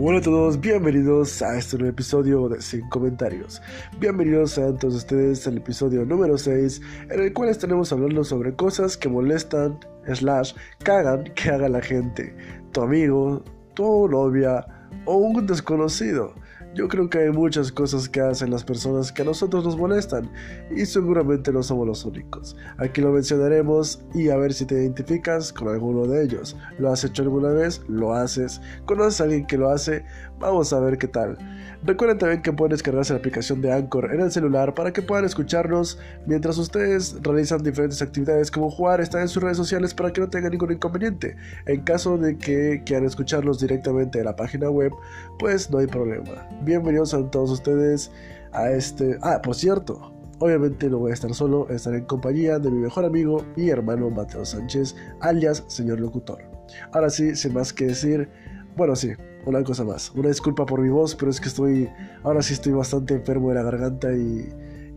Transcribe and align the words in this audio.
Hola 0.00 0.18
a 0.18 0.22
todos, 0.22 0.60
bienvenidos 0.60 1.42
a 1.42 1.58
este 1.58 1.76
nuevo 1.76 1.90
episodio 1.90 2.48
de 2.48 2.62
Sin 2.62 2.88
Comentarios. 2.88 3.60
Bienvenidos 3.98 4.56
a 4.56 4.72
todos 4.76 4.94
ustedes 4.94 5.44
al 5.48 5.56
episodio 5.56 6.04
número 6.04 6.38
6, 6.38 6.80
en 7.10 7.20
el 7.20 7.32
cual 7.32 7.48
estaremos 7.48 7.92
hablando 7.92 8.22
sobre 8.22 8.54
cosas 8.54 8.96
que 8.96 9.08
molestan, 9.08 9.80
slash, 10.06 10.54
cagan 10.84 11.24
que 11.34 11.50
haga 11.50 11.68
la 11.68 11.80
gente, 11.80 12.32
tu 12.70 12.82
amigo, 12.82 13.42
tu 13.74 14.06
novia 14.08 14.64
o 15.04 15.16
un 15.16 15.44
desconocido. 15.44 16.32
Yo 16.78 16.86
creo 16.86 17.10
que 17.10 17.18
hay 17.18 17.30
muchas 17.30 17.72
cosas 17.72 18.08
que 18.08 18.20
hacen 18.20 18.52
las 18.52 18.62
personas 18.62 19.10
que 19.10 19.22
a 19.22 19.24
nosotros 19.24 19.64
nos 19.64 19.76
molestan 19.76 20.30
y 20.70 20.86
seguramente 20.86 21.52
no 21.52 21.60
somos 21.64 21.88
los 21.88 22.04
únicos. 22.04 22.56
Aquí 22.76 23.00
lo 23.00 23.10
mencionaremos 23.10 24.00
y 24.14 24.28
a 24.28 24.36
ver 24.36 24.54
si 24.54 24.64
te 24.64 24.76
identificas 24.76 25.52
con 25.52 25.66
alguno 25.66 26.06
de 26.06 26.22
ellos. 26.22 26.56
¿Lo 26.78 26.92
has 26.92 27.02
hecho 27.02 27.22
alguna 27.22 27.48
vez? 27.48 27.82
¿Lo 27.88 28.14
haces? 28.14 28.60
¿Conoces 28.84 29.20
a 29.20 29.24
alguien 29.24 29.44
que 29.48 29.58
lo 29.58 29.70
hace? 29.70 30.04
Vamos 30.40 30.72
a 30.72 30.78
ver 30.78 30.98
qué 30.98 31.08
tal. 31.08 31.36
Recuerden 31.84 32.18
también 32.18 32.42
que 32.42 32.52
pueden 32.52 32.70
descargarse 32.70 33.12
la 33.12 33.18
aplicación 33.18 33.60
de 33.60 33.72
Anchor 33.72 34.12
en 34.12 34.20
el 34.20 34.30
celular 34.30 34.74
para 34.74 34.92
que 34.92 35.02
puedan 35.02 35.24
escucharnos 35.24 35.98
mientras 36.26 36.58
ustedes 36.58 37.16
realizan 37.22 37.62
diferentes 37.62 38.02
actividades 38.02 38.50
como 38.50 38.70
jugar, 38.70 39.00
estar 39.00 39.20
en 39.20 39.28
sus 39.28 39.42
redes 39.42 39.56
sociales 39.56 39.94
para 39.94 40.12
que 40.12 40.20
no 40.20 40.28
tengan 40.28 40.52
ningún 40.52 40.72
inconveniente. 40.72 41.36
En 41.66 41.82
caso 41.82 42.18
de 42.18 42.36
que 42.36 42.82
quieran 42.84 43.06
escucharlos 43.06 43.60
directamente 43.60 44.18
en 44.18 44.26
la 44.26 44.36
página 44.36 44.70
web, 44.70 44.92
pues 45.38 45.70
no 45.70 45.78
hay 45.78 45.86
problema. 45.86 46.48
Bienvenidos 46.62 47.14
a 47.14 47.30
todos 47.30 47.50
ustedes 47.50 48.10
a 48.52 48.70
este... 48.70 49.18
Ah, 49.22 49.40
por 49.42 49.54
cierto, 49.54 50.14
Obviamente 50.40 50.88
no 50.88 50.98
voy 50.98 51.10
a 51.10 51.14
estar 51.14 51.34
solo, 51.34 51.68
estaré 51.68 51.98
en 51.98 52.04
compañía 52.04 52.60
de 52.60 52.70
mi 52.70 52.78
mejor 52.78 53.04
amigo 53.04 53.44
y 53.56 53.70
hermano 53.70 54.08
Mateo 54.08 54.44
Sánchez, 54.44 54.94
alias 55.20 55.64
señor 55.66 55.98
locutor. 55.98 56.44
Ahora 56.92 57.10
sí, 57.10 57.34
sin 57.34 57.54
más 57.54 57.72
que 57.72 57.86
decir, 57.86 58.28
bueno 58.76 58.94
sí, 58.94 59.14
una 59.46 59.62
cosa 59.64 59.84
más. 59.84 60.10
Una 60.14 60.28
disculpa 60.28 60.66
por 60.66 60.80
mi 60.80 60.88
voz, 60.88 61.14
pero 61.14 61.30
es 61.30 61.40
que 61.40 61.48
estoy, 61.48 61.88
ahora 62.22 62.42
sí 62.42 62.54
estoy 62.54 62.72
bastante 62.72 63.14
enfermo 63.14 63.48
de 63.48 63.54
la 63.54 63.62
garganta 63.62 64.12
y, 64.12 64.48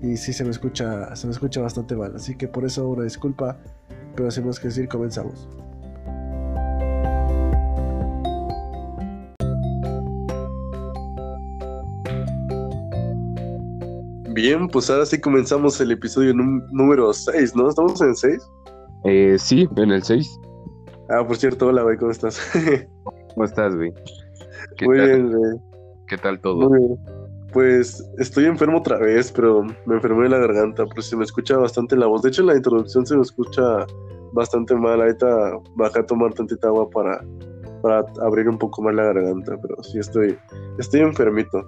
y 0.02 0.18
sí 0.18 0.34
se 0.34 0.44
me 0.44 0.52
escucha, 0.52 1.16
se 1.16 1.28
me 1.28 1.34
escucha 1.34 1.62
bastante 1.62 1.96
mal. 1.96 2.16
Así 2.16 2.36
que 2.36 2.48
por 2.48 2.66
eso 2.66 2.88
una 2.88 3.04
disculpa, 3.04 3.58
pero 4.16 4.32
sin 4.32 4.46
más 4.46 4.60
que 4.60 4.68
decir, 4.68 4.88
comenzamos. 4.88 5.48
Bien, 14.34 14.68
pues 14.70 14.90
ahora 14.90 15.06
sí 15.06 15.20
comenzamos 15.20 15.80
el 15.82 15.92
episodio 15.92 16.34
número 16.34 17.14
6, 17.14 17.56
¿no? 17.56 17.70
¿Estamos 17.70 18.02
en 18.02 18.10
el 18.10 18.16
6? 18.16 18.50
Eh, 19.04 19.36
sí, 19.38 19.68
en 19.76 19.92
el 19.92 20.02
6. 20.02 20.40
Ah, 21.10 21.28
por 21.28 21.38
cierto, 21.38 21.68
hola, 21.68 21.84
güey, 21.84 21.98
¿cómo 21.98 22.12
estás? 22.12 22.40
¿Cómo 23.34 23.46
estás, 23.46 23.76
güey? 23.76 23.94
Muy 24.82 25.00
bien, 25.00 25.32
güey. 25.32 25.60
¿Qué 26.08 26.18
tal 26.18 26.40
todo? 26.40 26.70
Pues 27.54 28.04
estoy 28.18 28.46
enfermo 28.46 28.78
otra 28.78 28.98
vez, 28.98 29.32
pero 29.32 29.64
me 29.86 29.96
enfermé 29.96 30.24
de 30.24 30.30
la 30.30 30.40
garganta, 30.40 30.86
pero 30.86 31.02
se 31.02 31.18
me 31.18 31.24
escucha 31.24 31.58
bastante 31.58 31.96
la 31.96 32.08
voz. 32.08 32.22
De 32.22 32.30
hecho, 32.30 32.42
en 32.42 32.48
la 32.48 32.56
introducción 32.56 33.06
se 33.06 33.16
me 33.16 33.22
escucha 33.22 33.86
bastante 34.34 34.76
mal. 34.76 35.02
Ahorita 35.02 35.54
bajé 35.76 36.00
a 36.00 36.06
tomar 36.06 36.34
tantita 36.34 36.68
agua 36.68 36.90
para, 36.90 37.22
para 37.82 38.06
abrir 38.22 38.48
un 38.48 38.58
poco 38.58 38.82
más 38.82 38.96
la 38.96 39.04
garganta, 39.04 39.58
pero 39.62 39.82
sí 39.84 40.00
estoy, 40.00 40.38
estoy 40.80 41.02
enfermito. 41.02 41.62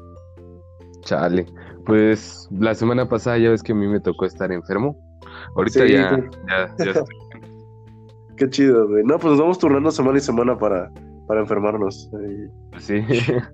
Chale. 1.01 1.45
Pues 1.85 2.47
la 2.51 2.73
semana 2.73 3.07
pasada 3.07 3.37
ya 3.37 3.49
ves 3.49 3.61
que 3.61 3.73
a 3.73 3.75
mí 3.75 3.87
me 3.87 3.99
tocó 3.99 4.25
estar 4.25 4.51
enfermo. 4.51 4.97
Ahorita 5.55 5.85
ya, 5.85 6.17
ya, 6.47 6.75
ya 6.77 6.91
estoy. 6.91 7.03
Qué 8.37 8.49
chido, 8.49 8.87
güey. 8.87 9.03
No, 9.03 9.19
pues 9.19 9.31
nos 9.31 9.39
vamos 9.39 9.59
turnando 9.59 9.91
semana 9.91 10.17
y 10.17 10.21
semana 10.21 10.57
para, 10.57 10.91
para 11.27 11.41
enfermarnos. 11.41 12.09
Sí, 12.79 13.01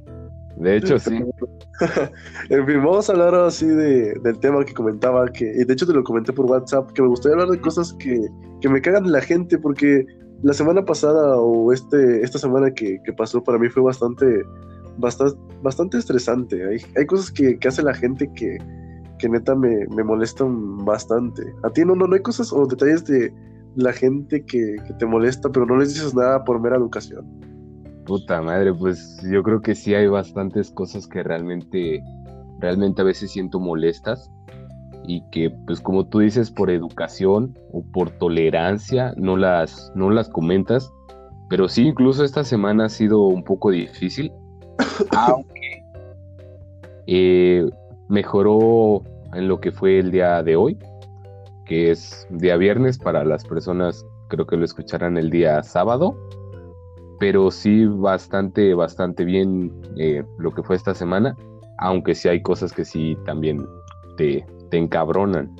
de 0.57 0.77
hecho 0.77 0.99
sí. 0.99 1.15
en 2.49 2.65
fin, 2.65 2.77
vamos 2.77 3.09
a 3.09 3.13
hablar 3.13 3.35
así 3.35 3.65
de, 3.65 4.13
del 4.23 4.39
tema 4.39 4.63
que 4.65 4.73
comentaba, 4.73 5.27
que, 5.27 5.45
y 5.45 5.63
de 5.63 5.73
hecho 5.73 5.87
te 5.87 5.93
lo 5.93 6.03
comenté 6.03 6.33
por 6.33 6.45
WhatsApp, 6.45 6.91
que 6.91 7.01
me 7.01 7.07
gustaría 7.07 7.33
hablar 7.33 7.49
de 7.49 7.61
cosas 7.61 7.93
que, 7.93 8.19
que 8.61 8.69
me 8.69 8.81
cagan 8.81 9.03
de 9.03 9.11
la 9.11 9.21
gente, 9.21 9.57
porque 9.57 10.05
la 10.43 10.53
semana 10.53 10.83
pasada 10.83 11.37
o 11.37 11.71
este, 11.73 12.23
esta 12.23 12.39
semana 12.39 12.71
que, 12.71 13.01
que 13.03 13.13
pasó 13.13 13.43
para 13.43 13.57
mí 13.57 13.69
fue 13.69 13.83
bastante, 13.83 14.43
bastante, 14.97 15.37
bastante 15.61 15.97
estresante. 15.97 16.65
Hay, 16.65 16.77
hay 16.95 17.05
cosas 17.05 17.31
que, 17.31 17.57
que 17.57 17.67
hace 17.67 17.83
la 17.83 17.93
gente 17.93 18.29
que, 18.35 18.57
que 19.19 19.29
neta 19.29 19.55
me, 19.55 19.85
me 19.87 20.03
molestan 20.03 20.77
bastante. 20.85 21.43
A 21.63 21.69
ti 21.69 21.83
no, 21.85 21.95
no, 21.95 22.07
no 22.07 22.15
hay 22.15 22.21
cosas 22.21 22.51
o 22.53 22.65
detalles 22.65 23.05
de 23.05 23.33
la 23.75 23.93
gente 23.93 24.43
que, 24.45 24.77
que 24.87 24.93
te 24.93 25.05
molesta, 25.05 25.49
pero 25.49 25.65
no 25.65 25.77
les 25.77 25.93
dices 25.93 26.15
nada 26.15 26.43
por 26.43 26.59
mera 26.59 26.77
educación. 26.77 27.25
Puta 28.09 28.41
madre, 28.41 28.73
pues 28.73 29.21
yo 29.21 29.43
creo 29.43 29.61
que 29.61 29.75
sí 29.75 29.93
hay 29.93 30.07
bastantes 30.07 30.71
cosas 30.71 31.05
que 31.05 31.21
realmente, 31.21 32.03
realmente 32.57 33.03
a 33.03 33.05
veces 33.05 33.29
siento 33.29 33.59
molestas 33.59 34.31
y 35.05 35.21
que 35.29 35.51
pues 35.67 35.79
como 35.79 36.07
tú 36.07 36.17
dices 36.17 36.49
por 36.49 36.71
educación 36.71 37.55
o 37.71 37.83
por 37.93 38.09
tolerancia 38.09 39.13
no 39.15 39.37
las, 39.37 39.91
no 39.93 40.09
las 40.09 40.27
comentas, 40.27 40.91
pero 41.51 41.69
sí 41.69 41.83
incluso 41.83 42.23
esta 42.23 42.43
semana 42.43 42.85
ha 42.85 42.89
sido 42.89 43.27
un 43.27 43.43
poco 43.43 43.69
difícil, 43.69 44.33
aunque 45.15 45.83
eh, 47.05 47.63
mejoró 48.07 49.03
en 49.35 49.47
lo 49.47 49.59
que 49.59 49.71
fue 49.71 49.99
el 49.99 50.09
día 50.09 50.41
de 50.41 50.55
hoy, 50.55 50.79
que 51.67 51.91
es 51.91 52.25
día 52.31 52.57
viernes 52.57 52.97
para 52.97 53.23
las 53.23 53.45
personas, 53.45 54.03
creo 54.29 54.47
que 54.47 54.57
lo 54.57 54.65
escucharán 54.65 55.15
el 55.15 55.29
día 55.29 55.61
sábado 55.61 56.17
pero 57.19 57.51
sí 57.51 57.85
bastante, 57.85 58.73
bastante 58.73 59.25
bien 59.25 59.71
eh, 59.97 60.23
lo 60.37 60.51
que 60.51 60.63
fue 60.63 60.75
esta 60.75 60.95
semana, 60.95 61.35
aunque 61.79 62.15
sí 62.15 62.29
hay 62.29 62.41
cosas 62.41 62.71
que 62.71 62.85
sí 62.85 63.17
también 63.25 63.65
te, 64.17 64.45
te 64.71 64.77
encabronan. 64.77 65.53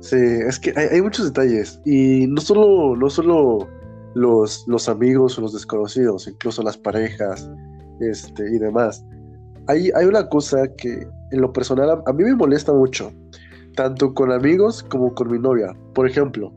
Sí, 0.00 0.16
es 0.16 0.60
que 0.60 0.72
hay, 0.76 1.00
muchos 1.02 1.32
detalles 1.32 1.80
y 1.84 2.26
no 2.28 2.40
solo, 2.40 2.94
no 2.96 3.08
solo 3.10 3.66
los, 4.14 4.64
los 4.68 4.88
amigos 4.88 5.38
o 5.38 5.40
los 5.40 5.54
desconocidos, 5.54 6.28
incluso 6.28 6.62
las 6.62 6.76
parejas 6.76 7.50
este, 8.00 8.44
y 8.54 8.58
demás. 8.58 9.04
Hay, 9.68 9.90
hay 9.96 10.06
una 10.06 10.28
cosa 10.28 10.68
que 10.76 11.08
en 11.32 11.40
lo 11.40 11.52
personal 11.52 11.90
a, 11.90 12.02
a 12.06 12.12
mí 12.12 12.22
me 12.22 12.36
molesta 12.36 12.72
mucho, 12.72 13.10
tanto 13.74 14.14
con 14.14 14.30
amigos 14.30 14.84
como 14.84 15.12
con 15.14 15.32
mi 15.32 15.38
novia. 15.38 15.74
Por 15.94 16.06
ejemplo, 16.06 16.52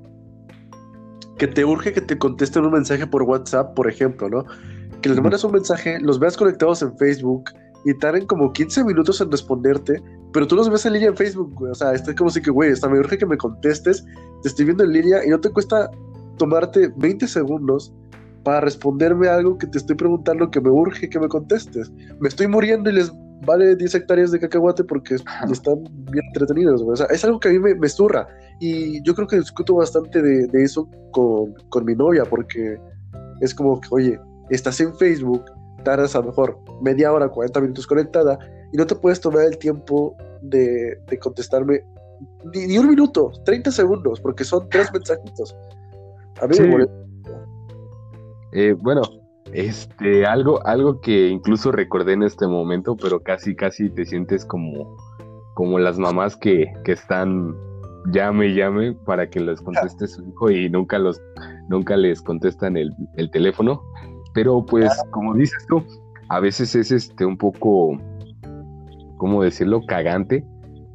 que 1.40 1.48
te 1.48 1.66
urge 1.66 1.94
que 1.94 2.02
te 2.02 2.18
contesten 2.18 2.66
un 2.66 2.74
mensaje 2.74 3.08
por 3.08 3.24
WhatsApp, 3.24 3.74
por 3.74 3.90
ejemplo, 3.90 4.30
¿no? 4.30 4.46
Que 5.02 5.10
les 5.10 5.20
mandes 5.20 5.44
un 5.44 5.54
mensaje, 5.54 6.00
los 6.02 6.20
veas 6.20 6.38
conectados 6.38 6.82
en 6.84 6.96
Facebook 6.98 7.46
y 7.86 7.98
tarden 7.98 8.28
como 8.28 8.52
15 8.52 8.84
minutos 8.84 9.22
en 9.22 9.32
responderte, 9.32 10.04
pero 10.34 10.46
tú 10.46 10.56
los 10.56 10.70
ves 10.70 10.86
en 10.86 10.94
línea 10.94 11.10
en 11.10 11.18
Facebook, 11.18 11.52
güey. 11.56 11.72
O 11.72 11.76
sea, 11.76 11.94
está 11.94 12.14
como 12.14 12.30
si 12.30 12.42
que, 12.42 12.52
güey, 12.52 12.72
hasta 12.72 12.90
me 12.90 13.00
urge 13.00 13.18
que 13.18 13.26
me 13.26 13.38
contestes, 13.38 14.06
te 14.44 14.50
estoy 14.50 14.66
viendo 14.66 14.84
en 14.84 14.92
línea 14.92 15.26
y 15.26 15.30
no 15.30 15.40
te 15.40 15.50
cuesta 15.50 15.90
tomarte 16.38 16.92
20 16.98 17.26
segundos 17.28 17.94
para 18.44 18.62
responderme 18.62 19.30
algo 19.30 19.58
que 19.58 19.68
te 19.68 19.78
estoy 19.78 19.96
preguntando 19.96 20.52
que 20.52 20.60
me 20.60 20.70
urge 20.70 21.10
que 21.10 21.20
me 21.20 21.30
contestes. 21.30 21.92
Me 22.20 22.28
estoy 22.28 22.48
muriendo 22.48 22.90
y 22.90 22.94
les 22.94 23.12
vale 23.46 23.76
10 23.76 23.96
hectáreas 23.96 24.32
de 24.32 24.40
cacahuate 24.40 24.84
porque 24.84 25.16
están 25.16 25.84
bien 26.12 26.26
entretenidos. 26.28 26.82
O 26.82 26.96
sea, 26.96 27.08
es 27.08 27.24
algo 27.24 27.40
que 27.40 27.50
a 27.50 27.52
mí 27.52 27.60
me, 27.60 27.76
me 27.76 27.90
zurra. 27.90 28.28
Y 28.60 29.02
yo 29.04 29.16
creo 29.16 29.28
que 29.28 29.38
discuto 29.38 29.76
bastante 29.76 30.22
de, 30.22 30.64
eso 30.64 30.90
con, 31.12 31.86
mi 31.86 31.96
novia, 31.96 32.26
porque 32.26 32.78
es 33.40 33.56
como 33.56 33.80
que, 33.80 33.88
oye, 33.92 34.20
estás 34.50 34.80
en 34.82 34.94
Facebook, 34.96 35.46
tardas 35.84 36.16
a 36.16 36.20
lo 36.20 36.28
mejor 36.28 36.60
media 36.82 37.12
hora, 37.14 37.30
40 37.30 37.62
minutos 37.62 37.88
conectada, 37.88 38.38
y 38.74 38.78
no 38.78 38.86
te 38.86 38.96
puedes 38.96 39.22
tomar 39.22 39.46
el 39.46 39.58
tiempo 39.58 40.16
de, 40.42 41.00
contestarme 41.22 41.84
ni, 42.54 42.78
un 42.78 42.90
minuto, 42.90 43.32
30 43.46 43.72
segundos, 43.72 44.20
porque 44.20 44.44
son 44.44 44.68
tres 44.70 44.92
mensajitos. 44.94 45.56
A 46.42 46.48
mí 46.48 46.56
me 46.60 46.68
molesta. 46.68 46.96
Eh, 48.52 48.74
bueno, 48.74 49.02
este, 49.54 50.26
algo, 50.26 50.66
algo 50.66 51.02
que 51.02 51.30
incluso 51.30 51.72
recordé 51.72 52.14
en 52.14 52.24
este 52.24 52.48
momento, 52.48 52.96
pero 52.96 53.22
casi, 53.22 53.56
casi 53.56 53.90
te 53.90 54.06
sientes 54.06 54.46
como, 54.46 54.98
como 55.56 55.80
las 55.80 55.98
mamás 55.98 56.36
que, 56.36 56.72
que 56.84 56.92
están 56.92 57.56
llame 58.12 58.48
y 58.48 58.56
llame 58.56 58.94
para 59.06 59.30
que 59.30 59.40
les 59.40 59.62
conteste 59.62 60.08
su 60.08 60.28
hijo 60.28 60.50
y 60.50 60.70
nunca 60.70 60.98
los 61.00 61.22
nunca 61.68 61.96
les 61.96 62.22
contestan 62.22 62.78
el, 62.78 62.92
teléfono. 63.32 63.82
Pero 64.34 64.66
pues, 64.66 64.92
como 65.12 65.34
dices 65.36 65.66
tú, 65.68 65.84
a 66.30 66.40
veces 66.40 66.76
es 66.76 66.92
este 66.92 67.26
un 67.26 67.38
poco, 67.38 67.98
¿cómo 69.18 69.44
decirlo? 69.44 69.82
cagante 69.86 70.46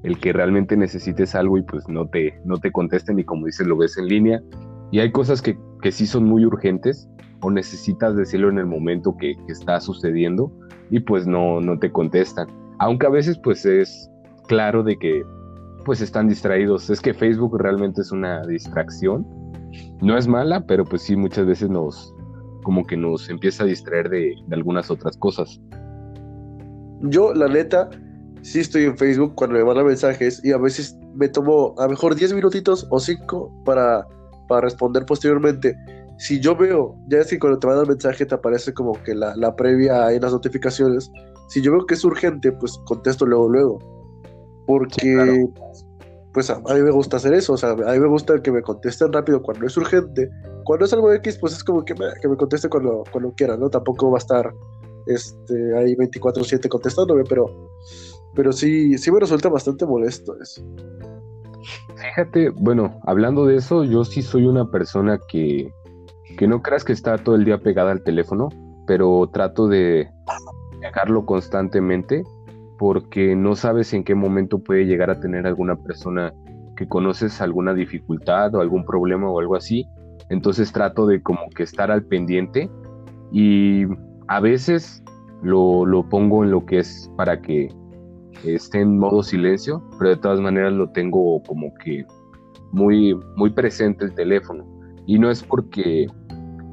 el 0.02 0.18
que 0.18 0.34
realmente 0.34 0.76
necesites 0.76 1.34
algo 1.34 1.56
y 1.56 1.62
pues 1.62 1.88
no 1.88 2.06
te, 2.06 2.38
no 2.44 2.58
te 2.58 2.70
contesten 2.70 3.18
y 3.18 3.24
como 3.24 3.46
dices, 3.46 3.66
lo 3.66 3.76
ves 3.76 3.96
en 3.96 4.06
línea. 4.06 4.42
Y 4.90 5.00
hay 5.00 5.10
cosas 5.10 5.40
que, 5.40 5.58
que 5.80 5.92
sí 5.92 6.06
son 6.06 6.24
muy 6.24 6.44
urgentes 6.44 7.08
o 7.44 7.50
necesitas 7.50 8.16
decirlo 8.16 8.48
en 8.48 8.58
el 8.58 8.66
momento 8.66 9.16
que, 9.16 9.36
está 9.48 9.78
sucediendo 9.80 10.50
y 10.90 11.00
pues 11.00 11.26
no, 11.26 11.60
no 11.60 11.78
te 11.78 11.92
contestan. 11.92 12.48
Aunque 12.78 13.06
a 13.06 13.10
veces 13.10 13.38
pues 13.38 13.66
es 13.66 14.10
claro 14.48 14.82
de 14.82 14.96
que 14.96 15.22
pues 15.84 16.00
están 16.00 16.28
distraídos. 16.28 16.88
Es 16.88 17.00
que 17.00 17.12
Facebook 17.12 17.60
realmente 17.60 18.00
es 18.00 18.10
una 18.10 18.44
distracción. 18.46 19.26
No 20.00 20.16
es 20.16 20.26
mala, 20.26 20.64
pero 20.66 20.84
pues 20.84 21.02
sí 21.02 21.14
muchas 21.14 21.46
veces 21.46 21.68
nos, 21.68 22.14
como 22.62 22.86
que 22.86 22.96
nos 22.96 23.28
empieza 23.28 23.64
a 23.64 23.66
distraer 23.66 24.08
de, 24.08 24.34
de 24.46 24.54
algunas 24.54 24.90
otras 24.90 25.16
cosas. 25.18 25.60
Yo, 27.02 27.34
la 27.34 27.48
neta, 27.48 27.90
sí 28.40 28.60
estoy 28.60 28.84
en 28.84 28.96
Facebook 28.96 29.34
cuando 29.34 29.58
me 29.58 29.64
mandan 29.64 29.86
mensajes 29.86 30.42
y 30.42 30.52
a 30.52 30.58
veces 30.58 30.96
me 31.14 31.28
tomo 31.28 31.74
a 31.78 31.84
lo 31.84 31.90
mejor 31.90 32.14
10 32.14 32.32
minutitos 32.32 32.86
o 32.90 32.98
5 32.98 33.64
para, 33.64 34.06
para 34.48 34.62
responder 34.62 35.04
posteriormente. 35.04 35.76
Si 36.18 36.40
yo 36.40 36.56
veo, 36.56 36.96
ya 37.08 37.18
es 37.18 37.28
que 37.28 37.38
cuando 37.38 37.58
te 37.58 37.66
mandan 37.66 37.88
mensaje 37.88 38.24
te 38.24 38.34
aparece 38.34 38.72
como 38.72 38.92
que 39.02 39.14
la, 39.14 39.34
la 39.36 39.54
previa 39.56 40.12
en 40.12 40.22
las 40.22 40.32
notificaciones. 40.32 41.10
Si 41.48 41.60
yo 41.60 41.72
veo 41.72 41.86
que 41.86 41.94
es 41.94 42.04
urgente, 42.04 42.52
pues 42.52 42.78
contesto 42.86 43.26
luego, 43.26 43.48
luego. 43.48 43.78
Porque, 44.66 45.46
pues 46.32 46.50
a, 46.50 46.58
mí 46.58 46.82
me 46.82 46.90
gusta 46.90 47.16
hacer 47.16 47.34
eso. 47.34 47.54
O 47.54 47.56
sea, 47.56 47.70
a 47.70 47.92
mí 47.92 47.98
me 47.98 48.08
gusta 48.08 48.40
que 48.40 48.52
me 48.52 48.62
contesten 48.62 49.12
rápido 49.12 49.42
cuando 49.42 49.66
es 49.66 49.76
urgente. 49.76 50.30
Cuando 50.64 50.86
es 50.86 50.92
algo 50.92 51.12
X, 51.12 51.38
pues 51.38 51.52
es 51.52 51.64
como 51.64 51.84
que 51.84 51.94
me, 51.94 52.06
que 52.22 52.28
me 52.28 52.36
conteste 52.36 52.68
cuando, 52.68 53.02
cuando 53.10 53.32
quiera, 53.34 53.56
¿no? 53.56 53.68
Tampoco 53.68 54.10
va 54.10 54.16
a 54.16 54.18
estar 54.18 54.54
este, 55.06 55.76
ahí 55.76 55.94
24-7 55.96 56.68
contestándome, 56.68 57.24
pero, 57.28 57.46
pero 58.34 58.52
sí, 58.52 58.96
sí 58.98 59.10
me 59.10 59.20
resulta 59.20 59.48
bastante 59.48 59.86
molesto 59.86 60.34
eso. 60.40 60.62
Fíjate, 61.96 62.50
bueno, 62.50 63.00
hablando 63.04 63.46
de 63.46 63.56
eso, 63.56 63.84
yo 63.84 64.04
sí 64.04 64.22
soy 64.22 64.46
una 64.46 64.70
persona 64.70 65.18
que, 65.28 65.72
que 66.36 66.46
no 66.46 66.62
creas 66.62 66.84
que 66.84 66.92
está 66.92 67.18
todo 67.18 67.34
el 67.34 67.44
día 67.44 67.58
pegada 67.58 67.92
al 67.92 68.02
teléfono, 68.02 68.48
pero 68.86 69.28
trato 69.32 69.68
de 69.68 70.08
dejarlo 70.80 71.24
constantemente 71.24 72.22
porque 72.78 73.36
no 73.36 73.56
sabes 73.56 73.92
en 73.94 74.04
qué 74.04 74.14
momento 74.14 74.58
puede 74.58 74.84
llegar 74.84 75.10
a 75.10 75.20
tener 75.20 75.46
alguna 75.46 75.76
persona 75.76 76.32
que 76.76 76.88
conoces 76.88 77.40
alguna 77.40 77.72
dificultad 77.72 78.54
o 78.54 78.60
algún 78.60 78.84
problema 78.84 79.30
o 79.30 79.38
algo 79.38 79.56
así. 79.56 79.86
Entonces 80.28 80.72
trato 80.72 81.06
de 81.06 81.22
como 81.22 81.48
que 81.54 81.62
estar 81.62 81.90
al 81.90 82.04
pendiente 82.04 82.68
y 83.32 83.84
a 84.28 84.40
veces 84.40 85.02
lo, 85.42 85.86
lo 85.86 86.08
pongo 86.08 86.44
en 86.44 86.50
lo 86.50 86.66
que 86.66 86.78
es 86.78 87.10
para 87.16 87.40
que 87.40 87.68
esté 88.44 88.80
en 88.80 88.98
modo 88.98 89.22
silencio, 89.22 89.82
pero 89.98 90.10
de 90.10 90.16
todas 90.16 90.40
maneras 90.40 90.72
lo 90.72 90.90
tengo 90.90 91.42
como 91.44 91.72
que 91.82 92.04
muy, 92.72 93.14
muy 93.36 93.50
presente 93.50 94.04
el 94.04 94.14
teléfono. 94.14 94.66
Y 95.06 95.18
no 95.18 95.30
es 95.30 95.42
porque, 95.42 96.06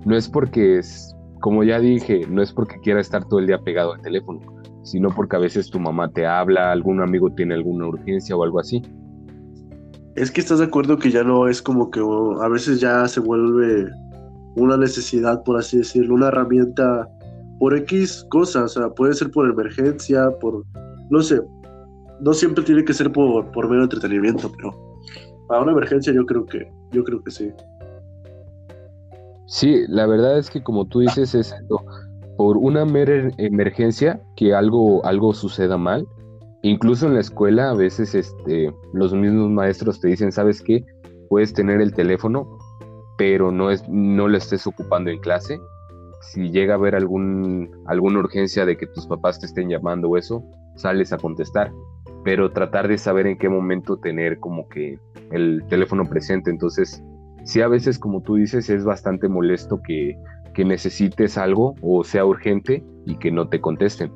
no 0.06 0.16
es 0.16 0.30
porque 0.30 0.80
es, 0.80 1.16
como 1.40 1.64
ya 1.64 1.80
dije, 1.80 2.26
no 2.30 2.42
es 2.42 2.52
porque 2.52 2.80
quiera 2.80 3.02
estar 3.02 3.26
todo 3.26 3.40
el 3.40 3.48
día 3.48 3.60
pegado 3.60 3.94
al 3.94 4.02
teléfono, 4.02 4.40
sino 4.84 5.10
porque 5.10 5.36
a 5.36 5.40
veces 5.40 5.70
tu 5.70 5.80
mamá 5.80 6.10
te 6.12 6.26
habla, 6.26 6.72
algún 6.72 7.02
amigo 7.02 7.30
tiene 7.32 7.54
alguna 7.54 7.88
urgencia 7.88 8.36
o 8.36 8.44
algo 8.44 8.60
así. 8.60 8.82
Es 10.16 10.32
que 10.32 10.42
estás 10.42 10.60
de 10.60 10.66
acuerdo 10.66 10.98
que 10.98 11.12
ya 11.12 11.24
no 11.24 11.48
es 11.48 11.62
como 11.62 11.90
que 11.90 12.02
a 12.42 12.48
veces 12.50 12.82
ya 12.82 13.08
se 13.08 13.20
vuelve 13.20 13.90
una 14.56 14.76
necesidad, 14.76 15.44
por 15.44 15.58
así 15.58 15.78
decirlo, 15.78 16.16
una 16.16 16.28
herramienta 16.28 17.08
por 17.60 17.76
X 17.78 18.26
cosas, 18.30 18.76
o 18.76 18.82
sea, 18.82 18.90
puede 18.90 19.14
ser 19.14 19.32
por 19.32 19.50
emergencia, 19.50 20.30
por, 20.42 20.66
no 21.10 21.22
sé, 21.22 21.42
no 22.20 22.34
siempre 22.34 22.64
tiene 22.64 22.84
que 22.84 22.94
ser 22.94 23.12
por, 23.12 23.50
por 23.52 23.70
mero 23.70 23.84
entretenimiento, 23.84 24.52
pero 24.58 24.72
para 25.48 25.62
una 25.62 25.72
emergencia 25.72 26.12
yo 26.12 26.26
creo 26.26 26.46
que, 26.46 26.70
yo 26.92 27.04
creo 27.04 27.24
que 27.24 27.32
sí. 27.32 27.52
Sí, 29.52 29.84
la 29.90 30.06
verdad 30.06 30.38
es 30.38 30.50
que 30.50 30.64
como 30.64 30.86
tú 30.86 31.02
dices, 31.02 31.36
es 31.36 31.54
por 32.38 32.56
una 32.56 32.86
mera 32.86 33.30
emergencia 33.38 34.22
que 34.38 34.56
algo, 34.56 35.06
algo 35.06 35.34
suceda 35.34 35.78
mal. 35.78 36.08
Incluso 36.64 37.08
en 37.08 37.16
la 37.16 37.20
escuela 37.20 37.70
a 37.70 37.74
veces 37.74 38.16
este, 38.16 38.74
los 38.94 39.14
mismos 39.14 39.50
maestros 39.50 40.00
te 40.00 40.08
dicen, 40.08 40.32
¿sabes 40.32 40.62
qué? 40.62 40.86
Puedes 41.28 41.54
tener 41.54 41.82
el 41.82 41.94
teléfono, 41.94 42.48
pero 43.18 43.52
no, 43.52 43.72
es, 43.72 43.84
no 43.90 44.30
lo 44.30 44.38
estés 44.38 44.66
ocupando 44.66 45.12
en 45.12 45.20
clase 45.20 45.60
si 46.22 46.50
llega 46.50 46.76
a 46.76 46.78
haber 46.78 46.96
algún, 46.96 47.70
alguna 47.88 48.20
urgencia 48.20 48.66
de 48.66 48.78
que 48.78 48.88
tus 48.88 49.06
papás 49.06 49.38
te 49.38 49.48
estén 49.48 49.68
llamando 49.68 50.08
o 50.08 50.18
eso, 50.18 50.46
sales 50.78 51.12
a 51.12 51.18
contestar. 51.18 51.74
Pero 52.24 52.54
tratar 52.54 52.88
de 52.88 52.98
saber 52.98 53.28
en 53.28 53.38
qué 53.38 53.50
momento 53.50 53.98
tener 53.98 54.40
como 54.40 54.70
que 54.70 54.98
el 55.32 55.62
teléfono 55.68 56.06
presente. 56.06 56.50
Entonces, 56.50 57.04
sí 57.44 57.62
a 57.62 57.68
veces, 57.68 58.00
como 58.00 58.22
tú 58.22 58.36
dices, 58.36 58.70
es 58.70 58.84
bastante 58.84 59.28
molesto 59.28 59.82
que, 59.82 60.18
que 60.54 60.66
necesites 60.66 61.38
algo 61.38 61.76
o 61.82 62.04
sea 62.04 62.26
urgente 62.26 62.84
y 63.06 63.16
que 63.16 63.32
no 63.32 63.48
te 63.48 63.60
contesten. 63.60 64.12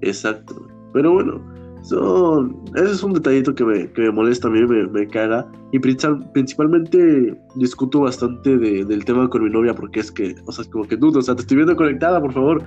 Exacto. 0.00 0.66
Pero 0.92 1.12
bueno, 1.12 1.40
son, 1.82 2.56
ese 2.74 2.92
es 2.92 3.02
un 3.02 3.14
detallito 3.14 3.54
que 3.54 3.64
me, 3.64 3.90
que 3.92 4.02
me 4.02 4.10
molesta 4.10 4.48
a 4.48 4.50
mí, 4.50 4.62
me, 4.66 4.86
me 4.86 5.06
caga. 5.06 5.46
Y 5.72 5.78
principalmente 5.78 7.38
discuto 7.54 8.00
bastante 8.00 8.56
de, 8.56 8.84
del 8.84 9.04
tema 9.04 9.28
con 9.28 9.44
mi 9.44 9.50
novia 9.50 9.74
porque 9.74 10.00
es 10.00 10.10
que, 10.10 10.34
o 10.46 10.52
sea, 10.52 10.64
como 10.70 10.84
que 10.84 10.96
dudo, 10.96 11.20
o 11.20 11.22
sea, 11.22 11.34
te 11.34 11.42
estoy 11.42 11.58
viendo 11.58 11.76
conectada, 11.76 12.20
por 12.20 12.32
favor. 12.32 12.64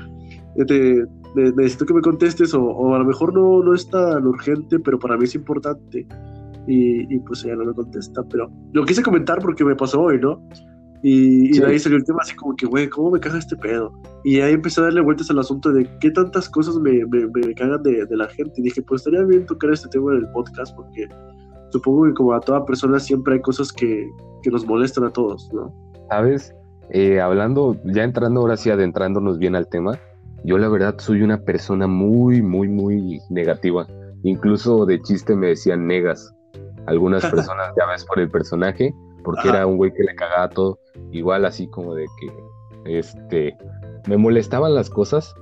Te, 0.67 1.03
necesito 1.35 1.85
que 1.85 1.93
me 1.95 2.01
contestes 2.01 2.53
o, 2.53 2.63
o, 2.63 2.93
a 2.95 2.99
lo 2.99 3.05
mejor 3.05 3.33
no, 3.33 3.63
no 3.63 3.73
es 3.73 3.87
tan 3.89 4.25
urgente, 4.25 4.79
pero 4.79 4.99
para 4.99 5.17
mí 5.17 5.25
es 5.25 5.35
importante. 5.35 6.07
Y, 6.67 7.13
y 7.13 7.19
pues 7.19 7.43
ella 7.43 7.55
no 7.55 7.65
me 7.65 7.73
contesta, 7.73 8.23
pero 8.29 8.49
lo 8.71 8.85
quise 8.85 9.03
comentar 9.03 9.39
porque 9.39 9.65
me 9.65 9.75
pasó 9.75 10.01
hoy, 10.01 10.19
¿no? 10.19 10.41
Y, 11.05 11.61
ahí 11.63 11.77
salió 11.77 11.97
el 11.97 12.05
tema 12.05 12.19
así 12.21 12.33
como 12.33 12.55
que, 12.55 12.65
güey, 12.65 12.87
¿cómo 12.87 13.11
me 13.11 13.19
caga 13.19 13.37
este 13.37 13.57
pedo? 13.57 13.91
Y 14.23 14.39
ahí 14.39 14.53
empecé 14.53 14.79
a 14.79 14.85
darle 14.85 15.01
vueltas 15.01 15.29
al 15.29 15.39
asunto 15.39 15.73
de 15.73 15.85
qué 15.99 16.09
tantas 16.11 16.47
cosas 16.47 16.77
me, 16.77 17.05
me, 17.07 17.27
me 17.27 17.53
cagan 17.53 17.83
de, 17.83 18.05
de, 18.05 18.15
la 18.15 18.27
gente. 18.29 18.53
Y 18.55 18.63
dije, 18.63 18.81
pues 18.83 19.01
estaría 19.01 19.21
bien 19.25 19.45
tocar 19.45 19.71
este 19.73 19.89
tema 19.89 20.13
en 20.13 20.19
el 20.19 20.29
podcast 20.29 20.73
porque 20.77 21.09
supongo 21.71 22.05
que 22.05 22.13
como 22.13 22.31
a 22.33 22.39
toda 22.39 22.65
persona 22.65 23.01
siempre 23.01 23.33
hay 23.33 23.41
cosas 23.41 23.73
que, 23.73 24.07
que 24.43 24.49
nos 24.49 24.65
molestan 24.65 25.03
a 25.03 25.09
todos, 25.09 25.49
¿no? 25.53 25.73
Sabes, 26.07 26.55
eh, 26.91 27.19
hablando, 27.19 27.75
ya 27.83 28.03
entrando 28.03 28.39
ahora 28.39 28.55
sí, 28.55 28.69
adentrándonos 28.69 29.39
bien 29.39 29.57
al 29.57 29.67
tema, 29.67 29.99
yo 30.45 30.57
la 30.57 30.69
verdad 30.69 30.95
soy 30.99 31.21
una 31.21 31.39
persona 31.39 31.85
muy, 31.85 32.41
muy, 32.41 32.69
muy 32.69 33.19
negativa. 33.29 33.85
Incluso 34.23 34.85
de 34.85 35.01
chiste 35.01 35.35
me 35.35 35.47
decían 35.47 35.85
negas. 35.85 36.33
Algunas 36.87 37.25
personas, 37.31 37.73
ya 37.77 37.85
ves 37.87 38.05
por 38.05 38.19
el 38.19 38.29
personaje, 38.29 38.93
porque 39.23 39.49
era 39.49 39.65
un 39.65 39.77
güey 39.77 39.91
que 39.93 40.03
le 40.03 40.15
cagaba 40.15 40.49
todo. 40.49 40.79
Igual 41.11 41.45
así 41.45 41.67
como 41.67 41.95
de 41.95 42.05
que, 42.19 42.99
este, 42.99 43.57
me 44.07 44.17
molestaban 44.17 44.75
las 44.75 44.89
cosas 44.89 45.33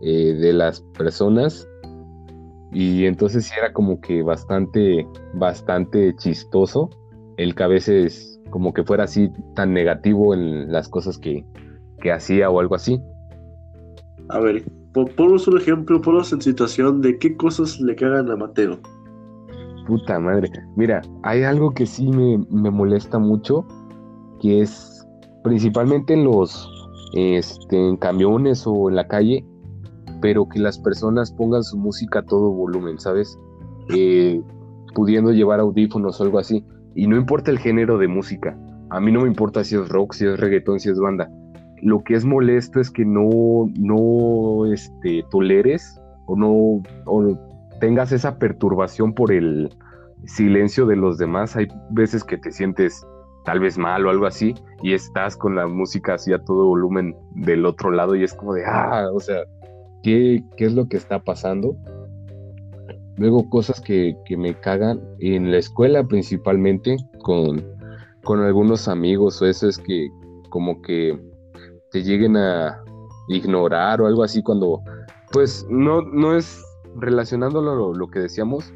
eh, 0.00 0.34
de 0.34 0.52
las 0.52 0.80
personas 0.96 1.68
y 2.72 3.04
entonces 3.04 3.46
sí 3.46 3.52
era 3.58 3.72
como 3.72 4.00
que 4.00 4.22
bastante, 4.22 5.06
bastante 5.34 6.14
chistoso 6.16 6.88
el 7.36 7.54
que 7.54 7.62
a 7.62 7.66
veces 7.66 8.40
como 8.50 8.72
que 8.72 8.84
fuera 8.84 9.04
así 9.04 9.30
tan 9.54 9.72
negativo 9.72 10.34
en 10.34 10.70
las 10.70 10.88
cosas 10.88 11.18
que, 11.18 11.44
que 12.00 12.12
hacía 12.12 12.50
o 12.50 12.60
algo 12.60 12.74
así. 12.74 13.00
A 14.28 14.38
ver, 14.40 14.64
ponnos 15.16 15.48
un 15.48 15.58
ejemplo, 15.58 16.00
ponnos 16.00 16.32
en 16.32 16.40
situación 16.40 17.00
de 17.00 17.18
qué 17.18 17.36
cosas 17.36 17.80
le 17.80 17.94
cagan 17.94 18.30
a 18.30 18.36
Mateo. 18.36 18.78
Puta 19.86 20.18
madre. 20.18 20.50
Mira, 20.76 21.02
hay 21.22 21.42
algo 21.42 21.72
que 21.72 21.86
sí 21.86 22.08
me, 22.08 22.38
me 22.50 22.70
molesta 22.70 23.18
mucho, 23.18 23.66
que 24.40 24.62
es 24.62 25.06
principalmente 25.42 26.14
en 26.14 26.24
los 26.24 26.68
este, 27.14 27.76
en 27.76 27.96
camiones 27.96 28.66
o 28.66 28.88
en 28.88 28.96
la 28.96 29.06
calle, 29.06 29.44
pero 30.20 30.48
que 30.48 30.58
las 30.58 30.78
personas 30.78 31.32
pongan 31.32 31.62
su 31.62 31.76
música 31.76 32.20
a 32.20 32.24
todo 32.24 32.50
volumen, 32.50 32.98
¿sabes? 32.98 33.38
Eh, 33.94 34.40
pudiendo 34.94 35.32
llevar 35.32 35.60
audífonos 35.60 36.20
o 36.20 36.24
algo 36.24 36.38
así. 36.38 36.64
Y 36.94 37.06
no 37.06 37.16
importa 37.16 37.50
el 37.50 37.58
género 37.58 37.98
de 37.98 38.08
música. 38.08 38.56
A 38.90 39.00
mí 39.00 39.10
no 39.10 39.22
me 39.22 39.28
importa 39.28 39.64
si 39.64 39.74
es 39.76 39.88
rock, 39.88 40.14
si 40.14 40.26
es 40.26 40.38
reggaetón, 40.38 40.80
si 40.80 40.90
es 40.90 40.98
banda. 40.98 41.30
Lo 41.82 42.02
que 42.04 42.14
es 42.14 42.24
molesto 42.24 42.80
es 42.80 42.90
que 42.90 43.04
no, 43.04 43.68
no 43.78 44.72
este, 44.72 45.24
toleres 45.30 46.00
o 46.26 46.36
no 46.36 46.82
tengas 47.82 48.12
esa 48.12 48.38
perturbación 48.38 49.12
por 49.12 49.32
el 49.32 49.74
silencio 50.24 50.86
de 50.86 50.94
los 50.94 51.18
demás. 51.18 51.56
Hay 51.56 51.66
veces 51.90 52.22
que 52.22 52.38
te 52.38 52.52
sientes 52.52 53.04
tal 53.44 53.58
vez 53.58 53.76
mal 53.76 54.06
o 54.06 54.10
algo 54.10 54.26
así 54.26 54.54
y 54.84 54.92
estás 54.92 55.36
con 55.36 55.56
la 55.56 55.66
música 55.66 56.14
así 56.14 56.32
a 56.32 56.38
todo 56.38 56.66
volumen 56.66 57.16
del 57.34 57.66
otro 57.66 57.90
lado 57.90 58.14
y 58.14 58.22
es 58.22 58.34
como 58.34 58.54
de, 58.54 58.64
ah, 58.64 59.08
o 59.12 59.18
sea, 59.18 59.38
¿qué, 60.04 60.44
qué 60.56 60.66
es 60.66 60.74
lo 60.74 60.86
que 60.86 60.96
está 60.96 61.18
pasando? 61.24 61.74
Luego 63.16 63.50
cosas 63.50 63.80
que, 63.80 64.16
que, 64.26 64.36
me 64.36 64.54
cagan 64.54 65.00
en 65.18 65.50
la 65.50 65.58
escuela 65.58 66.04
principalmente 66.04 66.96
con, 67.24 67.66
con 68.22 68.42
algunos 68.42 68.86
amigos 68.86 69.42
o 69.42 69.46
eso 69.46 69.68
es 69.68 69.76
que 69.78 70.08
como 70.50 70.80
que 70.82 71.20
te 71.90 72.04
lleguen 72.04 72.36
a 72.36 72.80
ignorar 73.26 74.00
o 74.00 74.06
algo 74.06 74.22
así 74.22 74.40
cuando 74.40 74.80
pues 75.32 75.66
no, 75.68 76.02
no 76.02 76.36
es 76.36 76.64
relacionándolo 76.96 77.74
lo, 77.74 77.94
lo 77.94 78.08
que 78.08 78.20
decíamos, 78.20 78.72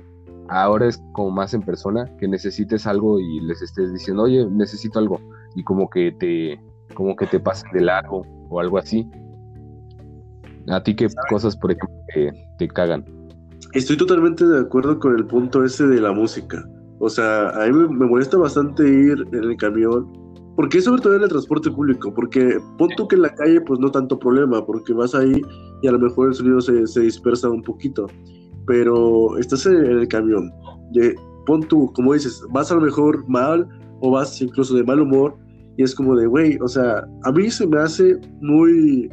ahora 0.49 0.87
es 0.87 1.03
como 1.13 1.31
más 1.31 1.55
en 1.55 1.63
persona, 1.63 2.11
que 2.19 2.29
necesites 2.29 2.87
algo 2.87 3.19
y 3.21 3.41
les 3.41 3.63
estés 3.63 3.93
diciendo, 3.93 4.25
oye, 4.25 4.47
necesito 4.47 4.99
algo, 4.99 5.21
y 5.55 5.65
como 5.65 5.89
que 5.91 6.13
te, 6.13 6.61
como 6.95 7.17
que 7.17 7.27
te 7.27 7.41
pasen 7.41 7.71
de 7.73 7.81
largo 7.83 8.23
o 8.49 8.61
algo 8.61 8.79
así. 8.79 9.09
¿A 10.69 10.83
ti 10.83 10.95
qué 10.97 11.09
cosas, 11.31 11.57
por 11.57 11.71
ejemplo, 11.71 11.97
te, 12.15 12.33
te 12.59 12.69
cagan? 12.69 13.05
Estoy 13.73 13.97
totalmente 13.97 14.45
de 14.45 14.61
acuerdo 14.61 14.99
con 14.99 15.15
el 15.17 15.27
punto 15.27 15.65
ese 15.65 15.87
de 15.87 16.01
la 16.01 16.13
música. 16.13 16.65
O 16.99 17.09
sea, 17.09 17.51
a 17.51 17.67
mí 17.67 17.73
me, 17.73 18.07
molesta 18.07 18.37
bastante 18.37 18.89
ir 18.89 19.25
en 19.33 19.45
el 19.45 19.57
camión 19.57 20.11
porque 20.57 20.81
sobre 20.81 21.03
todo 21.03 21.17
en 21.17 21.23
el 21.23 21.29
transporte 21.29 21.71
público, 21.71 22.13
porque 22.13 22.59
pon 22.79 22.89
tú 22.97 23.07
que 23.07 23.17
en 23.17 23.23
la 23.23 23.35
calle 23.35 23.61
pues 23.61 23.79
no 23.79 23.91
tanto 23.91 24.19
problema, 24.19 24.65
porque 24.65 24.95
vas 24.95 25.15
ahí 25.15 25.41
y 25.83 25.87
a 25.87 25.93
lo 25.93 25.99
mejor 25.99 26.29
el 26.29 26.35
sonido 26.35 26.61
se, 26.63 26.87
se 26.87 27.01
dispersa 27.01 27.51
un 27.51 27.63
poquito, 27.63 28.07
pero 28.67 29.37
estás 29.39 29.67
en, 29.67 29.77
el 29.77 30.09
camión, 30.09 30.51
de, 30.93 31.15
pon 31.45 31.61
tú, 31.61 31.93
como 31.93 32.15
dices, 32.15 32.43
vas 32.51 32.73
a 32.73 32.77
lo 32.77 32.81
mejor 32.81 33.29
mal 33.29 33.69
o 34.01 34.11
vas 34.11 34.41
incluso 34.41 34.75
de 34.75 34.83
mal 34.83 35.01
humor 35.01 35.37
y 35.77 35.83
es 35.83 35.95
como 35.95 36.17
de, 36.17 36.27
güey, 36.27 36.59
o 36.63 36.69
sea, 36.69 37.07
a 37.25 37.33
mí 37.33 37.51
se 37.51 37.67
me 37.67 37.79
hace 37.79 38.19
muy, 38.41 39.13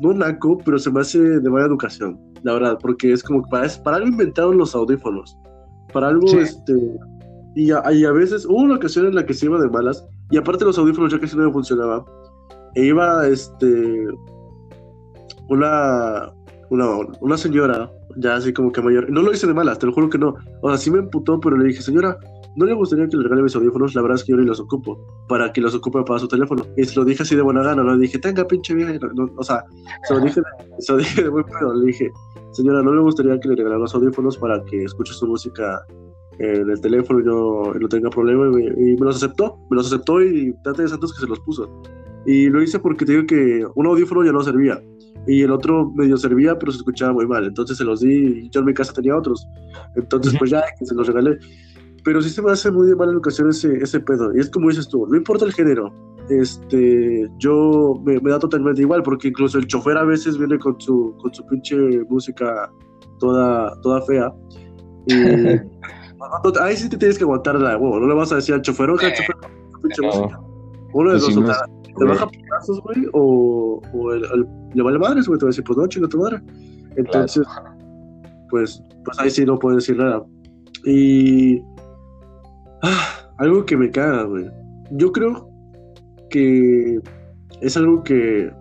no 0.00 0.14
naco, 0.14 0.56
pero 0.64 0.78
se 0.78 0.90
me 0.90 1.00
hace 1.00 1.18
de 1.18 1.50
mala 1.50 1.66
educación, 1.66 2.18
la 2.44 2.54
verdad, 2.54 2.78
porque 2.80 3.12
es 3.12 3.22
como 3.22 3.42
que 3.42 3.50
para, 3.50 3.68
para 3.84 3.98
algo 3.98 4.08
inventaron 4.08 4.56
los 4.56 4.74
audífonos, 4.74 5.36
para 5.92 6.08
algo, 6.08 6.26
este, 6.38 6.72
y 7.54 7.70
a, 7.72 7.92
y 7.92 8.06
a 8.06 8.12
veces 8.12 8.46
hubo 8.46 8.62
una 8.62 8.76
ocasión 8.76 9.06
en 9.06 9.16
la 9.16 9.26
que 9.26 9.34
se 9.34 9.44
iba 9.44 9.60
de 9.60 9.68
malas 9.68 10.06
y 10.32 10.38
aparte 10.38 10.64
los 10.64 10.78
audífonos 10.78 11.12
ya 11.12 11.20
casi 11.20 11.36
no 11.36 11.44
me 11.44 11.52
funcionaba. 11.52 12.04
E 12.74 12.86
iba, 12.86 13.28
este, 13.28 14.06
una, 15.50 16.32
una, 16.70 16.86
una 17.20 17.36
señora, 17.36 17.92
ya 18.16 18.36
así 18.36 18.50
como 18.54 18.72
que 18.72 18.80
mayor, 18.80 19.10
no 19.10 19.20
lo 19.20 19.30
hice 19.30 19.46
de 19.46 19.52
malas, 19.52 19.78
te 19.78 19.84
lo 19.84 19.92
juro 19.92 20.08
que 20.08 20.16
no. 20.16 20.34
O 20.62 20.68
sea, 20.70 20.78
sí 20.78 20.90
me 20.90 21.00
emputó, 21.00 21.38
pero 21.38 21.58
le 21.58 21.66
dije, 21.66 21.82
señora, 21.82 22.16
¿no 22.56 22.64
le 22.64 22.72
gustaría 22.72 23.06
que 23.08 23.16
le 23.18 23.24
regale 23.24 23.42
mis 23.42 23.54
audífonos? 23.54 23.94
La 23.94 24.00
verdad 24.00 24.16
es 24.16 24.24
que 24.24 24.32
yo 24.32 24.38
ni 24.38 24.46
los 24.46 24.58
ocupo, 24.58 24.98
para 25.28 25.52
que 25.52 25.60
los 25.60 25.74
ocupe 25.74 26.02
para 26.02 26.18
su 26.18 26.28
teléfono. 26.28 26.64
Y 26.78 26.84
se 26.84 26.98
lo 26.98 27.04
dije 27.04 27.24
así 27.24 27.36
de 27.36 27.42
buena 27.42 27.62
gana, 27.62 27.82
no 27.82 27.94
le 27.94 28.00
dije, 28.00 28.18
tenga 28.18 28.46
pinche 28.46 28.72
vieja. 28.74 28.92
o 29.36 29.42
sea, 29.42 29.66
se 30.08 30.14
lo 30.14 30.20
dije, 30.20 30.40
se 30.78 30.92
lo 30.92 30.98
dije 30.98 31.24
de 31.24 31.28
buen 31.28 31.44
pedo, 31.44 31.74
le 31.74 31.86
dije, 31.88 32.10
señora, 32.52 32.82
¿no 32.82 32.94
le 32.94 33.02
gustaría 33.02 33.38
que 33.38 33.48
le 33.48 33.56
regalara 33.56 33.80
los 33.80 33.94
audífonos 33.94 34.38
para 34.38 34.64
que 34.64 34.84
escuche 34.84 35.12
su 35.12 35.26
música 35.26 35.84
en 36.38 36.70
el 36.70 36.80
teléfono 36.80 37.20
y 37.20 37.24
no, 37.24 37.74
no 37.74 37.88
tenga 37.88 38.10
problema 38.10 38.46
y 38.60 38.96
me, 38.96 39.06
los 39.06 39.16
aceptó, 39.16 39.58
me 39.70 39.76
los 39.76 39.86
aceptó 39.86 40.22
y 40.22 40.54
trate 40.62 40.82
de 40.82 40.88
santos 40.88 41.12
que 41.14 41.20
se 41.20 41.26
los 41.26 41.40
puso. 41.40 41.82
Y 42.24 42.48
lo 42.48 42.62
hice 42.62 42.78
porque 42.78 43.04
te 43.04 43.12
digo 43.12 43.26
que 43.26 43.66
un 43.74 43.86
audífono 43.86 44.24
ya 44.24 44.32
no 44.32 44.42
servía 44.42 44.80
y 45.26 45.42
el 45.42 45.50
otro 45.52 45.90
medio 45.90 46.16
servía 46.16 46.58
pero 46.58 46.72
se 46.72 46.78
escuchaba 46.78 47.12
muy 47.12 47.26
mal, 47.26 47.44
entonces 47.44 47.76
se 47.76 47.84
los 47.84 48.00
di 48.00 48.44
y 48.44 48.50
yo 48.50 48.60
en 48.60 48.66
mi 48.66 48.74
casa 48.74 48.92
tenía 48.92 49.16
otros, 49.16 49.46
entonces 49.96 50.34
pues 50.38 50.50
ya 50.50 50.62
se 50.82 50.94
los 50.94 51.06
regalé. 51.06 51.38
Pero 52.04 52.20
sí 52.20 52.30
se 52.30 52.42
me 52.42 52.50
hace 52.50 52.70
muy 52.70 52.88
de 52.88 52.96
mala 52.96 53.12
educación 53.12 53.50
ese, 53.50 53.76
ese 53.76 54.00
pedo. 54.00 54.34
Y 54.34 54.40
es 54.40 54.50
como 54.50 54.68
dices 54.68 54.88
tú, 54.88 55.06
no 55.06 55.16
importa 55.16 55.44
el 55.44 55.52
género, 55.52 55.92
este, 56.28 57.28
yo 57.38 58.00
me, 58.04 58.18
me, 58.20 58.30
da 58.30 58.38
totalmente 58.38 58.80
igual, 58.80 59.02
porque 59.02 59.28
incluso 59.28 59.58
el 59.58 59.66
chofer 59.66 59.96
a 59.96 60.04
veces 60.04 60.38
viene 60.38 60.58
con 60.58 60.80
su, 60.80 61.14
con 61.20 61.32
su 61.32 61.46
pinche 61.46 61.76
música 62.08 62.72
toda, 63.18 63.80
toda 63.82 64.02
fea. 64.02 64.32
Y 65.06 65.14
Ahí 66.60 66.76
sí 66.76 66.88
te 66.88 66.96
tienes 66.96 67.18
que 67.18 67.24
aguantar 67.24 67.56
la 67.56 67.76
huevo. 67.76 67.98
No 68.00 68.06
le 68.06 68.14
vas 68.14 68.32
a 68.32 68.36
decir 68.36 68.54
al 68.54 68.62
chofer, 68.62 68.90
oiga, 68.90 69.12
chofer, 69.12 69.36
pinche 69.82 70.02
música. 70.02 70.40
Uno 70.92 71.12
de 71.12 71.18
pues 71.18 71.34
dos, 71.34 71.56
te 71.98 72.04
baja 72.04 72.26
pedazos, 72.28 72.80
güey, 72.82 73.06
o, 73.12 73.80
o 73.92 74.12
el, 74.12 74.46
le 74.74 74.82
vale 74.82 74.98
madres, 74.98 75.26
güey. 75.26 75.38
Te 75.38 75.46
va 75.46 75.48
a 75.48 75.52
decir, 75.52 75.64
pues 75.64 75.78
no, 75.78 75.86
chinga 75.86 76.08
tu 76.08 76.18
madre. 76.18 76.40
Entonces, 76.96 77.46
pues, 78.50 78.82
pues 79.04 79.18
ahí 79.18 79.30
sí 79.30 79.44
no 79.44 79.58
puedo 79.58 79.76
decir 79.76 79.96
nada. 79.96 80.22
Y. 80.84 81.62
Ah, 82.82 83.30
algo 83.38 83.64
que 83.64 83.76
me 83.76 83.90
caga, 83.90 84.24
güey. 84.24 84.50
Yo 84.92 85.12
creo 85.12 85.48
que 86.30 87.00
es 87.60 87.76
algo 87.76 88.02
que. 88.02 88.52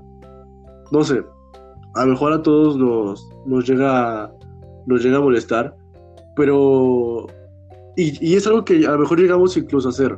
No 0.91 1.03
sé. 1.03 1.24
A 1.96 2.06
lo 2.06 2.12
mejor 2.12 2.34
a 2.34 2.41
todos 2.41 2.77
nos, 2.77 3.30
nos 3.46 3.68
llega 3.68 4.32
nos 4.86 5.03
llega 5.03 5.18
a 5.18 5.22
molestar, 5.22 5.75
pero 6.36 7.27
y, 8.01 8.36
es 8.36 8.48
algo 8.48 8.65
que 8.65 8.86
a 8.86 8.91
lo 8.91 9.00
mejor 9.00 9.20
llegamos 9.20 9.55
incluso 9.58 9.89
a 9.89 9.91
hacer, 9.91 10.17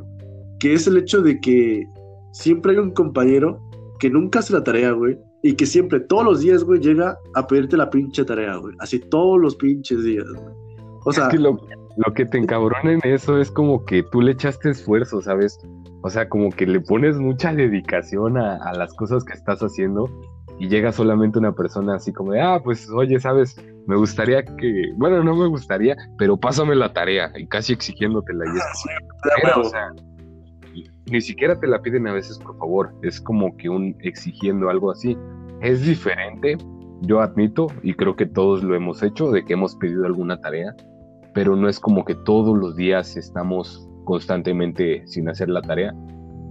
que 0.58 0.74
es 0.74 0.86
el 0.86 0.96
hecho 0.96 1.22
de 1.22 1.40
que 1.40 1.84
siempre 2.32 2.72
hay 2.72 2.78
un 2.78 2.92
compañero 2.92 3.60
que 3.98 4.10
nunca 4.10 4.38
hace 4.38 4.52
la 4.52 4.64
tarea, 4.64 4.92
güey, 4.92 5.18
y 5.42 5.54
que 5.54 5.66
siempre, 5.66 6.00
todos 6.00 6.24
los 6.24 6.40
días, 6.40 6.64
güey, 6.64 6.80
llega 6.80 7.18
a 7.34 7.46
pedirte 7.46 7.76
la 7.76 7.90
pinche 7.90 8.24
tarea, 8.24 8.56
güey, 8.56 8.74
así 8.78 8.98
todos 8.98 9.40
los 9.40 9.56
pinches 9.56 10.02
días, 10.04 10.26
güey. 10.26 10.54
O 11.04 11.12
sea... 11.12 11.24
Es 11.24 11.30
que 11.30 11.38
lo, 11.38 11.58
que 12.14 12.26
te 12.26 12.38
encabrona 12.38 12.92
en 12.92 13.00
eso 13.04 13.38
es 13.38 13.50
como 13.50 13.84
que 13.84 14.02
tú 14.10 14.20
le 14.20 14.32
echaste 14.32 14.70
esfuerzo, 14.70 15.20
¿sabes? 15.20 15.58
O 16.02 16.10
sea, 16.10 16.28
como 16.28 16.50
que 16.50 16.66
le 16.66 16.80
pones 16.80 17.16
mucha 17.18 17.52
dedicación 17.52 18.36
a, 18.36 18.56
a 18.56 18.72
las 18.74 18.92
cosas 18.94 19.24
que 19.24 19.34
estás 19.34 19.60
haciendo 19.60 20.08
y 20.58 20.68
llega 20.68 20.92
solamente 20.92 21.38
una 21.38 21.52
persona 21.52 21.96
así 21.96 22.12
como 22.12 22.32
de, 22.32 22.40
ah, 22.40 22.60
pues 22.62 22.88
oye, 22.90 23.18
sabes, 23.18 23.56
me 23.86 23.96
gustaría 23.96 24.44
que, 24.44 24.92
bueno, 24.96 25.22
no 25.22 25.34
me 25.34 25.46
gustaría, 25.46 25.96
pero 26.18 26.36
pásame 26.36 26.74
la 26.74 26.92
tarea 26.92 27.32
y 27.36 27.46
casi 27.46 27.72
exigiéndotela. 27.72 28.44
Y 28.46 28.58
es 29.46 29.56
o 29.56 29.64
sea, 29.64 29.92
ni 31.10 31.20
siquiera 31.20 31.58
te 31.58 31.66
la 31.66 31.82
piden 31.82 32.06
a 32.06 32.12
veces, 32.12 32.38
por 32.38 32.56
favor, 32.58 32.94
es 33.02 33.20
como 33.20 33.56
que 33.56 33.68
un 33.68 33.96
exigiendo 34.00 34.70
algo 34.70 34.90
así. 34.90 35.18
Es 35.60 35.84
diferente, 35.84 36.56
yo 37.02 37.20
admito, 37.20 37.66
y 37.82 37.94
creo 37.94 38.16
que 38.16 38.26
todos 38.26 38.62
lo 38.62 38.74
hemos 38.74 39.02
hecho, 39.02 39.30
de 39.30 39.44
que 39.44 39.54
hemos 39.54 39.74
pedido 39.76 40.06
alguna 40.06 40.40
tarea, 40.40 40.74
pero 41.34 41.56
no 41.56 41.68
es 41.68 41.80
como 41.80 42.04
que 42.04 42.14
todos 42.14 42.56
los 42.56 42.76
días 42.76 43.16
estamos 43.16 43.88
constantemente 44.04 45.02
sin 45.06 45.28
hacer 45.28 45.48
la 45.48 45.62
tarea. 45.62 45.92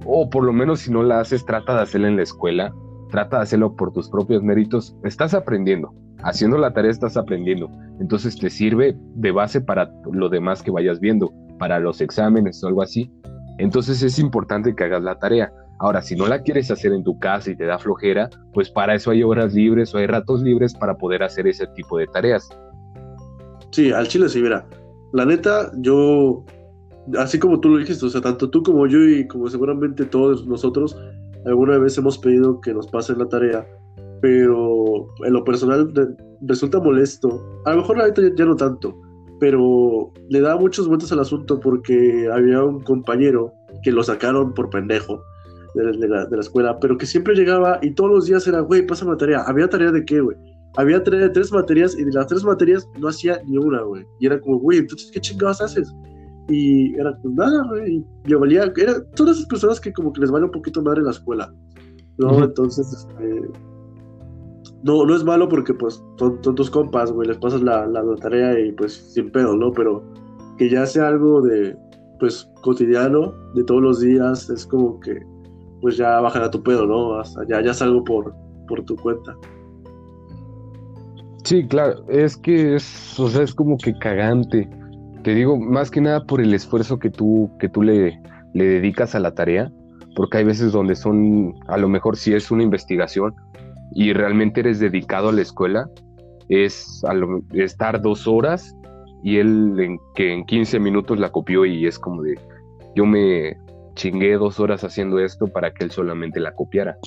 O 0.05 0.29
por 0.29 0.43
lo 0.43 0.51
menos 0.51 0.81
si 0.81 0.91
no 0.91 1.03
la 1.03 1.21
haces, 1.21 1.45
trata 1.45 1.75
de 1.75 1.81
hacerla 1.83 2.09
en 2.09 2.17
la 2.17 2.23
escuela 2.23 2.73
trata 3.13 3.37
de 3.37 3.43
hacerlo 3.43 3.75
por 3.75 3.93
tus 3.93 4.09
propios 4.09 4.41
méritos, 4.41 4.97
estás 5.03 5.35
aprendiendo. 5.35 5.93
Haciendo 6.23 6.57
la 6.57 6.73
tarea 6.73 6.89
estás 6.89 7.15
aprendiendo. 7.15 7.69
Entonces 7.99 8.35
te 8.35 8.49
sirve 8.49 8.97
de 8.97 9.31
base 9.31 9.61
para 9.61 9.93
lo 10.11 10.29
demás 10.29 10.63
que 10.63 10.71
vayas 10.71 10.99
viendo, 10.99 11.31
para 11.59 11.79
los 11.79 12.01
exámenes 12.01 12.63
o 12.63 12.67
algo 12.67 12.81
así. 12.81 13.11
Entonces 13.59 14.01
es 14.01 14.17
importante 14.17 14.73
que 14.73 14.83
hagas 14.85 15.03
la 15.03 15.19
tarea. 15.19 15.53
Ahora, 15.77 16.01
si 16.01 16.15
no 16.15 16.25
la 16.25 16.41
quieres 16.41 16.71
hacer 16.71 16.91
en 16.91 17.03
tu 17.03 17.19
casa 17.19 17.51
y 17.51 17.55
te 17.55 17.65
da 17.65 17.77
flojera, 17.77 18.31
pues 18.51 18.71
para 18.71 18.95
eso 18.95 19.11
hay 19.11 19.21
horas 19.21 19.53
libres 19.53 19.93
o 19.93 19.99
hay 19.99 20.07
ratos 20.07 20.41
libres 20.41 20.73
para 20.73 20.95
poder 20.95 21.21
hacer 21.21 21.45
ese 21.45 21.67
tipo 21.75 21.99
de 21.99 22.07
tareas. 22.07 22.49
Sí, 23.69 23.91
al 23.91 24.07
chile 24.07 24.27
sí, 24.27 24.41
mira. 24.41 24.65
La 25.11 25.23
neta, 25.23 25.71
yo, 25.77 26.43
así 27.19 27.37
como 27.37 27.59
tú 27.59 27.69
lo 27.69 27.77
dijiste, 27.77 28.07
o 28.07 28.09
sea, 28.09 28.21
tanto 28.21 28.49
tú 28.49 28.63
como 28.63 28.87
yo 28.87 29.03
y 29.03 29.27
como 29.27 29.47
seguramente 29.49 30.03
todos 30.05 30.47
nosotros, 30.47 30.97
alguna 31.45 31.77
vez 31.77 31.97
hemos 31.97 32.17
pedido 32.17 32.59
que 32.61 32.73
nos 32.73 32.87
pasen 32.87 33.19
la 33.19 33.27
tarea, 33.27 33.67
pero 34.21 35.07
en 35.25 35.33
lo 35.33 35.43
personal 35.43 35.91
resulta 36.41 36.79
molesto. 36.79 37.43
A 37.65 37.71
lo 37.71 37.77
mejor 37.77 38.01
ahorita 38.01 38.21
ya, 38.35 38.45
no 38.45 38.55
tanto, 38.55 38.99
pero 39.39 40.11
le 40.29 40.41
da 40.41 40.55
muchos 40.55 40.87
vueltas 40.87 41.11
al 41.11 41.19
asunto 41.19 41.59
porque 41.59 42.29
había 42.31 42.63
un 42.63 42.81
compañero 42.81 43.53
que 43.83 43.91
lo 43.91 44.03
sacaron 44.03 44.53
por 44.53 44.69
pendejo 44.69 45.21
de, 45.75 46.07
la, 46.07 46.27
escuela, 46.39 46.79
pero 46.79 46.97
que 46.97 47.05
siempre 47.05 47.35
llegaba 47.35 47.79
y 47.81 47.91
todos 47.91 48.11
los 48.11 48.25
días 48.27 48.47
era, 48.47 48.59
güey, 48.59 48.85
pásame 48.85 49.11
la 49.11 49.17
tarea. 49.17 49.41
¿Había 49.41 49.67
tarea 49.67 49.91
de 49.91 50.05
qué, 50.05 50.21
güey? 50.21 50.37
Había 50.75 51.03
tarea 51.03 51.21
de 51.21 51.29
tres 51.29 51.51
materias 51.51 51.95
y 51.97 52.03
de 52.03 52.11
las 52.11 52.27
tres 52.27 52.43
materias 52.43 52.87
no 52.99 53.07
hacía 53.07 53.41
ni 53.45 53.57
una, 53.57 53.81
güey. 53.81 54.05
Y 54.19 54.27
era 54.27 54.39
como, 54.39 54.59
güey, 54.59 54.79
entonces, 54.79 55.11
¿qué 55.11 55.19
chingados 55.19 55.61
haces? 55.61 55.93
Y 56.49 56.93
era 56.95 57.17
pues 57.21 57.33
nada, 57.33 57.63
güey. 57.67 58.03
Yo 58.25 58.39
valía, 58.39 58.71
era 58.75 59.03
todas 59.15 59.37
esas 59.37 59.47
personas 59.47 59.79
que 59.79 59.93
como 59.93 60.11
que 60.11 60.21
les 60.21 60.31
vale 60.31 60.45
un 60.45 60.51
poquito 60.51 60.81
madre 60.81 61.01
la 61.01 61.11
escuela. 61.11 61.53
¿No? 62.17 62.43
Entonces, 62.43 62.91
este, 62.93 63.49
no, 64.83 65.05
no 65.05 65.15
es 65.15 65.23
malo 65.23 65.47
porque 65.49 65.73
pues 65.73 66.03
son, 66.17 66.41
tus 66.41 66.69
compas, 66.69 67.11
güey, 67.11 67.27
les 67.27 67.37
pasas 67.37 67.61
la, 67.61 67.87
la, 67.87 68.03
tarea 68.17 68.59
y 68.59 68.71
pues 68.73 68.93
sin 68.93 69.31
pedo, 69.31 69.55
¿no? 69.55 69.71
Pero 69.71 70.03
que 70.57 70.69
ya 70.69 70.85
sea 70.85 71.07
algo 71.07 71.41
de, 71.41 71.75
pues, 72.19 72.47
cotidiano, 72.61 73.33
de 73.55 73.63
todos 73.63 73.81
los 73.81 73.99
días, 74.01 74.49
es 74.49 74.67
como 74.67 74.99
que, 74.99 75.19
pues 75.81 75.97
ya 75.97 76.19
bajan 76.21 76.43
a 76.43 76.51
tu 76.51 76.61
pedo, 76.61 76.85
¿no? 76.85 77.15
Hasta 77.15 77.47
ya, 77.47 77.61
ya 77.61 77.71
es 77.71 77.81
algo 77.81 78.03
por, 78.03 78.33
por 78.67 78.83
tu 78.85 78.95
cuenta. 78.97 79.35
Sí, 81.43 81.65
claro, 81.67 82.03
es 82.09 82.37
que 82.37 82.75
es, 82.75 83.19
o 83.19 83.27
sea, 83.27 83.43
es 83.43 83.53
como 83.53 83.77
que 83.77 83.97
cagante 83.97 84.69
te 85.23 85.33
digo, 85.33 85.57
más 85.57 85.89
que 85.89 86.01
nada 86.01 86.25
por 86.25 86.41
el 86.41 86.53
esfuerzo 86.53 86.99
que 86.99 87.09
tú, 87.09 87.49
que 87.59 87.69
tú 87.69 87.81
le, 87.81 88.19
le 88.53 88.65
dedicas 88.65 89.15
a 89.15 89.19
la 89.19 89.33
tarea, 89.33 89.71
porque 90.15 90.37
hay 90.37 90.43
veces 90.43 90.71
donde 90.71 90.95
son, 90.95 91.55
a 91.67 91.77
lo 91.77 91.89
mejor 91.89 92.17
si 92.17 92.33
es 92.33 92.51
una 92.51 92.63
investigación 92.63 93.33
y 93.93 94.13
realmente 94.13 94.59
eres 94.59 94.79
dedicado 94.79 95.29
a 95.29 95.33
la 95.33 95.41
escuela, 95.41 95.89
es 96.49 97.01
estar 97.53 98.01
dos 98.01 98.27
horas 98.27 98.75
y 99.23 99.37
él 99.37 99.97
que 100.15 100.33
en 100.33 100.45
15 100.45 100.79
minutos 100.79 101.17
la 101.17 101.31
copió 101.31 101.65
y 101.65 101.87
es 101.87 101.97
como 101.97 102.21
de, 102.21 102.37
yo 102.95 103.05
me 103.05 103.57
chingué 103.95 104.33
dos 104.33 104.59
horas 104.59 104.83
haciendo 104.83 105.19
esto 105.19 105.47
para 105.47 105.73
que 105.73 105.85
él 105.85 105.91
solamente 105.91 106.39
la 106.39 106.53
copiara. 106.53 106.97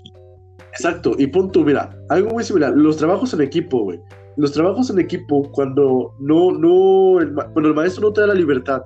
Exacto, 0.71 1.15
y 1.19 1.27
punto, 1.29 1.63
mira, 1.65 1.91
algo 2.09 2.31
muy 2.31 2.45
similar, 2.45 2.73
los 2.75 2.97
trabajos 2.97 3.33
en 3.35 3.43
equipo, 3.43 3.85
güey 3.85 4.01
los 4.37 4.53
trabajos 4.53 4.91
en 4.91 4.99
equipo, 4.99 5.51
cuando 5.53 6.15
no, 6.19 6.53
no, 6.53 7.21
el, 7.21 7.35
el 7.57 7.75
maestro 7.75 8.09
no 8.09 8.13
te 8.13 8.21
da 8.21 8.29
la 8.29 8.35
libertad 8.35 8.83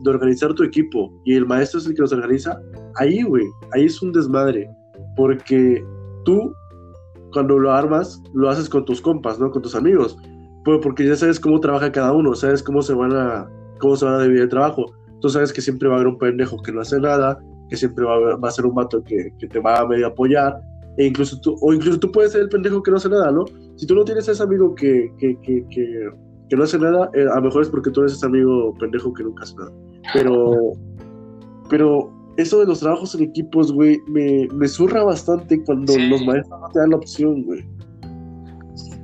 de 0.00 0.10
organizar 0.10 0.52
tu 0.54 0.64
equipo 0.64 1.12
y 1.24 1.34
el 1.34 1.46
maestro 1.46 1.78
es 1.78 1.86
el 1.86 1.94
que 1.94 2.02
los 2.02 2.12
organiza, 2.12 2.60
ahí, 2.96 3.22
güey, 3.22 3.44
ahí 3.72 3.84
es 3.84 4.00
un 4.02 4.12
desmadre. 4.12 4.68
Porque 5.16 5.84
tú, 6.24 6.52
cuando 7.32 7.58
lo 7.58 7.72
armas, 7.72 8.22
lo 8.32 8.50
haces 8.50 8.68
con 8.68 8.84
tus 8.84 9.00
compas, 9.00 9.38
¿no? 9.38 9.50
Con 9.50 9.62
tus 9.62 9.74
amigos. 9.74 10.16
Pues 10.64 10.80
porque 10.82 11.06
ya 11.06 11.14
sabes 11.16 11.38
cómo 11.38 11.60
trabaja 11.60 11.92
cada 11.92 12.12
uno, 12.12 12.34
sabes 12.34 12.62
cómo 12.62 12.82
se 12.82 12.94
van 12.94 13.12
a, 13.12 13.48
cómo 13.78 13.96
se 13.96 14.04
van 14.04 14.14
a 14.14 14.22
dividir 14.22 14.42
el 14.42 14.48
trabajo. 14.48 14.86
Tú 15.20 15.28
sabes 15.28 15.52
que 15.52 15.60
siempre 15.60 15.88
va 15.88 15.94
a 15.94 15.96
haber 15.98 16.08
un 16.08 16.18
pendejo 16.18 16.60
que 16.62 16.72
no 16.72 16.80
hace 16.80 16.98
nada 16.98 17.38
que 17.68 17.76
siempre 17.76 18.04
va, 18.04 18.36
a 18.46 18.50
ser 18.50 18.66
un 18.66 18.74
vato 18.74 19.02
que, 19.02 19.32
que, 19.38 19.46
te 19.46 19.58
va 19.58 19.80
a 19.80 19.86
medio 19.86 20.06
apoyar, 20.08 20.60
e 20.96 21.06
incluso 21.06 21.40
tú, 21.40 21.56
o 21.60 21.72
incluso 21.72 21.98
tú 21.98 22.10
puedes 22.12 22.32
ser 22.32 22.42
el 22.42 22.48
pendejo 22.48 22.82
que 22.82 22.90
no 22.90 22.96
hace 22.98 23.08
nada, 23.08 23.30
¿no? 23.30 23.44
Si 23.76 23.86
tú 23.86 23.94
no 23.94 24.04
tienes 24.04 24.28
a 24.28 24.32
ese 24.32 24.42
amigo 24.42 24.74
que, 24.74 25.12
que, 25.18 25.36
que, 25.40 25.64
que 26.48 26.56
no 26.56 26.64
hace 26.64 26.78
nada, 26.78 27.10
eh, 27.14 27.26
a 27.30 27.36
lo 27.36 27.42
mejor 27.42 27.62
es 27.62 27.68
porque 27.68 27.90
tú 27.90 28.00
eres 28.00 28.12
ese 28.12 28.26
amigo 28.26 28.74
pendejo 28.78 29.12
que 29.12 29.24
nunca 29.24 29.42
hace 29.42 29.56
nada. 29.56 29.72
Pero, 30.12 30.72
pero 31.68 32.12
eso 32.36 32.60
de 32.60 32.66
los 32.66 32.80
trabajos 32.80 33.14
en 33.14 33.22
equipos, 33.22 33.72
güey, 33.72 34.00
me, 34.08 34.48
me 34.54 34.68
surra 34.68 35.02
bastante 35.04 35.62
cuando 35.64 35.96
los 35.96 36.24
maestros 36.24 36.60
no 36.60 36.68
te 36.72 36.78
dan 36.78 36.90
la 36.90 36.96
opción, 36.96 37.42
güey. 37.44 37.64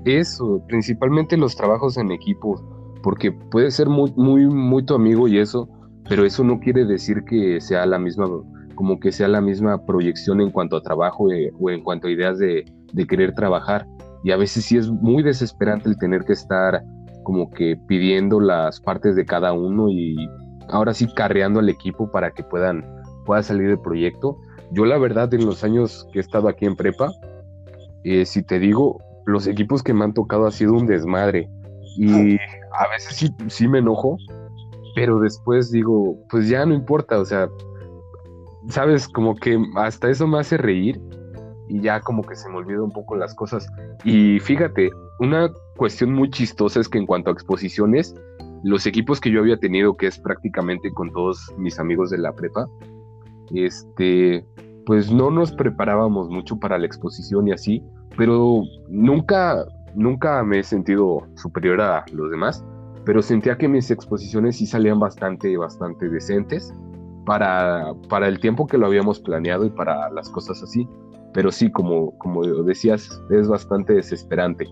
Eso, 0.04 0.62
principalmente 0.66 1.36
los 1.36 1.56
trabajos 1.56 1.96
en 1.96 2.10
equipo, 2.10 2.62
porque 3.02 3.32
puede 3.32 3.70
ser 3.70 3.88
muy, 3.88 4.12
muy, 4.16 4.46
muy 4.46 4.84
tu 4.84 4.94
amigo 4.94 5.28
y 5.28 5.38
eso, 5.38 5.68
pero 6.08 6.24
eso 6.24 6.42
no 6.42 6.58
quiere 6.58 6.84
decir 6.84 7.22
que 7.24 7.60
sea 7.60 7.86
la 7.86 7.98
misma, 7.98 8.26
como 8.80 8.98
que 8.98 9.12
sea 9.12 9.28
la 9.28 9.42
misma 9.42 9.84
proyección 9.84 10.40
en 10.40 10.50
cuanto 10.50 10.74
a 10.74 10.80
trabajo 10.80 11.30
eh, 11.30 11.52
o 11.60 11.68
en 11.68 11.82
cuanto 11.82 12.06
a 12.06 12.10
ideas 12.10 12.38
de, 12.38 12.64
de 12.94 13.06
querer 13.06 13.34
trabajar. 13.34 13.86
Y 14.24 14.30
a 14.30 14.38
veces 14.38 14.64
sí 14.64 14.78
es 14.78 14.88
muy 14.88 15.22
desesperante 15.22 15.90
el 15.90 15.98
tener 15.98 16.24
que 16.24 16.32
estar 16.32 16.82
como 17.22 17.50
que 17.50 17.76
pidiendo 17.86 18.40
las 18.40 18.80
partes 18.80 19.16
de 19.16 19.26
cada 19.26 19.52
uno 19.52 19.90
y 19.90 20.16
ahora 20.70 20.94
sí 20.94 21.06
carreando 21.14 21.60
al 21.60 21.68
equipo 21.68 22.10
para 22.10 22.30
que 22.30 22.42
puedan 22.42 22.82
pueda 23.26 23.42
salir 23.42 23.68
el 23.68 23.78
proyecto. 23.78 24.38
Yo 24.70 24.86
la 24.86 24.96
verdad 24.96 25.34
en 25.34 25.44
los 25.44 25.62
años 25.62 26.08
que 26.10 26.20
he 26.20 26.22
estado 26.22 26.48
aquí 26.48 26.64
en 26.64 26.74
prepa, 26.74 27.12
eh, 28.04 28.24
si 28.24 28.42
te 28.42 28.58
digo, 28.58 28.96
los 29.26 29.46
equipos 29.46 29.82
que 29.82 29.92
me 29.92 30.04
han 30.04 30.14
tocado 30.14 30.46
ha 30.46 30.52
sido 30.52 30.72
un 30.72 30.86
desmadre 30.86 31.50
y 31.98 32.36
a 32.36 32.88
veces 32.90 33.14
sí, 33.14 33.28
sí 33.48 33.68
me 33.68 33.80
enojo, 33.80 34.16
pero 34.94 35.20
después 35.20 35.70
digo, 35.70 36.16
pues 36.30 36.48
ya 36.48 36.64
no 36.64 36.72
importa, 36.72 37.18
o 37.18 37.26
sea, 37.26 37.46
sabes, 38.68 39.08
como 39.08 39.34
que 39.36 39.58
hasta 39.76 40.10
eso 40.10 40.26
me 40.26 40.38
hace 40.38 40.56
reír 40.56 41.00
y 41.68 41.80
ya 41.80 42.00
como 42.00 42.22
que 42.22 42.34
se 42.34 42.48
me 42.48 42.56
olvida 42.56 42.82
un 42.82 42.90
poco 42.90 43.16
las 43.16 43.34
cosas. 43.34 43.66
Y 44.04 44.40
fíjate, 44.40 44.90
una 45.20 45.50
cuestión 45.76 46.12
muy 46.12 46.30
chistosa 46.30 46.80
es 46.80 46.88
que 46.88 46.98
en 46.98 47.06
cuanto 47.06 47.30
a 47.30 47.32
exposiciones, 47.32 48.14
los 48.62 48.86
equipos 48.86 49.20
que 49.20 49.30
yo 49.30 49.40
había 49.40 49.56
tenido, 49.56 49.96
que 49.96 50.08
es 50.08 50.18
prácticamente 50.18 50.92
con 50.92 51.12
todos 51.12 51.52
mis 51.56 51.78
amigos 51.78 52.10
de 52.10 52.18
la 52.18 52.32
prepa, 52.32 52.66
este, 53.54 54.44
pues 54.84 55.10
no 55.12 55.30
nos 55.30 55.52
preparábamos 55.52 56.28
mucho 56.28 56.58
para 56.58 56.78
la 56.78 56.86
exposición 56.86 57.48
y 57.48 57.52
así, 57.52 57.82
pero 58.16 58.62
nunca, 58.88 59.64
nunca 59.94 60.42
me 60.42 60.58
he 60.58 60.62
sentido 60.62 61.26
superior 61.36 61.80
a 61.80 62.04
los 62.12 62.30
demás, 62.30 62.64
pero 63.04 63.22
sentía 63.22 63.56
que 63.56 63.68
mis 63.68 63.90
exposiciones 63.90 64.56
sí 64.56 64.66
salían 64.66 64.98
bastante, 64.98 65.56
bastante 65.56 66.08
decentes 66.08 66.74
para, 67.26 67.92
para 68.08 68.28
el 68.28 68.40
tiempo 68.40 68.66
que 68.66 68.78
lo 68.78 68.86
habíamos 68.86 69.20
planeado 69.20 69.64
y 69.64 69.70
para 69.70 70.10
las 70.10 70.28
cosas 70.30 70.62
así. 70.62 70.88
Pero 71.32 71.52
sí, 71.52 71.70
como, 71.70 72.16
como 72.18 72.44
decías, 72.64 73.08
es 73.30 73.48
bastante 73.48 73.94
desesperante. 73.94 74.66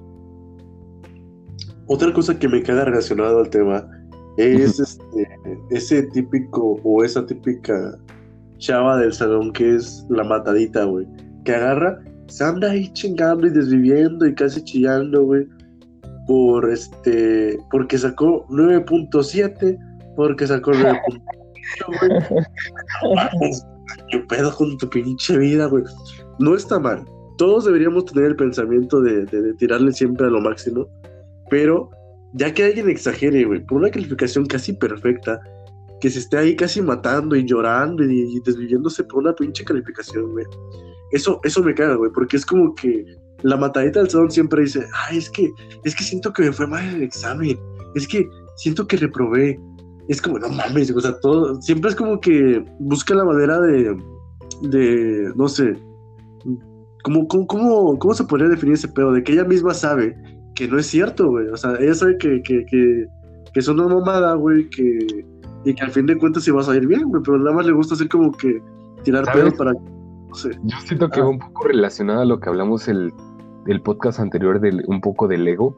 Otra 1.87 2.13
cosa 2.13 2.39
que 2.39 2.49
me 2.49 2.63
queda 2.63 2.85
relacionado 2.85 3.39
al 3.39 3.49
tema 3.49 3.89
es 4.37 4.79
este, 4.79 5.29
ese 5.71 6.03
típico 6.09 6.81
o 6.85 7.03
esa 7.03 7.25
típica 7.27 7.99
chava 8.59 8.97
del 8.99 9.13
salón 9.13 9.53
que 9.53 9.77
es 9.77 10.05
la 10.11 10.25
matadita, 10.25 10.85
güey. 10.85 11.07
Que 11.45 11.55
agarra, 11.55 11.99
se 12.27 12.45
anda 12.45 12.71
ahí 12.71 12.93
chingando 12.93 13.47
y 13.47 13.51
desviviendo 13.51 14.27
y 14.27 14.35
casi 14.35 14.63
chillando, 14.63 15.25
güey. 15.25 15.47
Por 16.27 16.71
este, 16.71 17.59
porque 17.71 17.97
sacó 17.97 18.47
9.7, 18.49 19.79
porque 20.15 20.47
sacó 20.47 20.73
9.8, 20.73 21.01
güey. 21.09 21.38
¿Qué 24.11 24.19
pedo 24.29 24.55
con 24.55 24.77
tu 24.79 24.89
pinche 24.89 25.39
vida, 25.39 25.67
güey? 25.67 25.85
No 26.39 26.55
está 26.55 26.79
mal. 26.79 27.05
Todos 27.37 27.65
deberíamos 27.67 28.05
tener 28.07 28.31
el 28.31 28.37
pensamiento 28.37 29.01
de, 29.01 29.27
tirarle 29.59 29.93
siempre 29.93 30.27
a 30.27 30.31
lo 30.31 30.41
máximo, 30.41 30.89
pero 31.51 31.91
ya 32.35 32.53
que 32.53 32.65
alguien 32.65 32.91
exagere, 32.91 33.45
güey, 33.45 33.65
por 33.65 33.79
una 33.79 33.91
calificación 33.91 34.47
casi 34.47 34.73
perfecta, 34.73 35.41
que 36.01 36.11
se 36.11 36.21
esté 36.21 36.39
ahí 36.39 36.57
casi 36.57 36.83
matando 36.83 37.37
y 37.37 37.45
llorando 37.45 38.05
y, 38.05 38.41
desviviéndose 38.41 39.05
por 39.05 39.21
una 39.21 39.35
pinche 39.35 39.65
calificación, 39.65 40.33
güey. 40.33 40.47
Eso, 41.13 41.41
eso 41.45 41.63
me 41.63 41.75
caga, 41.75 41.95
güey, 41.95 42.11
porque 42.13 42.37
es 42.37 42.45
como 42.45 42.75
que 42.75 43.05
la 43.43 43.57
matadita 43.57 44.01
del 44.01 44.11
salón 44.11 44.31
siempre 44.31 44.63
dice, 44.63 44.87
ay, 45.09 45.19
es 45.19 45.31
que, 45.31 45.51
es 45.85 45.95
que 45.95 46.05
siento 46.05 46.33
que 46.33 46.43
me 46.43 46.53
fue 46.53 46.67
mal 46.67 46.85
el 46.95 47.03
examen, 47.03 47.59
es 47.95 48.07
que 48.07 48.29
siento 48.57 48.87
que 48.87 48.97
reprobé. 48.97 49.59
Es 50.09 50.23
como, 50.23 50.39
no 50.39 50.49
mames, 50.49 50.91
o 50.91 51.01
sea, 51.01 51.19
todo, 51.21 51.61
siempre 51.61 51.91
es 51.91 51.97
como 51.97 52.19
que 52.21 52.65
busca 52.79 53.15
la 53.15 53.25
manera 53.25 53.61
de, 53.61 53.95
de, 54.63 55.33
no 55.37 55.49
sé, 55.49 55.75
¿cómo, 57.05 57.29
cómo, 57.29 57.99
cómo, 57.99 58.15
se 58.15 58.25
podría 58.25 58.49
definir 58.49 58.75
ese 58.75 58.89
pedo? 58.89 59.13
De 59.13 59.23
que 59.23 59.33
ella 59.33 59.45
misma 59.45 59.75
sabe 59.75 60.17
que 60.55 60.67
no 60.67 60.79
es 60.79 60.87
cierto, 60.87 61.29
güey. 61.29 61.47
O 61.49 61.57
sea, 61.57 61.77
ella 61.79 61.95
sabe 61.95 62.17
que, 62.19 62.43
que, 62.43 62.65
que, 62.67 63.07
que 63.53 63.61
es 63.61 63.69
una 63.69 63.87
mamada, 63.87 64.35
güey, 64.35 64.69
que, 64.71 65.25
y 65.65 65.75
que 65.75 65.85
al 65.85 65.91
fin 65.91 66.07
de 66.07 66.17
cuentas 66.17 66.45
sí 66.45 66.51
vas 66.51 66.69
a 66.69 66.77
ir 66.77 66.87
bien, 66.87 67.09
güey, 67.09 67.23
pero 67.23 67.39
nada 67.39 67.55
más 67.57 67.67
le 67.67 67.73
gusta 67.73 67.95
hacer 67.95 68.09
como 68.09 68.33
que 68.33 68.61
tirar 69.05 69.25
pedo 69.33 69.51
para... 69.53 69.73
No 69.73 70.35
sé. 70.35 70.51
Yo 70.63 70.77
siento 70.85 71.09
que 71.09 71.21
va 71.21 71.27
ah. 71.27 71.31
un 71.31 71.39
poco 71.39 71.69
relacionado 71.69 72.21
a 72.21 72.25
lo 72.25 72.39
que 72.41 72.49
hablamos 72.49 72.89
el, 72.89 73.13
el 73.67 73.81
podcast 73.83 74.21
anterior, 74.21 74.61
del, 74.61 74.83
un 74.87 75.01
poco 75.01 75.29
del 75.29 75.47
ego. 75.47 75.77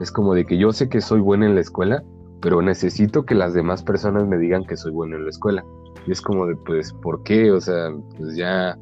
Es 0.00 0.10
como 0.10 0.34
de 0.34 0.44
que 0.44 0.58
yo 0.58 0.72
sé 0.72 0.88
que 0.88 1.00
soy 1.00 1.20
buena 1.20 1.46
en 1.46 1.54
la 1.54 1.60
escuela, 1.60 2.02
pero 2.42 2.60
necesito 2.60 3.24
que 3.24 3.36
las 3.36 3.54
demás 3.54 3.82
personas 3.82 4.26
me 4.26 4.36
digan 4.36 4.64
que 4.64 4.76
soy 4.76 4.90
bueno 4.90 5.16
en 5.16 5.24
la 5.24 5.30
escuela. 5.30 5.64
Y 6.06 6.12
es 6.12 6.20
como 6.20 6.46
de, 6.46 6.56
pues, 6.66 6.92
¿por 6.92 7.22
qué? 7.22 7.52
O 7.52 7.60
sea, 7.60 7.90
pues 8.18 8.36
ya 8.36 8.76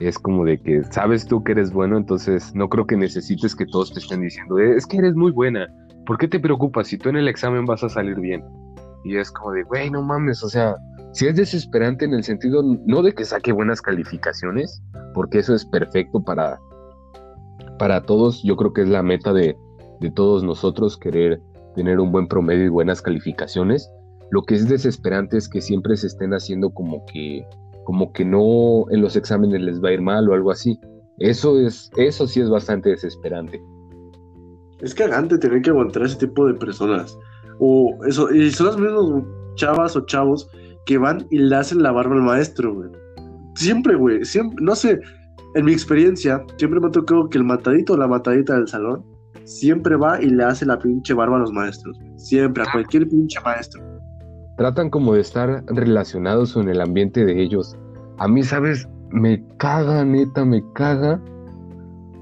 es 0.00 0.18
como 0.18 0.44
de 0.44 0.58
que 0.58 0.82
sabes 0.84 1.26
tú 1.26 1.44
que 1.44 1.52
eres 1.52 1.72
bueno, 1.72 1.98
entonces 1.98 2.54
no 2.54 2.68
creo 2.68 2.86
que 2.86 2.96
necesites 2.96 3.54
que 3.54 3.66
todos 3.66 3.92
te 3.92 4.00
estén 4.00 4.22
diciendo, 4.22 4.58
es 4.58 4.86
que 4.86 4.98
eres 4.98 5.14
muy 5.14 5.32
buena, 5.32 5.66
¿por 6.06 6.18
qué 6.18 6.28
te 6.28 6.38
preocupas 6.38 6.86
si 6.86 6.96
tú 6.96 7.08
en 7.08 7.16
el 7.16 7.28
examen 7.28 7.66
vas 7.66 7.82
a 7.82 7.88
salir 7.88 8.18
bien? 8.18 8.44
Y 9.04 9.16
es 9.16 9.30
como 9.30 9.52
de, 9.52 9.64
güey, 9.64 9.90
no 9.90 10.02
mames, 10.02 10.42
o 10.42 10.48
sea, 10.48 10.76
si 11.12 11.26
es 11.26 11.36
desesperante 11.36 12.04
en 12.04 12.14
el 12.14 12.22
sentido, 12.22 12.62
no 12.62 13.02
de 13.02 13.12
que 13.12 13.24
saque 13.24 13.52
buenas 13.52 13.82
calificaciones, 13.82 14.82
porque 15.14 15.40
eso 15.40 15.54
es 15.54 15.64
perfecto 15.66 16.22
para, 16.22 16.60
para 17.78 18.02
todos, 18.02 18.42
yo 18.44 18.56
creo 18.56 18.72
que 18.72 18.82
es 18.82 18.88
la 18.88 19.02
meta 19.02 19.32
de, 19.32 19.56
de 20.00 20.10
todos 20.12 20.44
nosotros 20.44 20.96
querer 20.96 21.40
tener 21.78 22.00
un 22.00 22.10
buen 22.10 22.26
promedio 22.26 22.64
y 22.64 22.68
buenas 22.70 23.00
calificaciones. 23.00 23.88
Lo 24.32 24.42
que 24.42 24.56
es 24.56 24.68
desesperante 24.68 25.36
es 25.36 25.48
que 25.48 25.60
siempre 25.60 25.96
se 25.96 26.08
estén 26.08 26.32
haciendo 26.32 26.70
como 26.70 27.06
que, 27.06 27.46
como 27.84 28.12
que 28.12 28.24
no 28.24 28.90
en 28.90 29.00
los 29.00 29.14
exámenes 29.14 29.60
les 29.60 29.80
va 29.80 29.90
a 29.90 29.92
ir 29.92 30.02
mal 30.02 30.28
o 30.28 30.34
algo 30.34 30.50
así. 30.50 30.76
Eso 31.18 31.60
es, 31.60 31.88
eso 31.96 32.26
sí 32.26 32.40
es 32.40 32.50
bastante 32.50 32.90
desesperante. 32.90 33.62
Es 34.80 34.92
cagante 34.92 35.38
tener 35.38 35.62
que 35.62 35.70
aguantar 35.70 36.02
ese 36.02 36.16
tipo 36.16 36.48
de 36.48 36.54
personas. 36.54 37.16
O 37.60 37.96
eso, 38.08 38.28
y 38.34 38.50
son 38.50 38.66
los 38.66 38.78
mismos 38.78 39.22
chavas 39.54 39.94
o 39.94 40.04
chavos 40.04 40.50
que 40.84 40.98
van 40.98 41.28
y 41.30 41.38
le 41.38 41.54
hacen 41.54 41.80
la 41.84 41.92
barba 41.92 42.16
al 42.16 42.22
maestro, 42.22 42.74
güey. 42.74 42.90
Siempre, 43.54 43.94
güey, 43.94 44.24
siempre, 44.24 44.64
no 44.64 44.74
sé, 44.74 44.98
en 45.54 45.64
mi 45.64 45.72
experiencia, 45.72 46.44
siempre 46.56 46.80
me 46.80 46.88
ha 46.88 46.90
tocado 46.90 47.28
que 47.28 47.38
el 47.38 47.44
matadito 47.44 47.92
o 47.92 47.96
la 47.96 48.08
matadita 48.08 48.56
del 48.56 48.66
salón 48.66 49.04
siempre 49.48 49.96
va 49.96 50.20
y 50.20 50.28
le 50.28 50.44
hace 50.44 50.66
la 50.66 50.78
pinche 50.78 51.14
barba 51.14 51.36
a 51.36 51.40
los 51.40 51.52
maestros. 51.52 51.98
Siempre, 52.16 52.62
a 52.62 52.66
cualquier 52.70 53.08
pinche 53.08 53.40
maestro. 53.40 53.82
Tratan 54.56 54.90
como 54.90 55.14
de 55.14 55.20
estar 55.20 55.64
relacionados 55.68 56.52
con 56.52 56.68
el 56.68 56.80
ambiente 56.80 57.24
de 57.24 57.40
ellos. 57.40 57.76
A 58.18 58.28
mí, 58.28 58.42
¿sabes? 58.42 58.86
Me 59.10 59.42
caga, 59.56 60.04
neta, 60.04 60.44
me 60.44 60.62
caga 60.74 61.20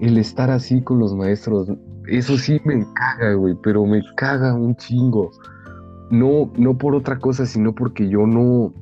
el 0.01 0.19
estar 0.19 0.51
así 0.51 0.81
con 0.83 1.01
los 1.01 1.15
maestros. 1.15 1.69
Eso 2.07 2.37
sí 2.37 2.61
me 2.65 2.87
caga, 2.95 3.35
güey, 3.35 3.57
pero 3.63 3.85
me 3.85 4.03
caga 4.17 4.55
un 4.55 4.77
chingo. 4.77 5.33
No, 6.11 6.53
no 6.57 6.79
por 6.79 6.95
otra 6.95 7.19
cosa, 7.19 7.45
sino 7.45 7.75
porque 7.75 8.09
yo 8.09 8.27
no, 8.27 8.73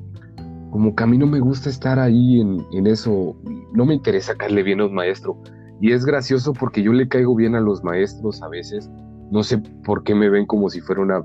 como 0.69 0.95
que 0.95 1.03
a 1.03 1.07
mí 1.07 1.17
no 1.17 1.25
me 1.25 1.39
gusta 1.39 1.69
estar 1.69 1.97
ahí 1.97 2.41
en, 2.41 2.63
en 2.73 2.85
eso. 2.85 3.35
No 3.73 3.85
me 3.85 3.95
interesa 3.95 4.35
caerle 4.35 4.61
bien 4.61 4.81
a 4.81 4.85
un 4.85 4.93
maestro. 4.93 5.41
Y 5.81 5.91
es 5.91 6.05
gracioso 6.05 6.53
porque 6.53 6.81
yo 6.81 6.93
le 6.93 7.07
caigo 7.07 7.35
bien 7.35 7.55
a 7.55 7.61
los 7.61 7.83
maestros 7.83 8.41
a 8.41 8.47
veces. 8.47 8.89
No 9.31 9.43
sé 9.43 9.57
por 9.83 10.03
qué 10.03 10.15
me 10.15 10.29
ven 10.29 10.45
como 10.45 10.69
si 10.69 10.81
fuera 10.81 11.01
una 11.01 11.23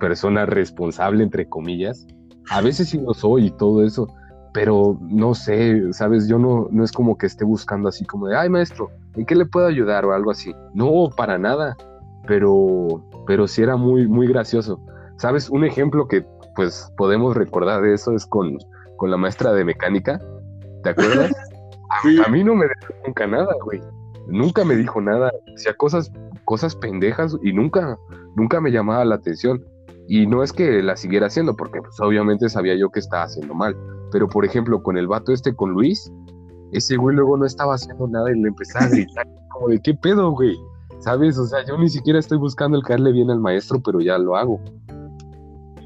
persona 0.00 0.46
responsable, 0.46 1.22
entre 1.22 1.48
comillas. 1.48 2.06
A 2.50 2.60
veces 2.60 2.88
sí 2.88 2.98
lo 2.98 3.14
soy 3.14 3.46
y 3.46 3.50
todo 3.50 3.84
eso, 3.84 4.08
pero 4.54 4.98
no 5.00 5.34
sé, 5.34 5.92
sabes, 5.92 6.28
yo 6.28 6.38
no, 6.38 6.68
no 6.70 6.82
es 6.82 6.92
como 6.92 7.18
que 7.18 7.26
esté 7.26 7.44
buscando 7.44 7.88
así 7.88 8.04
como 8.04 8.26
de, 8.26 8.36
ay 8.36 8.48
maestro, 8.48 8.90
¿en 9.14 9.26
qué 9.26 9.34
le 9.34 9.46
puedo 9.46 9.66
ayudar 9.66 10.04
o 10.06 10.12
algo 10.12 10.30
así? 10.30 10.54
No, 10.72 11.10
para 11.14 11.38
nada, 11.38 11.76
pero, 12.26 13.04
pero 13.26 13.46
sí 13.46 13.62
era 13.62 13.76
muy, 13.76 14.08
muy 14.08 14.26
gracioso. 14.26 14.80
Sabes, 15.18 15.50
un 15.50 15.64
ejemplo 15.64 16.08
que 16.08 16.24
pues 16.56 16.92
podemos 16.96 17.36
recordar 17.36 17.82
de 17.82 17.94
eso 17.94 18.12
es 18.12 18.26
con, 18.26 18.58
con 18.96 19.10
la 19.10 19.16
maestra 19.16 19.52
de 19.52 19.64
mecánica, 19.64 20.20
¿te 20.82 20.90
acuerdas? 20.90 21.32
A, 22.24 22.28
mí 22.28 22.44
no 22.44 22.54
me 22.54 22.66
dijo 22.66 22.94
nunca 23.06 23.26
nada, 23.26 23.54
güey. 23.64 23.80
Nunca 24.26 24.64
me 24.64 24.76
dijo 24.76 25.00
nada. 25.00 25.32
Hacía 25.54 25.74
cosas, 25.74 26.12
cosas 26.44 26.76
pendejas 26.76 27.36
y 27.42 27.52
nunca, 27.52 27.98
nunca 28.36 28.60
me 28.60 28.70
llamaba 28.70 29.04
la 29.04 29.16
atención. 29.16 29.64
Y 30.06 30.26
no 30.26 30.42
es 30.42 30.52
que 30.52 30.82
la 30.82 30.96
siguiera 30.96 31.26
haciendo, 31.26 31.54
porque 31.54 31.80
pues, 31.80 32.00
obviamente 32.00 32.48
sabía 32.48 32.74
yo 32.76 32.88
que 32.88 32.98
estaba 32.98 33.24
haciendo 33.24 33.54
mal 33.54 33.76
Pero 34.10 34.26
por 34.26 34.46
ejemplo, 34.46 34.82
con 34.82 34.96
el 34.96 35.06
vato 35.06 35.32
este, 35.32 35.54
con 35.54 35.72
Luis, 35.72 36.10
ese 36.72 36.96
güey 36.96 37.14
luego 37.14 37.36
no 37.36 37.44
estaba 37.44 37.74
haciendo 37.74 38.08
nada 38.08 38.30
y 38.30 38.40
le 38.40 38.48
empezaba 38.48 38.86
a 38.86 38.88
gritar, 38.88 39.26
como 39.52 39.68
de 39.68 39.80
qué 39.80 39.94
pedo, 39.94 40.30
güey. 40.30 40.56
¿Sabes? 41.00 41.38
O 41.38 41.46
sea, 41.46 41.64
yo 41.64 41.78
ni 41.78 41.88
siquiera 41.88 42.18
estoy 42.18 42.38
buscando 42.38 42.76
el 42.76 42.82
caerle 42.82 43.12
bien 43.12 43.30
al 43.30 43.38
maestro, 43.38 43.80
pero 43.80 44.00
ya 44.00 44.18
lo 44.18 44.36
hago. 44.36 44.60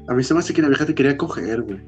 A 0.07 0.13
mí 0.13 0.23
se 0.23 0.33
me 0.33 0.39
hace 0.39 0.53
que 0.53 0.61
la 0.61 0.69
vieja 0.69 0.85
te 0.85 0.95
quería 0.95 1.17
coger, 1.17 1.61
güey. 1.61 1.81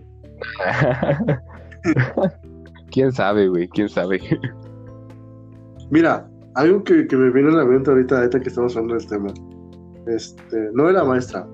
¿Quién 2.96 3.12
sabe, 3.12 3.50
güey? 3.50 3.68
¿Quién 3.68 3.90
sabe? 3.90 4.22
Mira, 5.92 6.26
algo 6.54 6.82
que, 6.82 7.06
me 7.12 7.30
viene 7.30 7.50
a 7.50 7.58
la 7.58 7.66
mente 7.66 7.92
ahorita, 7.92 8.20
ahorita 8.20 8.40
que 8.40 8.48
estamos 8.48 8.74
hablando 8.78 8.96
del 8.96 9.08
tema. 9.08 9.34
Este, 10.08 10.70
no 10.74 10.88
de 10.88 10.94
la 10.94 11.04
maestra. 11.04 11.46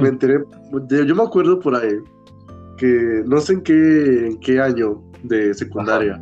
Me 0.00 0.08
enteré, 0.08 0.42
yo 0.88 1.14
me 1.14 1.22
acuerdo 1.22 1.60
por 1.60 1.74
ahí 1.76 1.98
que 2.78 3.22
no 3.26 3.40
sé 3.40 3.52
en 3.52 3.60
qué, 3.60 4.26
en 4.26 4.40
qué 4.40 4.58
año 4.58 5.02
de 5.24 5.52
secundaria, 5.52 6.18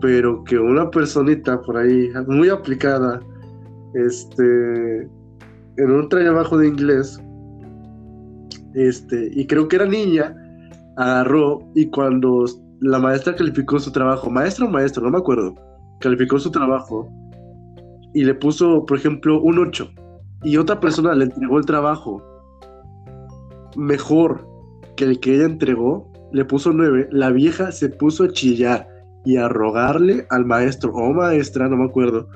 pero 0.00 0.42
que 0.42 0.58
una 0.58 0.90
personita 0.90 1.62
por 1.62 1.76
ahí, 1.76 2.10
muy 2.26 2.48
aplicada, 2.48 3.20
este, 3.94 5.02
en 5.76 5.90
un 5.92 6.08
trabajo 6.08 6.58
de 6.58 6.66
inglés, 6.66 7.22
este, 8.74 9.30
y 9.32 9.46
creo 9.46 9.68
que 9.68 9.76
era 9.76 9.86
niña, 9.86 10.34
agarró 10.96 11.60
y 11.76 11.86
cuando 11.86 12.46
la 12.80 12.98
maestra 12.98 13.34
calificó 13.34 13.78
su 13.78 13.90
trabajo, 13.92 14.30
maestro 14.30 14.66
o 14.66 14.70
maestro, 14.70 15.04
no 15.04 15.10
me 15.10 15.18
acuerdo, 15.18 15.54
calificó 16.00 16.38
su 16.38 16.50
trabajo 16.50 17.08
y 18.12 18.24
le 18.24 18.34
puso, 18.34 18.84
por 18.86 18.98
ejemplo, 18.98 19.40
un 19.40 19.58
8 19.58 19.90
y 20.44 20.56
otra 20.56 20.80
persona 20.80 21.14
le 21.14 21.24
entregó 21.24 21.58
el 21.58 21.66
trabajo 21.66 22.22
mejor 23.76 24.46
que 24.96 25.04
el 25.04 25.20
que 25.20 25.34
ella 25.34 25.44
entregó, 25.44 26.10
le 26.32 26.44
puso 26.44 26.72
9, 26.72 27.08
la 27.10 27.30
vieja 27.30 27.72
se 27.72 27.88
puso 27.88 28.24
a 28.24 28.28
chillar 28.28 28.88
y 29.24 29.36
a 29.36 29.48
rogarle 29.48 30.26
al 30.30 30.44
maestro 30.44 30.92
o 30.92 31.12
maestra, 31.12 31.68
no 31.68 31.76
me 31.76 31.86
acuerdo, 31.86 32.28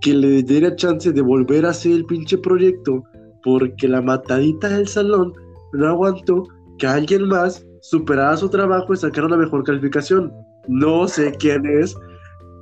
que 0.00 0.14
le 0.14 0.42
diera 0.42 0.74
chance 0.76 1.12
de 1.12 1.20
volver 1.20 1.66
a 1.66 1.70
hacer 1.70 1.92
el 1.92 2.04
pinche 2.06 2.38
proyecto 2.38 3.04
porque 3.42 3.88
la 3.88 4.02
matadita 4.02 4.68
del 4.68 4.88
salón 4.88 5.32
no 5.72 5.86
aguantó 5.86 6.44
que 6.78 6.86
alguien 6.86 7.28
más 7.28 7.64
superara 7.80 8.36
su 8.36 8.48
trabajo 8.48 8.92
y 8.92 8.96
sacara 8.96 9.26
una 9.26 9.36
mejor 9.36 9.64
calificación. 9.64 10.32
No 10.68 11.08
sé 11.08 11.32
quién 11.38 11.64
es, 11.66 11.96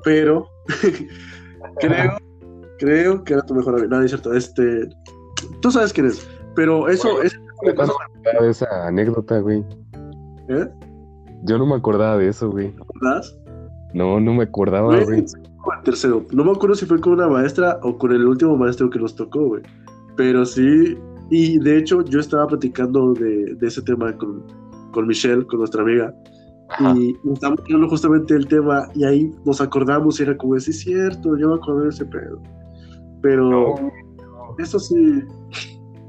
pero 0.04 0.46
creo, 1.80 2.18
creo 2.78 3.24
que 3.24 3.34
era 3.34 3.42
tu 3.42 3.54
mejor 3.54 3.74
amigo. 3.74 3.88
No, 3.88 4.02
es 4.02 4.10
cierto, 4.10 4.32
este, 4.32 4.88
tú 5.60 5.70
sabes 5.70 5.92
quién 5.92 6.06
es, 6.06 6.28
pero 6.54 6.88
eso 6.88 7.22
es... 7.22 7.38
de 7.62 8.50
esa 8.50 8.86
anécdota, 8.86 9.40
güey. 9.40 9.64
¿Eh? 10.48 10.68
Yo 11.44 11.58
no 11.58 11.66
me 11.66 11.76
acordaba 11.76 12.16
de 12.16 12.28
eso, 12.28 12.50
güey. 12.50 12.74
¿Verdad? 13.00 13.22
No, 13.94 14.20
no 14.20 14.34
me 14.34 14.44
acordaba, 14.44 14.98
güey. 15.00 15.24
tercero. 15.84 16.24
No 16.32 16.44
me 16.44 16.52
acuerdo 16.52 16.74
si 16.74 16.86
fue 16.86 17.00
con 17.00 17.14
una 17.14 17.28
maestra 17.28 17.78
o 17.82 17.96
con 17.96 18.12
el 18.12 18.26
último 18.26 18.56
maestro 18.56 18.90
que 18.90 18.98
nos 18.98 19.14
tocó, 19.14 19.46
güey. 19.46 19.62
Pero 20.16 20.44
sí, 20.44 20.98
y 21.30 21.58
de 21.58 21.78
hecho 21.78 22.02
yo 22.04 22.20
estaba 22.20 22.46
platicando 22.46 23.14
de, 23.14 23.56
ese 23.60 23.82
tema 23.82 24.16
con, 24.16 24.44
con 24.92 25.06
Michelle, 25.06 25.46
con 25.46 25.60
nuestra 25.60 25.82
amiga. 25.82 26.14
Y 26.94 27.16
estábamos 27.32 27.60
hablando 27.64 27.88
justamente 27.88 28.34
del 28.34 28.46
tema 28.46 28.88
y 28.94 29.04
ahí 29.04 29.30
nos 29.46 29.60
acordamos 29.60 30.20
y 30.20 30.24
era 30.24 30.36
como, 30.36 30.58
sí, 30.60 30.70
es 30.70 30.80
cierto, 30.80 31.36
yo 31.38 31.48
me 31.48 31.54
acuerdo 31.54 31.82
de 31.82 31.88
ese 31.88 32.04
pedo. 32.04 32.42
Pero 33.22 33.74
eso 34.58 34.78
sí, 34.78 35.22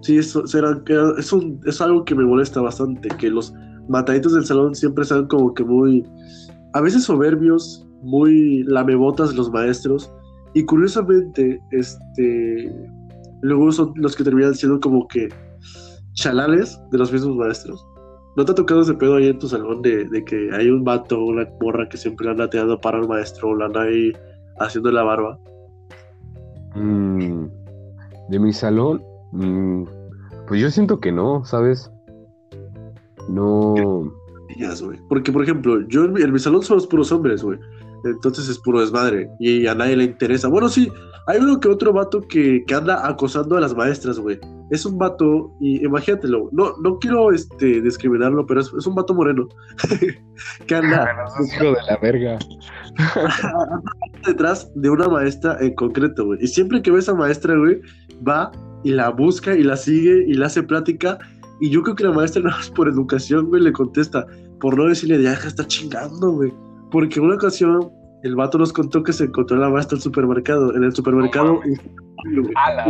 sí, 0.01 0.17
eso, 0.17 0.43
era, 0.57 0.81
es, 1.17 1.33
es 1.65 1.81
algo 1.81 2.03
que 2.03 2.13
me 2.13 2.25
molesta 2.25 2.61
bastante, 2.61 3.07
que 3.17 3.29
los 3.29 3.53
mataditos 3.87 4.33
del 4.33 4.45
salón 4.45 4.75
siempre 4.75 5.03
están 5.03 5.27
como 5.27 5.53
que 5.53 5.63
muy, 5.63 6.05
a 6.73 6.81
veces 6.81 7.03
soberbios, 7.03 7.87
muy 8.01 8.63
lamebotas 8.63 9.35
los 9.35 9.51
maestros. 9.51 10.11
Y 10.53 10.65
curiosamente, 10.65 11.61
este, 11.71 12.75
luego 13.41 13.71
son 13.71 13.93
los 13.95 14.15
que 14.15 14.23
terminan 14.23 14.55
siendo 14.55 14.79
como 14.79 15.07
que 15.07 15.29
chalales 16.13 16.79
de 16.91 16.97
los 16.97 17.11
mismos 17.11 17.37
maestros. 17.37 17.85
¿No 18.35 18.45
te 18.45 18.51
ha 18.51 18.55
tocado 18.55 18.81
ese 18.81 18.93
pedo 18.93 19.15
ahí 19.15 19.27
en 19.27 19.39
tu 19.39 19.47
salón 19.47 19.81
de, 19.81 20.23
que 20.25 20.49
hay 20.53 20.69
un 20.69 20.83
vato 20.83 21.19
o 21.19 21.25
una 21.25 21.47
morra 21.61 21.89
que 21.89 21.97
siempre 21.97 22.29
anda 22.29 22.49
tirando 22.49 22.79
para 22.79 22.99
el 22.99 23.07
maestro 23.07 23.49
o 23.49 23.55
la 23.55 23.65
anda 23.65 23.81
ahí 23.81 24.13
haciendo 24.59 24.91
la 24.91 25.03
barba? 25.03 25.39
Mm, 26.75 27.45
de 28.29 28.39
mi 28.39 28.53
salón, 28.53 29.03
mm, 29.31 29.83
pues 30.47 30.61
yo 30.61 30.69
siento 30.69 30.99
que 30.99 31.11
no, 31.11 31.43
¿sabes? 31.43 31.91
No. 33.27 33.75
Porque, 35.07 35.31
por 35.31 35.43
ejemplo, 35.43 35.87
yo 35.87 36.05
en 36.05 36.33
mi, 36.33 36.39
salón 36.39 36.63
somos 36.63 36.87
puros 36.87 37.11
hombres, 37.11 37.43
güey. 37.43 37.59
Entonces 38.03 38.49
es 38.49 38.57
puro 38.59 38.81
desmadre. 38.81 39.29
Y 39.39 39.67
a 39.67 39.75
nadie 39.75 39.95
le 39.95 40.05
interesa. 40.05 40.47
Bueno, 40.47 40.69
sí, 40.69 40.91
hay 41.27 41.39
uno 41.39 41.59
que 41.59 41.67
otro 41.67 41.93
vato 41.93 42.21
que, 42.21 42.63
anda 42.75 43.07
acosando 43.07 43.57
a 43.57 43.61
las 43.61 43.75
maestras, 43.75 44.19
güey. 44.19 44.39
Es 44.69 44.85
un 44.85 44.97
vato, 44.97 45.51
y 45.59 45.83
imagínatelo, 45.83 46.49
no, 46.51 46.75
no 46.81 46.99
quiero 46.99 47.31
este, 47.31 47.81
discriminarlo, 47.81 48.45
pero 48.45 48.61
es, 48.61 48.71
un 48.71 48.95
vato 48.95 49.13
moreno. 49.13 49.47
que 50.67 50.75
anda. 50.75 51.07
hijo 51.53 51.65
de 51.65 51.83
la 51.87 51.97
verga. 52.01 52.39
detrás 54.25 54.71
de 54.75 54.89
una 54.89 55.07
maestra 55.07 55.57
en 55.59 55.73
concreto, 55.75 56.25
güey. 56.25 56.39
Y 56.41 56.47
siempre 56.47 56.81
que 56.81 56.91
ve 56.91 56.97
a 56.97 56.99
esa 56.99 57.15
maestra, 57.15 57.55
güey, 57.55 57.81
va 58.27 58.51
y 58.83 58.91
la 58.91 59.09
busca 59.09 59.55
y 59.55 59.63
la 59.63 59.75
sigue 59.75 60.25
y 60.27 60.33
la 60.33 60.45
hace 60.45 60.63
plática 60.63 61.17
y 61.59 61.69
yo 61.69 61.83
creo 61.83 61.95
que 61.95 62.03
la 62.03 62.11
maestra, 62.11 62.41
nada 62.43 62.57
más 62.57 62.69
por 62.69 62.87
educación, 62.87 63.47
güey, 63.47 63.61
le 63.61 63.71
contesta, 63.71 64.25
por 64.59 64.77
no 64.77 64.85
decirle, 64.85 65.21
ya, 65.21 65.33
está 65.33 65.65
chingando, 65.65 66.31
güey. 66.31 66.53
Porque 66.91 67.19
en 67.19 67.25
una 67.25 67.35
ocasión, 67.35 67.91
el 68.23 68.35
vato 68.35 68.57
nos 68.57 68.73
contó 68.73 69.03
que 69.03 69.13
se 69.13 69.25
encontró 69.25 69.57
la 69.57 69.69
maestra 69.69 69.95
en 69.95 69.99
el 69.99 70.03
supermercado. 70.03 70.75
En 70.75 70.83
el 70.83 70.95
supermercado. 70.95 71.59
a, 72.55 72.73
la 72.73 72.85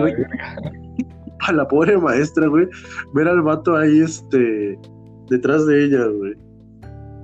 a 1.47 1.54
la 1.54 1.67
pobre 1.67 1.97
maestra, 1.97 2.47
güey. 2.47 2.67
Ver 3.13 3.28
al 3.28 3.41
vato 3.41 3.75
ahí, 3.75 3.99
este. 3.99 4.80
Detrás 5.30 5.65
de 5.65 5.86
ella, 5.86 6.06
güey. 6.06 6.34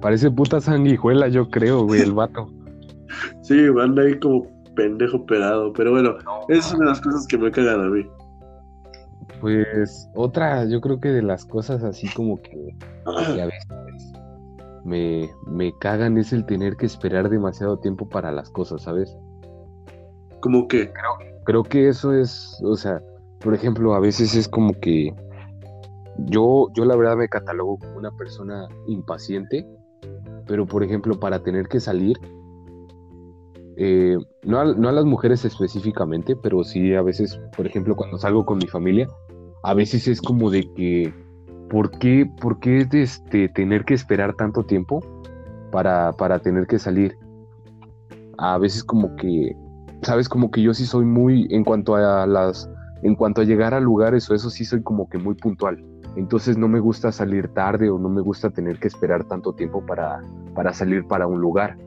Parece 0.01 0.30
puta 0.30 0.62
sanguijuela, 0.62 1.28
yo 1.28 1.49
creo, 1.49 1.84
güey, 1.86 2.01
el 2.01 2.13
vato. 2.13 2.51
sí, 3.41 3.67
anda 3.82 4.04
ahí 4.04 4.19
como 4.19 4.45
pendejo 4.75 5.17
operado. 5.17 5.73
Pero 5.73 5.91
bueno, 5.91 6.15
es 6.49 6.71
una 6.73 6.86
de 6.86 6.89
las 6.91 7.01
cosas 7.01 7.25
que 7.28 7.38
me 7.38 7.51
cagan 7.51 7.82
a 7.82 7.89
mí. 7.89 8.06
Pues 9.41 10.10
otra, 10.15 10.65
yo 10.65 10.82
creo 10.82 10.99
que 10.99 11.10
de 11.10 11.21
las 11.21 11.45
cosas 11.45 11.84
así 11.84 12.08
como 12.13 12.41
que, 12.41 12.75
a 13.06 13.45
veces 13.45 13.67
me, 14.84 15.30
me 15.47 15.73
cagan 15.80 16.17
es 16.17 16.32
el 16.32 16.45
tener 16.45 16.78
que 16.78 16.86
esperar 16.86 17.30
demasiado 17.30 17.80
tiempo 17.80 18.08
para 18.08 18.32
las 18.32 18.49
cosas, 18.51 18.84
¿sabes? 18.84 19.17
¿Cómo 20.41 20.67
que? 20.67 20.91
Creo, 20.91 21.34
creo 21.43 21.63
que 21.63 21.89
eso 21.89 22.13
es, 22.13 22.60
o 22.63 22.75
sea, 22.75 23.01
por 23.45 23.53
ejemplo, 23.53 23.93
a 23.93 23.99
veces 23.99 24.34
es 24.34 24.49
como 24.49 24.73
que 24.79 25.13
yo, 26.17 26.67
yo 26.73 26.84
la 26.84 26.95
verdad 26.95 27.15
me 27.15 27.29
catalogo 27.29 27.77
como 27.77 27.95
una 27.99 28.10
persona 28.10 28.67
impaciente, 28.88 29.67
pero 30.47 30.65
por 30.65 30.84
ejemplo, 30.84 31.19
para 31.19 31.43
tener 31.43 31.67
que 31.67 31.79
salir, 31.79 32.17
eh, 33.77 34.17
no, 34.41 34.60
a, 34.60 34.65
no, 34.73 34.89
a, 34.89 34.91
las 34.91 35.05
mujeres 35.05 35.45
específicamente, 35.45 36.36
pero 36.36 36.63
sí 36.63 36.95
a 36.95 37.03
veces, 37.03 37.39
por 37.55 37.67
ejemplo, 37.67 37.95
cuando 37.95 38.17
salgo 38.17 38.47
con 38.47 38.58
mi 38.58 38.65
familia, 38.65 39.08
a 39.62 39.75
veces 39.75 40.08
es 40.08 40.21
como 40.21 40.49
de 40.49 40.63
que, 40.73 41.13
¿por 41.69 41.91
qué, 41.99 42.27
por 42.41 42.60
qué 42.60 42.88
este, 42.93 43.47
tener 43.49 43.86
que 43.86 43.93
esperar 43.93 44.36
tanto 44.36 44.63
tiempo 44.63 45.01
para, 45.71 46.13
para 46.13 46.39
tener 46.39 46.65
que 46.65 46.79
salir? 46.79 47.15
A 48.39 48.58
veces 48.58 48.84
como 48.84 49.15
que, 49.17 49.55
sabes, 50.01 50.27
como 50.27 50.49
que 50.49 50.63
yo 50.63 50.73
sí 50.73 50.88
soy 50.88 51.05
muy, 51.05 51.45
en 51.51 51.63
cuanto 51.63 51.95
a 51.95 52.25
las, 52.25 52.67
en 53.05 53.15
cuanto 53.15 53.41
a 53.41 53.43
llegar 53.43 53.73
a 53.73 53.79
lugares 53.79 54.29
o 54.29 54.35
eso 54.35 54.49
sí 54.49 54.65
soy 54.65 54.81
como 54.81 55.07
que 55.09 55.17
muy 55.17 55.35
puntual. 55.35 55.83
Entonces 56.15 56.57
no 56.57 56.67
me 56.67 56.79
gusta 56.79 57.11
salir 57.11 57.49
tarde 57.49 57.89
o 57.89 57.99
no 57.99 58.09
me 58.09 58.21
gusta 58.21 58.49
tener 58.49 58.79
que 58.79 58.87
esperar 58.87 59.23
tanto 59.25 59.53
tiempo 59.53 59.85
para, 59.85 60.21
para 60.55 60.73
salir 60.73 61.05
para 61.05 61.27
un 61.27 61.39
lugar. 61.39 61.77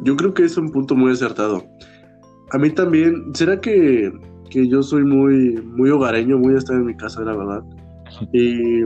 Yo 0.00 0.16
creo 0.16 0.34
que 0.34 0.44
es 0.44 0.56
un 0.56 0.70
punto 0.70 0.94
muy 0.94 1.12
acertado. 1.12 1.62
A 2.50 2.58
mí 2.58 2.70
también, 2.70 3.34
¿será 3.34 3.60
que 3.60 4.12
que 4.52 4.68
yo 4.68 4.82
soy 4.82 5.02
muy, 5.02 5.62
muy 5.62 5.88
hogareño, 5.88 6.38
muy 6.38 6.54
estar 6.54 6.76
en 6.76 6.84
mi 6.84 6.94
casa, 6.94 7.22
la 7.22 7.36
verdad. 7.36 7.62
Y 8.32 8.84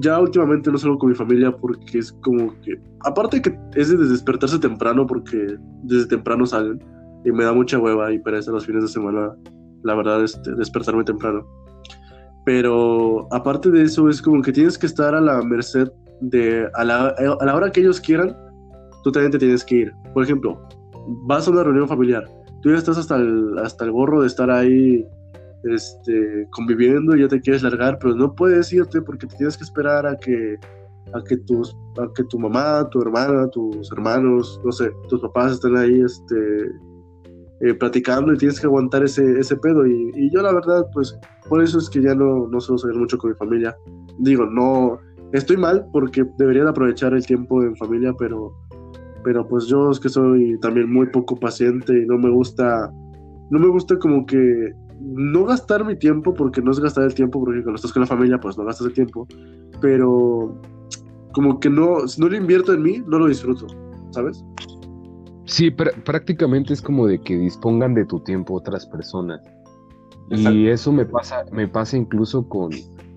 ya 0.00 0.20
últimamente 0.20 0.70
no 0.70 0.78
salgo 0.78 0.98
con 0.98 1.10
mi 1.10 1.16
familia 1.16 1.50
porque 1.50 1.98
es 1.98 2.12
como 2.12 2.54
que, 2.60 2.80
aparte 3.00 3.42
que 3.42 3.58
es 3.74 3.88
de 3.88 3.96
despertarse 3.96 4.60
temprano 4.60 5.06
porque 5.06 5.56
desde 5.82 6.06
temprano 6.06 6.46
salen 6.46 6.78
y 7.24 7.32
me 7.32 7.44
da 7.44 7.52
mucha 7.52 7.78
hueva 7.78 8.12
y 8.12 8.18
pereza 8.18 8.50
los 8.52 8.66
fines 8.66 8.82
de 8.82 8.88
semana, 8.88 9.34
la 9.82 9.94
verdad, 9.94 10.24
es 10.24 10.40
despertarme 10.56 11.04
temprano. 11.04 11.46
Pero 12.44 13.28
aparte 13.32 13.70
de 13.70 13.82
eso 13.82 14.08
es 14.08 14.20
como 14.22 14.42
que 14.42 14.52
tienes 14.52 14.78
que 14.78 14.86
estar 14.86 15.14
a 15.14 15.20
la 15.20 15.42
merced 15.42 15.88
de, 16.20 16.68
a 16.74 16.84
la, 16.84 17.08
a 17.08 17.44
la 17.44 17.54
hora 17.54 17.70
que 17.70 17.80
ellos 17.80 18.00
quieran, 18.00 18.36
tú 19.04 19.12
también 19.12 19.32
te 19.32 19.38
tienes 19.38 19.64
que 19.64 19.76
ir. 19.76 19.92
Por 20.14 20.24
ejemplo, 20.24 20.60
vas 21.26 21.46
a 21.46 21.50
una 21.50 21.62
reunión 21.62 21.86
familiar 21.86 22.24
tú 22.60 22.70
ya 22.70 22.76
estás 22.76 22.98
hasta 22.98 23.16
el, 23.16 23.58
hasta 23.58 23.84
el 23.84 23.92
gorro 23.92 24.20
de 24.20 24.26
estar 24.26 24.50
ahí 24.50 25.06
este, 25.64 26.46
conviviendo 26.50 27.16
y 27.16 27.22
ya 27.22 27.28
te 27.28 27.40
quieres 27.40 27.62
largar, 27.62 27.98
pero 27.98 28.14
no 28.14 28.34
puedes 28.34 28.72
irte 28.72 29.00
porque 29.02 29.26
te 29.26 29.36
tienes 29.36 29.56
que 29.56 29.64
esperar 29.64 30.06
a 30.06 30.16
que 30.16 30.58
a 31.12 31.24
que 31.24 31.36
tus, 31.38 31.76
a 31.98 32.08
que 32.14 32.22
tu 32.24 32.38
mamá, 32.38 32.88
tu 32.90 33.02
hermana, 33.02 33.48
tus 33.48 33.90
hermanos, 33.90 34.60
no 34.64 34.70
sé, 34.70 34.92
tus 35.08 35.20
papás 35.20 35.52
estén 35.52 35.76
ahí, 35.76 36.02
este, 36.02 36.70
eh, 37.60 37.76
y 37.78 38.36
tienes 38.38 38.58
que 38.60 38.66
aguantar 38.66 39.04
ese, 39.04 39.38
ese 39.38 39.56
pedo. 39.56 39.86
Y, 39.86 40.30
yo 40.32 40.42
la 40.42 40.52
verdad, 40.52 40.86
pues 40.94 41.18
por 41.48 41.62
eso 41.62 41.78
es 41.78 41.90
que 41.90 42.02
ya 42.02 42.14
no, 42.14 42.48
no 42.48 42.60
suelo 42.60 42.78
salir 42.78 42.96
mucho 42.96 43.18
con 43.18 43.30
mi 43.30 43.36
familia. 43.36 43.76
Digo, 44.18 44.46
no, 44.46 44.98
estoy 45.32 45.56
mal 45.56 45.86
porque 45.92 46.24
debería 46.38 46.64
de 46.64 46.70
aprovechar 46.70 47.12
el 47.14 47.24
tiempo 47.24 47.62
en 47.62 47.76
familia, 47.76 48.14
pero, 48.18 48.54
pero 49.24 49.46
pues 49.46 49.66
yo 49.66 49.90
es 49.90 50.00
que 50.00 50.08
soy 50.08 50.58
también 50.60 50.90
muy 50.90 51.06
poco 51.08 51.36
paciente 51.36 52.02
y 52.02 52.06
no 52.06 52.18
me 52.18 52.30
gusta, 52.30 52.90
no 53.50 53.58
me 53.58 53.68
gusta 53.68 53.98
como 53.98 54.24
que 54.24 54.72
no 55.00 55.44
gastar 55.44 55.84
mi 55.84 55.96
tiempo 55.96 56.34
porque 56.34 56.60
no 56.60 56.70
es 56.70 56.80
gastar 56.80 57.04
el 57.04 57.14
tiempo 57.14 57.42
porque 57.42 57.62
cuando 57.62 57.76
estás 57.76 57.92
con 57.92 58.00
la 58.00 58.06
familia 58.06 58.38
pues 58.38 58.56
no 58.58 58.64
gastas 58.64 58.86
el 58.86 58.92
tiempo, 58.92 59.26
pero 59.80 60.54
como 61.32 61.60
que 61.60 61.70
no, 61.70 61.98
no 62.18 62.28
lo 62.28 62.36
invierto 62.36 62.74
en 62.74 62.82
mí, 62.82 63.02
no 63.06 63.18
lo 63.18 63.26
disfruto, 63.26 63.66
¿sabes? 64.10 64.44
Sí, 65.50 65.72
prácticamente 65.72 66.72
es 66.72 66.80
como 66.80 67.08
de 67.08 67.20
que 67.20 67.36
dispongan 67.36 67.92
de 67.92 68.04
tu 68.04 68.20
tiempo 68.20 68.54
otras 68.54 68.86
personas. 68.86 69.40
Y 70.30 70.68
eso 70.68 70.92
me 70.92 71.04
pasa, 71.04 71.44
me 71.50 71.66
pasa 71.66 71.96
incluso 71.96 72.48
con, 72.48 72.70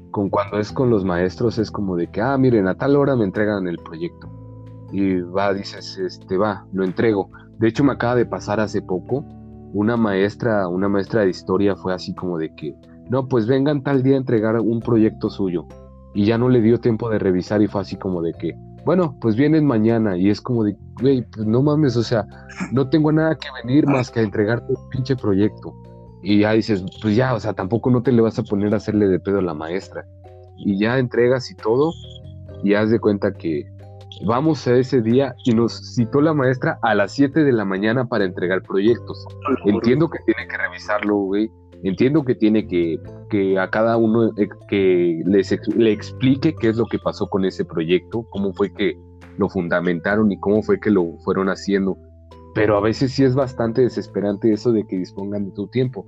con 0.09 0.31
cuando 0.31 0.57
es 0.57 0.71
con 0.71 0.89
los 0.89 1.05
maestros, 1.05 1.59
es 1.59 1.69
como 1.69 1.95
de 1.95 2.07
que, 2.07 2.21
ah, 2.21 2.35
miren, 2.39 2.67
a 2.67 2.73
tal 2.73 2.95
hora 2.95 3.15
me 3.15 3.23
entregan 3.23 3.67
el 3.67 3.77
proyecto. 3.77 4.31
Y 4.91 5.21
va, 5.21 5.53
dices, 5.53 5.99
este, 5.99 6.35
va, 6.35 6.65
lo 6.73 6.83
entrego. 6.83 7.29
De 7.59 7.67
hecho, 7.67 7.83
me 7.83 7.93
acaba 7.93 8.15
de 8.15 8.25
pasar 8.25 8.59
hace 8.59 8.81
poco, 8.81 9.23
una 9.71 9.95
maestra, 9.95 10.67
una 10.67 10.89
maestra 10.89 11.21
de 11.21 11.29
historia 11.29 11.75
fue 11.75 11.93
así 11.93 12.15
como 12.15 12.39
de 12.39 12.55
que, 12.55 12.75
no, 13.11 13.27
pues 13.27 13.45
vengan 13.45 13.83
tal 13.83 14.01
día 14.01 14.15
a 14.15 14.17
entregar 14.17 14.59
un 14.59 14.79
proyecto 14.79 15.29
suyo. 15.29 15.67
Y 16.15 16.25
ya 16.25 16.39
no 16.39 16.49
le 16.49 16.61
dio 16.61 16.79
tiempo 16.79 17.11
de 17.11 17.19
revisar 17.19 17.61
y 17.61 17.67
fue 17.67 17.81
así 17.81 17.95
como 17.95 18.23
de 18.23 18.33
que, 18.33 18.57
bueno, 18.85 19.17
pues 19.21 19.35
vienen 19.35 19.65
mañana 19.65 20.17
y 20.17 20.29
es 20.29 20.41
como 20.41 20.63
de, 20.63 20.75
güey, 21.01 21.21
pues 21.23 21.45
no 21.45 21.61
mames, 21.61 21.95
o 21.95 22.03
sea, 22.03 22.25
no 22.71 22.89
tengo 22.89 23.11
nada 23.11 23.35
que 23.35 23.47
venir 23.63 23.87
más 23.87 24.11
que 24.11 24.19
a 24.19 24.23
entregarte 24.23 24.73
un 24.73 24.89
pinche 24.89 25.15
proyecto. 25.15 25.73
Y 26.21 26.39
ya 26.39 26.51
dices, 26.51 26.83
pues 27.01 27.15
ya, 27.15 27.33
o 27.33 27.39
sea, 27.39 27.53
tampoco 27.53 27.89
no 27.91 28.01
te 28.01 28.11
le 28.11 28.21
vas 28.21 28.39
a 28.39 28.43
poner 28.43 28.73
a 28.73 28.77
hacerle 28.77 29.07
de 29.07 29.19
pedo 29.19 29.39
a 29.39 29.41
la 29.41 29.53
maestra. 29.53 30.05
Y 30.57 30.79
ya 30.79 30.97
entregas 30.97 31.51
y 31.51 31.55
todo, 31.55 31.91
y 32.63 32.73
haz 32.75 32.89
de 32.89 32.99
cuenta 32.99 33.33
que 33.33 33.65
vamos 34.25 34.65
a 34.67 34.75
ese 34.75 35.01
día 35.01 35.35
y 35.43 35.53
nos 35.53 35.95
citó 35.95 36.21
la 36.21 36.33
maestra 36.33 36.79
a 36.81 36.95
las 36.95 37.11
7 37.13 37.43
de 37.43 37.51
la 37.51 37.65
mañana 37.65 38.05
para 38.05 38.25
entregar 38.25 38.61
proyectos. 38.61 39.25
Entiendo 39.65 40.09
que 40.09 40.19
tiene 40.25 40.47
que 40.49 40.57
revisarlo, 40.57 41.15
güey, 41.17 41.49
Entiendo 41.83 42.23
que 42.23 42.35
tiene 42.35 42.65
que, 42.65 42.97
que 43.29 43.59
a 43.59 43.69
cada 43.69 43.97
uno 43.97 44.31
eh, 44.37 44.47
que 44.69 45.21
les, 45.25 45.55
le 45.75 45.91
explique 45.91 46.55
qué 46.59 46.69
es 46.69 46.77
lo 46.77 46.85
que 46.85 46.97
pasó 46.97 47.27
con 47.27 47.43
ese 47.43 47.65
proyecto, 47.65 48.25
cómo 48.29 48.53
fue 48.53 48.73
que 48.73 48.97
lo 49.37 49.49
fundamentaron 49.49 50.31
y 50.31 50.39
cómo 50.39 50.63
fue 50.63 50.79
que 50.79 50.89
lo 50.89 51.17
fueron 51.25 51.49
haciendo. 51.49 51.97
Pero 52.55 52.77
a 52.77 52.81
veces 52.81 53.11
sí 53.11 53.23
es 53.23 53.35
bastante 53.35 53.81
desesperante 53.81 54.53
eso 54.53 54.71
de 54.71 54.85
que 54.87 54.97
dispongan 54.97 55.45
de 55.45 55.51
tu 55.51 55.67
tiempo. 55.67 56.05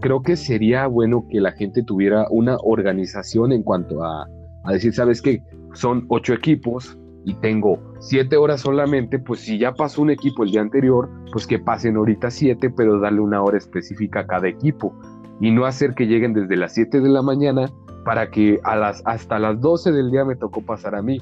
Creo 0.00 0.22
que 0.22 0.36
sería 0.36 0.86
bueno 0.86 1.26
que 1.30 1.40
la 1.40 1.52
gente 1.52 1.84
tuviera 1.84 2.26
una 2.30 2.56
organización 2.62 3.52
en 3.52 3.62
cuanto 3.62 4.02
a, 4.02 4.26
a 4.64 4.72
decir, 4.72 4.92
¿sabes 4.92 5.22
qué? 5.22 5.42
Son 5.74 6.06
ocho 6.08 6.32
equipos, 6.32 6.98
y 7.24 7.34
tengo 7.34 7.78
siete 8.00 8.36
horas 8.36 8.62
solamente, 8.62 9.18
pues 9.18 9.40
si 9.40 9.58
ya 9.58 9.72
pasó 9.72 10.02
un 10.02 10.10
equipo 10.10 10.42
el 10.42 10.50
día 10.50 10.60
anterior, 10.60 11.10
pues 11.32 11.46
que 11.46 11.58
pasen 11.58 11.96
ahorita 11.96 12.30
siete, 12.30 12.70
pero 12.70 12.98
darle 12.98 13.20
una 13.20 13.42
hora 13.42 13.58
específica 13.58 14.20
a 14.20 14.26
cada 14.26 14.48
equipo 14.48 14.94
y 15.40 15.50
no 15.50 15.64
hacer 15.64 15.94
que 15.94 16.06
lleguen 16.06 16.34
desde 16.34 16.56
las 16.56 16.74
7 16.74 17.00
de 17.00 17.08
la 17.08 17.22
mañana 17.22 17.70
para 18.04 18.30
que 18.30 18.60
a 18.62 18.76
las, 18.76 19.02
hasta 19.04 19.38
las 19.38 19.60
12 19.60 19.92
del 19.92 20.10
día 20.10 20.24
me 20.24 20.36
tocó 20.36 20.62
pasar 20.62 20.94
a 20.94 21.02
mí. 21.02 21.20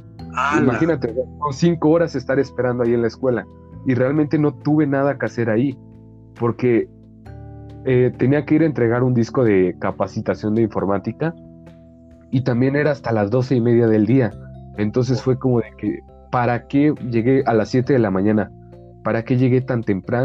Imagínate, 0.61 1.14
cinco 1.52 1.90
horas 1.90 2.14
estar 2.14 2.38
esperando 2.38 2.84
ahí 2.84 2.94
en 2.94 3.02
la 3.02 3.08
escuela 3.08 3.46
y 3.87 3.94
realmente 3.94 4.38
no 4.38 4.52
tuve 4.54 4.87
nada 4.87 5.18
que 5.18 5.26
hacer 5.26 5.50
ahí 5.50 5.76
porque 6.38 6.88
eh, 7.84 8.12
tenía 8.16 8.44
que 8.44 8.56
ir 8.56 8.62
a 8.62 8.66
entregar 8.66 9.02
un 9.02 9.14
disco 9.14 9.44
de 9.44 9.76
capacitación 9.80 10.54
de 10.54 10.62
informática 10.62 11.34
y 12.30 12.42
también 12.42 12.76
era 12.76 12.90
hasta 12.90 13.12
las 13.12 13.30
doce 13.30 13.56
y 13.56 13.61
media 13.61 13.87
del 13.87 14.06
día. 14.06 14.32
Entonces 14.78 15.20
fue 15.20 15.36
como 15.36 15.58
de 15.58 15.72
que, 15.76 16.00
¿para 16.30 16.68
qué 16.68 16.94
llegué 17.10 17.42
a 17.46 17.52
las 17.52 17.68
7 17.70 17.92
de 17.92 17.98
la 17.98 18.12
mañana? 18.12 18.50
¿Para 19.02 19.24
qué 19.24 19.36
llegué 19.36 19.60
tan 19.60 19.82
temprano? 19.82 20.24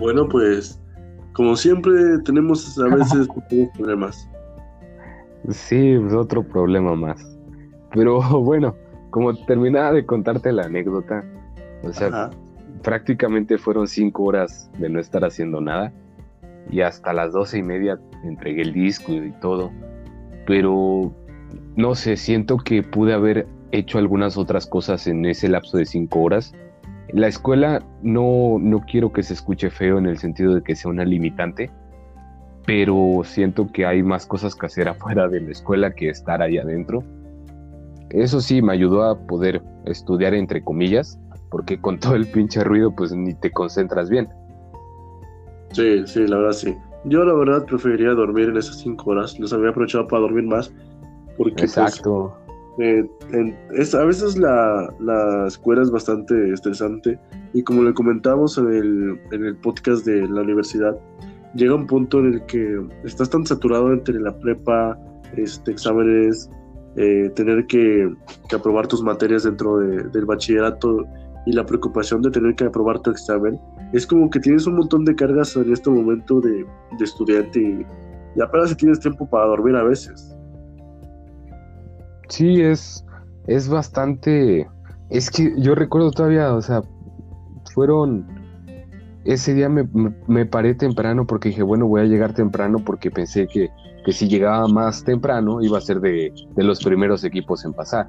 Bueno, 0.00 0.26
pues 0.26 0.80
como 1.34 1.54
siempre 1.54 1.92
tenemos 2.24 2.78
a 2.78 2.94
veces 2.94 3.28
problemas. 3.76 4.26
Sí, 5.50 5.96
pues 6.00 6.14
otro 6.14 6.42
problema 6.42 6.96
más. 6.96 7.38
Pero 7.92 8.20
bueno, 8.40 8.74
como 9.10 9.34
terminaba 9.44 9.92
de 9.92 10.06
contarte 10.06 10.50
la 10.50 10.64
anécdota, 10.64 11.24
o 11.82 11.92
sea, 11.92 12.30
prácticamente 12.82 13.58
fueron 13.58 13.86
cinco 13.86 14.24
horas 14.24 14.70
de 14.78 14.88
no 14.88 14.98
estar 14.98 15.26
haciendo 15.26 15.60
nada 15.60 15.92
y 16.70 16.80
hasta 16.80 17.12
las 17.12 17.34
doce 17.34 17.58
y 17.58 17.62
media 17.62 18.00
entregué 18.24 18.62
el 18.62 18.72
disco 18.72 19.12
y 19.12 19.30
todo 19.42 19.70
pero 20.48 21.12
no 21.76 21.94
sé, 21.94 22.16
siento 22.16 22.56
que 22.56 22.82
pude 22.82 23.12
haber 23.12 23.46
hecho 23.70 23.98
algunas 23.98 24.38
otras 24.38 24.66
cosas 24.66 25.06
en 25.06 25.26
ese 25.26 25.46
lapso 25.46 25.76
de 25.76 25.84
cinco 25.84 26.22
horas. 26.22 26.54
La 27.12 27.28
escuela 27.28 27.84
no, 28.02 28.56
no 28.58 28.80
quiero 28.80 29.12
que 29.12 29.22
se 29.22 29.34
escuche 29.34 29.68
feo 29.68 29.98
en 29.98 30.06
el 30.06 30.16
sentido 30.16 30.54
de 30.54 30.62
que 30.62 30.74
sea 30.74 30.90
una 30.90 31.04
limitante, 31.04 31.70
pero 32.64 33.20
siento 33.24 33.70
que 33.70 33.84
hay 33.84 34.02
más 34.02 34.24
cosas 34.24 34.54
que 34.54 34.64
hacer 34.64 34.88
afuera 34.88 35.28
de 35.28 35.42
la 35.42 35.50
escuela 35.50 35.92
que 35.92 36.08
estar 36.08 36.40
ahí 36.40 36.56
adentro. 36.56 37.04
Eso 38.08 38.40
sí, 38.40 38.62
me 38.62 38.72
ayudó 38.72 39.02
a 39.02 39.18
poder 39.26 39.62
estudiar 39.84 40.32
entre 40.32 40.64
comillas, 40.64 41.20
porque 41.50 41.78
con 41.78 42.00
todo 42.00 42.14
el 42.14 42.26
pinche 42.26 42.64
ruido 42.64 42.90
pues 42.96 43.12
ni 43.14 43.34
te 43.34 43.50
concentras 43.50 44.08
bien. 44.08 44.26
Sí, 45.72 46.06
sí, 46.06 46.26
la 46.26 46.38
verdad 46.38 46.52
sí. 46.52 46.74
Yo 47.04 47.24
la 47.24 47.34
verdad 47.34 47.64
preferiría 47.64 48.10
dormir 48.10 48.48
en 48.48 48.56
esas 48.56 48.80
cinco 48.80 49.10
horas. 49.10 49.38
Los 49.38 49.52
había 49.52 49.70
aprovechado 49.70 50.06
para 50.08 50.22
dormir 50.22 50.44
más. 50.44 50.72
Porque, 51.36 51.54
pues, 51.54 51.76
Exacto. 51.76 52.36
Eh, 52.78 53.08
es, 53.74 53.94
a 53.94 54.04
veces 54.04 54.38
la, 54.38 54.94
la, 55.00 55.48
escuela 55.48 55.82
es 55.82 55.90
bastante 55.90 56.52
estresante 56.52 57.18
y 57.52 57.64
como 57.64 57.82
le 57.82 57.92
comentamos 57.92 58.56
en 58.56 58.72
el, 58.72 59.20
en 59.32 59.44
el 59.46 59.56
podcast 59.56 60.06
de 60.06 60.28
la 60.28 60.42
universidad, 60.42 60.96
llega 61.54 61.74
un 61.74 61.88
punto 61.88 62.20
en 62.20 62.34
el 62.34 62.46
que 62.46 62.80
estás 63.04 63.30
tan 63.30 63.44
saturado 63.44 63.92
entre 63.92 64.20
la 64.20 64.36
prepa, 64.38 64.96
este, 65.36 65.72
exámenes, 65.72 66.48
eh, 66.96 67.30
tener 67.34 67.66
que, 67.66 68.14
que, 68.48 68.56
aprobar 68.56 68.86
tus 68.86 69.02
materias 69.02 69.42
dentro 69.42 69.78
del 69.78 70.24
bachillerato 70.24 71.04
y 71.46 71.52
la 71.52 71.66
preocupación 71.66 72.22
de 72.22 72.30
tener 72.30 72.54
que 72.54 72.64
aprobar 72.64 73.00
tu 73.00 73.10
examen, 73.10 73.58
es 73.92 74.06
como 74.06 74.28
que 74.28 74.40
tienes 74.40 74.66
un 74.66 74.76
montón 74.76 75.04
de 75.04 75.14
cargas 75.14 75.56
en 75.56 75.72
este 75.72 75.90
momento 75.90 76.40
de, 76.40 76.66
estudiante 77.00 77.60
y, 77.60 78.40
apenas 78.40 78.76
tienes 78.76 79.00
tiempo 79.00 79.28
para 79.28 79.46
dormir 79.46 79.74
a 79.76 79.82
veces. 79.82 80.36
Sí, 82.28 82.60
es, 82.60 83.04
es 83.46 83.68
bastante... 83.68 84.68
Es 85.10 85.30
que 85.30 85.54
yo 85.58 85.74
recuerdo 85.74 86.10
todavía, 86.10 86.54
o 86.54 86.62
sea, 86.62 86.82
fueron... 87.74 88.26
Ese 89.24 89.54
día 89.54 89.68
me, 89.68 89.86
me, 90.26 90.46
paré 90.46 90.74
temprano 90.74 91.26
porque 91.26 91.50
dije, 91.50 91.62
bueno, 91.62 91.86
voy 91.86 92.02
a 92.02 92.04
llegar 92.04 92.32
temprano 92.32 92.78
porque 92.78 93.10
pensé 93.10 93.46
que, 93.46 93.68
que 94.04 94.12
si 94.12 94.28
llegaba 94.28 94.66
más 94.68 95.04
temprano 95.04 95.60
iba 95.60 95.76
a 95.76 95.82
ser 95.82 96.00
de, 96.00 96.32
de 96.54 96.64
los 96.64 96.82
primeros 96.82 97.24
equipos 97.24 97.64
en 97.64 97.74
pasar 97.74 98.08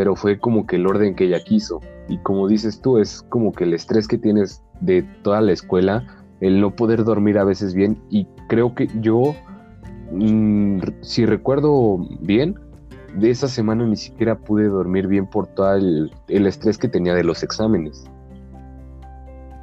pero 0.00 0.16
fue 0.16 0.38
como 0.38 0.66
que 0.66 0.76
el 0.76 0.86
orden 0.86 1.14
que 1.14 1.24
ella 1.24 1.44
quiso. 1.44 1.78
Y 2.08 2.16
como 2.22 2.48
dices 2.48 2.80
tú, 2.80 2.96
es 2.96 3.20
como 3.28 3.52
que 3.52 3.64
el 3.64 3.74
estrés 3.74 4.08
que 4.08 4.16
tienes 4.16 4.64
de 4.80 5.02
toda 5.22 5.42
la 5.42 5.52
escuela, 5.52 6.06
el 6.40 6.58
no 6.58 6.74
poder 6.74 7.04
dormir 7.04 7.36
a 7.36 7.44
veces 7.44 7.74
bien. 7.74 8.02
Y 8.08 8.26
creo 8.48 8.74
que 8.74 8.88
yo, 9.02 9.34
mm, 10.10 10.78
si 11.02 11.26
recuerdo 11.26 11.98
bien, 12.22 12.54
de 13.14 13.28
esa 13.28 13.46
semana 13.46 13.84
ni 13.84 13.96
siquiera 13.96 14.38
pude 14.38 14.68
dormir 14.68 15.06
bien 15.06 15.28
por 15.28 15.48
todo 15.48 15.74
el, 15.74 16.10
estrés 16.28 16.78
que 16.78 16.88
tenía 16.88 17.14
de 17.14 17.24
los 17.24 17.42
exámenes. 17.42 18.02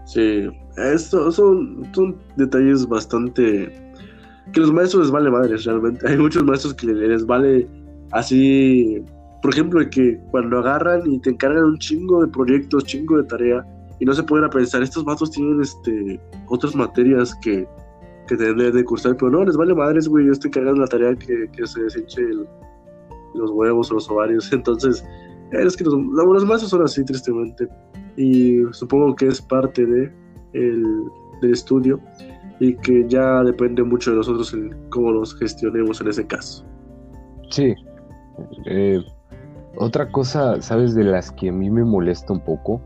Sí, 0.05 0.51
esto 0.93 1.31
son, 1.31 1.89
son 1.95 2.15
detalles 2.35 2.87
bastante 2.87 3.73
que 4.53 4.59
los 4.59 4.71
maestros 4.71 5.05
les 5.05 5.11
vale 5.11 5.31
madres 5.31 5.65
realmente. 5.65 6.07
Hay 6.07 6.17
muchos 6.19 6.43
maestros 6.43 6.75
que 6.75 6.85
les 6.85 7.25
vale 7.25 7.67
así 8.11 9.03
por 9.41 9.53
ejemplo, 9.53 9.87
que 9.89 10.19
cuando 10.31 10.59
agarran 10.59 11.01
y 11.09 11.19
te 11.19 11.31
encargan 11.31 11.63
un 11.63 11.77
chingo 11.77 12.21
de 12.25 12.31
proyectos, 12.31 12.85
chingo 12.85 13.17
de 13.17 13.23
tarea, 13.23 13.65
y 13.99 14.05
no 14.05 14.13
se 14.13 14.23
pueden 14.23 14.45
a 14.45 14.49
pensar, 14.49 14.83
estos 14.83 15.03
vatos 15.03 15.31
tienen 15.31 15.61
este, 15.61 16.19
otras 16.47 16.75
materias 16.75 17.33
que, 17.41 17.67
que 18.27 18.35
deben 18.35 18.73
de 18.73 18.83
cursar, 18.83 19.15
pero 19.17 19.31
no, 19.31 19.43
les 19.43 19.57
vale 19.57 19.73
madres, 19.73 20.07
güey, 20.07 20.25
ellos 20.25 20.39
te 20.39 20.47
encargan 20.47 20.79
la 20.79 20.87
tarea 20.87 21.15
que, 21.15 21.49
que 21.51 21.65
se 21.65 21.81
deseche 21.83 22.21
los 23.33 23.51
huevos 23.51 23.91
o 23.91 23.95
los 23.95 24.09
ovarios. 24.09 24.51
Entonces, 24.53 25.03
es 25.51 25.77
que 25.77 25.83
los, 25.83 25.93
los 25.93 26.45
maestros 26.45 26.69
son 26.69 26.83
así, 26.83 27.03
tristemente, 27.05 27.67
y 28.15 28.61
supongo 28.71 29.15
que 29.15 29.27
es 29.27 29.41
parte 29.41 29.85
de 29.85 30.11
el, 30.53 30.83
del 31.41 31.53
estudio 31.53 31.99
y 32.59 32.75
que 32.77 33.05
ya 33.07 33.43
depende 33.43 33.83
mucho 33.83 34.11
de 34.11 34.17
nosotros 34.17 34.53
en 34.53 34.75
cómo 34.89 35.11
los 35.11 35.35
gestionemos 35.35 36.01
en 36.01 36.07
ese 36.07 36.25
caso. 36.25 36.65
Sí. 37.51 37.73
Eh, 38.65 38.99
otra 39.77 40.11
cosa, 40.11 40.61
¿sabes? 40.61 40.95
De 40.95 41.03
las 41.03 41.31
que 41.31 41.49
a 41.49 41.51
mí 41.51 41.69
me 41.69 41.83
molesta 41.83 42.33
un 42.33 42.39
poco 42.39 42.81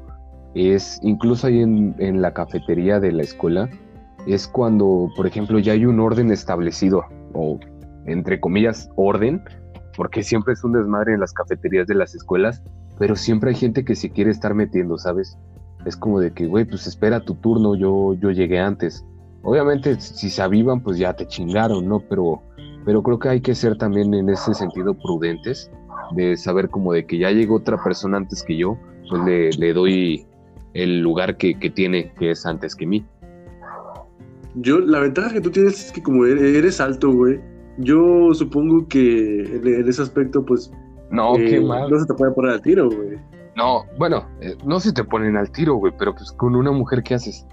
es, 0.53 0.99
incluso 1.01 1.47
ahí 1.47 1.61
en, 1.61 2.21
la 2.21 2.33
cafetería 2.33 2.99
de 2.99 3.11
la 3.11 3.23
escuela, 3.23 3.69
es 4.27 4.47
cuando, 4.47 5.09
por 5.15 5.25
ejemplo, 5.25 5.59
ya 5.59 5.73
hay 5.73 5.85
un 5.85 5.99
orden 5.99 6.31
establecido, 6.31 7.03
o 7.33 7.59
entre 8.05 8.39
comillas, 8.39 8.89
orden, 8.95 9.43
porque 9.95 10.23
siempre 10.23 10.53
es 10.53 10.63
un 10.63 10.73
desmadre 10.73 11.13
en 11.13 11.19
las 11.19 11.33
cafeterías 11.33 11.87
de 11.87 11.95
las 11.95 12.13
escuelas, 12.13 12.61
pero 12.99 13.15
siempre 13.15 13.51
hay 13.51 13.55
gente 13.55 13.85
que 13.85 13.95
se 13.95 14.11
quiere 14.11 14.31
estar 14.31 14.53
metiendo, 14.53 14.97
¿sabes? 14.97 15.37
Es 15.85 15.95
como 15.95 16.19
de 16.19 16.31
que, 16.33 16.45
güey, 16.45 16.65
pues 16.65 16.85
espera 16.85 17.21
tu 17.21 17.35
turno, 17.35 17.75
yo, 17.75 18.13
yo 18.13 18.29
llegué 18.29 18.59
antes. 18.59 19.03
Obviamente, 19.41 19.99
si 19.99 20.29
se 20.29 20.41
avivan, 20.41 20.81
pues 20.81 20.99
ya 20.99 21.13
te 21.13 21.25
chingaron, 21.25 21.87
¿no? 21.87 22.01
Pero, 22.07 22.43
pero 22.85 23.01
creo 23.01 23.17
que 23.17 23.29
hay 23.29 23.41
que 23.41 23.55
ser 23.55 23.77
también 23.77 24.13
en 24.13 24.29
ese 24.29 24.53
sentido 24.53 24.93
prudentes, 24.93 25.71
de 26.11 26.37
saber 26.37 26.69
como 26.69 26.93
de 26.93 27.05
que 27.05 27.17
ya 27.17 27.31
llegó 27.31 27.55
otra 27.55 27.81
persona 27.81 28.17
antes 28.17 28.43
que 28.43 28.57
yo, 28.57 28.77
pues 29.09 29.23
le, 29.23 29.49
le 29.51 29.73
doy 29.73 30.25
el 30.73 31.01
lugar 31.01 31.37
que, 31.37 31.57
que 31.59 31.69
tiene, 31.69 32.11
que 32.17 32.31
es 32.31 32.45
antes 32.45 32.75
que 32.75 32.85
mí. 32.85 33.05
Yo, 34.55 34.79
la 34.79 34.99
ventaja 34.99 35.33
que 35.33 35.41
tú 35.41 35.49
tienes 35.49 35.85
es 35.85 35.91
que 35.91 36.03
como 36.03 36.25
eres 36.25 36.81
alto, 36.81 37.11
güey, 37.11 37.39
yo 37.77 38.33
supongo 38.33 38.87
que 38.87 39.41
en, 39.43 39.87
ese 39.87 40.01
aspecto, 40.01 40.45
pues... 40.45 40.71
No, 41.09 41.33
qué 41.33 41.57
eh, 41.57 41.61
mal. 41.61 41.89
No 41.89 41.99
se 41.99 42.05
te 42.05 42.13
puede 42.13 42.31
poner 42.31 42.51
al 42.51 42.61
tiro, 42.61 42.89
güey. 42.89 43.17
No, 43.55 43.83
bueno, 43.97 44.25
eh, 44.39 44.55
no 44.65 44.79
se 44.79 44.93
te 44.93 45.03
ponen 45.03 45.35
al 45.35 45.51
tiro, 45.51 45.75
güey, 45.75 45.93
pero 45.97 46.13
pues 46.13 46.31
con 46.31 46.55
una 46.55 46.71
mujer, 46.71 47.03
¿qué 47.03 47.15
haces? 47.15 47.45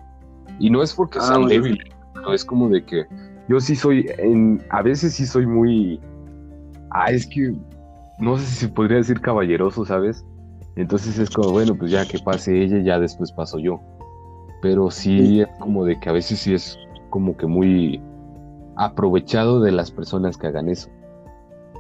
Y 0.61 0.71
no 0.71 0.83
es 0.83 0.95
porque 0.95 1.19
Ah, 1.21 1.27
sean 1.27 1.47
débiles, 1.47 1.85
pero 2.15 2.33
es 2.33 2.45
como 2.45 2.69
de 2.69 2.85
que 2.85 3.05
yo 3.49 3.61
sí 3.61 3.75
soy, 3.75 4.07
en, 4.19 4.63
a 4.71 4.83
veces 4.83 5.15
sí 5.15 5.27
soy 5.27 5.47
muy... 5.47 6.01
Ah, 6.91 7.11
es 7.11 7.27
que 7.27 7.53
no 8.21 8.37
sé 8.39 8.47
si 8.47 8.67
podría 8.69 8.99
decir 8.99 9.21
caballeroso, 9.21 9.85
¿sabes? 9.85 10.25
Entonces 10.77 11.19
es 11.19 11.31
como, 11.31 11.51
bueno, 11.51 11.75
pues 11.77 11.91
ya 11.91 12.07
que 12.07 12.19
pase 12.19 12.63
ella, 12.63 12.79
ya 12.81 12.99
después 13.01 13.33
paso 13.33 13.59
yo. 13.59 13.81
Pero 14.63 14.91
sí 14.91 15.19
Sí. 15.19 15.41
es 15.43 15.49
como 15.61 15.85
de 15.85 15.99
que 16.01 16.09
a 16.09 16.13
veces 16.13 16.39
sí 16.41 16.55
es 16.55 16.77
como 17.11 17.37
que 17.37 17.47
muy 17.47 18.01
aprovechado 18.77 19.61
de 19.61 19.73
las 19.73 19.91
personas 19.91 20.37
que 20.37 20.47
hagan 20.47 20.69
eso. 20.69 20.89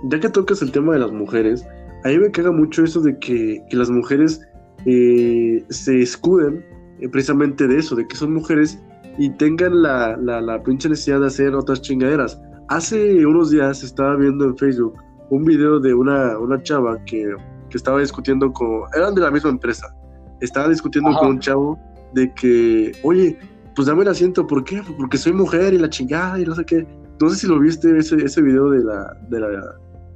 Ya 0.05 0.21
que 0.21 0.29
tocas 0.29 0.63
el 0.63 0.73
tema 0.73 0.93
de 0.95 1.01
las 1.01 1.13
mujeres, 1.13 1.67
a 2.05 2.09
mí 2.09 2.19
me 2.19 2.31
caga 2.31 2.53
mucho 2.53 2.85
eso 2.85 3.01
de 3.01 3.19
que, 3.19 3.63
que 3.69 3.77
las 3.77 3.91
mujeres 3.91 4.41
eh, 4.87 5.65
se 5.71 6.01
escuden 6.01 6.65
eh, 7.01 7.09
precisamente 7.09 7.67
de 7.67 7.79
eso, 7.79 7.95
de 7.97 8.07
que 8.07 8.17
son 8.17 8.33
mujeres 8.35 8.81
y 9.17 9.31
tengan 9.31 9.83
la, 9.83 10.17
la, 10.17 10.41
la 10.41 10.63
pinche 10.63 10.89
necesidad 10.89 11.21
de 11.21 11.27
hacer 11.27 11.55
otras 11.55 11.83
chingaderas. 11.83 12.41
Hace 12.69 13.27
unos 13.27 13.51
días 13.51 13.83
estaba 13.83 14.15
viendo 14.17 14.45
en 14.45 14.57
Facebook 14.57 14.95
un 15.31 15.45
video 15.45 15.79
de 15.81 15.95
una, 15.95 16.39
una 16.39 16.63
chava 16.63 16.99
que, 17.05 17.35
que 17.71 17.77
estaba 17.77 18.01
discutiendo 18.01 18.53
con... 18.53 18.83
Eran 18.97 19.15
de 19.15 19.21
la 19.23 19.31
misma 19.31 19.51
empresa. 19.51 19.95
Estaba 20.41 20.69
discutiendo 20.69 21.11
Ajá. 21.11 21.21
con 21.21 21.29
un 21.31 21.39
chavo 21.41 21.79
de 22.15 22.33
que, 22.35 22.93
oye, 23.03 23.39
pues 23.75 23.87
dame 23.89 24.03
el 24.03 24.09
asiento, 24.09 24.47
¿por 24.47 24.65
qué? 24.65 24.83
Porque 24.97 25.19
soy 25.19 25.33
mujer 25.33 25.75
y 25.75 25.79
la 25.79 25.89
chingada 25.91 26.41
y 26.41 26.45
no 26.45 26.55
sé 26.55 26.65
qué. 26.65 26.87
No 27.21 27.29
sé 27.31 27.37
si 27.37 27.47
lo 27.47 27.59
viste 27.59 27.97
ese, 27.99 28.17
ese 28.17 28.41
video 28.43 28.71
de 28.71 28.85
la, 28.85 29.13
de 29.29 29.41
la 29.41 29.49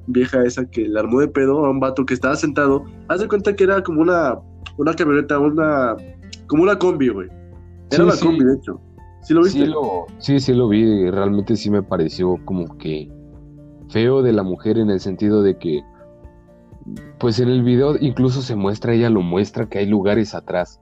vieja 0.07 0.45
esa 0.45 0.65
que 0.65 0.89
le 0.89 0.99
armó 0.99 1.21
de 1.21 1.29
pedo 1.29 1.65
a 1.65 1.71
un 1.71 1.81
vato 1.81 2.05
que 2.07 2.15
estaba 2.15 2.37
sentado. 2.37 2.85
Haz 3.09 3.21
de 3.21 3.29
cuenta 3.29 3.55
que 3.55 3.65
era 3.65 3.83
como 3.83 4.01
una, 4.01 4.39
una 4.79 4.95
camioneta, 4.95 5.39
una, 5.39 5.97
como 6.47 6.63
una 6.63 6.79
combi, 6.79 7.09
güey. 7.09 7.29
Era 7.91 7.97
Sí, 7.97 8.03
una 8.03 8.13
sí. 8.13 8.25
combi, 8.27 8.45
de 8.45 8.55
hecho. 8.55 8.81
¿Sí 9.23 9.35
lo 9.35 9.43
viste? 9.43 9.61
Sí 9.61 9.67
lo, 9.67 10.07
sí, 10.19 10.41
sí 10.41 10.55
lo 10.55 10.69
vi, 10.69 11.11
realmente 11.11 11.55
sí 11.57 11.71
me 11.71 11.83
pareció 11.83 12.39
como 12.45 12.77
que 12.79 13.09
feo 13.93 14.23
de 14.23 14.33
la 14.33 14.43
mujer 14.43 14.79
en 14.79 14.91
el 14.91 15.01
sentido 15.01 15.43
de 15.43 15.57
que, 15.59 15.83
pues 17.19 17.39
en 17.39 17.49
el 17.49 17.63
video 17.63 17.97
incluso 18.01 18.43
se 18.43 18.57
muestra, 18.57 18.95
ella 18.95 19.11
lo 19.11 19.23
muestra 19.23 19.67
que 19.67 19.79
hay 19.79 19.87
lugares 19.87 20.35
atrás 20.35 20.81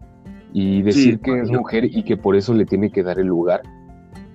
y 0.52 0.82
decir 0.82 1.14
Sí, 1.14 1.20
que 1.22 1.40
es 1.40 1.50
mujer 1.50 1.84
y 1.84 2.02
que 2.02 2.16
por 2.16 2.36
eso 2.36 2.54
le 2.54 2.64
tiene 2.64 2.90
que 2.90 3.02
dar 3.02 3.18
el 3.18 3.26
lugar. 3.26 3.60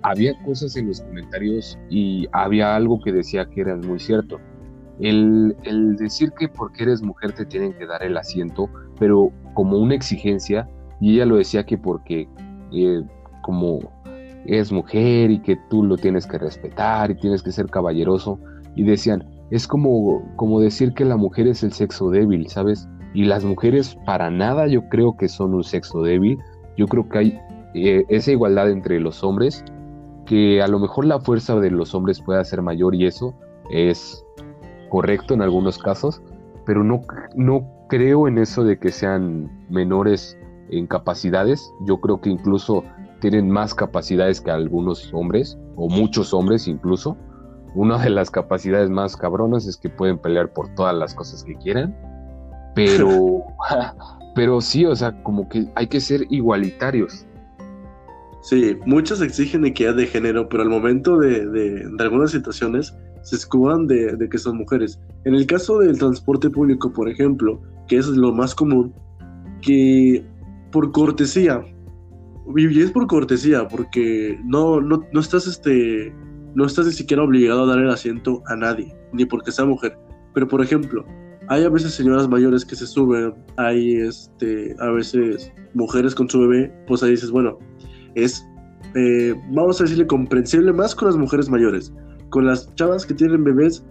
Había 0.04 0.40
cosas 0.44 0.76
en 0.76 0.88
los 0.88 1.02
comentarios 1.02 1.80
y 1.90 2.28
había 2.32 2.76
algo 2.76 3.00
que 3.02 3.12
decía 3.12 3.46
que 3.50 3.62
era 3.62 3.76
muy 3.76 4.00
cierto. 4.00 4.40
El, 5.00 5.58
el 5.64 5.96
decir 5.96 6.32
que 6.38 6.48
porque 6.48 6.84
eres 6.84 7.02
mujer 7.02 7.34
te 7.34 7.46
tienen 7.46 7.74
que 7.74 7.86
dar 7.86 8.04
el 8.04 8.16
asiento, 8.16 8.70
pero 9.00 9.32
como 9.54 9.78
una 9.78 9.96
exigencia, 9.96 10.70
y 11.02 11.16
ella 11.16 11.26
lo 11.26 11.38
decía 11.38 11.66
que 11.66 11.78
porque 11.78 12.30
eh, 12.72 13.02
como 13.42 13.80
es 14.46 14.72
mujer 14.72 15.32
y 15.32 15.40
que 15.40 15.58
tú 15.70 15.84
lo 15.84 15.98
tienes 15.98 16.28
que 16.28 16.38
respetar 16.38 17.12
y 17.12 17.16
tienes 17.16 17.42
que 17.42 17.52
ser 17.52 17.68
caballeroso. 17.68 18.40
Y 18.76 18.84
decían, 18.84 19.26
es 19.52 19.68
como, 19.68 20.24
como 20.36 20.60
decir 20.60 20.94
que 20.94 21.06
la 21.06 21.18
mujer 21.18 21.48
es 21.48 21.64
el 21.64 21.72
sexo 21.72 22.10
débil, 22.10 22.48
¿sabes? 22.48 22.88
Y 23.14 23.26
las 23.26 23.44
mujeres 23.46 23.98
para 24.06 24.30
nada 24.30 24.68
yo 24.68 24.88
creo 24.90 25.16
que 25.18 25.30
son 25.30 25.54
un 25.54 25.64
sexo 25.64 26.02
débil. 26.02 26.38
Yo 26.78 26.88
creo 26.88 27.08
que 27.08 27.18
hay 27.18 27.40
eh, 27.74 28.06
esa 28.10 28.32
igualdad 28.32 28.70
entre 28.70 29.00
los 29.00 29.24
hombres, 29.24 29.64
que 30.26 30.62
a 30.62 30.68
lo 30.68 30.80
mejor 30.80 31.06
la 31.06 31.20
fuerza 31.20 31.60
de 31.60 31.72
los 31.72 31.94
hombres 31.94 32.22
pueda 32.22 32.44
ser 32.44 32.62
mayor 32.62 32.96
y 32.96 33.06
eso 33.06 33.34
es 33.70 34.26
correcto 34.90 35.34
en 35.34 35.42
algunos 35.42 35.78
casos, 35.78 36.22
pero 36.66 36.84
no, 36.84 37.02
no 37.36 37.68
creo 37.90 38.28
en 38.28 38.38
eso 38.38 38.64
de 38.64 38.80
que 38.80 38.92
sean 38.92 39.50
menores 39.70 40.38
en 40.70 40.88
capacidades. 40.88 41.72
Yo 41.86 42.00
creo 42.00 42.22
que 42.22 42.30
incluso 42.30 42.84
tienen 43.20 43.50
más 43.50 43.74
capacidades 43.74 44.42
que 44.42 44.52
algunos 44.52 45.14
hombres, 45.14 45.58
o 45.76 45.90
muchos 45.90 46.34
hombres 46.34 46.68
incluso. 46.68 47.18
Una 47.76 48.02
de 48.02 48.10
las 48.10 48.32
capacidades 48.32 48.90
más 48.90 49.18
cabronas 49.18 49.68
es 49.68 49.76
que 49.76 49.90
pueden 49.90 50.18
pelear 50.18 50.54
por 50.54 50.74
todas 50.76 50.96
las 50.96 51.14
cosas 51.14 51.44
que 51.44 51.56
quieran, 51.56 51.94
pero, 52.74 53.44
pero 54.36 54.62
sí, 54.62 54.86
o 54.86 54.96
sea, 54.96 55.22
como 55.24 55.50
que 55.50 55.68
hay 55.76 55.88
que 55.88 56.00
ser 56.00 56.26
igualitarios. 56.30 57.26
Sí, 58.42 58.78
muchos 58.86 59.22
exigen 59.22 59.66
equidad 59.66 59.96
de 59.96 60.08
género, 60.08 60.48
pero 60.48 60.64
al 60.64 60.70
momento 60.70 61.18
de, 61.18 61.48
de, 61.48 61.90
de 61.90 62.04
algunas 62.04 62.32
situaciones 62.32 62.96
se 63.24 63.36
escudan 63.36 63.88
de, 63.88 64.16
de, 64.16 64.30
que 64.30 64.38
son 64.38 64.58
mujeres. 64.58 65.00
En 65.26 65.34
el 65.34 65.46
caso 65.46 65.80
del 65.80 65.98
transporte 65.98 66.50
público, 66.50 66.94
por 66.94 67.10
ejemplo, 67.10 67.60
que 67.88 67.98
es 67.98 68.08
lo 68.08 68.32
más 68.32 68.54
común, 68.54 68.94
que 69.62 70.24
por 70.72 70.92
cortesía, 70.92 71.66
y 72.56 72.82
es 72.82 72.92
por 72.92 73.08
cortesía, 73.08 73.68
porque 73.68 74.40
no, 74.46 74.80
no, 74.80 75.04
no 75.12 75.20
estás 75.20 75.48
este, 75.48 76.14
no 76.56 76.66
estás 76.66 76.88
ni 76.88 76.94
siquiera 76.94 77.24
obligado 77.24 77.64
a 77.64 77.68
dar 77.68 77.80
el 77.80 77.90
asiento 77.90 78.42
a 78.48 78.56
nadie, 78.56 78.96
ni 79.14 79.26
porque 79.26 79.52
sea 79.52 79.66
mujer. 79.66 79.98
Pero 80.34 80.48
por 80.48 80.62
ejemplo, 80.62 81.06
hay 81.48 81.64
a 81.64 81.70
veces 81.70 81.94
señoras 81.94 82.28
mayores 82.28 82.66
que 82.66 82.76
se 82.76 82.88
suben, 82.88 83.34
hay 83.58 83.98
este, 83.98 84.76
a 84.80 84.90
veces 84.90 85.52
mujeres 85.74 86.16
con 86.16 86.30
su 86.30 86.40
bebé, 86.42 86.74
pues 86.88 87.04
ahí 87.04 87.12
dices, 87.12 87.30
bueno, 87.30 87.60
es, 88.16 88.46
eh, 88.96 89.36
vamos 89.52 89.80
a 89.80 89.84
decirle, 89.84 90.08
comprensible 90.08 90.74
más 90.74 90.96
con 90.96 91.10
las 91.10 91.18
mujeres 91.18 91.50
mayores. 91.50 91.94
Con 92.30 92.46
las 92.46 92.74
chavas 92.76 93.06
que 93.06 93.14
tienen 93.14 93.44
bebés, 93.44 93.86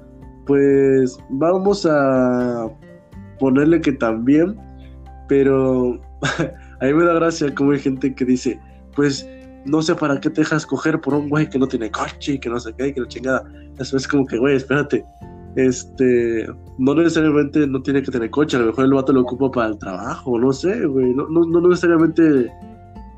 pues 0.46 1.16
vamos 1.30 1.86
a 1.86 2.68
ponerle 3.38 3.80
que 3.80 3.92
también, 3.92 4.56
pero 5.28 6.00
a 6.80 6.84
mí 6.84 6.94
me 6.94 7.04
da 7.04 7.14
gracia 7.14 7.54
como 7.54 7.72
hay 7.72 7.78
gente 7.78 8.14
que 8.14 8.24
dice, 8.24 8.58
pues 8.96 9.28
no 9.64 9.82
sé 9.82 9.94
para 9.94 10.20
qué 10.20 10.30
te 10.30 10.42
dejas 10.42 10.66
coger 10.66 11.00
por 11.00 11.14
un 11.14 11.28
güey 11.28 11.48
que 11.48 11.58
no 11.58 11.66
tiene 11.66 11.90
coche 11.90 12.34
y 12.34 12.38
que 12.38 12.48
no 12.48 12.60
sé 12.60 12.74
qué, 12.76 12.92
que 12.92 13.00
la 13.00 13.08
chingada. 13.08 13.44
Eso 13.78 13.96
es 13.96 14.06
como 14.06 14.26
que, 14.26 14.38
güey, 14.38 14.56
espérate. 14.56 15.04
Este, 15.56 16.46
no 16.78 16.94
necesariamente 16.94 17.66
no 17.66 17.80
tiene 17.80 18.02
que 18.02 18.10
tener 18.10 18.28
coche, 18.30 18.56
a 18.56 18.60
lo 18.60 18.66
mejor 18.66 18.84
el 18.86 18.94
vato 18.94 19.12
lo 19.12 19.20
ocupa 19.20 19.50
para 19.50 19.68
el 19.68 19.78
trabajo, 19.78 20.38
no 20.38 20.52
sé, 20.52 20.84
güey. 20.86 21.14
No, 21.14 21.28
no, 21.28 21.44
no 21.46 21.68
necesariamente 21.68 22.50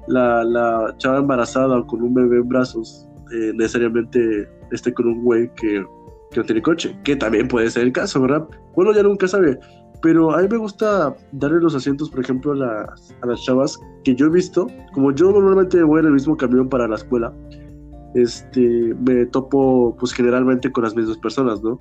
la, 0.06 0.44
la, 0.44 0.94
chava 0.98 1.18
embarazada 1.18 1.78
o 1.78 1.87
con 1.87 2.02
un 2.02 2.14
bebé 2.14 2.37
en 2.37 2.48
brazos 2.48 3.09
eh, 3.32 3.52
necesariamente 3.54 4.48
esté 4.71 4.92
con 4.92 5.06
un 5.06 5.25
güey 5.25 5.48
que, 5.54 5.85
que, 6.31 6.40
no 6.40 6.44
tiene 6.44 6.62
coche, 6.62 6.96
que 7.02 7.16
también 7.16 7.48
puede 7.48 7.71
ser 7.71 7.85
el 7.85 7.92
caso, 7.92 8.21
¿verdad? 8.21 8.46
Bueno, 8.75 8.92
ya 8.92 9.02
nunca 9.02 9.27
sabe, 9.27 9.58
pero 10.07 10.33
a 10.33 10.40
mí 10.40 10.46
me 10.48 10.59
gusta 10.59 11.17
darle 11.33 11.59
los 11.59 11.75
asientos, 11.75 12.11
por 12.11 12.21
ejemplo, 12.21 12.52
a 12.52 12.54
las, 12.54 13.13
a 13.23 13.27
las 13.27 13.42
chavas 13.42 13.77
que 14.04 14.15
yo 14.15 14.27
he 14.27 14.31
visto, 14.31 14.69
como 14.94 15.11
yo 15.11 15.33
normalmente 15.33 15.83
voy 15.83 15.98
en 15.98 16.07
el 16.07 16.13
mismo 16.13 16.37
camión 16.37 16.69
para 16.69 16.87
la 16.87 16.94
escuela, 16.94 17.33
este, 18.15 18.94
me 19.04 19.27
topo 19.27 19.96
pues 19.98 20.13
generalmente 20.13 20.71
con 20.71 20.85
las 20.85 20.94
mismas 20.94 21.19
personas, 21.19 21.61
¿no? 21.61 21.77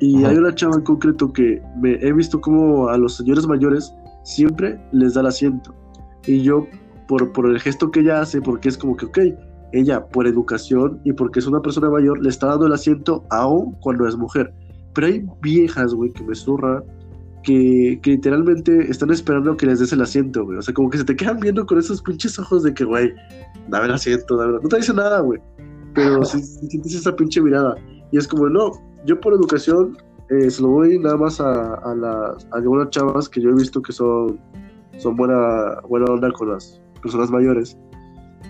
Y 0.00 0.18
Ajá. 0.18 0.28
hay 0.28 0.36
una 0.36 0.54
chava 0.54 0.74
en 0.74 0.82
concreto 0.82 1.32
que 1.32 1.62
me 1.80 1.94
he 1.94 2.12
visto 2.12 2.42
como 2.42 2.88
a 2.90 2.98
los 2.98 3.16
señores 3.16 3.46
mayores 3.46 3.90
siempre 4.22 4.78
les 4.92 5.14
da 5.14 5.22
el 5.22 5.28
asiento. 5.28 5.74
Y 6.26 6.42
yo 6.42 6.66
por, 7.08 7.32
por, 7.32 7.46
el 7.46 7.58
gesto 7.58 7.90
que 7.90 8.00
ella 8.00 8.20
hace, 8.20 8.42
porque 8.42 8.68
es 8.68 8.76
como 8.76 8.98
que, 8.98 9.06
ok, 9.06 9.18
ella 9.72 10.06
por 10.08 10.26
educación 10.26 11.00
y 11.04 11.14
porque 11.14 11.38
es 11.38 11.46
una 11.46 11.62
persona 11.62 11.88
mayor, 11.88 12.22
le 12.22 12.28
está 12.28 12.48
dando 12.48 12.66
el 12.66 12.74
asiento 12.74 13.24
aún 13.30 13.74
cuando 13.80 14.06
es 14.06 14.14
mujer. 14.14 14.52
Pero 14.92 15.06
hay 15.06 15.24
viejas, 15.40 15.94
güey, 15.94 16.12
que 16.12 16.22
me 16.22 16.34
zurran, 16.34 16.84
que, 17.42 17.98
que, 18.02 18.10
literalmente 18.10 18.90
están 18.90 19.10
esperando 19.10 19.56
que 19.56 19.66
les 19.66 19.80
des 19.80 19.92
el 19.92 20.02
asiento, 20.02 20.44
güey. 20.44 20.58
O 20.58 20.62
sea, 20.62 20.74
como 20.74 20.90
que 20.90 20.98
se 20.98 21.04
te 21.04 21.16
quedan 21.16 21.40
viendo 21.40 21.66
con 21.66 21.78
esos 21.78 22.02
pinches 22.02 22.38
ojos 22.38 22.62
de 22.62 22.74
que, 22.74 22.84
güey, 22.84 23.12
dame 23.68 23.86
el 23.86 23.92
asiento, 23.92 24.36
dame 24.36 24.54
No 24.62 24.68
te 24.68 24.76
dice 24.76 24.94
nada, 24.94 25.20
güey. 25.20 25.40
Pero 25.94 26.24
si, 26.24 26.40
si 26.42 26.66
sientes 26.68 26.94
esa 26.94 27.14
pinche 27.14 27.40
mirada. 27.40 27.74
Y 28.10 28.18
es 28.18 28.26
como, 28.28 28.48
no, 28.48 28.72
yo 29.04 29.20
por 29.20 29.34
educación 29.34 29.96
eh, 30.30 30.50
se 30.50 30.62
lo 30.62 30.68
voy 30.68 30.98
nada 30.98 31.16
más 31.16 31.40
a, 31.40 31.74
a, 31.74 31.94
las, 31.94 32.46
a 32.52 32.56
algunas 32.56 32.90
chavas 32.90 33.28
que 33.28 33.40
yo 33.40 33.50
he 33.50 33.54
visto 33.54 33.82
que 33.82 33.92
son, 33.92 34.38
son 34.98 35.16
buena, 35.16 35.80
buena 35.88 36.06
onda 36.12 36.30
con 36.32 36.50
las 36.50 36.80
personas 37.02 37.30
mayores. 37.30 37.76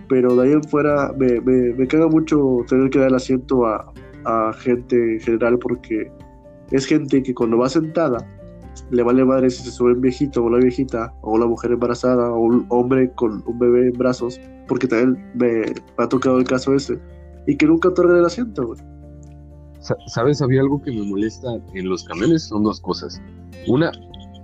Pero 0.08 0.36
de 0.36 0.42
ahí 0.42 0.52
en 0.52 0.62
fuera 0.64 1.12
me, 1.18 1.40
me, 1.40 1.74
me 1.74 1.86
caga 1.86 2.06
mucho 2.08 2.58
tener 2.68 2.90
que 2.90 2.98
dar 2.98 3.08
el 3.08 3.14
asiento 3.14 3.66
a, 3.66 3.92
a 4.24 4.52
gente 4.52 5.14
en 5.14 5.20
general 5.20 5.58
porque 5.58 6.10
es 6.70 6.86
gente 6.86 7.22
que 7.22 7.34
cuando 7.34 7.58
va 7.58 7.68
sentada 7.68 8.18
le 8.90 9.02
vale 9.02 9.24
madre 9.24 9.50
si 9.50 9.62
se 9.62 9.70
sube 9.70 9.92
un 9.92 10.00
viejito 10.00 10.42
o 10.42 10.46
una 10.46 10.58
viejita 10.58 11.12
o 11.22 11.32
una 11.32 11.46
mujer 11.46 11.72
embarazada 11.72 12.30
o 12.30 12.38
un 12.38 12.66
hombre 12.68 13.12
con 13.12 13.42
un 13.46 13.58
bebé 13.58 13.88
en 13.88 13.92
brazos, 13.92 14.40
porque 14.68 14.86
también 14.86 15.30
me, 15.34 15.64
ha 15.98 16.08
tocado 16.08 16.38
el 16.38 16.44
caso 16.44 16.74
ese, 16.74 16.98
y 17.46 17.56
que 17.56 17.66
nunca 17.66 17.88
otorgan 17.88 18.18
el 18.18 18.24
asiento, 18.24 18.66
güey. 18.66 18.80
¿Sabes? 20.06 20.40
Había 20.40 20.60
algo 20.60 20.80
que 20.80 20.92
me 20.92 21.02
molesta 21.02 21.48
en 21.74 21.88
los 21.88 22.04
camiones, 22.04 22.44
son 22.44 22.62
dos 22.62 22.80
cosas. 22.80 23.20
Una, 23.66 23.90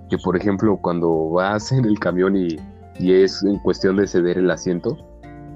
que 0.09 0.17
por 0.17 0.35
ejemplo 0.35 0.77
cuando 0.81 1.29
vas 1.29 1.71
en 1.71 1.85
el 1.85 1.97
camión 1.97 2.35
y, 2.35 2.57
y 2.99 3.13
es 3.13 3.41
en 3.43 3.57
cuestión 3.59 3.95
de 3.95 4.07
ceder 4.07 4.37
el 4.37 4.51
asiento, 4.51 4.97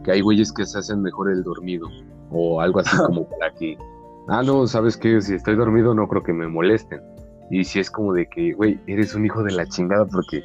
que 0.04 0.12
hay 0.12 0.22
güeyes 0.22 0.54
que 0.54 0.66
se 0.66 0.80
hacen 0.80 1.02
mejor 1.02 1.32
el 1.32 1.44
dormido 1.44 1.88
o 2.32 2.62
algo 2.62 2.80
así 2.80 2.96
como 3.06 3.28
para 3.28 3.54
que, 3.54 3.78
ah, 4.28 4.42
no, 4.44 4.68
sabes 4.68 4.98
que 4.98 5.22
si 5.22 5.36
estoy 5.36 5.56
dormido 5.56 5.94
no 5.94 6.08
creo 6.08 6.24
que 6.24 6.34
me 6.34 6.48
molesten. 6.48 7.02
Y 7.50 7.64
si 7.64 7.80
es 7.80 7.92
como 7.92 8.14
de 8.14 8.28
que, 8.28 8.54
güey, 8.54 8.80
eres 8.88 9.16
un 9.16 9.26
hijo 9.26 9.44
de 9.44 9.52
la 9.52 9.66
chingada 9.66 10.06
porque 10.06 10.42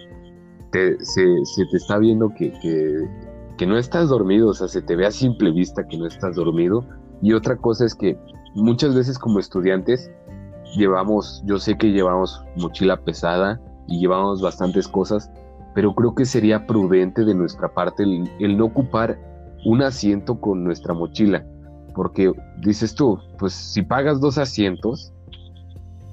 te, 0.72 1.02
se, 1.04 1.24
te 1.70 1.76
está 1.76 1.98
viendo 1.98 2.32
que, 2.34 2.52
que, 2.60 3.08
que 3.56 3.66
no 3.66 3.78
estás 3.78 4.08
dormido, 4.08 4.48
o 4.48 4.54
sea, 4.54 4.68
se 4.68 4.82
te 4.82 4.96
ve 4.96 5.06
a 5.06 5.10
simple 5.10 5.50
vista 5.50 5.86
que 5.86 5.96
no 5.96 6.06
estás 6.06 6.36
dormido. 6.36 6.84
Y 7.22 7.32
otra 7.32 7.56
cosa 7.56 7.84
es 7.84 7.94
que 7.94 8.18
muchas 8.54 8.94
veces 8.94 9.18
como 9.18 9.38
estudiantes 9.38 10.10
llevamos, 10.76 11.42
yo 11.46 11.58
sé 11.58 11.76
que 11.76 11.88
llevamos 11.88 12.44
mochila 12.56 12.96
pesada 12.98 13.60
y 13.86 14.00
llevamos 14.00 14.42
bastantes 14.42 14.86
cosas, 14.86 15.30
pero 15.74 15.94
creo 15.94 16.14
que 16.14 16.24
sería 16.24 16.66
prudente 16.66 17.24
de 17.24 17.34
nuestra 17.34 17.72
parte 17.72 18.02
el, 18.02 18.56
no 18.56 18.66
ocupar 18.66 19.18
un 19.64 19.82
asiento 19.82 20.40
con 20.40 20.64
nuestra 20.64 20.94
mochila, 20.94 21.44
porque 21.94 22.32
dices 22.60 22.94
tú, 22.94 23.18
pues 23.38 23.52
si 23.52 23.82
pagas 23.82 24.20
dos 24.20 24.38
asientos, 24.38 25.12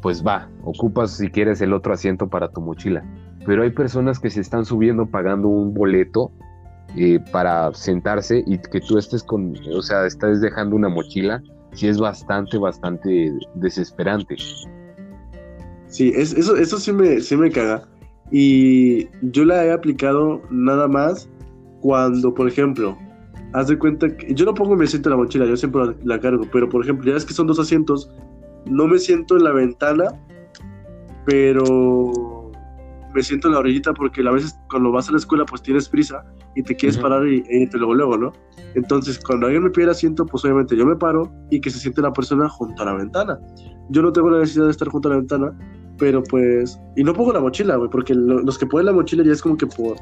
pues 0.05 0.23
va, 0.23 0.47
ocupas 0.63 1.17
si 1.17 1.31
quieres 1.31 1.61
el 1.61 1.73
otro 1.73 1.91
asiento 1.91 2.27
para 2.27 2.47
tu 2.49 2.61
mochila. 2.61 3.03
Pero 3.43 3.63
hay 3.63 3.71
personas 3.71 4.19
que 4.19 4.29
se 4.29 4.39
están 4.39 4.63
subiendo 4.63 5.07
pagando 5.07 5.47
un 5.47 5.73
boleto 5.73 6.31
eh, 6.95 7.19
para 7.31 7.73
sentarse 7.73 8.43
y 8.45 8.59
que 8.59 8.81
tú 8.81 8.99
estés 8.99 9.23
con, 9.23 9.55
o 9.73 9.81
sea, 9.81 10.05
estás 10.05 10.41
dejando 10.41 10.75
una 10.75 10.89
mochila 10.89 11.41
sí 11.73 11.87
es 11.87 11.97
bastante, 11.97 12.59
bastante 12.59 13.33
desesperante. 13.55 14.35
Sí, 15.87 16.13
es, 16.15 16.33
eso, 16.33 16.55
eso 16.55 16.77
sí 16.77 16.93
me, 16.93 17.19
sí 17.19 17.35
me 17.35 17.49
caga. 17.49 17.81
Y 18.31 19.07
yo 19.31 19.43
la 19.43 19.65
he 19.65 19.71
aplicado 19.71 20.39
nada 20.51 20.87
más 20.87 21.27
cuando, 21.81 22.31
por 22.31 22.47
ejemplo, 22.47 22.95
haz 23.53 23.69
de 23.69 23.79
cuenta 23.79 24.15
que 24.15 24.35
yo 24.35 24.45
no 24.45 24.53
pongo 24.53 24.75
mi 24.75 24.85
asiento 24.85 25.09
en 25.09 25.17
la 25.17 25.23
mochila, 25.23 25.47
yo 25.47 25.57
siempre 25.57 25.81
la, 26.03 26.19
cargo, 26.19 26.45
pero 26.53 26.69
por 26.69 26.83
ejemplo, 26.83 27.11
ya 27.11 27.17
es 27.17 27.25
que 27.25 27.33
son 27.33 27.47
dos 27.47 27.57
asientos, 27.57 28.11
no 28.65 28.87
me 28.87 28.97
siento 28.99 29.37
en 29.37 29.43
la 29.43 29.51
ventana, 29.51 30.05
pero 31.25 32.51
me 33.13 33.23
siento 33.23 33.47
en 33.47 33.53
la 33.53 33.59
orillita 33.59 33.93
porque 33.93 34.21
a 34.27 34.31
veces 34.31 34.59
cuando 34.69 34.91
vas 34.91 35.07
a 35.07 35.13
la 35.13 35.17
escuela 35.17 35.45
pues 35.45 35.61
tienes 35.61 35.87
prisa 35.87 36.23
y 36.55 36.63
te 36.63 36.75
quieres 36.75 36.97
parar 36.97 37.25
y, 37.27 37.43
y 37.49 37.67
te 37.67 37.77
luego 37.77 37.93
luego, 37.93 38.17
¿no? 38.17 38.33
Entonces 38.75 39.19
cuando 39.19 39.45
alguien 39.45 39.63
me 39.63 39.69
pide 39.69 39.85
el 39.85 39.91
asiento 39.91 40.25
pues 40.25 40.43
obviamente 40.43 40.75
yo 40.75 40.85
me 40.85 40.95
paro 40.95 41.31
y 41.49 41.61
que 41.61 41.69
se 41.69 41.79
siente 41.79 42.01
la 42.01 42.11
persona 42.11 42.49
junto 42.49 42.81
a 42.83 42.85
la 42.85 42.93
ventana. 42.95 43.39
Yo 43.89 44.01
no 44.01 44.11
tengo 44.11 44.29
la 44.29 44.39
necesidad 44.39 44.65
de 44.65 44.71
estar 44.71 44.89
junto 44.89 45.07
a 45.07 45.11
la 45.11 45.17
ventana, 45.17 45.57
pero 45.97 46.23
pues... 46.23 46.79
Y 46.95 47.03
no 47.03 47.13
pongo 47.13 47.31
la 47.31 47.39
mochila, 47.39 47.75
güey, 47.75 47.89
porque 47.89 48.13
los 48.13 48.57
que 48.57 48.65
ponen 48.65 48.87
la 48.87 48.93
mochila 48.93 49.23
ya 49.23 49.31
es 49.31 49.41
como 49.41 49.55
que 49.57 49.67
por 49.67 49.95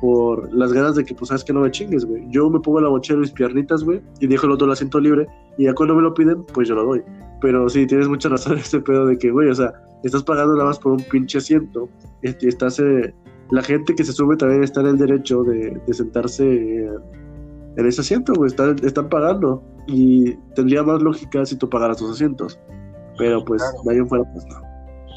por 0.00 0.52
las 0.52 0.72
ganas 0.72 0.96
de 0.96 1.04
que, 1.04 1.14
pues, 1.14 1.28
sabes 1.28 1.44
que 1.44 1.52
no 1.52 1.60
me 1.60 1.70
chingues, 1.70 2.04
güey. 2.04 2.26
Yo 2.30 2.48
me 2.50 2.60
pongo 2.60 2.80
la 2.80 2.88
mochila 2.88 3.18
mis 3.18 3.32
piernitas, 3.32 3.84
güey, 3.84 4.00
y 4.20 4.26
dejo 4.26 4.46
el 4.46 4.52
otro 4.52 4.66
el 4.66 4.72
asiento 4.72 5.00
libre, 5.00 5.26
y 5.58 5.64
ya 5.64 5.74
cuando 5.74 5.94
me 5.94 6.02
lo 6.02 6.14
piden, 6.14 6.44
pues 6.52 6.68
yo 6.68 6.74
lo 6.74 6.84
doy. 6.84 7.02
Pero 7.40 7.68
sí, 7.68 7.86
tienes 7.86 8.08
mucha 8.08 8.28
razón 8.28 8.54
en 8.54 8.58
este 8.60 8.80
pedo 8.80 9.06
de 9.06 9.18
que, 9.18 9.30
güey, 9.30 9.48
o 9.48 9.54
sea, 9.54 9.72
estás 10.04 10.22
pagando 10.22 10.54
nada 10.54 10.66
más 10.66 10.78
por 10.78 10.92
un 10.92 11.00
pinche 11.00 11.38
asiento, 11.38 11.88
y 12.22 12.48
estás, 12.48 12.78
eh, 12.80 13.14
la 13.50 13.62
gente 13.62 13.94
que 13.94 14.04
se 14.04 14.12
sube 14.12 14.36
también 14.36 14.62
está 14.62 14.80
en 14.80 14.86
el 14.88 14.98
derecho 14.98 15.42
de, 15.44 15.80
sentarse 15.92 16.88
en 17.76 17.86
ese 17.86 18.00
asiento, 18.00 18.32
güey, 18.34 18.48
están, 18.48 18.76
están 18.82 19.08
pagando, 19.08 19.62
y 19.86 20.34
tendría 20.54 20.82
más 20.82 21.02
lógica 21.02 21.44
si 21.46 21.56
tú 21.56 21.68
pagaras 21.68 21.98
tus 21.98 22.10
asientos. 22.10 22.58
Pero 23.18 23.44
pues, 23.44 23.62
de 23.84 23.92
ahí 23.92 23.98
en 23.98 24.08
fuera, 24.08 24.24
pues 24.32 24.44
no. 24.46 24.66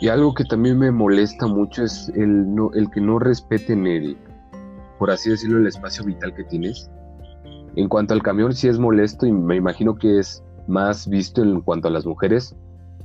Y 0.01 0.07
algo 0.07 0.33
que 0.33 0.45
también 0.45 0.79
me 0.79 0.91
molesta 0.91 1.45
mucho 1.47 1.83
es 1.83 2.09
el, 2.15 2.55
no, 2.55 2.71
el 2.73 2.89
que 2.89 3.01
no 3.01 3.19
respeten 3.19 3.85
el, 3.85 4.17
por 4.99 5.09
así 5.09 5.29
decirlo, 5.29 5.57
el 5.57 5.67
espacio 5.67 6.03
vital 6.03 6.35
que 6.35 6.43
tienes. 6.43 6.91
En 7.75 7.87
cuanto 7.87 8.13
al 8.13 8.21
camión, 8.21 8.53
sí 8.53 8.67
es 8.67 8.77
molesto 8.77 9.25
y 9.25 9.31
me 9.31 9.55
imagino 9.55 9.95
que 9.95 10.19
es 10.19 10.43
más 10.67 11.07
visto 11.07 11.41
en 11.41 11.61
cuanto 11.61 11.87
a 11.87 11.91
las 11.91 12.05
mujeres, 12.05 12.55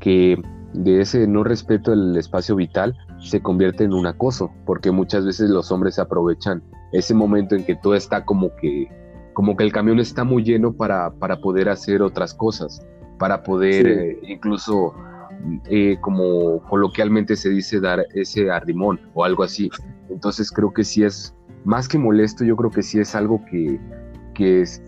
que 0.01 0.36
de 0.74 1.01
ese 1.01 1.26
no 1.28 1.45
respeto 1.45 1.92
al 1.92 2.16
espacio 2.16 2.57
vital 2.57 2.97
se 3.20 3.40
convierte 3.40 3.84
en 3.84 3.92
un 3.92 4.07
acoso, 4.07 4.51
porque 4.66 4.90
muchas 4.90 5.24
veces 5.24 5.49
los 5.51 5.70
hombres 5.70 6.01
aprovechan 6.01 6.62
ese 6.92 7.14
momento 7.14 7.55
en 7.55 7.64
que 7.64 7.76
todo 7.76 7.95
está 7.95 8.24
como 8.24 8.55
que, 8.57 8.88
como 9.32 9.57
que 9.57 9.62
el 9.62 9.72
camión 9.72 10.01
está 10.01 10.24
muy 10.24 10.42
lleno 10.42 10.72
para, 10.72 11.12
para 11.12 11.36
poder 11.36 11.68
hacer 11.68 12.03
otras 12.03 12.34
cosas, 12.34 12.84
para 13.18 13.45
poder 13.45 13.86
eh, 13.86 14.18
incluso, 14.26 14.95
eh, 15.70 15.97
como 16.01 16.61
coloquialmente 16.64 17.36
se 17.36 17.51
dice, 17.51 17.78
dar 17.80 18.05
ese 18.14 18.51
arrimón 18.51 19.01
o 19.14 19.24
algo 19.24 19.45
así. 19.45 19.70
Entonces 20.11 20.51
creo 20.51 20.72
que 20.72 20.82
sí 20.82 21.05
es 21.05 21.34
más 21.64 21.88
que 21.88 21.98
molesto, 21.98 22.44
yo 22.44 22.56
creo 22.56 22.70
que 22.70 22.82
sí 22.82 23.00
es 23.00 23.14
algo 23.14 23.40
que, 23.50 23.80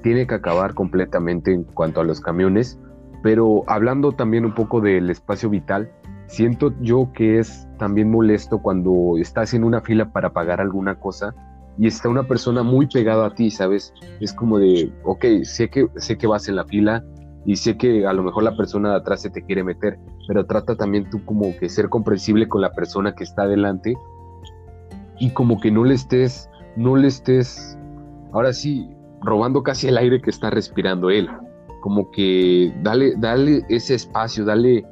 tiene 0.03 0.27
que 0.27 0.35
acabar 0.35 0.75
completamente 0.75 1.53
en 1.53 1.63
cuanto 1.63 2.01
a 2.01 2.05
los 2.05 2.21
camiones. 2.21 2.79
Pero 3.23 3.63
hablando 3.67 4.13
también 4.13 4.45
un 4.45 4.55
poco 4.55 4.81
del 4.81 5.09
espacio 5.09 5.49
vital, 5.49 5.91
siento 6.27 6.75
yo 6.81 7.11
que 7.15 7.39
es 7.39 7.69
también 7.79 8.11
molesto 8.11 8.59
cuando 8.61 9.15
estás 9.19 9.55
en 9.55 9.65
una 9.65 9.81
fila 9.81 10.13
para 10.13 10.33
pagar 10.33 10.61
alguna 10.61 10.99
cosa 10.99 11.35
y 11.79 11.87
está 11.87 12.09
una 12.09 12.25
persona 12.25 12.63
muy 12.63 12.87
pegada 12.87 13.27
a 13.27 13.35
ti, 13.35 13.51
¿sabes? 13.51 13.93
Es 14.21 14.33
como 14.33 14.59
de, 14.59 14.93
ok, 15.05 15.25
sé 15.43 15.69
que, 15.69 15.89
sé 15.97 16.19
que 16.19 16.27
vas 16.27 16.49
en 16.49 16.57
la 16.57 16.65
fila 16.65 17.05
y 17.45 17.57
sé 17.57 17.77
que 17.77 18.07
a 18.07 18.13
lo 18.13 18.23
mejor 18.23 18.43
la 18.43 18.57
persona 18.57 18.91
de 18.91 18.97
atrás 18.97 19.23
se 19.23 19.31
te 19.31 19.43
quiere 19.43 19.63
meter, 19.63 19.99
pero 20.27 20.45
trata 20.47 20.77
también 20.77 21.09
tú 21.09 21.25
como 21.25 21.57
que 21.57 21.69
ser 21.69 21.89
comprensible 21.89 22.49
con 22.49 22.61
la 22.61 22.73
persona 22.73 23.15
que 23.15 23.25
está 23.25 23.43
adelante 23.43 23.95
y 25.19 25.31
como 25.31 25.61
que 25.61 25.71
no 25.71 25.85
le 25.85 25.95
estés 25.95 26.51
no 26.77 26.97
le 26.97 27.09
estés, 27.09 27.79
ahora 28.33 28.53
sí, 28.53 28.89
robando 29.23 29.63
casi 29.63 29.89
el 29.89 29.99
aire 29.99 30.21
que 30.21 30.31
está 30.31 30.51
respirando 30.51 31.11
él. 31.11 31.29
Como 31.81 32.11
que 32.11 32.73
dale, 32.83 33.15
dale 33.19 33.63
ese 33.69 33.95
espacio, 33.95 34.45
dale, 34.45 34.85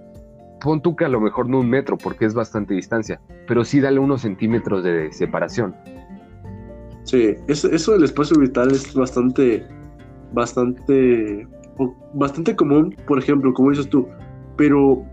pon 0.61 0.81
tú 0.81 0.97
que 0.97 1.05
a 1.05 1.09
lo 1.09 1.21
mejor 1.21 1.49
no 1.49 1.61
un 1.61 1.69
metro 1.69 1.97
porque 1.97 2.25
es 2.25 2.35
bastante 2.35 2.75
distancia, 2.75 3.21
pero 3.47 3.65
sí 3.65 3.81
dale 3.81 3.99
unos 3.99 4.23
centímetros 4.23 4.85
de 4.85 5.13
separación. 5.13 5.75
Sí, 7.05 7.35
eso, 7.49 7.69
eso 7.71 7.93
del 7.93 8.05
espacio 8.05 8.39
vital 8.39 8.71
es 8.71 8.95
bastante, 8.95 9.67
bastante, 10.33 11.47
bastante 12.15 12.57
común, 12.57 12.97
por 13.07 13.19
ejemplo, 13.19 13.53
como 13.53 13.71
dices 13.71 13.89
tú, 13.89 14.09
pero 14.57 15.05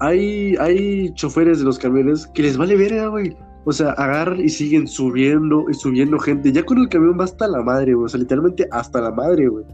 hay, 0.00 0.54
hay 0.56 1.12
choferes 1.14 1.58
de 1.58 1.64
los 1.64 1.78
camiones 1.78 2.26
que 2.28 2.42
les 2.42 2.56
vale 2.56 2.76
ver, 2.76 3.10
güey. 3.10 3.36
O 3.64 3.72
sea, 3.72 3.92
agarran 3.92 4.40
y 4.40 4.48
siguen 4.48 4.88
subiendo 4.88 5.66
y 5.70 5.74
subiendo 5.74 6.18
gente. 6.18 6.50
Ya 6.50 6.64
con 6.64 6.78
el 6.78 6.88
camión 6.88 7.18
va 7.18 7.24
hasta 7.24 7.46
la 7.46 7.62
madre, 7.62 7.94
güey. 7.94 8.06
O 8.06 8.08
sea, 8.08 8.18
literalmente 8.18 8.66
hasta 8.72 9.00
la 9.00 9.12
madre, 9.12 9.48
güey. 9.48 9.64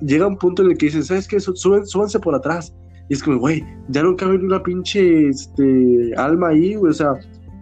Llega 0.00 0.26
un 0.26 0.36
punto 0.36 0.62
en 0.62 0.70
el 0.70 0.78
que 0.78 0.86
dicen, 0.86 1.02
¿sabes 1.02 1.26
qué? 1.26 1.40
Suben, 1.40 1.84
súbanse 1.84 2.20
por 2.20 2.34
atrás. 2.34 2.72
Y 3.08 3.14
es 3.14 3.22
como, 3.22 3.38
güey, 3.38 3.64
ya 3.88 4.02
no 4.02 4.14
cabe 4.16 4.36
una 4.36 4.62
pinche 4.62 5.28
este, 5.28 6.14
alma 6.16 6.48
ahí, 6.48 6.76
güey. 6.76 6.90
O 6.90 6.94
sea, 6.94 7.14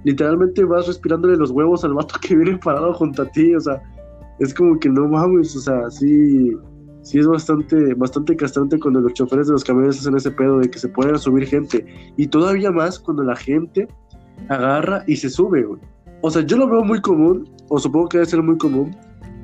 literalmente 0.05 0.63
vas 0.65 0.87
respirándole 0.87 1.37
los 1.37 1.51
huevos 1.51 1.85
al 1.85 1.95
vato 1.95 2.17
que 2.21 2.37
viene 2.37 2.59
parado 2.59 2.93
junto 2.93 3.23
a 3.23 3.31
ti. 3.31 3.55
O 3.55 3.61
sea, 3.61 3.83
es 4.41 4.53
como 4.53 4.79
que 4.79 4.91
no 4.91 5.09
mames. 5.09 5.57
O 5.57 5.61
sea, 5.61 5.91
sí, 5.91 6.53
sí 7.01 7.19
es 7.19 7.27
bastante, 7.27 7.95
bastante 7.95 8.37
castrante 8.37 8.79
cuando 8.79 9.01
los 9.01 9.15
choferes 9.15 9.47
de 9.47 9.55
los 9.55 9.65
camiones 9.65 9.99
hacen 9.99 10.17
ese 10.17 10.33
pedo 10.33 10.59
de 10.59 10.69
que 10.69 10.79
se 10.79 10.89
pueden 10.89 11.19
subir 11.19 11.47
gente. 11.47 11.87
Y 12.19 12.27
todavía 12.27 12.71
más 12.71 12.99
cuando 12.99 13.23
la 13.23 13.37
gente 13.37 13.89
agarra 14.49 15.05
y 15.07 15.17
se 15.17 15.29
sube, 15.31 15.63
güey. 15.63 15.81
O 16.23 16.31
sea, 16.31 16.43
yo 16.43 16.57
lo 16.57 16.69
veo 16.69 16.83
muy 16.83 17.01
común, 17.01 17.49
o 17.69 17.79
supongo 17.79 18.09
que 18.09 18.19
debe 18.19 18.31
ser 18.31 18.43
muy 18.43 18.57
común 18.59 18.97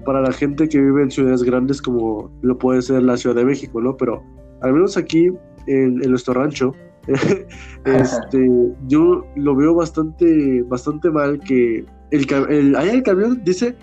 para 0.05 0.21
la 0.21 0.33
gente 0.33 0.69
que 0.69 0.81
vive 0.81 1.03
en 1.03 1.11
ciudades 1.11 1.43
grandes 1.43 1.81
como 1.81 2.31
lo 2.43 2.59
puede 2.59 2.83
ser 2.83 3.03
la 3.03 3.17
Ciudad 3.17 3.37
de 3.37 3.45
México, 3.45 3.81
¿no? 3.81 3.97
Pero 3.97 4.23
al 4.63 4.73
menos 4.73 4.97
aquí 4.97 5.31
en, 5.67 5.97
nuestro 5.97 6.35
rancho, 6.35 6.73
este, 7.85 8.51
yo 8.89 9.25
lo 9.37 9.55
veo 9.55 9.75
bastante, 9.75 10.63
bastante 10.63 11.11
mal 11.11 11.39
que 11.41 11.85
el, 12.11 12.27
el, 12.49 12.77
allá 12.77 12.93
el 12.93 13.03
camión 13.03 13.43
dice, 13.45 13.77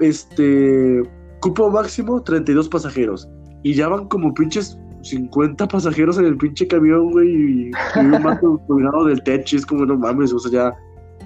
este, 0.00 1.02
cupo 1.40 1.70
máximo 1.70 2.22
32 2.22 2.68
pasajeros 2.68 3.28
y 3.62 3.74
ya 3.74 3.88
van 3.88 4.08
como 4.08 4.34
pinches 4.34 4.78
50 5.02 5.68
pasajeros 5.68 6.18
en 6.18 6.26
el 6.26 6.36
pinche 6.36 6.66
camión, 6.66 7.10
güey, 7.10 7.28
y, 7.28 7.70
un 7.98 8.10
mato 8.22 8.60
colgado 8.66 9.04
del 9.06 9.22
techo, 9.22 9.56
es 9.56 9.66
como, 9.66 9.84
no 9.84 9.96
mames, 9.96 10.32
o 10.32 10.38
sea, 10.38 10.50
ya, 10.52 10.74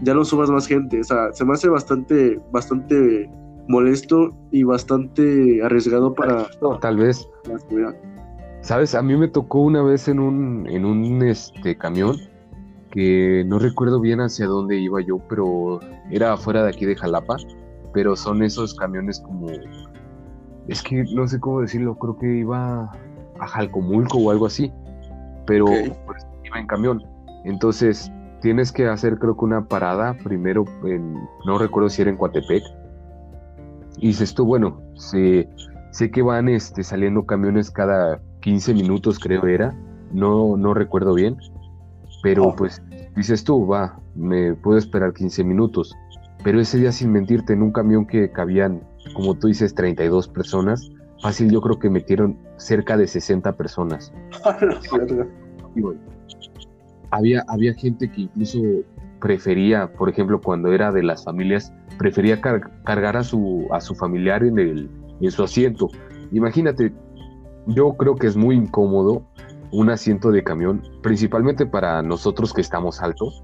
ya 0.03 0.15
no 0.15 0.25
subas 0.25 0.51
más 0.51 0.67
gente, 0.67 1.01
o 1.01 1.05
sea, 1.05 1.33
se 1.33 1.45
me 1.45 1.53
hace 1.55 1.69
bastante, 1.69 2.41
bastante 2.53 3.31
molesto 3.69 4.31
y 4.51 4.63
bastante 4.63 5.63
arriesgado 5.63 6.15
para... 6.15 6.47
No, 6.63 6.79
tal 6.79 6.97
vez. 6.97 7.29
Sabes, 8.61 8.95
a 8.95 9.03
mí 9.03 9.17
me 9.17 9.29
tocó 9.29 9.61
una 9.61 9.83
vez 9.83 10.09
en 10.09 10.21
un, 10.21 10.67
en 10.69 10.85
un 10.85 11.23
este, 11.23 11.77
camión 11.77 12.17
que 12.91 13.45
no 13.47 13.59
recuerdo 13.59 14.01
bien 14.01 14.21
hacia 14.21 14.47
dónde 14.47 14.79
iba 14.79 15.01
yo, 15.01 15.19
pero 15.29 15.81
era 16.11 16.33
afuera 16.33 16.63
de 16.63 16.71
aquí 16.71 16.87
de 16.87 16.97
Jalapa, 16.97 17.37
pero 17.93 18.17
son 18.17 18.43
esos 18.43 18.75
camiones 18.75 19.21
como... 19.21 19.49
Es 20.69 20.83
que 20.83 21.05
no 21.15 21.29
sé 21.29 21.39
cómo 21.39 21.61
decirlo, 21.61 21.97
creo 21.97 22.19
que 22.19 22.39
iba 22.39 22.91
a 23.41 23.47
Jalcomulco 23.47 24.19
o 24.19 24.31
algo 24.31 24.47
así, 24.47 24.73
pero 25.47 25.67
pues, 26.07 26.27
iba 26.45 26.59
en 26.59 26.67
camión. 26.67 27.03
Entonces 27.45 28.11
tienes 28.41 28.73
que 28.73 28.87
hacer 28.87 29.19
creo 29.19 29.37
que 29.37 29.45
una 29.45 29.67
parada 29.67 30.15
primero 30.23 30.65
en, 30.85 31.15
no 31.47 31.59
recuerdo 31.59 31.89
si 31.89 32.03
era 32.03 32.11
en 32.11 32.17
Coatepec, 32.17 32.63
y 33.99 34.09
dices 34.09 34.35
tú, 34.35 34.45
bueno, 34.45 34.81
sé, 34.95 35.49
sé 35.91 36.11
que 36.11 36.23
van 36.23 36.49
este, 36.49 36.83
saliendo 36.83 37.25
camiones 37.25 37.71
cada 37.71 38.21
15 38.41 38.75
minutos, 38.75 39.19
creo 39.19 39.47
era, 39.47 39.75
no, 40.13 40.57
no 40.57 40.75
recuerdo 40.75 41.15
bien, 41.15 41.37
pero 42.23 42.45
oh. 42.45 42.57
pues 42.57 42.83
dices 43.17 43.45
tú, 43.45 43.67
va, 43.67 43.99
me 44.15 44.55
puedo 44.55 44.79
esperar 44.79 45.15
15 45.15 45.45
minutos, 45.45 45.95
pero 46.45 46.61
ese 46.61 46.79
día 46.79 46.93
sin 46.93 47.11
mentirte, 47.11 47.55
en 47.55 47.63
un 47.63 47.73
camión 47.73 48.07
que 48.07 48.31
cabían, 48.31 48.83
como 49.15 49.35
tú 49.35 49.49
dices, 49.49 49.75
32 49.75 50.29
personas, 50.29 50.91
fácil 51.27 51.51
yo 51.51 51.61
creo 51.61 51.77
que 51.81 51.91
metieron 51.91 52.39
cerca 52.57 52.97
de 52.97 53.09
60 53.09 53.57
personas. 53.57 54.13
había, 57.11 57.45
había 57.49 57.75
gente 57.75 58.09
que 58.09 58.23
incluso 58.23 58.61
prefería, 59.21 59.93
por 59.93 60.09
ejemplo, 60.09 60.41
cuando 60.41 60.73
era 60.73 60.93
de 60.93 61.03
las 61.03 61.25
familias, 61.25 61.73
prefería 61.99 62.41
cargar 62.41 63.17
a 63.17 63.25
su, 63.25 63.67
a 63.73 63.81
su 63.81 63.97
familiar 63.97 64.45
en, 64.45 64.61
el, 64.61 64.89
en 65.21 65.31
su 65.33 65.43
asiento. 65.43 65.89
Imagínate, 66.31 66.93
yo 67.67 67.97
creo 67.97 68.15
que 68.15 68.29
es 68.29 68.37
muy 68.37 68.55
incómodo 68.55 69.27
un 69.73 69.91
asiento 69.91 70.31
de 70.31 70.45
camión, 70.45 70.81
principalmente 71.03 71.67
para 71.67 72.03
nosotros 72.03 72.55
que 72.55 72.61
estamos 72.61 73.03
altos. 73.03 73.43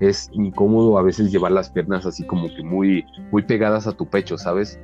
Es 0.00 0.28
incómodo 0.34 0.98
a 0.98 1.02
veces 1.02 1.32
llevar 1.32 1.52
las 1.52 1.70
piernas 1.70 2.04
así 2.04 2.26
como 2.26 2.48
que 2.48 2.62
muy, 2.62 3.06
muy 3.30 3.42
pegadas 3.42 3.86
a 3.86 3.92
tu 3.92 4.04
pecho, 4.04 4.36
¿sabes? 4.36 4.78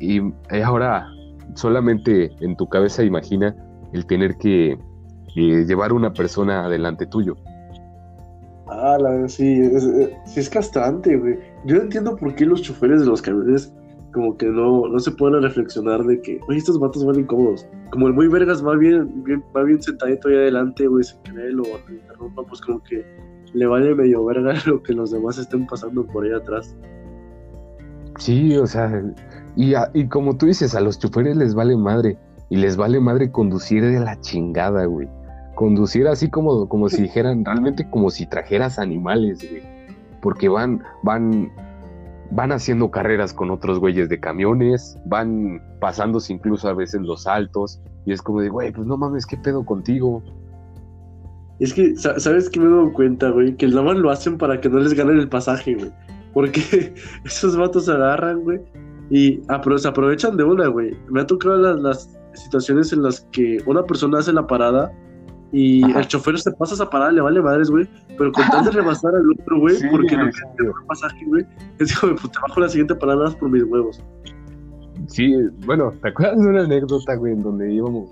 Y 0.00 0.22
ahora 0.64 1.06
solamente 1.54 2.30
en 2.40 2.56
tu 2.56 2.68
cabeza 2.68 3.04
imagina 3.04 3.54
el 3.92 4.06
tener 4.06 4.36
que 4.36 4.78
llevar 5.34 5.92
una 5.92 6.12
persona 6.12 6.64
adelante 6.64 7.06
tuyo. 7.06 7.36
Ah, 8.68 8.96
la, 8.98 9.28
sí, 9.28 9.60
es, 9.60 9.84
sí 10.24 10.40
es 10.40 10.48
castrante, 10.48 11.16
güey. 11.16 11.38
Yo 11.66 11.76
entiendo 11.76 12.16
por 12.16 12.34
qué 12.34 12.46
los 12.46 12.62
choferes 12.62 13.00
de 13.00 13.06
los 13.06 13.20
camiones 13.20 13.72
como 14.12 14.36
que 14.36 14.46
no, 14.46 14.86
no 14.88 14.98
se 14.98 15.10
pueden 15.10 15.42
reflexionar 15.42 16.04
de 16.04 16.20
que, 16.20 16.38
oye, 16.48 16.58
estos 16.58 16.78
vatos 16.78 17.04
van 17.04 17.20
incómodos. 17.20 17.66
Como 17.90 18.08
el 18.08 18.12
muy 18.12 18.28
vergas 18.28 18.64
va 18.64 18.76
bien, 18.76 19.24
bien, 19.24 19.42
va 19.56 19.62
bien 19.64 19.82
sentadito 19.82 20.28
ahí 20.28 20.36
adelante, 20.36 20.86
güey, 20.86 21.02
sin 21.02 21.20
que 21.22 21.32
nadie 21.32 21.50
lo, 21.50 21.64
interrumpa, 21.88 22.42
pues 22.44 22.60
como 22.60 22.82
que 22.82 23.04
le 23.54 23.66
vale 23.66 23.94
medio 23.94 24.24
verga 24.24 24.54
lo 24.66 24.82
que 24.82 24.92
los 24.92 25.10
demás 25.10 25.38
estén 25.38 25.66
pasando 25.66 26.06
por 26.06 26.24
ahí 26.24 26.32
atrás. 26.32 26.76
Sí, 28.18 28.56
o 28.56 28.66
sea, 28.66 29.02
y, 29.56 29.74
y 29.94 30.08
como 30.08 30.36
tú 30.36 30.46
dices, 30.46 30.74
a 30.74 30.80
los 30.80 30.98
choferes 30.98 31.36
les 31.36 31.54
vale 31.54 31.76
madre. 31.76 32.18
Y 32.48 32.56
les 32.56 32.76
vale 32.76 33.00
madre 33.00 33.30
conducir 33.30 33.82
de 33.82 33.98
la 33.98 34.20
chingada, 34.20 34.84
güey 34.84 35.08
conducir 35.54 36.08
así 36.08 36.30
como, 36.30 36.68
como 36.68 36.88
si 36.88 37.02
dijeran, 37.02 37.44
realmente 37.44 37.88
como 37.88 38.10
si 38.10 38.26
trajeras 38.26 38.78
animales, 38.78 39.46
güey. 39.48 39.62
Porque 40.20 40.48
van, 40.48 40.82
van, 41.02 41.52
van 42.30 42.52
haciendo 42.52 42.90
carreras 42.90 43.32
con 43.32 43.50
otros 43.50 43.78
güeyes 43.78 44.08
de 44.08 44.20
camiones, 44.20 44.98
van 45.04 45.60
pasándose 45.80 46.32
incluso 46.32 46.68
a 46.68 46.74
veces 46.74 47.02
los 47.02 47.26
altos, 47.26 47.80
y 48.06 48.12
es 48.12 48.22
como 48.22 48.40
de, 48.40 48.48
güey, 48.48 48.72
pues 48.72 48.86
no 48.86 48.96
mames, 48.96 49.26
¿qué 49.26 49.36
pedo 49.36 49.64
contigo? 49.64 50.22
Es 51.58 51.74
que, 51.74 51.94
¿sabes 51.96 52.50
qué 52.50 52.58
me 52.58 52.66
he 52.66 52.70
dado 52.70 52.92
cuenta, 52.92 53.30
güey? 53.30 53.56
Que 53.56 53.68
nada 53.68 53.82
más 53.82 53.96
lo 53.96 54.10
hacen 54.10 54.38
para 54.38 54.60
que 54.60 54.68
no 54.68 54.78
les 54.78 54.94
ganen 54.94 55.18
el 55.18 55.28
pasaje, 55.28 55.74
güey. 55.74 55.92
Porque 56.32 56.94
esos 57.24 57.56
vatos 57.56 57.88
agarran, 57.88 58.40
güey, 58.42 58.60
y 59.10 59.42
se 59.76 59.88
aprovechan 59.88 60.36
de 60.36 60.44
una, 60.44 60.68
güey. 60.68 60.96
Me 61.10 61.20
ha 61.20 61.26
tocado 61.26 61.56
las, 61.56 61.80
las 61.80 62.20
situaciones 62.34 62.92
en 62.92 63.02
las 63.02 63.20
que 63.32 63.58
una 63.66 63.82
persona 63.84 64.18
hace 64.18 64.32
la 64.32 64.46
parada 64.46 64.92
y 65.52 65.84
el 65.84 66.06
chofer 66.08 66.38
se 66.38 66.50
pasa 66.52 66.74
esa 66.74 66.88
parada, 66.88 67.12
le 67.12 67.20
vale 67.20 67.42
madres, 67.42 67.70
güey. 67.70 67.86
Pero 68.16 68.32
con 68.32 68.48
tal 68.48 68.64
de 68.64 68.70
rebasar 68.72 69.14
al 69.14 69.30
otro, 69.30 69.60
güey, 69.60 69.76
porque 69.90 70.16
no 70.16 70.30
quiere 70.30 70.70
un 70.70 70.86
pasaje, 70.86 71.24
güey, 71.26 71.46
es 71.78 71.98
como, 71.98 72.16
pues 72.16 72.32
te 72.32 72.38
bajo 72.40 72.60
la 72.60 72.68
siguiente 72.68 72.94
parada 72.94 73.30
por 73.38 73.50
mis 73.50 73.64
huevos. 73.64 74.02
Sí, 75.08 75.34
bueno, 75.66 75.92
¿te 76.00 76.08
acuerdas 76.08 76.40
de 76.40 76.48
una 76.48 76.62
anécdota, 76.62 77.16
güey, 77.16 77.34
en 77.34 77.42
donde 77.42 77.72
íbamos 77.72 78.08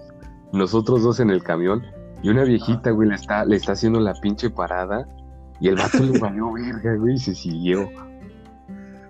nosotros 0.53 1.03
dos 1.03 1.20
en 1.20 1.30
el 1.30 1.43
camión 1.43 1.82
y 2.22 2.28
una 2.28 2.45
viejita, 2.45 2.91
güey, 2.91 3.09
le 3.09 3.14
está, 3.14 3.45
le 3.45 3.57
está 3.57 3.72
haciendo 3.72 4.01
la 4.01 4.12
pinche 4.20 4.51
parada 4.51 5.07
y 5.61 5.68
el 5.68 5.76
vato 5.76 5.99
le 6.03 6.18
valió 6.18 6.53
verga, 6.53 6.97
güey, 6.97 7.14
y 7.14 7.18
se 7.18 7.34
siguió. 7.34 7.88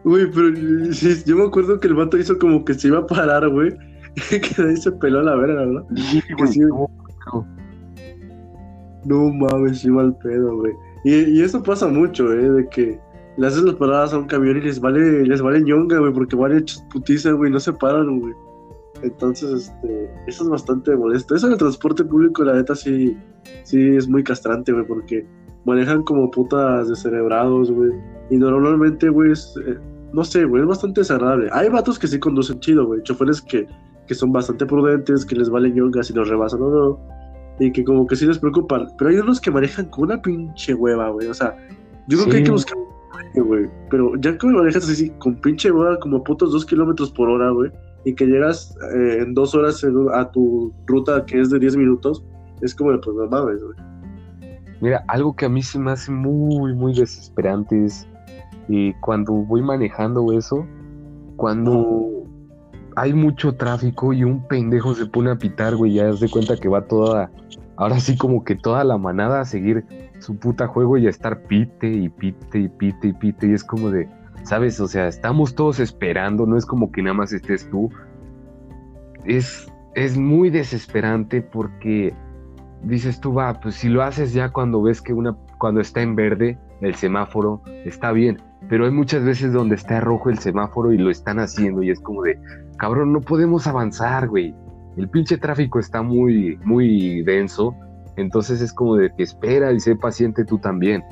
Güey, 0.05 0.31
pero 0.31 0.93
sí, 0.93 1.23
yo 1.27 1.37
me 1.37 1.45
acuerdo 1.45 1.79
que 1.79 1.89
el 1.89 1.95
vato 1.95 2.17
hizo 2.17 2.39
como 2.39 2.65
que 2.65 2.75
se 2.75 2.89
iba 2.89 2.99
a 2.99 3.07
parar, 3.07 3.49
güey, 3.49 3.71
que 4.31 4.63
de 4.63 4.71
ahí 4.71 4.77
se 4.77 4.93
peló 4.93 5.21
a 5.21 5.25
la 5.25 5.37
verga, 5.37 5.67
¿no? 5.67 5.87
Sí, 5.97 6.23
sí, 6.49 6.61
no 9.05 9.31
mames, 9.33 9.81
sí 9.81 9.91
mal 9.91 10.17
pedo, 10.19 10.57
güey. 10.59 10.73
Y, 11.05 11.15
y 11.15 11.43
eso 11.43 11.63
pasa 11.63 11.89
mucho, 11.89 12.33
¿eh? 12.33 12.51
De 12.51 12.69
que 12.69 13.01
le 13.37 13.47
haces 13.47 13.63
las 13.63 13.77
paradas 13.77 14.13
a 14.13 14.19
un 14.19 14.27
camión 14.27 14.59
y 14.59 14.61
les 14.61 14.81
vale, 14.81 15.25
les 15.27 15.41
vale 15.41 15.63
ñonga, 15.63 15.99
güey, 15.99 16.13
porque 16.13 16.37
van 16.37 16.57
hechos 16.57 16.85
putiza, 16.93 17.33
güey, 17.33 17.51
no 17.51 17.61
se 17.61 17.73
paran, 17.73 18.21
güey. 18.21 18.35
Entonces, 19.03 19.51
este, 19.51 20.11
eso 20.27 20.45
es 20.45 20.51
bastante 20.51 20.95
molesto. 20.95 21.35
Eso 21.35 21.47
en 21.47 21.55
el 21.55 21.59
transporte 21.59 22.05
público, 22.05 22.45
la 22.45 22.55
neta, 22.55 22.75
sí, 22.75 23.17
sí 23.65 23.97
es 23.97 24.09
muy 24.09 24.23
castrante, 24.23 24.73
güey, 24.73 24.87
porque 24.87 25.27
manejan 25.65 26.03
como 26.03 26.31
putas 26.31 26.89
descerebrados, 26.89 27.71
güey. 27.71 27.91
Y 28.31 28.37
normalmente, 28.37 29.09
güey, 29.09 29.33
eh, 29.33 29.79
no 30.13 30.25
sé, 30.25 30.45
güey, 30.45 30.63
es 30.63 30.69
bastante 30.69 31.01
desagradable. 31.01 31.49
Hay 31.53 31.69
vatos 31.69 31.99
que 31.99 32.07
sí 32.07 32.19
conducen 32.19 32.61
chido, 32.61 32.87
güey, 32.87 33.03
choferes 33.03 33.41
que, 33.43 33.67
que 34.07 34.15
son 34.15 34.33
bastante 34.33 34.67
prudentes, 34.67 35.25
que 35.25 35.37
les 35.37 35.51
vale 35.51 35.71
ñonga 35.71 36.03
si 36.03 36.13
los 36.13 36.29
rebasan 36.29 36.63
o 36.63 36.71
no 36.71 37.21
y 37.61 37.71
que 37.71 37.85
como 37.85 38.07
que 38.07 38.17
sí 38.17 38.27
les 38.27 38.39
preocupan. 38.39 38.89
Pero 38.99 39.11
hay 39.11 39.17
unos 39.19 39.41
que 39.41 39.51
manejan 39.51 39.87
con 39.87 40.05
una 40.05 40.21
pinche 40.21 40.75
hueva, 40.75 41.11
güey. 41.11 41.29
O 41.29 41.35
sea, 41.35 41.55
yo 42.09 42.19
creo 42.19 42.31
que 42.31 42.37
hay 42.39 42.45
que 42.45 42.51
buscar 42.51 42.77
güey. 43.37 43.69
Pero 43.91 44.17
ya 44.17 44.37
que 44.37 44.47
manejas 44.47 44.89
así 44.89 45.11
con 45.19 45.41
pinche 45.41 45.71
hueva 45.71 45.99
como 46.01 46.25
putos 46.25 46.53
dos 46.53 46.65
kilómetros 46.65 47.13
por 47.13 47.29
hora, 47.29 47.51
güey, 47.51 47.71
y 48.05 48.15
que 48.15 48.27
llegas 48.27 48.77
eh, 48.95 49.19
en 49.21 49.35
dos 49.35 49.55
horas 49.55 49.85
a 50.15 50.31
tu 50.31 50.73
ruta 50.87 51.25
que 51.27 51.41
es 51.41 51.51
de 51.51 51.59
10 51.59 51.77
minutos, 51.77 52.25
es 52.63 52.75
como 52.75 52.99
pues 53.01 53.17
no 53.17 53.27
mames, 53.27 53.63
güey. 53.63 53.90
Mira, 54.81 55.05
algo 55.09 55.35
que 55.35 55.47
a 55.47 55.49
mí 55.49 55.63
se 55.63 55.79
me 55.79 55.91
hace 55.91 56.11
muy, 56.11 56.75
muy 56.75 56.95
desesperante 56.95 57.85
es 57.85 58.09
y 58.69 58.93
cuando 58.95 59.33
voy 59.33 59.63
manejando 59.63 60.33
eso, 60.33 60.65
cuando 61.37 62.25
hay 62.95 63.13
mucho 63.13 63.57
tráfico 63.57 64.13
y 64.13 64.23
un 64.23 64.47
pendejo 64.47 64.95
se 64.95 65.07
pone 65.07 65.31
a 65.31 65.37
pitar, 65.37 65.75
güey, 65.75 65.95
ya 65.95 66.13
se 66.13 66.29
cuenta 66.29 66.57
que 66.57 66.69
va 66.69 66.83
toda, 66.83 67.33
ahora 67.77 67.99
sí 67.99 68.17
como 68.17 68.45
que 68.45 68.55
toda 68.55 68.85
la 68.85 68.97
manada 68.97 69.41
a 69.41 69.45
seguir 69.45 69.85
su 70.21 70.37
puta 70.37 70.69
juego 70.69 70.99
y 70.99 71.07
a 71.07 71.11
estar 71.11 71.43
pite 71.45 71.91
y 71.91 72.09
pite 72.11 72.61
y 72.61 72.69
pite 72.69 73.09
y 73.09 73.13
pite 73.13 73.47
y 73.49 73.53
es 73.55 73.65
como 73.65 73.91
de, 73.91 74.09
¿sabes? 74.45 74.79
O 74.81 74.87
sea, 74.87 75.09
estamos 75.09 75.55
todos 75.55 75.81
esperando, 75.81 76.47
no 76.47 76.57
es 76.57 76.65
como 76.65 76.93
que 76.93 77.03
nada 77.03 77.15
más 77.15 77.33
estés 77.33 77.69
tú. 77.71 77.91
Es, 79.25 79.67
es 79.95 80.17
muy 80.17 80.51
desesperante 80.51 81.43
porque 81.43 82.15
dices 82.83 83.21
tú, 83.21 83.35
va, 83.35 83.61
pues 83.61 83.77
si 83.77 83.89
lo 83.89 84.03
haces 84.03 84.33
ya 84.33 84.51
cuando 84.51 84.83
ves 84.83 85.01
que 85.03 85.13
una, 85.13 85.37
cuando 85.59 85.81
está 85.81 86.03
en 86.03 86.17
verde 86.17 86.59
el 86.81 86.95
semáforo, 86.95 87.63
está 87.85 88.13
bien, 88.13 88.41
pero 88.69 88.85
hay 88.85 88.91
muchas 88.91 89.25
veces 89.25 89.53
donde 89.53 89.75
está 89.75 90.01
rojo 90.01 90.31
el 90.31 90.39
semáforo 90.39 90.93
y 90.93 90.99
lo 90.99 91.11
están 91.11 91.39
haciendo 91.39 91.83
y 91.83 91.91
es 91.91 92.01
como 92.01 92.23
de, 92.23 92.39
cabrón, 92.77 93.13
no 93.13 93.21
podemos 93.21 93.67
avanzar, 93.67 94.29
güey. 94.29 94.55
El 94.97 95.09
pinche 95.09 95.39
tráfico 95.39 95.79
está 95.79 96.03
muy, 96.03 96.59
muy 96.65 97.23
denso. 97.23 97.75
Entonces 98.17 98.61
es 98.61 98.73
como 98.73 98.97
de 98.97 99.11
que 99.15 99.23
espera 99.23 99.73
y 99.73 99.81
sé 99.81 99.97
paciente 99.97 100.45
tú 100.45 100.59
también. 100.59 101.03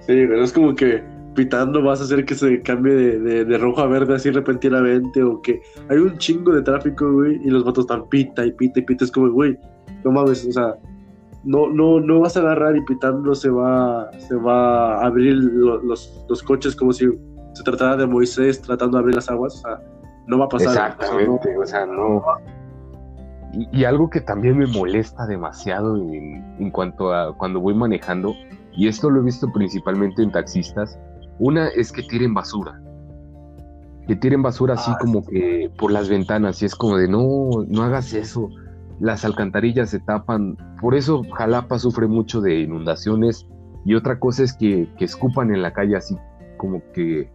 Sí, 0.00 0.24
pero 0.28 0.42
es 0.42 0.52
como 0.52 0.74
que 0.74 1.02
pitando 1.34 1.82
vas 1.82 2.00
a 2.00 2.04
hacer 2.04 2.24
que 2.24 2.34
se 2.34 2.62
cambie 2.62 2.94
de, 2.94 3.58
rojo 3.58 3.80
a 3.80 3.86
verde 3.86 4.14
así 4.14 4.30
repentinamente 4.30 5.22
o 5.22 5.40
que 5.40 5.60
hay 5.88 5.98
un 5.98 6.18
chingo 6.18 6.52
de 6.52 6.62
tráfico, 6.62 7.12
güey, 7.12 7.40
y 7.44 7.50
los 7.50 7.64
vatos 7.64 7.84
están 7.84 8.08
pita 8.08 8.44
y 8.44 8.52
pita 8.52 8.80
y 8.80 8.82
pita. 8.82 9.04
Es 9.04 9.12
como, 9.12 9.30
güey, 9.30 9.58
no 10.04 10.12
mames, 10.12 10.46
o 10.46 10.52
sea, 10.52 10.76
no, 11.44 11.68
no, 11.68 12.00
no 12.00 12.20
vas 12.20 12.36
a 12.36 12.40
agarrar 12.40 12.76
y 12.76 12.82
pitando 12.82 13.34
se 13.34 13.48
va, 13.48 14.10
se 14.18 14.34
va 14.34 14.96
a 14.96 15.06
abrir 15.06 15.34
los, 15.34 16.24
los 16.28 16.42
coches 16.42 16.74
como 16.74 16.92
si 16.92 17.06
se 17.52 17.62
tratara 17.62 17.96
de 17.96 18.06
Moisés 18.06 18.60
tratando 18.60 18.96
de 18.96 19.00
abrir 19.00 19.16
las 19.16 19.30
aguas. 19.30 19.56
O 19.56 19.58
sea, 19.58 19.80
no 20.26 20.38
va 20.38 20.44
a 20.44 20.48
pasar. 20.48 20.68
Exactamente, 20.68 21.56
o 21.56 21.66
sea, 21.66 21.86
no. 21.86 22.22
y, 23.72 23.84
algo 23.84 24.10
que 24.10 24.20
también 24.20 24.58
me 24.58 24.66
molesta 24.66 25.26
demasiado 25.26 25.96
en, 25.96 26.70
cuanto 26.70 27.12
a 27.12 27.36
cuando 27.36 27.60
voy 27.60 27.74
manejando, 27.74 28.34
y 28.72 28.88
esto 28.88 29.10
lo 29.10 29.20
he 29.20 29.24
visto 29.24 29.50
principalmente 29.52 30.22
en 30.22 30.30
taxistas, 30.30 30.98
una 31.38 31.68
es 31.68 31.90
que 31.90 32.02
tiren 32.02 32.34
basura. 32.34 32.80
Que 34.06 34.16
tiren 34.16 34.42
basura 34.42 34.74
así 34.74 34.90
ah, 34.92 34.98
como 35.00 35.24
que 35.24 35.70
por 35.78 35.90
las 35.90 36.08
ventanas, 36.08 36.62
y 36.62 36.66
es 36.66 36.74
como 36.74 36.96
de 36.96 37.08
no, 37.08 37.50
no 37.66 37.82
hagas 37.82 38.12
eso. 38.12 38.48
Las 39.00 39.24
alcantarillas 39.24 39.90
se 39.90 40.00
tapan. 40.00 40.56
Por 40.80 40.94
eso 40.94 41.22
Jalapa 41.36 41.78
sufre 41.78 42.06
mucho 42.06 42.40
de 42.40 42.60
inundaciones. 42.60 43.46
Y 43.84 43.94
otra 43.94 44.18
cosa 44.18 44.42
es 44.42 44.52
que, 44.52 44.88
que 44.98 45.04
escupan 45.04 45.54
en 45.54 45.62
la 45.62 45.72
calle 45.72 45.96
así 45.96 46.16
como 46.58 46.82
que 46.92 47.30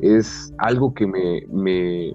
es 0.00 0.54
algo 0.58 0.94
que 0.94 1.06
me, 1.06 1.42
me, 1.50 2.14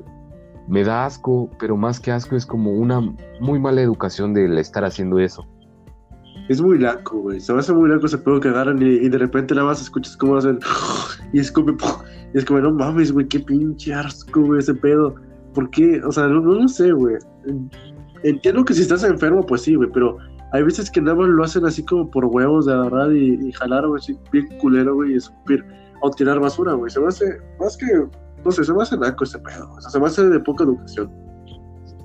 me 0.69 0.83
da 0.85 1.05
asco, 1.05 1.49
pero 1.59 1.75
más 1.75 1.99
que 1.99 2.11
asco 2.11 2.37
es 2.37 2.45
como 2.45 2.71
una 2.71 3.01
muy 3.41 3.59
mala 3.59 3.81
educación 3.81 4.33
de 4.33 4.45
estar 4.61 4.85
haciendo 4.85 5.19
eso. 5.19 5.45
Es 6.47 6.61
muy 6.61 6.77
laco, 6.77 7.17
güey. 7.19 7.39
Se 7.39 7.51
va 7.51 7.59
a 7.59 7.61
hacer 7.61 7.75
muy 7.75 7.89
laco 7.89 8.05
ese 8.05 8.17
pedo 8.17 8.39
que 8.39 8.49
agarran 8.49 8.81
y, 8.81 9.09
de 9.09 9.17
repente 9.17 9.53
nada 9.53 9.67
más 9.67 9.81
escuchas 9.81 10.15
cómo 10.15 10.37
hacen 10.37 10.59
y 11.33 11.39
escupe. 11.39 11.73
Y 12.33 12.37
es 12.37 12.45
como, 12.45 12.59
no 12.61 12.71
mames, 12.71 13.11
güey, 13.11 13.27
qué 13.27 13.39
pinche 13.39 13.93
asco, 13.93 14.41
güey, 14.41 14.59
ese 14.59 14.73
pedo. 14.73 15.15
¿Por 15.53 15.69
qué? 15.69 16.01
O 16.03 16.11
sea, 16.11 16.27
no, 16.27 16.39
no, 16.39 16.67
sé, 16.67 16.91
güey. 16.93 17.15
Entiendo 18.23 18.63
que 18.65 18.73
si 18.73 18.81
estás 18.81 19.03
enfermo, 19.03 19.45
pues 19.45 19.63
sí, 19.63 19.75
güey, 19.75 19.89
pero 19.91 20.17
hay 20.53 20.63
veces 20.63 20.91
que 20.91 21.01
nada 21.01 21.15
más 21.15 21.29
lo 21.29 21.43
hacen 21.43 21.65
así 21.65 21.83
como 21.83 22.09
por 22.09 22.25
huevos 22.25 22.65
de 22.65 22.73
agarrar 22.73 23.13
y, 23.13 23.51
jalar, 23.53 23.87
güey, 23.87 23.99
así 23.99 24.17
bien 24.31 24.47
culero, 24.59 24.95
güey, 24.95 25.13
y 25.13 25.15
escupir 25.15 25.65
o 26.01 26.11
tirar 26.11 26.39
basura, 26.39 26.73
güey. 26.73 26.91
Se 26.91 26.99
me 26.99 27.07
hace, 27.07 27.37
más 27.59 27.77
que 27.77 27.85
no 28.43 28.51
sé, 28.51 28.63
se 28.63 28.73
me 28.73 28.81
hace 28.81 28.97
naco 28.97 29.23
ese 29.23 29.39
pedo, 29.39 29.71
o 29.71 29.81
sea, 29.81 29.91
se 29.91 29.99
me 29.99 30.07
hace 30.07 30.27
de 30.27 30.39
poca 30.39 30.63
educación. 30.63 31.11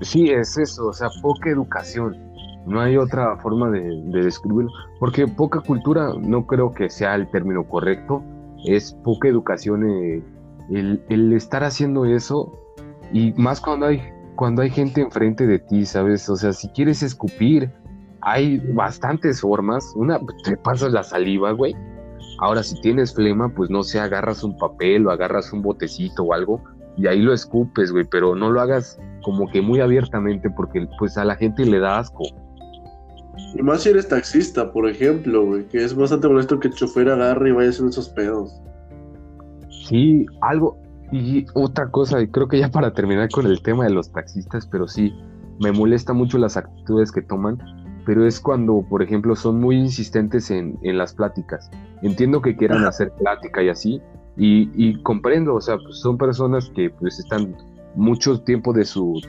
Sí, 0.02 0.30
es 0.30 0.58
eso, 0.58 0.88
o 0.88 0.92
sea, 0.92 1.08
poca 1.22 1.50
educación. 1.50 2.16
No 2.66 2.80
hay 2.80 2.96
otra 2.96 3.36
forma 3.38 3.70
de, 3.70 4.02
describirlo, 4.10 4.70
porque 4.98 5.26
poca 5.26 5.60
cultura 5.60 6.12
no 6.20 6.46
creo 6.46 6.72
que 6.72 6.90
sea 6.90 7.14
el 7.14 7.30
término 7.30 7.64
correcto, 7.64 8.22
es 8.64 8.92
poca 9.04 9.28
educación 9.28 9.88
eh, 9.88 10.22
el, 10.70 11.32
estar 11.32 11.62
haciendo 11.62 12.04
eso 12.04 12.52
y 13.12 13.32
más 13.34 13.60
cuando 13.60 13.86
hay, 13.86 14.02
cuando 14.36 14.62
hay 14.62 14.70
gente 14.70 15.00
enfrente 15.00 15.46
de 15.46 15.58
ti, 15.58 15.84
¿sabes? 15.86 16.28
O 16.28 16.36
sea, 16.36 16.52
si 16.52 16.68
quieres 16.68 17.02
escupir, 17.02 17.70
hay 18.20 18.58
bastantes 18.74 19.40
formas, 19.40 19.92
una, 19.96 20.20
te 20.44 20.56
pasas 20.56 20.92
la 20.92 21.02
saliva, 21.02 21.52
güey, 21.52 21.74
Ahora, 22.38 22.62
si 22.62 22.78
tienes 22.80 23.14
flema, 23.14 23.48
pues 23.48 23.70
no 23.70 23.82
sé, 23.82 23.98
agarras 23.98 24.44
un 24.44 24.56
papel 24.58 25.06
o 25.06 25.10
agarras 25.10 25.52
un 25.52 25.62
botecito 25.62 26.22
o 26.22 26.34
algo 26.34 26.62
y 26.96 27.06
ahí 27.06 27.20
lo 27.20 27.32
escupes, 27.32 27.92
güey, 27.92 28.04
pero 28.10 28.34
no 28.34 28.50
lo 28.50 28.60
hagas 28.60 28.98
como 29.22 29.50
que 29.50 29.62
muy 29.62 29.80
abiertamente 29.80 30.50
porque 30.50 30.86
pues 30.98 31.16
a 31.16 31.24
la 31.24 31.36
gente 31.36 31.64
le 31.64 31.78
da 31.78 31.98
asco. 31.98 32.24
Y 33.54 33.62
más 33.62 33.82
si 33.82 33.90
eres 33.90 34.08
taxista, 34.08 34.70
por 34.70 34.88
ejemplo, 34.88 35.46
güey, 35.46 35.66
que 35.68 35.82
es 35.82 35.94
bastante 35.94 36.28
molesto 36.28 36.60
que 36.60 36.68
el 36.68 36.74
chofer 36.74 37.08
agarre 37.08 37.50
y 37.50 37.52
vaya 37.52 37.68
a 37.68 37.70
hacer 37.70 37.86
esos 37.86 38.08
pedos. 38.10 38.60
Sí, 39.86 40.26
algo. 40.42 40.78
Y 41.12 41.46
otra 41.54 41.90
cosa, 41.90 42.20
y 42.20 42.28
creo 42.28 42.48
que 42.48 42.58
ya 42.58 42.70
para 42.70 42.92
terminar 42.92 43.28
con 43.30 43.46
el 43.46 43.62
tema 43.62 43.84
de 43.84 43.90
los 43.90 44.10
taxistas, 44.10 44.66
pero 44.66 44.88
sí, 44.88 45.14
me 45.60 45.72
molesta 45.72 46.12
mucho 46.12 46.38
las 46.38 46.56
actitudes 46.56 47.12
que 47.12 47.22
toman 47.22 47.58
pero 48.06 48.24
es 48.24 48.40
cuando, 48.40 48.86
por 48.88 49.02
ejemplo, 49.02 49.34
son 49.34 49.60
muy 49.60 49.76
insistentes 49.76 50.52
en, 50.52 50.78
las 50.82 51.12
pláticas. 51.12 51.68
Entiendo 52.02 52.40
que 52.40 52.56
quieran 52.56 52.84
hacer 52.86 53.10
plática 53.18 53.62
y 53.64 53.68
así, 53.68 54.00
y, 54.38 55.02
comprendo, 55.02 55.56
o 55.56 55.60
sea, 55.60 55.76
pues, 55.76 55.98
son 55.98 56.16
personas 56.16 56.70
que 56.74 56.88
pues 56.88 57.18
están 57.18 57.56
mucho 57.96 58.40
tiempo 58.42 58.72
de 58.72 58.84
su, 58.84 59.20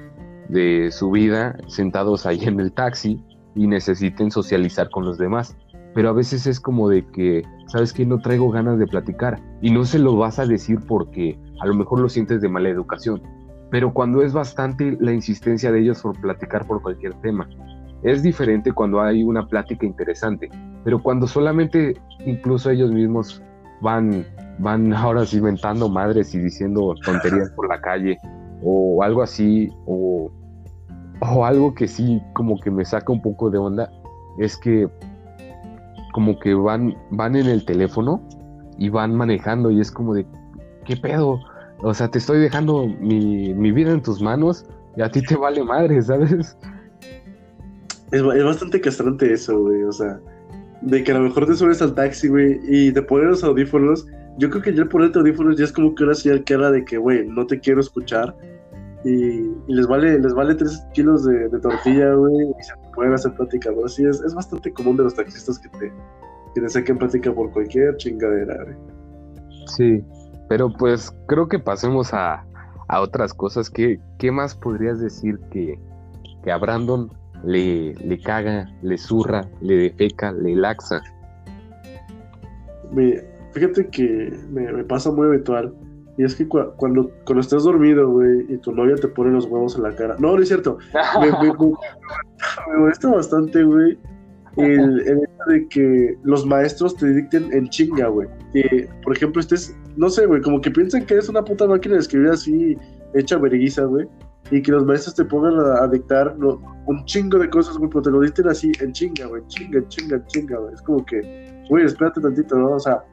de 0.50 0.92
su 0.92 1.10
vida 1.10 1.58
sentados 1.68 2.26
ahí 2.28 2.44
en 2.44 2.60
el 2.60 2.72
taxi 2.72 3.20
y 3.56 3.66
necesiten 3.66 4.30
socializar 4.30 4.92
con 4.92 5.06
los 5.06 5.18
demás. 5.18 5.58
Pero 5.96 6.10
a 6.10 6.14
veces 6.14 6.46
es 6.46 6.60
como 6.60 6.88
de 6.88 7.04
que, 7.08 7.42
¿sabes 7.66 7.94
que 7.94 8.06
No 8.06 8.20
traigo 8.20 8.52
ganas 8.52 8.78
de 8.78 8.86
platicar. 8.86 9.42
Y 9.60 9.72
no 9.72 9.86
se 9.86 9.98
lo 9.98 10.16
vas 10.18 10.38
a 10.38 10.46
decir 10.46 10.80
porque 10.88 11.40
a 11.60 11.66
lo 11.66 11.74
mejor 11.74 12.00
lo 12.00 12.10
sientes 12.10 12.42
de 12.42 12.50
mala 12.50 12.70
educación. 12.70 13.22
Pero 13.70 13.94
cuando 13.94 14.22
es 14.22 14.34
bastante 14.34 14.98
la 15.00 15.12
insistencia 15.12 15.72
de 15.72 15.82
ellos 15.82 16.02
por 16.02 16.20
platicar 16.20 16.66
por 16.66 16.82
cualquier 16.82 17.14
tema 17.16 17.48
es 18.04 18.24
diferente 18.24 18.72
cuando 18.72 19.02
hay 19.02 19.24
una 19.24 19.48
plática 19.48 19.86
interesante, 19.86 20.50
pero 20.84 21.02
cuando 21.02 21.28
solamente 21.28 21.96
incluso 22.26 22.70
ellos 22.70 22.92
mismos 22.92 23.42
van, 23.82 24.26
van 24.60 24.94
ahora 24.94 25.26
sí 25.26 25.38
inventando 25.38 25.90
madres 25.90 26.34
y 26.36 26.40
diciendo 26.40 26.94
tonterías 27.04 27.50
por 27.52 27.68
la 27.68 27.82
calle 27.82 28.18
o 28.64 29.04
algo 29.04 29.22
así, 29.22 29.70
o, 29.86 30.32
o 31.20 31.46
algo 31.46 31.74
que 31.74 31.88
sí 31.88 32.22
como 32.34 32.60
que 32.60 32.72
me 32.72 32.86
saca 32.86 33.12
un 33.12 33.22
poco 33.22 33.50
de 33.50 33.58
onda, 33.58 33.92
es 34.38 34.58
que 34.58 34.90
como 36.14 36.40
que 36.40 36.54
van, 36.54 36.96
van 37.12 37.36
en 37.36 37.48
el 37.48 37.66
teléfono 37.66 38.22
y 38.78 38.90
van 38.90 39.16
manejando 39.16 39.72
y 39.72 39.80
es 39.80 39.92
como 39.92 40.14
de, 40.14 40.26
¿qué 40.88 40.96
pedo? 40.96 41.40
O 41.80 41.94
sea, 41.94 42.10
te 42.10 42.18
estoy 42.18 42.40
dejando 42.40 42.88
mi, 42.88 43.54
mi 43.54 43.72
vida 43.72 43.92
en 43.92 44.02
tus 44.02 44.22
manos 44.22 44.66
y 44.96 45.02
a 45.02 45.10
ti 45.12 45.22
te 45.22 45.36
vale 45.36 45.64
madre, 45.64 46.02
¿sabes? 46.02 46.58
Es, 48.12 48.24
bastante 48.24 48.82
castrante 48.82 49.32
eso, 49.32 49.60
güey. 49.60 49.84
O 49.84 49.92
sea, 49.92 50.20
de 50.82 51.04
que 51.04 51.12
a 51.12 51.16
lo 51.16 51.22
mejor 51.22 51.46
te 51.46 51.54
subes 51.54 51.82
al 51.82 51.94
taxi, 51.94 52.28
güey, 52.30 52.60
y 52.68 52.92
te 52.92 53.02
pones 53.02 53.28
los 53.28 53.44
audífonos. 53.44 54.08
Yo 54.40 54.50
creo 54.50 54.62
que 54.62 54.74
ya 54.74 54.84
el 54.84 54.90
ponerte 54.90 55.20
audífonos 55.20 55.58
ya 55.58 55.66
es 55.66 55.72
como 55.72 55.94
que 55.94 56.04
una 56.04 56.14
señal 56.14 56.44
que 56.44 56.54
habla 56.54 56.72
de 56.72 56.86
que, 56.86 56.98
güey, 56.98 57.28
no 57.28 57.46
te 57.46 57.60
quiero 57.60 57.82
escuchar. 57.82 58.36
Y, 59.04 59.52
les 59.68 59.88
vale 59.88 60.20
les 60.20 60.34
vale 60.34 60.56
3 60.56 60.84
kilos 60.94 61.26
de, 61.26 61.50
tortilla, 61.60 62.14
güey, 62.14 62.50
y 62.60 62.64
se 62.64 62.74
pueden 62.96 63.14
hacer 63.14 63.34
plática, 63.34 63.72
güey. 63.72 63.88
Sí, 63.90 64.06
es, 64.06 64.22
es, 64.22 64.34
bastante 64.34 64.72
común 64.74 64.98
de 64.98 65.04
los 65.04 65.16
taxistas 65.16 65.60
que 65.60 65.70
te, 65.70 65.94
que 66.56 66.62
te 66.62 66.70
saquen 66.70 66.98
plática 66.98 67.32
por 67.34 67.52
cualquier 67.52 67.96
chingadera, 67.98 68.64
güey. 68.64 68.76
Sí, 69.68 70.04
pero 70.50 70.72
pues 70.72 71.16
creo 71.28 71.48
que 71.48 71.60
pasemos 71.60 72.14
a, 72.14 72.46
a 72.88 73.02
otras 73.02 73.34
cosas. 73.34 73.70
¿Qué, 73.70 74.00
¿Qué 74.18 74.32
más 74.32 74.56
podrías 74.56 75.00
decir 75.00 75.40
que, 75.52 75.80
que 76.44 76.52
a 76.52 76.58
Brandon 76.58 77.12
le, 77.44 77.94
le 77.96 78.20
caga, 78.20 78.70
le 78.82 78.98
zurra, 78.98 79.48
le 79.62 79.76
defeca, 79.76 80.32
le 80.32 80.56
laxa. 80.56 81.02
fíjate 83.52 83.88
que 83.88 84.34
me, 84.52 84.84
pasa 84.84 85.12
muy 85.12 85.28
habitual. 85.28 85.74
Y 86.18 86.24
es 86.24 86.34
que 86.36 86.48
cuando, 86.48 87.12
cuando 87.26 87.42
estás 87.42 87.64
dormido, 87.64 88.10
güey, 88.10 88.46
y 88.50 88.58
tu 88.58 88.72
novia 88.72 88.96
te 88.96 89.08
pone 89.08 89.32
los 89.32 89.46
huevos 89.46 89.76
en 89.76 89.84
la 89.84 89.96
cara. 89.96 90.16
No, 90.18 90.36
no 90.36 90.42
es 90.42 90.48
cierto. 90.48 90.80
me, 91.22 92.76
molesta 92.76 93.10
bastante, 93.10 93.64
güey, 93.64 94.00
el, 94.58 95.02
hecho 95.02 95.44
de 95.48 95.68
que 95.68 96.18
los 96.24 96.44
maestros 96.44 96.96
te 96.96 97.14
dicten 97.14 97.54
en 97.54 97.70
chinga, 97.70 98.08
güey. 98.08 98.28
Que, 98.52 98.90
por 99.04 99.16
ejemplo, 99.16 99.40
estés, 99.40 99.78
no 99.98 100.10
sé, 100.10 100.26
güey, 100.26 100.42
como 100.42 100.62
que 100.62 100.72
piensan 100.72 101.06
que 101.06 101.16
eres 101.16 101.30
una 101.30 101.44
puta 101.44 101.68
máquina 101.68 101.96
de 101.96 102.02
escribir 102.02 102.30
así, 102.30 102.78
hecha 103.14 103.38
verguiza, 103.38 103.84
güey 103.84 104.08
y 104.52 104.62
que 104.62 104.72
los 104.72 104.86
maestros 104.86 105.16
te 105.16 105.26
pongan 105.26 105.60
a, 105.60 105.88
dictar 105.88 106.36
un 106.86 107.06
chingo 107.06 107.38
de 107.38 107.50
cosas, 107.50 107.78
güey, 107.78 107.90
pero 107.90 108.02
te 108.04 108.12
lo 108.12 108.22
dicten 108.22 108.48
así 108.48 108.72
en 108.80 108.94
chinga, 108.94 109.26
güey, 109.28 109.42
chinga, 109.48 109.86
chinga, 109.90 110.26
chinga, 110.28 110.58
güey. 110.58 110.74
Es 110.74 110.82
como 110.82 111.06
que, 111.06 111.66
güey, 111.70 111.86
espérate 111.86 112.22
tantito, 112.22 112.58
¿no? 112.58 112.72
O 112.72 112.80
sea, 112.80 113.04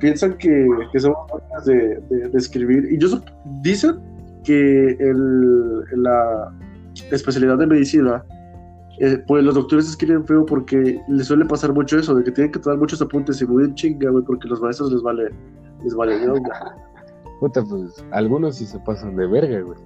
piensan 0.00 0.36
que, 0.38 0.66
que 0.92 1.00
somos 1.00 1.18
máquinas 1.32 1.64
de, 1.66 2.00
de, 2.08 2.38
escribir. 2.38 2.88
Y 2.90 2.98
yo 2.98 3.22
dicen 3.62 4.00
que 4.44 4.96
el, 4.98 6.02
la 6.02 6.52
especialidad 7.12 7.58
de 7.58 7.66
medicina, 7.66 8.24
eh, 8.98 9.22
pues 9.28 9.44
los 9.44 9.54
doctores 9.54 9.88
escriben 9.88 10.26
feo 10.26 10.44
porque 10.44 11.00
les 11.08 11.26
suele 11.26 11.44
pasar 11.44 11.72
mucho 11.72 11.98
eso, 11.98 12.14
de 12.14 12.24
que 12.24 12.32
tienen 12.32 12.52
que 12.52 12.58
tomar 12.58 12.78
muchos 12.78 13.00
apuntes 13.00 13.40
y 13.40 13.46
muy 13.46 13.64
en 13.64 13.74
chinga, 13.74 14.10
güey, 14.10 14.24
porque 14.24 14.48
los 14.48 14.60
maestros 14.60 14.92
les 14.92 15.02
vale, 15.02 15.30
les 15.82 15.94
vale 15.94 16.18
Puta, 17.40 17.62
pues 17.62 18.04
algunos 18.10 18.56
sí 18.56 18.66
se 18.66 18.78
pasan 18.80 19.16
de 19.16 19.26
verga, 19.26 19.60
güey. 19.60 19.78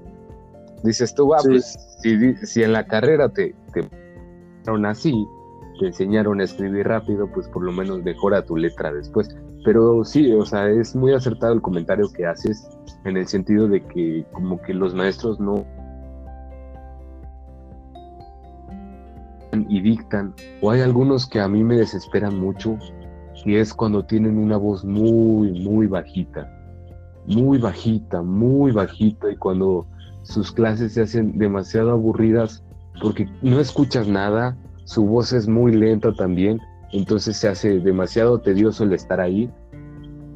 Dices 0.83 1.15
tú, 1.15 1.33
ah, 1.35 1.39
pues 1.43 1.79
si, 2.03 2.63
en 2.63 2.73
la 2.73 2.85
carrera 2.85 3.29
te, 3.29 3.55
te 3.73 3.89
así, 4.87 5.27
te 5.79 5.87
enseñaron 5.87 6.41
a 6.41 6.45
escribir 6.45 6.89
rápido, 6.89 7.31
pues 7.33 7.49
por 7.49 7.63
lo 7.63 7.73
menos 7.73 8.03
mejora 8.03 8.45
tu 8.45 8.57
letra 8.57 8.93
después. 8.93 9.35
Pero 9.65 10.05
sí, 10.05 10.33
o 10.33 10.45
sea, 10.45 10.69
es 10.69 10.95
muy 10.95 11.15
acertado 11.15 11.55
el 11.55 11.63
comentario 11.63 12.11
que 12.13 12.27
haces 12.27 12.69
en 13.05 13.17
el 13.17 13.27
sentido 13.27 13.69
de 13.69 13.83
que 13.83 14.27
como 14.33 14.61
que 14.61 14.75
los 14.75 14.95
maestros 14.95 15.41
no 15.41 15.65
y 19.69 19.81
dictan, 19.81 20.35
o 20.61 20.71
hay 20.71 20.81
algunos 20.81 21.27
que 21.27 21.41
a 21.41 21.49
mí 21.49 21.63
me 21.63 21.77
desesperan 21.77 22.39
mucho, 22.39 22.77
y 23.45 23.57
es 23.57 23.75
cuando 23.75 24.05
tienen 24.05 24.39
una 24.39 24.57
voz 24.57 24.85
muy, 24.85 25.53
muy 25.63 25.87
bajita, 25.87 26.51
muy 27.27 27.59
bajita, 27.59 28.23
muy 28.23 28.73
bajita, 28.73 29.31
y 29.31 29.37
cuando 29.37 29.87
sus 30.23 30.51
clases 30.51 30.95
se 30.95 31.03
hacen 31.03 31.37
demasiado 31.39 31.91
aburridas 31.93 32.65
porque 33.01 33.29
no 33.43 33.61
escuchas 33.61 34.09
nada, 34.09 34.57
su 34.85 35.05
voz 35.05 35.33
es 35.33 35.49
muy 35.49 35.73
lenta 35.73 36.13
también, 36.13 36.61
entonces 36.93 37.37
se 37.37 37.49
hace 37.49 37.81
demasiado 37.81 38.41
tedioso 38.41 38.85
el 38.85 38.93
estar 38.93 39.21
ahí. 39.21 39.51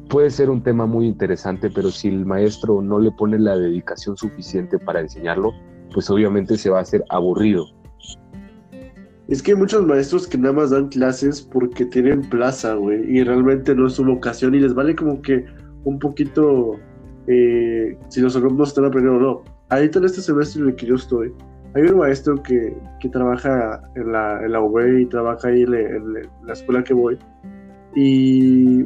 Puede 0.09 0.29
ser 0.29 0.49
un 0.49 0.61
tema 0.61 0.85
muy 0.85 1.07
interesante, 1.07 1.69
pero 1.69 1.91
si 1.91 2.09
el 2.09 2.25
maestro 2.25 2.81
no 2.81 2.99
le 2.99 3.11
pone 3.11 3.39
la 3.39 3.55
dedicación 3.55 4.17
suficiente 4.17 4.77
para 4.79 5.01
enseñarlo, 5.01 5.53
pues 5.93 6.09
obviamente 6.09 6.57
se 6.57 6.69
va 6.69 6.79
a 6.79 6.81
hacer 6.81 7.03
aburrido. 7.09 7.65
Es 9.29 9.43
que 9.43 9.51
hay 9.51 9.57
muchos 9.57 9.85
maestros 9.85 10.27
que 10.27 10.39
nada 10.39 10.53
más 10.53 10.71
dan 10.71 10.89
clases 10.89 11.41
porque 11.41 11.85
tienen 11.85 12.21
plaza, 12.29 12.73
güey, 12.73 12.99
y 13.15 13.23
realmente 13.23 13.75
no 13.75 13.85
es 13.85 13.93
su 13.93 14.03
vocación 14.03 14.55
y 14.55 14.59
les 14.59 14.73
vale 14.73 14.95
como 14.95 15.21
que 15.21 15.45
un 15.83 15.99
poquito 15.99 16.79
eh, 17.27 17.95
si 18.07 18.21
los 18.21 18.35
alumnos 18.35 18.69
están 18.69 18.85
aprendiendo 18.85 19.19
o 19.19 19.21
no. 19.21 19.43
Ahorita 19.69 19.99
en 19.99 20.05
este 20.05 20.21
semestre 20.21 20.63
en 20.63 20.69
el 20.69 20.75
que 20.75 20.87
yo 20.87 20.95
estoy, 20.95 21.31
hay 21.75 21.83
un 21.83 21.99
maestro 21.99 22.41
que, 22.41 22.75
que 22.99 23.09
trabaja 23.09 23.79
en 23.95 24.11
la, 24.11 24.43
en 24.43 24.51
la 24.51 24.61
UB 24.61 25.01
y 25.01 25.05
trabaja 25.05 25.47
ahí 25.47 25.61
en, 25.61 26.13
la 26.43 26.53
escuela 26.53 26.83
que 26.83 26.95
voy. 26.95 27.19
Y 27.95 28.83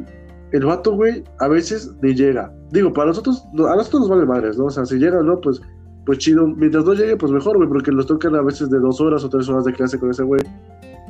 el 0.52 0.64
vato, 0.66 0.94
güey, 0.94 1.24
a 1.40 1.48
veces 1.48 1.90
ni 2.02 2.14
llega. 2.14 2.52
Digo, 2.70 2.92
para 2.92 3.08
nosotros, 3.08 3.46
a 3.54 3.76
nosotros 3.76 4.02
nos 4.02 4.10
vale 4.10 4.26
madres, 4.26 4.58
¿no? 4.58 4.66
O 4.66 4.70
sea, 4.70 4.84
si 4.84 4.98
llega 4.98 5.22
no, 5.22 5.40
pues, 5.40 5.62
pues 6.06 6.18
chido. 6.18 6.46
Mientras 6.46 6.84
no 6.84 6.94
llegue, 6.94 7.16
pues 7.16 7.32
mejor, 7.32 7.56
güey, 7.56 7.68
porque 7.68 7.90
nos 7.92 8.06
tocan 8.06 8.34
a 8.34 8.42
veces 8.42 8.70
de 8.70 8.78
dos 8.78 9.00
horas 9.00 9.24
o 9.24 9.28
tres 9.28 9.48
horas 9.48 9.64
de 9.64 9.72
clase 9.72 9.98
con 9.98 10.10
ese 10.10 10.22
güey. 10.22 10.40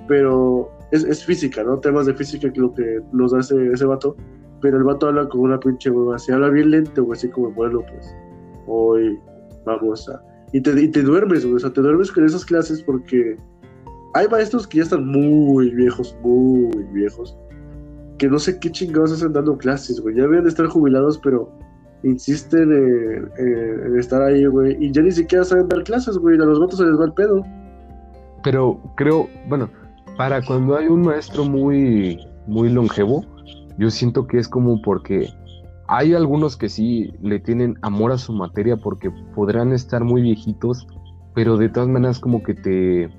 Pero 0.09 0.71
es, 0.93 1.05
es 1.05 1.25
física, 1.25 1.63
¿no? 1.65 1.79
Temas 1.79 2.07
de 2.07 2.15
física 2.15 2.53
que 2.53 2.61
lo 2.61 2.75
que 2.75 3.01
nos 3.13 3.33
da 3.33 3.41
ese, 3.41 3.73
ese 3.73 3.85
vato. 3.85 4.17
Pero 4.61 4.79
el 4.79 4.85
vato 4.85 5.09
habla 5.09 5.29
con 5.29 5.41
una 5.43 5.61
pinche 5.61 5.91
güey, 5.91 6.15
así 6.15 6.33
habla 6.33 6.49
bien 6.49 6.71
lento, 6.71 7.05
güey, 7.05 7.19
así 7.19 7.29
como, 7.29 7.51
bueno, 7.51 7.81
pues, 7.81 8.15
hoy 8.67 9.19
vamos 9.67 10.09
a 10.09 10.23
y 10.55 10.61
te, 10.61 10.81
y 10.81 10.89
te 10.89 11.03
duermes, 11.03 11.45
güey. 11.45 11.57
O 11.57 11.59
sea, 11.59 11.73
te 11.73 11.81
duermes 11.81 12.13
con 12.13 12.25
esas 12.25 12.45
clases 12.45 12.81
porque 12.81 13.37
hay 14.15 14.29
maestros 14.29 14.69
que 14.69 14.79
ya 14.79 14.85
están 14.85 15.05
muy 15.05 15.71
viejos, 15.71 16.17
muy 16.23 16.71
viejos, 16.93 17.37
que 18.19 18.29
no 18.29 18.39
sé 18.39 18.61
qué 18.61 18.71
chingados 18.71 19.11
hacen 19.11 19.33
dando 19.33 19.59
clases, 19.59 20.01
güey. 20.01 20.15
Ya 20.15 20.23
deben 20.23 20.45
de 20.45 20.51
estar 20.51 20.67
jubilados, 20.67 21.19
pero 21.19 21.51
insisten 22.05 22.73
en, 22.73 23.99
estar 23.99 24.23
ahí, 24.23 24.45
güey. 24.47 24.77
Y 24.81 24.93
ya 24.93 25.03
ni 25.03 25.13
siquiera 25.13 25.45
saben 25.45 25.69
dar 25.69 25.83
clases, 25.85 26.19
güey. 26.19 26.37
A 26.37 26.45
los 26.45 26.59
votos 26.59 26.79
se 26.79 26.85
les 26.85 26.99
va 26.99 27.07
el 27.07 27.13
pedo. 27.13 27.43
Pero 28.43 28.79
creo, 28.97 29.29
bueno, 29.49 29.71
para 30.17 30.43
cuando 30.43 30.77
hay 30.77 30.87
un 30.87 31.03
maestro 31.03 31.45
muy, 31.45 32.19
muy 32.47 32.69
longevo, 32.69 33.25
yo 33.79 33.91
siento 33.91 34.27
que 34.27 34.39
es 34.39 34.49
como 34.49 34.81
porque 34.83 35.29
hay 35.89 36.15
algunos 36.15 36.57
que 36.57 36.69
sí 36.69 37.13
le 37.23 37.41
tienen 37.41 37.77
amor 37.83 38.13
a 38.13 38.19
su 38.19 38.33
materia 38.33 38.77
porque 38.77 39.11
podrán 39.35 39.73
estar 39.73 40.05
muy 40.05 40.23
viejitos, 40.23 40.87
pero 41.35 41.57
de 41.57 41.69
todas 41.69 41.89
maneras 41.89 42.21
como 42.21 42.43
que 42.43 42.55
te... 42.55 43.11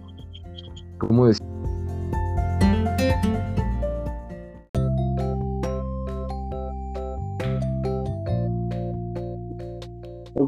¿Cómo 0.99 1.27
decir? 1.27 1.54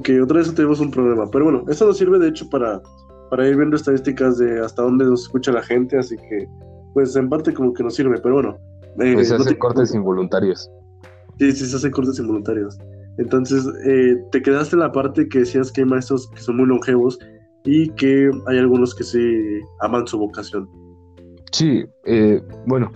Ok, 0.08 0.24
otra 0.24 0.38
vez 0.38 0.54
tenemos 0.54 0.80
un 0.80 0.90
problema. 0.90 1.30
Pero 1.32 1.46
bueno, 1.46 1.64
esto 1.68 1.86
nos 1.86 1.98
sirve 1.98 2.18
de 2.18 2.30
hecho 2.30 2.50
para, 2.50 2.82
para 3.30 3.48
ir 3.48 3.58
viendo 3.58 3.76
estadísticas 3.76 4.38
de 4.38 4.64
hasta 4.64 4.82
dónde 4.82 5.04
nos 5.04 5.24
escucha 5.24 5.52
la 5.52 5.62
gente, 5.62 5.98
así 5.98 6.16
que 6.16 6.48
pues 6.94 7.16
en 7.16 7.28
parte 7.28 7.54
como 7.54 7.74
que 7.74 7.84
nos 7.84 7.96
sirve, 7.96 8.18
pero 8.22 8.36
bueno. 8.36 8.58
Eh, 9.00 9.14
pues 9.14 9.28
se 9.28 9.36
hacen 9.36 9.58
cortes 9.58 9.94
involuntarios. 9.94 10.72
Sí, 11.40 11.52
sí, 11.52 11.66
se 11.66 11.76
hacen 11.76 11.92
cortes 11.92 12.20
involuntarios. 12.20 12.78
Entonces, 13.18 13.68
eh, 13.86 14.16
te 14.32 14.42
quedaste 14.42 14.76
en 14.76 14.80
la 14.80 14.92
parte 14.92 15.28
que 15.28 15.40
decías 15.40 15.72
que 15.72 15.82
hay 15.82 15.88
maestros 15.88 16.30
que 16.32 16.40
son 16.40 16.58
muy 16.58 16.68
longevos 16.68 17.20
y 17.66 17.90
que 17.92 18.32
hay 18.48 18.58
algunos 18.60 18.96
que 18.96 19.04
sí 19.04 19.60
aman 19.82 20.08
su 20.08 20.20
vocación. 20.20 20.70
Sí, 21.52 21.86
eh, 22.06 22.42
bueno, 22.66 22.92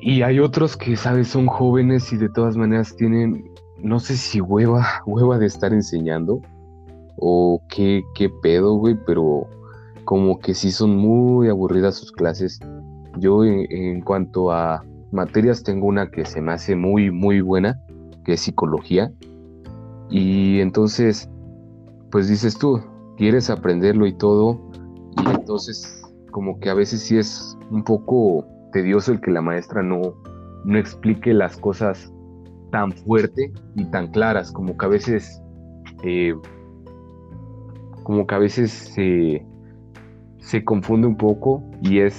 y 0.00 0.22
hay 0.22 0.38
otros 0.38 0.76
que, 0.76 0.96
sabes, 0.96 1.28
son 1.28 1.46
jóvenes 1.46 2.12
y 2.12 2.16
de 2.16 2.28
todas 2.28 2.56
maneras 2.56 2.94
tienen, 2.94 3.50
no 3.78 4.00
sé 4.00 4.16
si 4.16 4.40
hueva, 4.40 4.84
hueva 5.06 5.38
de 5.38 5.46
estar 5.46 5.72
enseñando 5.72 6.40
o 7.18 7.62
qué, 7.68 8.04
qué 8.14 8.28
pedo, 8.28 8.74
güey, 8.74 8.96
pero 9.06 9.46
como 10.04 10.38
que 10.38 10.54
sí 10.54 10.70
son 10.70 10.96
muy 10.96 11.48
aburridas 11.48 11.96
sus 11.96 12.12
clases. 12.12 12.60
Yo 13.18 13.44
en 13.44 14.02
cuanto 14.02 14.52
a 14.52 14.84
materias 15.12 15.62
tengo 15.62 15.86
una 15.86 16.10
que 16.10 16.24
se 16.26 16.40
me 16.40 16.52
hace 16.52 16.76
muy, 16.76 17.10
muy 17.10 17.40
buena, 17.40 17.80
que 18.24 18.34
es 18.34 18.40
psicología. 18.40 19.10
Y 20.10 20.60
entonces, 20.60 21.28
pues 22.10 22.28
dices 22.28 22.58
tú, 22.58 22.80
quieres 23.16 23.50
aprenderlo 23.50 24.06
y 24.06 24.12
todo, 24.12 24.60
y 25.24 25.30
entonces 25.30 26.02
como 26.30 26.60
que 26.60 26.68
a 26.68 26.74
veces 26.74 27.00
sí 27.00 27.16
es 27.16 27.56
un 27.70 27.82
poco 27.82 28.46
tedioso 28.72 29.10
el 29.10 29.20
que 29.20 29.30
la 29.30 29.40
maestra 29.40 29.82
no, 29.82 30.14
no 30.64 30.78
explique 30.78 31.32
las 31.32 31.56
cosas 31.56 32.12
tan 32.76 32.92
fuerte 32.92 33.50
y 33.74 33.86
tan 33.86 34.08
claras, 34.08 34.52
como 34.52 34.76
que 34.76 34.84
a 34.84 34.88
veces, 34.90 35.42
eh, 36.02 36.34
como 38.02 38.26
que 38.26 38.34
a 38.34 38.38
veces 38.38 38.70
se, 38.70 40.64
confunde 40.66 41.06
un 41.06 41.16
poco 41.16 41.62
y 41.80 42.00
es 42.00 42.14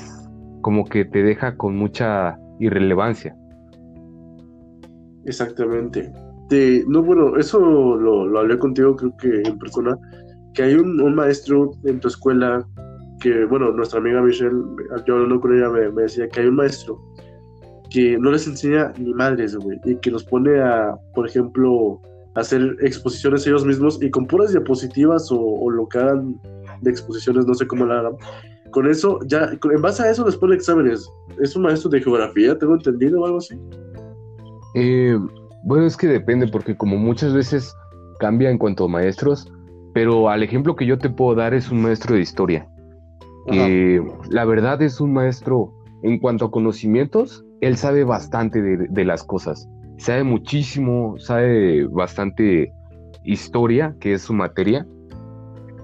como 0.62 0.84
que 0.86 1.05
te 1.05 1.22
deja 1.22 1.55
con 1.58 1.78
mucha 1.78 2.39
irrelevancia. 2.60 3.38
Exactamente. 5.26 6.12
no, 6.88 7.03
bueno, 7.03 7.38
eso 7.38 7.60
lo, 7.60 8.39
hablé 8.39 8.58
contigo, 8.58 8.95
creo 8.95 9.16
que 9.18 9.47
en 9.47 9.60
persona, 9.60 9.95
que 10.55 10.64
hay 10.64 10.74
un, 10.74 11.14
maestro 11.14 11.70
en 11.84 11.99
tu 11.99 12.08
escuela 12.08 12.68
que, 13.22 13.45
bueno, 13.45 13.72
nuestra 13.74 13.99
amiga 13.99 14.24
Michelle, 14.24 14.60
yo 15.05 15.14
hablando 15.14 15.39
con 15.39 15.55
ella, 15.55 15.70
me, 15.70 16.01
decía 16.01 16.28
que 16.30 16.39
hay 16.39 16.47
un 16.47 16.55
maestro 16.55 16.99
que 17.90 18.18
no 18.18 18.32
les 18.32 18.48
enseña 18.48 18.94
ni 18.98 19.14
madres, 19.14 19.56
güey, 19.56 19.80
y 19.86 19.96
que 19.98 20.12
los 20.12 20.24
pone 20.24 20.60
a, 20.60 20.96
por 21.14 21.28
ejemplo, 21.28 22.02
hacer 22.36 22.76
exposiciones 22.82 23.46
ellos 23.48 23.66
mismos 23.66 24.00
y 24.02 24.10
con 24.10 24.28
puras 24.28 24.52
diapositivas 24.52 25.32
o, 25.32 25.40
o 25.40 25.70
lo 25.70 25.88
que 25.88 25.98
hagan 25.98 26.40
de 26.82 26.92
exposiciones, 26.92 27.46
no 27.46 27.54
sé 27.54 27.66
cómo 27.66 27.86
la 27.86 28.00
hagan, 28.00 28.14
con 28.72 28.90
eso, 28.90 29.20
ya, 29.26 29.50
en 29.74 29.82
base 29.82 30.04
a 30.04 30.12
eso 30.12 30.26
les 30.26 30.36
pone 30.36 30.56
exámenes. 30.56 31.10
¿Es 31.42 31.56
un 31.56 31.64
maestro 31.64 31.90
de 31.90 32.02
geografía, 32.02 32.58
tengo 32.58 32.76
entendido 32.76 33.22
o 33.22 33.26
algo 33.26 33.38
así? 33.38 33.56
Eh, 34.76 35.18
bueno, 35.64 35.86
es 35.86 35.98
que 35.98 36.08
depende, 36.08 36.48
porque 36.48 36.76
como 36.76 36.98
muchas 36.98 37.34
veces 37.34 37.74
cambia 38.20 38.50
en 38.50 38.58
cuanto 38.58 38.86
a 38.86 38.88
maestros, 38.88 39.52
pero 39.94 40.30
al 40.30 40.44
ejemplo 40.44 40.76
que 40.76 40.86
yo 40.86 40.98
te 40.98 41.10
puedo 41.10 41.36
dar 41.36 41.54
es 41.54 41.72
un 41.72 41.82
maestro 41.82 42.16
de 42.16 42.22
historia. 42.22 42.68
la 44.30 44.46
verdad 44.46 44.82
es 44.82 45.00
un 45.00 45.14
maestro, 45.14 45.74
en 46.04 46.20
cuanto 46.20 46.45
a 46.45 46.52
conocimientos, 46.52 47.45
él 47.62 47.78
sabe 47.78 48.04
bastante 48.04 48.62
de, 48.62 49.06
las 49.06 49.24
cosas. 49.24 49.68
Sabe 49.98 50.24
muchísimo, 50.24 51.16
sabe 51.18 51.86
bastante 51.88 52.72
historia, 53.24 53.95
que 54.00 54.14
es 54.14 54.22
su 54.22 54.34
materia, 54.34 54.86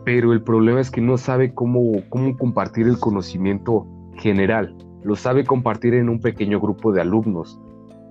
pero 0.05 0.33
el 0.33 0.43
problema 0.43 0.81
es 0.81 0.91
que 0.91 1.01
no 1.01 1.17
sabe 1.17 1.53
cómo, 1.53 2.03
cómo 2.09 2.37
compartir 2.37 2.87
el 2.87 2.99
conocimiento 2.99 3.87
general, 4.17 4.75
lo 5.03 5.15
sabe 5.15 5.43
compartir 5.43 5.93
en 5.95 6.09
un 6.09 6.19
pequeño 6.19 6.59
grupo 6.59 6.91
de 6.91 7.01
alumnos, 7.01 7.59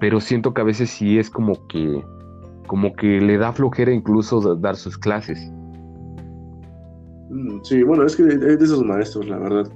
pero 0.01 0.21
siento 0.21 0.53
que 0.53 0.61
a 0.61 0.65
veces 0.65 0.91
sí 0.91 1.19
es 1.19 1.31
como 1.31 1.67
que, 1.69 2.03
como 2.67 2.95
que 2.95 3.21
le 3.21 3.39
da 3.39 3.53
flojera 3.53 3.93
incluso 3.93 4.57
dar 4.57 4.77
sus 4.77 4.99
clases. 4.99 5.53
Mm, 7.31 7.61
sí, 7.63 7.83
bueno, 7.83 8.05
es 8.05 8.17
que 8.17 8.25
es 8.25 8.41
de 8.41 8.55
esos 8.55 8.85
maestros, 8.85 9.29
la 9.29 9.39
verdad. 9.39 9.71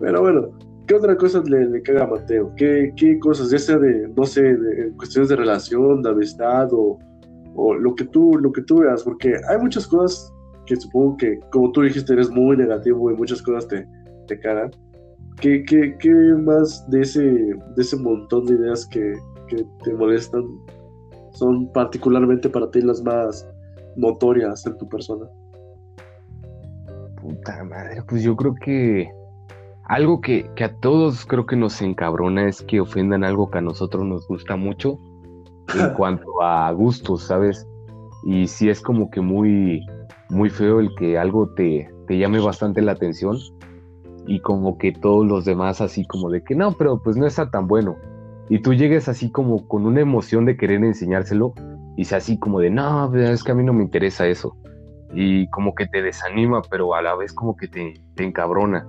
Pero 0.00 0.22
bueno, 0.22 0.48
¿qué 0.86 0.94
otra 0.94 1.16
cosa 1.16 1.42
le, 1.44 1.66
le 1.66 1.82
caga 1.82 2.04
a 2.04 2.06
Mateo? 2.06 2.52
¿Qué, 2.56 2.92
¿Qué, 2.96 3.18
cosas, 3.18 3.50
ya 3.50 3.58
sea 3.58 3.78
de, 3.78 4.08
no 4.16 4.24
sé, 4.24 4.42
de 4.42 4.92
cuestiones 4.96 5.28
de 5.28 5.36
relación, 5.36 6.02
de 6.02 6.10
amistad 6.10 6.68
o, 6.72 6.98
o 7.54 7.74
lo 7.74 7.94
que 7.94 8.04
tú, 8.04 8.38
lo 8.38 8.52
que 8.52 8.62
tú 8.62 8.80
veas? 8.80 9.02
Porque 9.02 9.34
hay 9.48 9.58
muchas 9.58 9.86
cosas 9.86 10.32
que 10.66 10.76
supongo 10.76 11.16
que, 11.16 11.40
como 11.50 11.72
tú 11.72 11.82
dijiste, 11.82 12.12
eres 12.12 12.30
muy 12.30 12.56
negativo 12.56 13.10
y 13.10 13.14
muchas 13.14 13.42
cosas 13.42 13.68
te, 13.68 13.86
te 14.26 14.38
cagan. 14.40 14.70
¿Qué, 15.40 15.64
qué, 15.64 15.96
qué 15.98 16.10
más 16.10 16.88
de 16.90 17.00
ese, 17.00 17.22
de 17.22 17.56
ese 17.78 17.96
montón 17.96 18.46
de 18.46 18.54
ideas 18.54 18.86
que, 18.86 19.14
que 19.48 19.64
te 19.84 19.94
molestan 19.94 20.44
son 21.32 21.72
particularmente 21.72 22.48
para 22.48 22.70
ti 22.70 22.82
las 22.82 23.02
más 23.02 23.48
notorias 23.96 24.66
en 24.66 24.76
tu 24.76 24.88
persona? 24.88 25.26
Puta 27.20 27.64
madre, 27.64 28.02
pues 28.08 28.22
yo 28.22 28.36
creo 28.36 28.54
que 28.54 29.08
algo 29.92 30.22
que, 30.22 30.50
que, 30.56 30.64
a 30.64 30.74
todos 30.80 31.26
creo 31.26 31.44
que 31.44 31.54
nos 31.54 31.82
encabrona 31.82 32.48
es 32.48 32.62
que 32.62 32.80
ofendan 32.80 33.24
algo 33.24 33.50
que 33.50 33.58
a 33.58 33.60
nosotros 33.60 34.06
nos 34.06 34.26
gusta 34.26 34.56
mucho 34.56 34.96
en 35.78 35.92
cuanto 35.94 36.42
a 36.42 36.72
gustos, 36.72 37.24
¿sabes? 37.24 37.68
Y 38.24 38.46
si 38.46 38.70
es 38.70 38.80
como 38.80 39.10
que 39.10 39.20
muy, 39.20 39.84
muy 40.30 40.48
feo 40.48 40.80
el 40.80 40.94
que 40.94 41.18
algo 41.18 41.50
te, 41.50 41.90
te 42.06 42.16
llame 42.16 42.40
bastante 42.40 42.80
la 42.80 42.92
atención 42.92 43.36
y 44.26 44.40
como 44.40 44.78
que 44.78 44.92
todos 44.92 45.26
los 45.26 45.44
demás 45.44 45.82
así 45.82 46.06
como 46.06 46.30
de 46.30 46.42
que 46.42 46.54
no, 46.54 46.72
pero 46.72 47.02
pues 47.02 47.18
no 47.18 47.26
está 47.26 47.50
tan 47.50 47.66
bueno. 47.66 47.96
Y 48.48 48.60
tú 48.60 48.72
llegues 48.72 49.10
así 49.10 49.30
como 49.30 49.68
con 49.68 49.84
una 49.84 50.00
emoción 50.00 50.46
de 50.46 50.56
querer 50.56 50.82
enseñárselo 50.82 51.52
y 51.98 52.06
sea 52.06 52.16
así 52.16 52.38
como 52.38 52.60
de 52.60 52.70
no, 52.70 53.14
es 53.14 53.44
que 53.44 53.52
a 53.52 53.54
mí 53.54 53.62
no 53.62 53.74
me 53.74 53.82
interesa 53.82 54.26
eso. 54.26 54.56
Y 55.12 55.50
como 55.50 55.74
que 55.74 55.86
te 55.86 56.00
desanima, 56.00 56.62
pero 56.70 56.94
a 56.94 57.02
la 57.02 57.14
vez 57.14 57.34
como 57.34 57.58
que 57.58 57.68
te, 57.68 57.92
te 58.14 58.24
encabrona. 58.24 58.86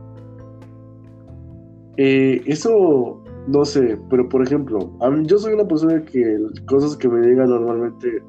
Eh, 1.98 2.42
eso 2.46 3.22
no 3.48 3.66
sé, 3.66 4.00
pero 4.10 4.28
por 4.30 4.42
ejemplo, 4.42 4.92
a 5.02 5.10
mí, 5.10 5.26
yo 5.26 5.38
soy 5.38 5.54
una 5.54 5.68
persona 5.68 6.02
que 6.04 6.38
cosas 6.66 6.96
que 6.96 7.10
me 7.10 7.28
digan 7.28 7.50
normalmente 7.50 8.24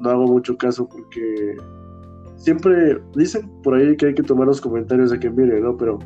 no 0.00 0.10
hago 0.10 0.26
mucho 0.26 0.56
caso 0.56 0.88
porque 0.88 1.56
siempre 2.36 2.98
dicen 3.14 3.50
por 3.62 3.74
ahí 3.74 3.96
que 3.96 4.06
hay 4.06 4.14
que 4.14 4.22
tomar 4.22 4.46
los 4.46 4.60
comentarios 4.60 5.10
de 5.10 5.18
quien 5.18 5.36
viene, 5.36 5.60
¿no? 5.60 5.76
Pero 5.76 5.98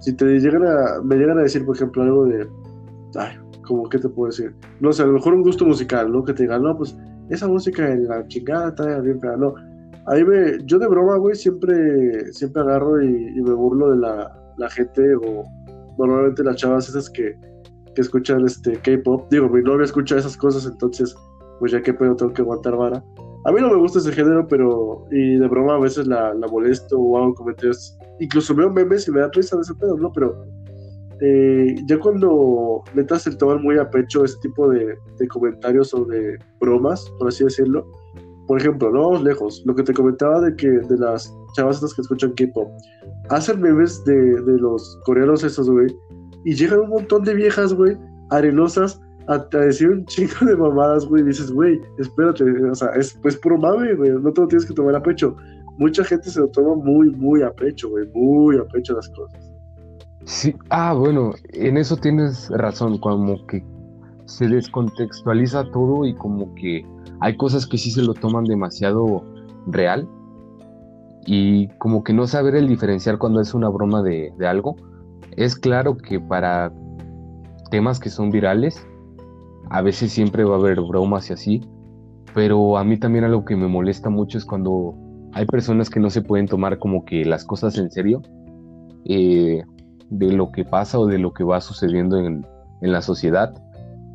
si 0.00 0.12
te 0.12 0.38
llegan 0.38 0.64
a, 0.64 1.02
me 1.02 1.16
llegan 1.16 1.38
a 1.38 1.42
decir, 1.42 1.64
por 1.64 1.76
ejemplo, 1.76 2.02
algo 2.02 2.26
de, 2.26 2.46
ay, 3.16 3.36
como, 3.66 3.88
¿qué 3.88 3.98
te 3.98 4.08
puedo 4.08 4.30
decir? 4.30 4.54
No 4.80 4.92
sé, 4.92 5.02
a 5.02 5.06
lo 5.06 5.14
mejor 5.14 5.34
un 5.34 5.42
gusto 5.42 5.64
musical, 5.64 6.12
¿no? 6.12 6.24
Que 6.24 6.34
te 6.34 6.44
digan, 6.44 6.62
no, 6.62 6.76
pues, 6.76 6.96
esa 7.30 7.48
música 7.48 7.90
en 7.90 8.06
la 8.06 8.26
chingada 8.28 8.68
está 8.68 9.00
bien 9.00 9.18
no. 9.38 9.54
Ahí 10.06 10.22
me, 10.22 10.58
yo 10.66 10.78
de 10.78 10.86
broma, 10.86 11.16
güey, 11.16 11.34
siempre, 11.34 12.32
siempre 12.32 12.62
agarro 12.62 13.02
y, 13.02 13.42
me 13.42 13.54
burlo 13.54 13.90
de 13.92 13.96
la, 13.96 14.54
la 14.58 14.68
gente 14.68 15.14
o 15.16 15.44
normalmente 15.98 16.42
las 16.42 16.56
chavas 16.56 16.88
esas 16.88 17.10
que, 17.10 17.36
que 17.94 18.00
escuchan 18.00 18.44
este 18.44 18.72
K-pop. 18.72 19.26
Digo, 19.30 19.48
mi 19.48 19.62
novia 19.62 19.84
escucha 19.84 20.16
esas 20.16 20.36
cosas, 20.36 20.66
entonces, 20.66 21.14
pues 21.58 21.72
ya 21.72 21.82
que 21.82 21.94
pedo 21.94 22.16
tengo 22.16 22.32
que 22.32 22.42
aguantar 22.42 22.76
vara. 22.76 23.02
A 23.46 23.52
mí 23.52 23.60
no 23.60 23.68
me 23.68 23.76
gusta 23.76 23.98
ese 23.98 24.12
género, 24.12 24.46
pero, 24.48 25.06
y 25.10 25.36
de 25.36 25.48
broma 25.48 25.74
a 25.74 25.78
veces 25.78 26.06
la, 26.06 26.34
molesto 26.50 26.98
o 26.98 27.18
hago 27.18 27.34
comentarios. 27.34 27.96
Incluso 28.20 28.54
veo 28.54 28.70
memes 28.70 29.06
y 29.06 29.12
me 29.12 29.20
da 29.20 29.30
risa 29.32 29.56
de 29.56 29.62
ese 29.62 29.74
pedo, 29.74 29.96
¿no? 29.98 30.10
Pero 30.12 30.46
eh, 31.20 31.74
ya 31.86 31.98
cuando 31.98 32.82
neta 32.94 33.18
se 33.18 33.36
toman 33.36 33.62
muy 33.62 33.78
a 33.78 33.90
pecho 33.90 34.24
ese 34.24 34.38
tipo 34.40 34.68
de, 34.70 34.96
de, 35.18 35.28
comentarios 35.28 35.92
o 35.92 36.04
de 36.06 36.38
bromas, 36.58 37.10
por 37.18 37.28
así 37.28 37.44
decirlo. 37.44 37.86
Por 38.46 38.60
ejemplo, 38.60 38.90
no 38.90 39.10
vamos 39.10 39.22
lejos, 39.22 39.62
lo 39.66 39.74
que 39.74 39.82
te 39.82 39.94
comentaba 39.94 40.40
de 40.40 40.54
que 40.56 40.68
de 40.68 40.98
las 40.98 41.34
chavas 41.54 41.76
estas 41.76 41.94
que 41.94 42.02
escuchan 42.02 42.32
K-pop, 42.32 42.68
hacen 43.30 43.60
memes 43.60 44.04
de, 44.04 44.14
de 44.14 44.58
los 44.58 44.98
coreanos 45.04 45.42
esos, 45.44 45.68
güey, 45.70 45.86
y 46.44 46.54
llegan 46.54 46.80
un 46.80 46.90
montón 46.90 47.24
de 47.24 47.34
viejas, 47.34 47.72
güey, 47.72 47.96
arenosas, 48.30 49.00
a, 49.28 49.38
decir 49.38 49.88
un 49.88 50.04
chingo 50.06 50.46
de 50.46 50.56
mamadas, 50.56 51.06
güey, 51.06 51.22
y 51.22 51.26
dices, 51.26 51.50
güey, 51.50 51.80
espérate, 51.98 52.44
o 52.44 52.74
sea, 52.74 52.88
es 52.90 53.18
pues 53.22 53.36
puro 53.36 53.58
mame, 53.58 53.94
güey, 53.94 54.10
no 54.10 54.32
te 54.32 54.40
lo 54.40 54.48
tienes 54.48 54.66
que 54.66 54.74
tomar 54.74 54.94
a 54.96 55.02
pecho. 55.02 55.34
Mucha 55.78 56.04
gente 56.04 56.30
se 56.30 56.40
lo 56.40 56.48
toma 56.48 56.76
muy, 56.76 57.10
muy 57.10 57.42
a 57.42 57.50
pecho, 57.50 57.88
güey, 57.90 58.06
muy 58.14 58.58
a 58.58 58.64
pecho 58.64 58.94
las 58.94 59.08
cosas. 59.08 59.52
Sí, 60.24 60.54
ah, 60.70 60.94
bueno, 60.94 61.32
en 61.52 61.76
eso 61.76 61.96
tienes 61.96 62.48
razón, 62.50 62.98
como 62.98 63.44
que 63.46 63.64
se 64.26 64.46
descontextualiza 64.48 65.70
todo 65.72 66.06
y 66.06 66.14
como 66.14 66.54
que 66.54 66.86
hay 67.20 67.36
cosas 67.36 67.66
que 67.66 67.76
sí 67.76 67.90
se 67.90 68.02
lo 68.02 68.14
toman 68.14 68.44
demasiado 68.44 69.22
real 69.66 70.08
y 71.26 71.68
como 71.78 72.04
que 72.04 72.12
no 72.12 72.26
saber 72.26 72.54
el 72.56 72.68
diferenciar 72.68 73.18
cuando 73.18 73.40
es 73.40 73.54
una 73.54 73.68
broma 73.68 74.02
de, 74.02 74.32
de 74.38 74.46
algo. 74.46 74.76
Es 75.36 75.56
claro 75.56 75.96
que 75.96 76.20
para 76.20 76.72
temas 77.70 77.98
que 77.98 78.10
son 78.10 78.30
virales, 78.30 78.86
a 79.70 79.82
veces 79.82 80.12
siempre 80.12 80.44
va 80.44 80.56
a 80.56 80.58
haber 80.58 80.80
bromas 80.80 81.30
y 81.30 81.32
así, 81.32 81.68
pero 82.34 82.78
a 82.78 82.84
mí 82.84 82.98
también 82.98 83.24
algo 83.24 83.44
que 83.44 83.56
me 83.56 83.66
molesta 83.66 84.10
mucho 84.10 84.38
es 84.38 84.44
cuando 84.44 84.94
hay 85.32 85.46
personas 85.46 85.90
que 85.90 86.00
no 86.00 86.10
se 86.10 86.22
pueden 86.22 86.46
tomar 86.46 86.78
como 86.78 87.04
que 87.04 87.24
las 87.24 87.44
cosas 87.44 87.76
en 87.78 87.90
serio. 87.90 88.22
Eh, 89.06 89.62
de 90.10 90.32
lo 90.32 90.50
que 90.50 90.64
pasa 90.64 90.98
o 90.98 91.06
de 91.06 91.18
lo 91.18 91.32
que 91.32 91.44
va 91.44 91.60
sucediendo 91.60 92.18
en, 92.18 92.46
la 92.80 93.00
sociedad, 93.00 93.54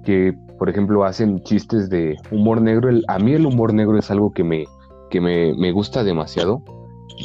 que 0.04 0.38
por 0.60 0.70
ejemplo 0.70 1.04
hacen 1.04 1.42
chistes 1.42 1.90
de 1.90 2.18
humor 2.30 2.62
negro. 2.62 2.90
a 3.08 3.18
mí 3.18 3.34
el 3.34 3.48
humor 3.48 3.74
negro 3.74 3.98
es 3.98 4.12
algo 4.12 4.32
que 4.32 4.44
me, 4.44 4.66
que 5.10 5.20
me, 5.20 5.72
gusta 5.72 6.04
demasiado, 6.04 6.62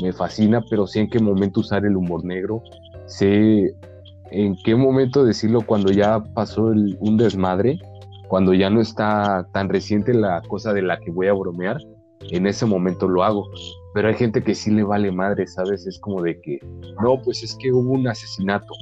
me 0.03 0.13
fascina, 0.13 0.65
pero 0.69 0.87
sé 0.87 1.01
en 1.01 1.11
qué 1.11 1.19
momento 1.19 1.61
usar 1.61 1.85
el 1.85 1.97
humor 1.97 2.25
negro, 2.25 2.63
sé 3.07 3.75
en 4.31 4.57
qué 4.65 4.75
momento 4.75 5.25
decirlo 5.25 5.63
cuando 5.63 5.93
ya 5.93 6.23
pasó 6.35 6.65
un 6.65 7.17
desmadre, 7.17 7.79
cuando 8.29 8.55
ya 8.55 8.71
no 8.71 8.81
está 8.81 9.47
tan 9.53 9.69
reciente 9.69 10.13
la 10.15 10.43
cosa 10.43 10.73
de 10.73 10.83
la 10.83 10.99
que 10.99 11.11
voy 11.11 11.29
a 11.29 11.33
bromear, 11.33 11.79
en 12.31 12.47
ese 12.47 12.67
momento 12.67 13.09
lo 13.09 13.23
hago. 13.23 13.49
Pero 13.93 14.09
hay 14.09 14.15
gente 14.15 14.43
que 14.43 14.55
sí 14.55 14.71
le 14.71 14.83
vale 14.83 15.13
madre, 15.13 15.47
¿sabes? 15.47 15.87
Es 15.87 15.99
como 15.99 16.23
de 16.23 16.41
que, 16.41 16.59
no, 17.03 17.21
pues 17.23 17.43
es 17.43 17.55
que 17.55 17.73
hubo 17.73 17.93
un 17.93 18.09
asesinato. 18.09 18.73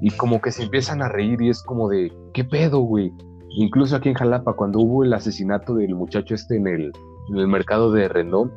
Y 0.00 0.10
como 0.10 0.40
que 0.40 0.52
se 0.52 0.62
empiezan 0.62 1.02
a 1.02 1.08
reír 1.08 1.40
y 1.42 1.50
es 1.50 1.62
como 1.62 1.88
de, 1.88 2.12
¿qué 2.32 2.44
pedo, 2.44 2.80
güey? 2.80 3.12
Incluso 3.50 3.96
aquí 3.96 4.08
en 4.08 4.14
Jalapa, 4.14 4.54
cuando 4.54 4.80
hubo 4.80 5.04
el 5.04 5.12
asesinato 5.12 5.74
del 5.74 5.94
muchacho 5.94 6.34
este 6.34 6.56
en 6.56 6.66
el, 6.66 6.92
en 7.30 7.36
el 7.36 7.48
mercado 7.48 7.90
de 7.92 8.08
Rendón, 8.08 8.52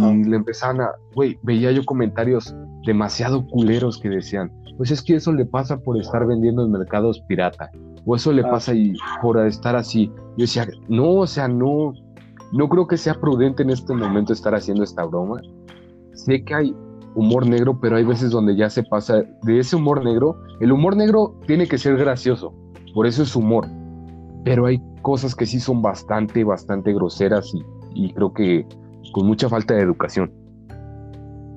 y 0.00 0.24
le 0.24 0.36
empezaban 0.36 0.80
a, 0.80 0.90
güey, 1.14 1.38
veía 1.42 1.70
yo 1.70 1.84
comentarios 1.84 2.54
demasiado 2.86 3.46
culeros 3.46 3.98
que 3.98 4.08
decían, 4.08 4.50
pues 4.78 4.90
es 4.90 5.02
que 5.02 5.16
eso 5.16 5.32
le 5.32 5.44
pasa 5.44 5.78
por 5.78 5.98
estar 6.00 6.26
vendiendo 6.26 6.64
en 6.64 6.72
mercados 6.72 7.20
pirata, 7.28 7.70
o 8.06 8.16
eso 8.16 8.32
le 8.32 8.42
ah. 8.42 8.50
pasa 8.50 8.74
y 8.74 8.94
por 9.20 9.38
estar 9.46 9.76
así. 9.76 10.10
Yo 10.36 10.44
decía, 10.44 10.66
no, 10.88 11.10
o 11.10 11.26
sea, 11.26 11.46
no, 11.46 11.92
no 12.52 12.68
creo 12.68 12.86
que 12.86 12.96
sea 12.96 13.14
prudente 13.14 13.62
en 13.62 13.70
este 13.70 13.94
momento 13.94 14.32
estar 14.32 14.54
haciendo 14.54 14.82
esta 14.82 15.04
broma. 15.04 15.40
Sé 16.14 16.42
que 16.42 16.54
hay 16.54 16.74
humor 17.14 17.46
negro, 17.46 17.78
pero 17.78 17.96
hay 17.96 18.04
veces 18.04 18.30
donde 18.30 18.56
ya 18.56 18.70
se 18.70 18.82
pasa 18.82 19.22
de 19.42 19.58
ese 19.58 19.76
humor 19.76 20.02
negro. 20.02 20.38
El 20.60 20.72
humor 20.72 20.96
negro 20.96 21.34
tiene 21.46 21.68
que 21.68 21.76
ser 21.76 21.98
gracioso, 21.98 22.54
por 22.94 23.06
eso 23.06 23.22
es 23.24 23.36
humor. 23.36 23.66
Pero 24.44 24.66
hay 24.66 24.82
cosas 25.02 25.34
que 25.34 25.44
sí 25.44 25.60
son 25.60 25.82
bastante, 25.82 26.44
bastante 26.44 26.94
groseras 26.94 27.52
y, 27.94 28.12
creo 28.14 28.32
que 28.32 28.66
con 29.12 29.26
mucha 29.26 29.48
falta 29.48 29.74
de 29.74 29.82
educación. 29.82 30.32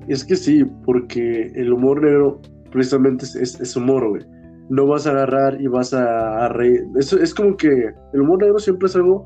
Es 0.08 0.24
que 0.24 0.36
sí, 0.36 0.64
porque 0.84 1.50
el 1.54 1.72
humor 1.72 2.02
negro 2.02 2.40
precisamente 2.70 3.24
es, 3.24 3.76
humor, 3.76 4.08
güey. 4.08 4.22
No 4.68 4.86
vas 4.86 5.06
a 5.06 5.10
agarrar 5.10 5.60
y 5.60 5.66
vas 5.66 5.92
a, 5.92 6.48
reír. 6.48 6.84
Eso 6.96 7.18
es 7.18 7.34
como 7.34 7.56
que 7.56 7.90
el 8.12 8.20
humor 8.20 8.42
negro 8.42 8.58
siempre 8.58 8.86
es 8.86 8.96
algo 8.96 9.24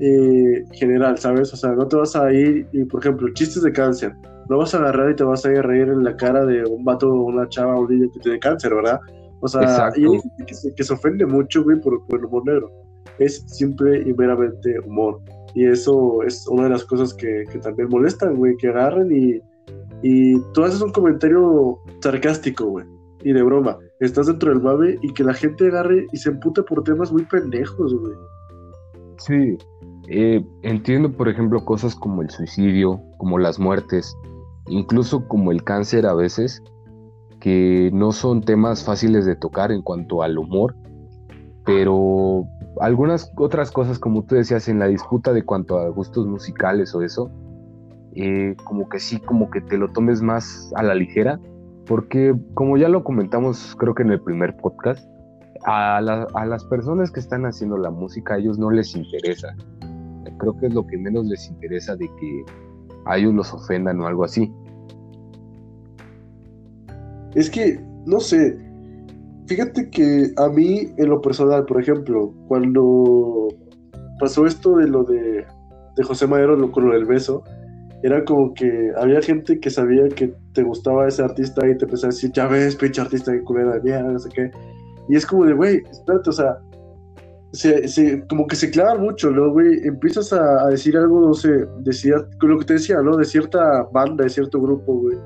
eh, 0.00 0.64
general, 0.72 1.18
¿sabes? 1.18 1.52
O 1.52 1.56
sea, 1.56 1.72
no 1.72 1.86
te 1.86 1.96
vas 1.96 2.16
a 2.16 2.32
ir 2.32 2.66
y, 2.72 2.84
por 2.84 3.00
ejemplo, 3.00 3.28
chistes 3.32 3.62
de 3.62 3.72
cáncer, 3.72 4.14
no 4.48 4.58
vas 4.58 4.74
a 4.74 4.78
agarrar 4.78 5.10
y 5.10 5.16
te 5.16 5.24
vas 5.24 5.44
a 5.44 5.50
ir 5.50 5.58
a 5.58 5.62
reír 5.62 5.88
en 5.88 6.04
la 6.04 6.16
cara 6.16 6.44
de 6.44 6.64
un 6.64 6.84
vato 6.84 7.12
una 7.12 7.48
chava 7.48 7.76
o 7.76 7.82
un 7.82 7.90
niño 7.90 8.10
que 8.12 8.20
tiene 8.20 8.38
cáncer, 8.38 8.74
¿verdad? 8.74 9.00
O 9.40 9.48
sea, 9.48 9.90
y 9.96 10.04
hay 10.04 10.20
gente 10.20 10.44
que 10.74 10.84
se, 10.84 10.92
ofende 10.92 11.26
mucho, 11.26 11.62
güey, 11.62 11.80
por, 11.80 12.00
el 12.10 12.24
humor 12.24 12.46
negro. 12.46 12.70
Es 13.18 13.44
simple 13.46 14.02
y 14.06 14.12
meramente 14.14 14.78
humor. 14.80 15.20
Y 15.56 15.64
eso 15.64 16.22
es 16.22 16.46
una 16.48 16.64
de 16.64 16.68
las 16.68 16.84
cosas 16.84 17.14
que, 17.14 17.44
también 17.62 17.88
molestan, 17.88 18.36
güey, 18.36 18.58
que 18.58 18.68
agarren 18.68 19.10
y, 19.10 19.40
y 20.02 20.38
tú 20.52 20.62
haces 20.62 20.82
un 20.82 20.92
comentario 20.92 21.78
sarcástico, 22.00 22.66
güey, 22.66 22.84
y 23.24 23.32
de 23.32 23.42
broma. 23.42 23.78
Estás 24.00 24.26
dentro 24.26 24.50
del 24.50 24.60
mame 24.60 24.98
y 25.00 25.14
que 25.14 25.24
la 25.24 25.32
gente 25.32 25.68
agarre 25.68 26.06
y 26.12 26.16
se 26.18 26.28
empute 26.28 26.62
por 26.62 26.84
temas 26.84 27.10
muy 27.10 27.24
pendejos, 27.24 27.94
güey. 27.94 28.14
Sí, 29.16 29.56
eh, 30.08 30.44
entiendo, 30.60 31.10
por 31.10 31.26
ejemplo, 31.26 31.64
cosas 31.64 31.94
como 31.94 32.20
el 32.20 32.28
suicidio, 32.28 33.00
como 33.16 33.38
las 33.38 33.58
muertes, 33.58 34.14
incluso 34.68 35.26
como 35.26 35.52
el 35.52 35.64
cáncer 35.64 36.04
a 36.04 36.12
veces, 36.12 36.62
que 37.40 37.88
no 37.94 38.12
son 38.12 38.42
temas 38.42 38.84
fáciles 38.84 39.24
de 39.24 39.36
tocar 39.36 39.72
en 39.72 39.80
cuanto 39.80 40.22
al 40.22 40.36
humor, 40.36 40.74
pero 41.66 42.46
algunas 42.80 43.32
otras 43.36 43.72
cosas, 43.72 43.98
como 43.98 44.22
tú 44.22 44.36
decías, 44.36 44.68
en 44.68 44.78
la 44.78 44.86
disputa 44.86 45.32
de 45.32 45.42
cuanto 45.42 45.78
a 45.78 45.88
gustos 45.88 46.26
musicales 46.26 46.94
o 46.94 47.02
eso, 47.02 47.30
eh, 48.14 48.56
como 48.64 48.88
que 48.88 49.00
sí, 49.00 49.18
como 49.18 49.50
que 49.50 49.60
te 49.60 49.76
lo 49.76 49.88
tomes 49.88 50.22
más 50.22 50.72
a 50.76 50.84
la 50.84 50.94
ligera, 50.94 51.40
porque 51.84 52.34
como 52.54 52.76
ya 52.76 52.88
lo 52.88 53.02
comentamos 53.02 53.76
creo 53.78 53.94
que 53.94 54.04
en 54.04 54.12
el 54.12 54.20
primer 54.20 54.56
podcast, 54.56 55.06
a, 55.64 55.96
a, 55.98 56.46
las 56.46 56.64
personas 56.66 57.10
que 57.10 57.18
están 57.18 57.44
haciendo 57.44 57.76
la 57.76 57.90
música 57.90 58.34
a 58.34 58.38
ellos 58.38 58.58
no 58.58 58.70
les 58.70 58.94
interesa. 58.94 59.48
Creo 60.38 60.56
que 60.58 60.66
es 60.66 60.74
lo 60.74 60.86
que 60.86 60.96
menos 60.96 61.26
les 61.26 61.48
interesa 61.48 61.96
de 61.96 62.06
que 62.20 62.44
a 63.06 63.16
ellos 63.18 63.34
los 63.34 63.52
ofendan 63.52 64.00
o 64.00 64.06
algo 64.06 64.24
así. 64.24 64.52
Es 67.34 67.50
que, 67.50 67.80
no 68.06 68.20
sé, 68.20 68.56
fíjate 69.46 69.90
que 69.90 70.32
a 70.36 70.48
mí 70.48 70.92
en 70.96 71.08
lo 71.08 71.20
personal, 71.20 71.64
por 71.64 71.80
ejemplo, 71.80 72.32
cuando 72.48 73.48
pasó 74.18 74.46
esto 74.46 74.76
de 74.76 74.88
lo 74.88 75.04
de, 75.04 75.44
José 76.04 76.26
Madero 76.26 76.70
con 76.72 76.86
lo 76.88 76.94
del 76.94 77.06
beso, 77.06 77.42
era 78.02 78.24
como 78.24 78.52
que 78.52 78.92
había 78.98 79.22
gente 79.22 79.58
que 79.58 79.70
sabía 79.70 80.08
que 80.08 80.34
te 80.52 80.62
gustaba 80.62 81.08
ese 81.08 81.22
artista 81.22 81.66
y 81.66 81.76
te 81.76 81.86
empezaba 81.86 82.10
a 82.10 82.14
decir, 82.14 82.30
ya 82.32 82.46
ves, 82.46 82.76
pinche 82.76 83.00
artista 83.00 83.32
que 83.32 83.42
culera 83.42 83.74
de 83.74 83.80
mierda, 83.80 84.12
no 84.12 84.18
sé 84.18 84.28
qué. 84.34 84.50
Y 85.08 85.16
es 85.16 85.24
como 85.24 85.46
de, 85.46 85.54
güey, 85.54 85.82
espérate, 85.90 86.30
o 86.30 86.32
sea, 86.32 86.58
se, 87.52 88.26
como 88.28 88.46
que 88.46 88.56
se 88.56 88.70
clavan 88.70 89.00
mucho, 89.00 89.30
¿no, 89.30 89.50
güey? 89.50 89.86
Empiezas 89.86 90.32
a, 90.32 90.68
decir 90.68 90.96
algo, 90.96 91.20
no 91.20 91.34
sé, 91.34 91.48
de 91.48 92.24
con 92.38 92.50
lo 92.50 92.58
que 92.58 92.64
te 92.66 92.74
decía, 92.74 93.00
¿no? 93.00 93.16
De 93.16 93.24
cierta 93.24 93.84
banda, 93.92 94.24
de 94.24 94.30
cierto 94.30 94.60
grupo, 94.60 94.94
güey. 94.94 95.16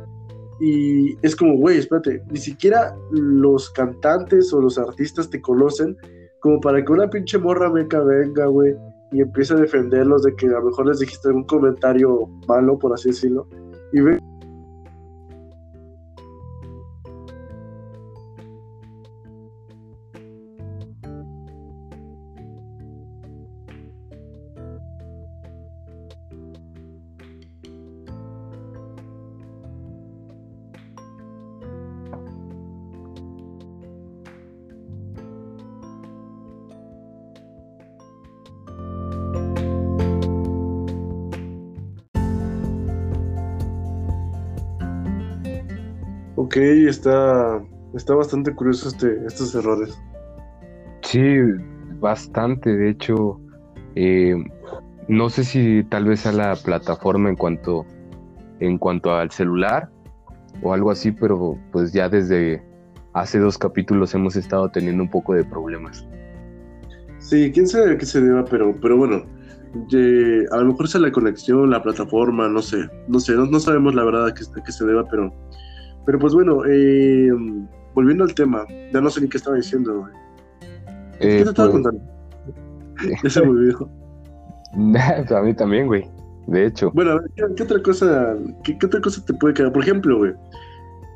Y 0.61 1.17
es 1.23 1.35
como, 1.35 1.57
güey, 1.57 1.79
espérate, 1.79 2.23
ni 2.31 2.39
siquiera 2.39 2.95
los 3.11 3.71
cantantes 3.71 4.53
o 4.53 4.61
los 4.61 4.79
artistas 4.79 5.31
te 5.31 5.41
conocen 5.41 5.97
como 6.41 6.61
para 6.61 6.85
que 6.85 6.93
una 6.93 7.09
pinche 7.09 7.39
morra 7.39 7.71
meca 7.71 8.01
venga, 8.01 8.47
güey, 8.47 8.75
y 9.13 9.21
empiece 9.21 9.55
a 9.55 9.57
defenderlos 9.57 10.23
de 10.23 10.35
que 10.37 10.47
a 10.47 10.61
lo 10.61 10.67
mejor 10.67 10.87
les 10.87 10.99
dijiste 11.01 11.29
algún 11.29 11.45
comentario 11.45 12.27
malo, 12.47 12.79
por 12.79 12.93
así 12.93 13.09
decirlo. 13.09 13.47
Y 13.93 14.01
ve 14.01 14.19
está, 46.89 47.63
está 47.95 48.15
bastante 48.15 48.55
curioso 48.55 48.89
este, 48.89 49.25
estos 49.27 49.55
errores. 49.55 49.99
Sí, 51.03 51.21
bastante. 52.01 52.77
De 52.77 52.91
hecho, 52.91 53.41
eh, 53.95 54.35
no 55.09 55.29
sé 55.31 55.45
si 55.45 55.85
tal 55.85 56.05
vez 56.05 56.27
a 56.27 56.33
la 56.33 56.55
plataforma 56.57 57.29
en 57.29 57.37
cuanto, 57.37 57.85
en 58.61 58.79
cuanto 58.79 59.13
al 59.13 59.31
celular 59.31 59.89
o 60.63 60.73
algo 60.75 60.91
así, 60.91 61.13
pero 61.13 61.59
pues 61.73 61.93
ya 61.93 62.09
desde 62.09 62.63
hace 63.13 63.39
dos 63.39 63.59
capítulos 63.59 64.15
hemos 64.15 64.37
estado 64.37 64.69
teniendo 64.71 65.03
un 65.03 65.11
poco 65.11 65.35
de 65.35 65.45
problemas. 65.45 66.07
Sí, 67.19 67.51
quién 67.53 67.67
sabe 67.67 67.93
a 67.93 67.99
qué 67.99 68.07
se 68.07 68.21
deba, 68.21 68.45
pero, 68.45 68.75
pero 68.81 68.97
bueno, 68.97 69.25
a 70.53 70.57
lo 70.57 70.65
mejor 70.65 70.87
es 70.87 70.95
la 70.95 71.13
conexión, 71.13 71.71
la 71.71 71.83
plataforma, 71.83 72.49
no 72.49 72.63
sé, 72.63 72.89
no 73.09 73.21
sé, 73.21 73.35
no, 73.35 73.61
sabemos 73.61 73.95
la 73.95 74.05
verdad 74.05 74.27
a 74.27 74.35
qué, 74.35 74.73
se 74.73 74.85
deba, 74.85 75.07
pero, 75.09 75.33
pero 76.07 76.19
pues 76.19 76.35
bueno, 76.35 76.63
eh, 76.67 77.31
volviendo 77.95 78.25
al 78.25 78.35
tema, 78.35 78.67
ya 78.93 79.01
no 79.01 79.11
sé 79.11 79.21
ni 79.21 79.29
qué 79.29 79.37
estaba 79.37 79.57
diciendo. 79.57 80.07
¿Qué 81.19 81.27
te 81.27 81.41
estaba 81.41 81.71
pues, 81.71 81.83
contando? 81.83 82.01
ya 83.23 83.31
se 83.31 83.43
me 83.43 83.49
olvidó. 83.49 83.91
a 85.37 85.43
mí 85.43 85.55
también, 85.55 85.87
güey. 85.87 86.05
De 86.47 86.67
hecho. 86.67 86.91
Bueno, 86.95 87.13
a 87.13 87.15
ver, 87.17 87.31
¿qué, 87.57 87.63
otra 87.63 87.83
cosa, 87.83 88.37
qué, 88.65 88.77
otra 88.85 89.01
cosa 89.01 89.25
te 89.25 89.35
puede 89.35 89.55
quedar? 89.55 89.73
Por 89.73 89.83
ejemplo, 89.83 90.19
güey, 90.19 90.33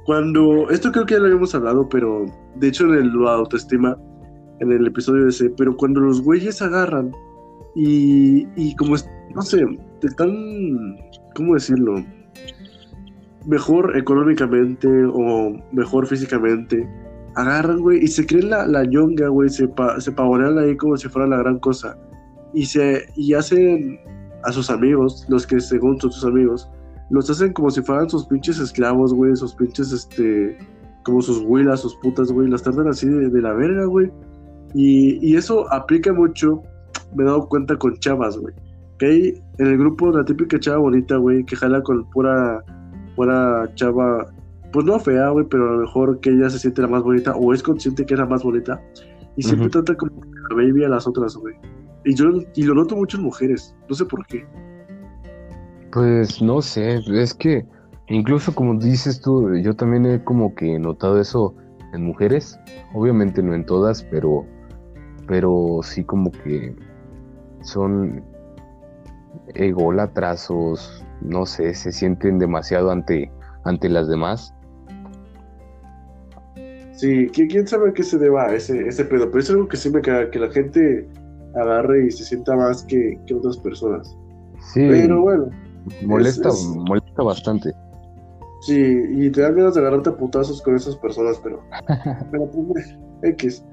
cuando, 0.05 0.69
esto 0.71 0.93
creo 0.93 1.07
que 1.07 1.15
ya 1.15 1.21
lo 1.21 1.27
habíamos 1.27 1.55
hablado, 1.55 1.89
pero 1.89 2.27
de 2.57 2.69
hecho 2.69 2.85
en 2.85 3.07
el, 3.07 3.27
autoestima, 3.27 3.97
en 4.61 4.71
el 4.71 4.87
episodio 4.87 5.25
de 5.25 5.31
ese, 5.31 5.51
pero 5.57 5.77
cuando 5.77 6.01
los 6.01 6.23
güeyes 6.23 6.61
agarran 6.63 7.11
y, 7.75 8.47
y 8.55 8.77
como, 8.77 8.95
no 9.35 9.43
sé, 9.43 9.65
están, 10.03 10.31
¿cómo 11.35 11.55
decirlo? 11.55 12.05
Mejor 13.47 13.97
económicamente 13.97 14.89
o 15.13 15.55
mejor 15.73 16.07
físicamente, 16.07 16.89
agarran, 17.35 17.81
güey, 17.81 18.05
y 18.05 18.07
se 18.07 18.27
creen 18.27 18.51
la, 18.51 18.67
la 18.67 18.85
yonga, 18.85 19.29
güey, 19.29 19.49
se, 19.49 19.69
pa, 19.69 20.01
se 20.01 20.13
pavonean 20.13 20.59
ahí 20.59 20.77
como 20.77 20.97
si 20.97 21.09
fuera 21.09 21.29
la 21.29 21.39
gran 21.39 21.59
cosa. 21.59 21.97
Y, 22.53 22.65
se, 22.67 23.07
y 23.17 23.35
hacen 23.35 23.99
a 24.45 24.53
sus 24.53 24.71
amigos, 24.71 25.27
los 25.29 25.47
que 25.47 25.61
según 25.61 26.01
son 26.01 26.13
sus 26.13 26.25
amigos, 26.25 26.71
los 27.11 27.29
hacen 27.29 27.53
como 27.53 27.71
si 27.71 27.83
fueran 27.83 28.09
sus 28.09 28.27
pinches 28.27 28.59
esclavos, 28.59 29.13
güey, 29.13 29.35
sus 29.37 29.55
pinches, 29.55 29.93
este, 29.93 30.57
como 31.05 31.21
sus 31.21 31.41
huilas, 31.41 31.81
sus 31.81 31.95
putas, 31.97 32.31
güey, 32.31 32.49
las 32.49 32.63
tratan 32.63 32.89
así 32.89 33.09
de, 33.09 33.43
la 33.43 33.53
verga, 33.53 33.85
güey. 33.87 34.11
Y, 34.75 35.19
y, 35.27 35.37
eso 35.37 35.73
aplica 35.73 36.13
mucho, 36.13 36.63
me 37.15 37.25
he 37.25 37.27
dado 37.27 37.49
cuenta 37.49 37.77
con 37.77 37.97
chavas, 37.99 38.37
güey. 38.39 38.55
Que 38.99 39.07
hay 39.07 39.43
en 39.59 39.67
el 39.67 39.79
grupo 39.79 40.11
la 40.11 40.25
típica 40.25 40.59
chava 40.59 40.79
bonita, 40.79 41.17
güey, 41.17 41.45
que 41.45 41.57
jala 41.57 41.83
con 41.83 42.09
pura, 42.11 42.63
pura 43.17 43.71
chava, 43.75 44.27
pues 44.73 44.85
no 44.85 44.99
fea, 44.99 45.31
güey, 45.31 45.47
pero 45.49 45.69
a 45.69 45.73
lo 45.73 45.79
mejor 45.83 46.21
que 46.21 46.31
ella 46.31 46.51
se 46.51 46.59
siente 46.59 46.83
la 46.83 46.89
más 46.89 47.03
bonita 47.03 47.35
o 47.37 47.53
es 47.55 47.63
consciente 47.63 48.05
que 48.05 48.15
es 48.15 48.21
la 48.21 48.27
más 48.27 48.43
bonita. 48.43 48.81
Y 49.37 49.43
siempre 49.43 49.69
trata 49.69 49.97
como 49.97 50.13
baby 50.51 50.85
a 50.85 50.89
las 50.89 51.07
otras, 51.07 51.37
güey. 51.37 51.55
Y 52.05 52.15
yo 52.15 52.27
y 52.55 52.63
lo 52.63 52.75
noto 52.75 52.97
mucho 52.97 53.17
en 53.17 53.25
mujeres, 53.25 53.75
no 53.89 53.95
sé 53.95 54.05
por 54.05 54.27
qué. 54.27 54.47
Pues 55.93 56.43
no 56.43 56.61
sé, 56.61 57.01
es 57.09 57.35
que 57.35 57.65
incluso 58.09 58.55
como 58.55 58.75
dices 58.75 59.21
tú, 59.21 59.55
yo 59.57 59.75
también 59.75 60.07
he 60.07 60.23
como 60.23 60.55
que 60.55 60.79
notado 60.79 61.21
eso 61.21 61.55
en 61.93 62.05
mujeres, 62.05 62.59
obviamente 62.93 63.43
no 63.43 63.55
en 63.55 63.65
todas, 63.65 64.03
pero, 64.03 64.45
pero 65.27 65.81
sí 65.83 66.05
como 66.05 66.31
que 66.31 66.77
son 67.63 68.23
ególatras 69.55 70.51
no 71.25 71.47
sé, 71.47 71.75
se 71.75 71.93
sienten 71.93 72.39
demasiado 72.39 72.91
ante, 72.91 73.31
ante 73.65 73.89
las 73.89 74.09
demás. 74.09 74.55
Sí, 76.93 77.29
quién 77.33 77.67
sabe 77.67 77.91
a 77.91 77.93
qué 77.93 78.05
se 78.05 78.19
deba 78.19 78.55
ese, 78.55 78.87
ese 78.87 79.05
pedo, 79.05 79.29
pero 79.29 79.41
es 79.41 79.51
algo 79.51 79.67
que 79.67 79.77
sí 79.77 79.91
me 79.91 80.01
caga, 80.01 80.31
que 80.31 80.39
la 80.39 80.51
gente 80.51 81.09
agarre 81.57 82.07
y 82.07 82.11
se 82.11 82.25
sienta 82.25 82.55
más 82.55 82.85
que, 82.85 83.19
que 83.27 83.35
otras 83.35 83.57
personas. 83.59 84.17
Sí. 84.73 84.87
Pero 84.89 85.21
bueno, 85.21 85.51
Molesta, 86.07 86.51
molesta 86.77 87.23
bastante. 87.23 87.73
Sí, 88.63 89.03
y 89.11 89.31
te 89.31 89.43
dan 89.43 89.57
ganas 89.57 89.75
de 89.75 89.81
agarrarte 89.81 90.11
a 90.11 90.17
putazos 90.17 90.63
con 90.63 90.75
esas 90.75 90.97
personas, 90.97 91.39
pero. 91.43 91.63
pero 92.31 92.51
pues, 92.51 92.97
X. 93.23 93.65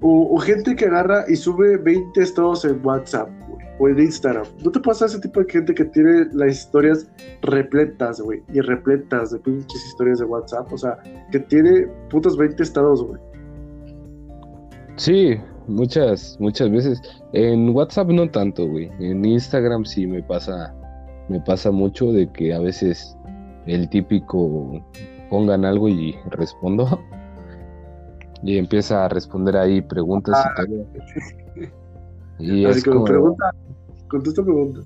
O, 0.00 0.38
gente 0.38 0.76
que 0.76 0.84
agarra 0.84 1.24
y 1.28 1.36
sube 1.36 1.78
20 1.78 2.20
estados 2.20 2.64
en 2.64 2.84
WhatsApp, 2.84 3.30
o 3.78 3.88
en 3.88 3.98
Instagram. 3.98 4.44
¿No 4.62 4.70
te 4.70 4.80
pasa 4.80 5.06
ese 5.06 5.18
tipo 5.20 5.40
de 5.40 5.50
gente 5.50 5.74
que 5.74 5.84
tiene 5.86 6.26
las 6.32 6.56
historias 6.56 7.10
repletas, 7.40 8.20
güey? 8.20 8.42
Y 8.52 8.60
repletas 8.60 9.30
de 9.30 9.38
pinches 9.38 9.86
historias 9.86 10.18
de 10.18 10.26
WhatsApp. 10.26 10.70
O 10.72 10.76
sea, 10.76 10.98
que 11.32 11.40
tiene 11.40 11.86
putos 12.10 12.36
20 12.36 12.62
estados, 12.62 13.02
güey. 13.02 13.20
Sí, 14.96 15.36
muchas, 15.68 16.36
muchas 16.38 16.70
veces. 16.70 17.00
En 17.32 17.70
WhatsApp 17.70 18.08
no 18.08 18.30
tanto, 18.30 18.66
güey. 18.66 18.90
En 19.00 19.24
Instagram 19.24 19.84
sí 19.86 20.06
me 20.06 20.22
pasa 20.22 20.74
me 21.28 21.40
pasa 21.40 21.70
mucho 21.70 22.12
de 22.12 22.30
que 22.32 22.52
a 22.52 22.58
veces 22.58 23.16
el 23.66 23.88
típico 23.88 24.82
pongan 25.30 25.64
algo 25.64 25.88
y 25.88 26.14
respondo 26.30 27.00
y 28.44 28.58
empieza 28.58 29.04
a 29.04 29.08
responder 29.08 29.56
ahí 29.56 29.80
preguntas 29.80 30.34
y 30.36 30.48
ah, 30.48 30.64
todo. 30.66 31.70
Y 32.36 32.64
Así 32.64 32.78
es 32.78 32.84
como, 32.84 33.04
pregunta, 33.04 33.50
contesta 34.08 34.42
pregunta. 34.42 34.80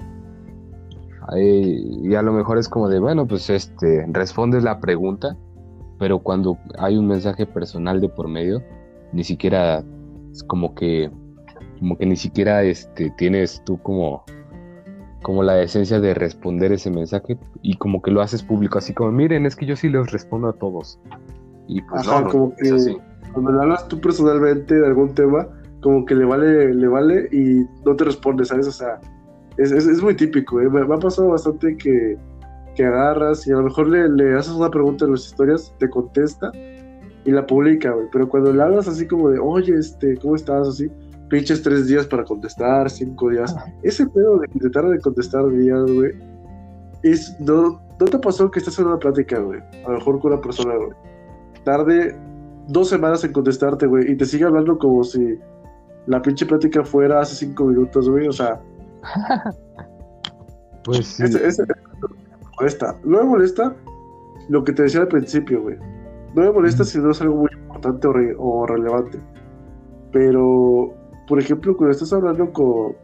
y 1.35 2.15
a 2.15 2.21
lo 2.21 2.33
mejor 2.33 2.59
es 2.59 2.69
como 2.69 2.91
de, 2.91 3.01
bueno, 3.01 3.27
pues 3.27 3.49
este, 3.49 4.05
respondes 4.11 4.63
la 4.63 4.79
pregunta, 4.81 5.35
pero 5.99 6.19
cuando 6.19 6.59
hay 6.79 6.99
un 6.99 7.07
mensaje 7.07 7.47
personal 7.47 8.03
de 8.03 8.11
por 8.11 8.29
medio, 8.29 8.63
ni 9.13 9.25
siquiera 9.25 9.83
es 10.31 10.43
como 10.43 10.75
que 10.75 11.11
como 11.79 11.97
que 11.97 12.07
ni 12.07 12.17
siquiera 12.17 12.63
este 12.65 13.11
tienes 13.17 13.63
tú 13.65 13.81
como 13.83 14.25
como 15.23 15.43
la 15.43 15.61
esencia 15.63 16.01
de 16.01 16.13
responder 16.13 16.73
ese 16.73 16.91
mensaje 16.91 17.39
y 17.63 17.77
como 17.77 18.03
que 18.03 18.11
lo 18.11 18.21
haces 18.21 18.43
público, 18.43 18.79
así 18.79 18.93
como, 18.95 19.11
miren, 19.11 19.47
es 19.47 19.57
que 19.57 19.67
yo 19.67 19.75
sí 19.75 19.89
les 19.89 20.13
respondo 20.13 20.49
a 20.49 20.53
todos. 20.53 21.01
Y 21.67 21.83
pues 21.83 22.07
no, 22.07 22.29
como 22.29 22.55
que 22.55 22.99
cuando 23.33 23.53
le 23.53 23.61
hablas 23.61 23.89
tú 23.89 24.01
personalmente 24.01 24.75
de 24.75 24.87
algún 24.87 25.15
tema, 25.15 25.47
como 25.81 26.05
que 26.05 26.15
le 26.15 26.25
vale, 26.25 26.75
le 26.75 26.89
vale 26.89 27.29
y 27.33 27.67
no 27.85 27.95
te 27.97 28.05
responde, 28.05 28.45
¿sabes? 28.45 28.67
O 28.67 28.73
sea, 28.73 29.01
es, 29.57 29.73
es, 29.73 30.03
muy 30.03 30.15
típico, 30.15 30.61
¿eh? 30.61 30.69
me, 30.69 30.81
ha 30.81 30.99
pasado 30.99 31.29
bastante 31.29 31.77
que, 31.77 32.17
que 32.75 32.85
agarras 32.85 33.47
y 33.47 33.53
a 33.53 33.57
lo 33.57 33.65
mejor 33.65 33.89
le, 33.89 34.09
le, 34.09 34.37
haces 34.37 34.53
una 34.53 34.71
pregunta 34.71 35.05
en 35.05 35.13
las 35.13 35.27
historias, 35.27 35.73
te 35.79 35.89
contesta 35.89 36.53
y 37.25 37.31
la 37.31 37.47
publica, 37.47 37.91
güey, 37.93 38.07
pero 38.13 38.29
cuando 38.29 38.53
le 38.53 38.63
hablas 38.63 38.89
así 38.89 39.07
como 39.07 39.31
de, 39.31 39.39
oye, 39.39 39.75
este, 39.75 40.17
¿cómo 40.19 40.37
estás? 40.37 40.69
Así, 40.69 40.91
pinches 41.29 41.63
tres 41.63 41.87
días 41.87 42.07
para 42.07 42.25
contestar, 42.25 42.89
cinco 42.91 43.31
días. 43.31 43.55
Ese 43.83 44.07
pedo 44.07 44.39
de 44.39 44.49
intentar 44.55 44.89
de 44.89 45.01
contestar 45.01 45.49
días, 45.51 45.91
güey, 45.93 46.13
es, 47.03 47.39
no, 47.41 47.81
¿no 47.99 48.07
te 48.07 48.19
pasó 48.19 48.51
que 48.51 48.59
estás 48.59 48.79
en 48.79 48.87
una 48.87 48.99
plática, 48.99 49.39
güey? 49.39 49.61
A 49.85 49.91
lo 49.91 49.99
mejor 49.99 50.21
con 50.21 50.33
una 50.33 50.41
persona, 50.41 50.75
güey. 50.77 50.91
Tarde 51.65 52.17
dos 52.69 52.89
semanas 52.89 53.25
en 53.25 53.33
contestarte, 53.33 53.87
güey, 53.87 54.13
y 54.13 54.17
te 54.17 54.25
sigue 54.25 54.45
hablando 54.45 54.79
como 54.79 55.03
si 55.05 55.39
la 56.07 56.23
pinche 56.23 56.47
plática 56.47 56.85
fuera 56.85 57.21
hace 57.21 57.35
cinco 57.35 57.65
minutos, 57.67 58.09
güey, 58.09 58.29
o 58.29 58.33
sea. 58.33 58.61
pues 60.85 61.07
sí. 61.07 61.25
Ese, 61.25 61.65
molesta. 62.59 62.97
No 63.05 63.19
me 63.19 63.25
molesta 63.25 63.75
lo 64.49 64.65
que 64.65 64.73
te 64.73 64.85
decía 64.85 65.03
al 65.03 65.09
principio, 65.09 65.63
güey. 65.63 65.77
No 66.35 66.43
me 66.43 66.53
molesta 66.53 66.85
si 66.85 66.99
no 66.99 67.11
es 67.11 67.21
algo 67.21 67.37
muy 67.37 67.51
importante 67.53 68.09
o 68.39 68.67
relevante. 68.67 69.19
Pero 70.13 70.95
por 71.29 71.39
ejemplo, 71.39 71.77
cuando 71.77 71.93
estás 71.93 72.13
hablando 72.13 72.51
con, 72.53 72.97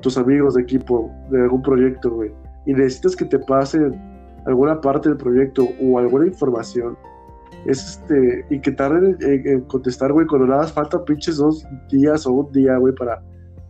tus 0.00 0.16
amigos 0.16 0.54
de 0.54 0.62
equipo 0.62 1.10
de 1.30 1.42
algún 1.42 1.60
proyecto, 1.60 2.10
güey, 2.10 2.32
y 2.64 2.72
necesitas 2.72 3.14
que 3.14 3.26
te 3.26 3.38
pasen 3.38 3.94
alguna 4.46 4.80
parte 4.80 5.10
del 5.10 5.18
proyecto 5.18 5.68
o 5.82 5.98
alguna 5.98 6.26
información, 6.26 6.96
es 7.66 7.98
este, 8.00 8.44
y 8.50 8.60
que 8.60 8.72
tarden 8.72 9.16
en, 9.20 9.60
contestar, 9.62 10.12
güey, 10.12 10.26
cuando 10.26 10.46
nada 10.46 10.62
más 10.62 10.72
falta 10.72 11.04
pinches 11.04 11.36
dos 11.36 11.66
días 11.90 12.26
o 12.26 12.32
un 12.32 12.52
día, 12.52 12.76
güey, 12.76 12.94
para, 12.94 13.22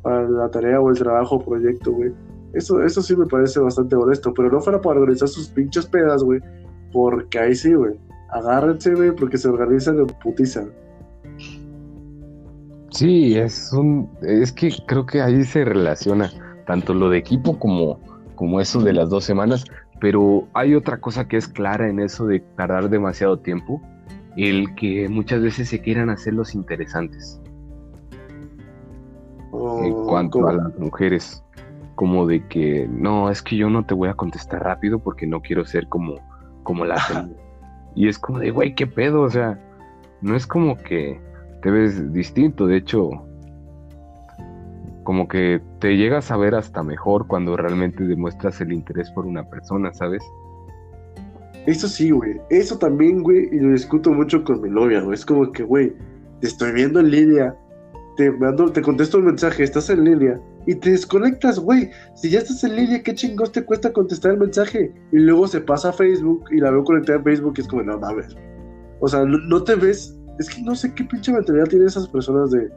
para 0.02 0.28
la 0.28 0.50
tarea 0.50 0.80
o 0.80 0.90
el 0.90 0.98
trabajo 0.98 1.36
o 1.36 1.44
proyecto, 1.44 1.92
güey. 1.92 2.12
Eso, 2.52 2.82
eso 2.82 3.02
sí 3.02 3.16
me 3.16 3.26
parece 3.26 3.60
bastante 3.60 3.96
honesto, 3.96 4.32
pero 4.34 4.50
no 4.50 4.60
fuera 4.60 4.80
para 4.80 5.00
organizar 5.00 5.28
sus 5.28 5.48
pinches 5.48 5.86
pedas, 5.86 6.22
güey, 6.22 6.40
porque 6.92 7.38
ahí 7.38 7.54
sí, 7.54 7.74
güey. 7.74 7.94
Agárrense, 8.30 8.94
güey, 8.94 9.12
porque 9.14 9.38
se 9.38 9.48
organizan 9.48 9.98
en 9.98 10.06
putizan. 10.22 10.70
Sí, 12.90 13.36
es 13.36 13.72
un, 13.72 14.08
es 14.22 14.52
que 14.52 14.72
creo 14.86 15.04
que 15.04 15.20
ahí 15.20 15.44
se 15.44 15.64
relaciona 15.64 16.30
tanto 16.66 16.94
lo 16.94 17.10
de 17.10 17.18
equipo 17.18 17.58
como, 17.58 18.00
como 18.34 18.60
eso 18.60 18.80
de 18.80 18.92
las 18.92 19.10
dos 19.10 19.24
semanas, 19.24 19.64
pero 20.00 20.46
hay 20.52 20.74
otra 20.74 20.98
cosa 20.98 21.26
que 21.28 21.36
es 21.36 21.48
clara 21.48 21.88
en 21.88 22.00
eso 22.00 22.26
de 22.26 22.40
tardar 22.40 22.90
demasiado 22.90 23.38
tiempo, 23.38 23.80
el 24.36 24.74
que 24.74 25.08
muchas 25.08 25.40
veces 25.40 25.68
se 25.68 25.80
quieran 25.80 26.10
hacer 26.10 26.34
los 26.34 26.54
interesantes. 26.54 27.40
en 29.52 29.92
oh, 29.92 30.06
cuanto 30.06 30.46
a 30.46 30.52
las 30.52 30.78
mujeres, 30.78 31.42
como 31.94 32.26
de 32.26 32.46
que 32.46 32.86
no, 32.90 33.30
es 33.30 33.40
que 33.40 33.56
yo 33.56 33.70
no 33.70 33.84
te 33.86 33.94
voy 33.94 34.08
a 34.08 34.14
contestar 34.14 34.62
rápido 34.62 34.98
porque 34.98 35.26
no 35.26 35.40
quiero 35.40 35.64
ser 35.64 35.88
como, 35.88 36.16
como 36.62 36.84
la 36.84 36.96
Y 37.94 38.08
es 38.08 38.18
como 38.18 38.38
de, 38.38 38.50
güey, 38.50 38.74
¿qué 38.74 38.86
pedo? 38.86 39.22
O 39.22 39.30
sea, 39.30 39.58
no 40.20 40.36
es 40.36 40.46
como 40.46 40.76
que 40.76 41.18
te 41.62 41.70
ves 41.70 42.12
distinto, 42.12 42.66
de 42.66 42.76
hecho, 42.76 43.25
como 45.06 45.28
que 45.28 45.62
te 45.78 45.96
llegas 45.96 46.32
a 46.32 46.36
ver 46.36 46.56
hasta 46.56 46.82
mejor 46.82 47.28
cuando 47.28 47.56
realmente 47.56 48.02
demuestras 48.02 48.60
el 48.60 48.72
interés 48.72 49.08
por 49.12 49.24
una 49.24 49.48
persona, 49.48 49.94
¿sabes? 49.94 50.22
Eso 51.66 51.86
sí, 51.86 52.10
güey. 52.10 52.40
Eso 52.50 52.76
también, 52.76 53.22
güey, 53.22 53.48
y 53.52 53.60
lo 53.60 53.70
discuto 53.70 54.12
mucho 54.12 54.42
con 54.42 54.60
mi 54.60 54.68
novia, 54.68 55.00
güey. 55.00 55.14
Es 55.14 55.24
como 55.24 55.52
que, 55.52 55.62
güey, 55.62 55.94
te 56.40 56.48
estoy 56.48 56.72
viendo 56.72 56.98
en 56.98 57.10
línea, 57.12 57.56
te, 58.16 58.32
mando, 58.32 58.70
te 58.72 58.82
contesto 58.82 59.18
un 59.18 59.26
mensaje, 59.26 59.62
estás 59.62 59.88
en 59.90 60.02
línea, 60.02 60.40
y 60.66 60.74
te 60.74 60.90
desconectas, 60.90 61.60
güey. 61.60 61.88
Si 62.16 62.28
ya 62.28 62.40
estás 62.40 62.64
en 62.64 62.74
línea, 62.74 63.00
¿qué 63.00 63.14
chingos 63.14 63.52
te 63.52 63.64
cuesta 63.64 63.92
contestar 63.92 64.32
el 64.32 64.38
mensaje? 64.38 64.92
Y 65.12 65.18
luego 65.18 65.46
se 65.46 65.60
pasa 65.60 65.90
a 65.90 65.92
Facebook 65.92 66.46
y 66.50 66.58
la 66.58 66.72
veo 66.72 66.82
conectada 66.82 67.18
en 67.18 67.24
Facebook 67.24 67.54
y 67.56 67.60
es 67.60 67.68
como, 67.68 67.84
no 67.84 67.96
mames. 67.96 68.36
O 68.98 69.06
sea, 69.06 69.24
no, 69.24 69.62
te 69.62 69.76
ves. 69.76 70.18
Es 70.40 70.50
que 70.50 70.62
no 70.62 70.74
sé 70.74 70.92
qué 70.94 71.04
pinche 71.04 71.32
mentalidad 71.32 71.66
tienen 71.66 71.86
esas 71.86 72.08
personas 72.08 72.50
de. 72.50 72.68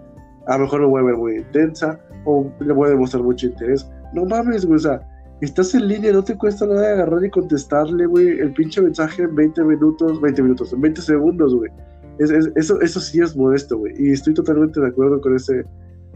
A 0.46 0.58
lo 0.58 0.66
mejor 0.66 0.82
me 0.82 0.88
voy 0.88 1.02
a 1.02 1.06
ver 1.06 1.18
muy 1.18 1.38
intensa 1.38 2.00
o 2.26 2.52
le 2.60 2.74
voy 2.74 2.88
a 2.88 2.92
demostrar 2.92 3.24
mucho 3.24 3.48
interés. 3.48 3.90
No 4.14 4.26
mames, 4.26 4.66
güey. 4.66 4.78
O 4.78 4.80
sea, 4.80 5.02
estás 5.42 5.74
en 5.74 5.88
línea, 5.88 6.12
no 6.12 6.24
te 6.24 6.38
cuesta 6.38 6.66
nada 6.66 6.94
agarrar 6.94 7.24
y 7.24 7.30
contestarle, 7.30 8.06
güey, 8.06 8.40
el 8.40 8.54
pinche 8.54 8.82
mensaje 8.82 9.24
en 9.24 9.36
20 9.36 9.64
minutos, 9.64 10.22
20 10.22 10.42
minutos, 10.44 10.74
en 10.74 10.82
20 10.82 11.02
segundos, 11.02 11.56
güey. 11.56 11.72
eso, 12.20 12.82
eso 12.82 13.00
sí 13.00 13.22
es 13.22 13.36
modesto, 13.36 13.78
güey. 13.78 13.94
Y 13.98 14.12
estoy 14.12 14.34
totalmente 14.34 14.80
de 14.80 14.88
acuerdo 14.88 15.22
con 15.22 15.36
ese, 15.36 15.64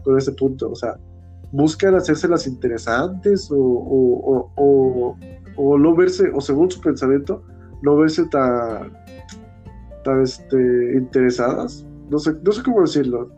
con 0.02 0.18
ese 0.18 0.32
punto. 0.32 0.70
O 0.70 0.74
sea, 0.74 0.98
buscan 1.52 1.94
hacérselas 1.94 2.46
interesantes 2.46 3.50
o, 3.50 3.56
o, 3.56 4.50
o, 4.56 5.16
o, 5.56 5.78
no 5.78 5.94
verse, 5.94 6.30
o 6.34 6.40
según 6.40 6.70
su 6.70 6.80
pensamiento, 6.80 7.42
no 7.82 7.96
verse 7.96 8.24
tan, 8.26 8.92
tan 10.04 10.22
este, 10.22 10.96
interesadas. 10.96 11.86
No 12.10 12.18
sé, 12.18 12.34
no 12.42 12.52
sé 12.52 12.62
cómo 12.62 12.80
decirlo. 12.82 13.30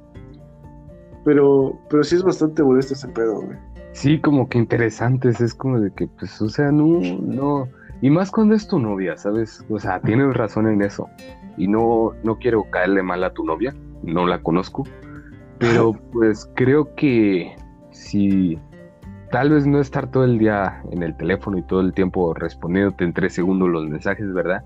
Pero, 1.27 1.77
pero 1.91 2.05
sí 2.05 2.15
es 2.15 2.23
bastante 2.23 2.63
molesto 2.63 2.95
ese 2.95 3.09
pedo, 3.09 3.41
güey. 3.43 3.59
Sí, 3.91 4.21
como 4.21 4.49
que 4.49 4.59
interesantes, 4.59 5.41
es 5.41 5.55
como 5.55 5.81
de 5.81 5.91
que, 5.91 6.07
pues, 6.07 6.41
o 6.41 6.49
sea, 6.49 6.71
no, 6.71 7.01
no. 7.21 7.69
Y 8.01 8.11
más 8.11 8.31
cuando 8.31 8.55
es 8.55 8.69
tu 8.69 8.79
novia, 8.79 9.17
¿sabes? 9.17 9.67
O 9.69 9.81
sea, 9.81 9.99
tienes 10.01 10.33
razón 10.35 10.69
en 10.69 10.83
eso. 10.83 11.09
Y 11.57 11.67
no, 11.67 12.13
no 12.23 12.39
quiero 12.39 12.71
caerle 12.71 13.03
mal 13.03 13.25
a 13.25 13.33
tu 13.33 13.45
novia, 13.45 13.75
no 14.05 14.25
la 14.25 14.41
conozco. 14.41 14.85
Pero 15.59 15.95
pues 16.13 16.49
creo 16.55 16.95
que 16.95 17.57
si 17.91 18.57
tal 19.33 19.51
vez 19.51 19.67
no 19.67 19.81
estar 19.81 20.09
todo 20.09 20.23
el 20.23 20.39
día 20.39 20.81
en 20.93 21.03
el 21.03 21.17
teléfono 21.17 21.59
y 21.59 21.63
todo 21.63 21.81
el 21.81 21.93
tiempo 21.93 22.35
respondiéndote 22.35 23.03
en 23.03 23.13
tres 23.13 23.35
segundos 23.35 23.69
los 23.69 23.89
mensajes, 23.89 24.33
¿verdad? 24.33 24.63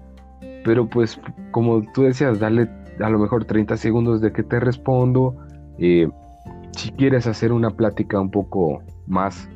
Pero 0.63 0.87
pues 0.87 1.19
como 1.53 1.81
tú 1.95 2.03
decías, 2.03 2.39
dale 2.39 2.69
a 3.01 3.09
lo 3.09 3.19
mejor 3.19 3.47
30 3.47 3.79
segundos 3.79 4.21
de 4.21 4.31
que 4.31 4.43
te 4.43 4.61
respondo. 4.61 5.35
Eh, 5.79 6.11
si 6.73 6.91
quieres 6.93 7.27
hacer 7.27 7.53
una 7.53 7.71
plática 7.71 8.21
un 8.21 8.31
poco 8.31 8.83
más, 9.07 9.49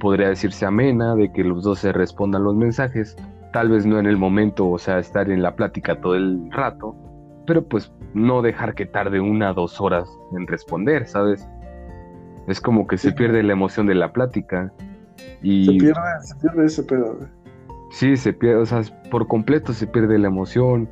podría 0.00 0.28
decirse 0.28 0.66
amena, 0.66 1.14
de 1.14 1.32
que 1.32 1.44
los 1.44 1.62
dos 1.64 1.80
se 1.80 1.92
respondan 1.92 2.44
los 2.44 2.54
mensajes, 2.54 3.16
tal 3.52 3.68
vez 3.68 3.86
no 3.86 3.98
en 3.98 4.06
el 4.06 4.16
momento, 4.16 4.68
o 4.68 4.78
sea, 4.78 4.98
estar 4.98 5.30
en 5.30 5.42
la 5.42 5.54
plática 5.54 6.00
todo 6.00 6.14
el 6.14 6.50
rato, 6.50 6.94
pero 7.46 7.64
pues 7.64 7.92
no 8.14 8.42
dejar 8.42 8.74
que 8.74 8.86
tarde 8.86 9.20
una 9.20 9.50
o 9.50 9.54
dos 9.54 9.80
horas 9.80 10.08
en 10.36 10.46
responder, 10.46 11.06
¿sabes? 11.06 11.48
Es 12.46 12.60
como 12.60 12.86
que 12.86 12.98
se 12.98 13.12
pierde 13.12 13.42
la 13.42 13.52
emoción 13.52 13.86
de 13.86 13.94
la 13.94 14.12
plática. 14.12 14.72
Y... 15.42 15.66
Se 15.66 15.72
pierde, 15.72 16.00
se 16.22 16.34
pierde 16.36 16.66
ese 16.66 16.82
pedo, 16.82 17.18
Sí, 17.90 18.16
se 18.16 18.32
pierde, 18.32 18.56
o 18.56 18.66
sea, 18.66 18.82
por 19.10 19.28
completo 19.28 19.72
se 19.72 19.86
pierde 19.86 20.18
la 20.18 20.28
emoción. 20.28 20.88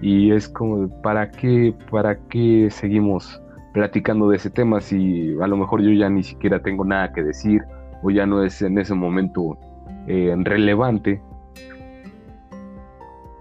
Y 0.00 0.32
es 0.32 0.48
como, 0.48 0.88
¿para 1.02 1.30
qué, 1.30 1.74
para 1.90 2.16
qué 2.28 2.68
seguimos 2.70 3.40
platicando 3.76 4.30
de 4.30 4.38
ese 4.38 4.48
tema 4.48 4.80
si 4.80 5.36
a 5.38 5.46
lo 5.46 5.58
mejor 5.58 5.82
yo 5.82 5.90
ya 5.90 6.08
ni 6.08 6.22
siquiera 6.22 6.62
tengo 6.62 6.82
nada 6.82 7.12
que 7.12 7.22
decir 7.22 7.60
o 8.02 8.10
ya 8.10 8.24
no 8.24 8.42
es 8.42 8.62
en 8.62 8.78
ese 8.78 8.94
momento 8.94 9.58
eh, 10.06 10.34
relevante? 10.44 11.20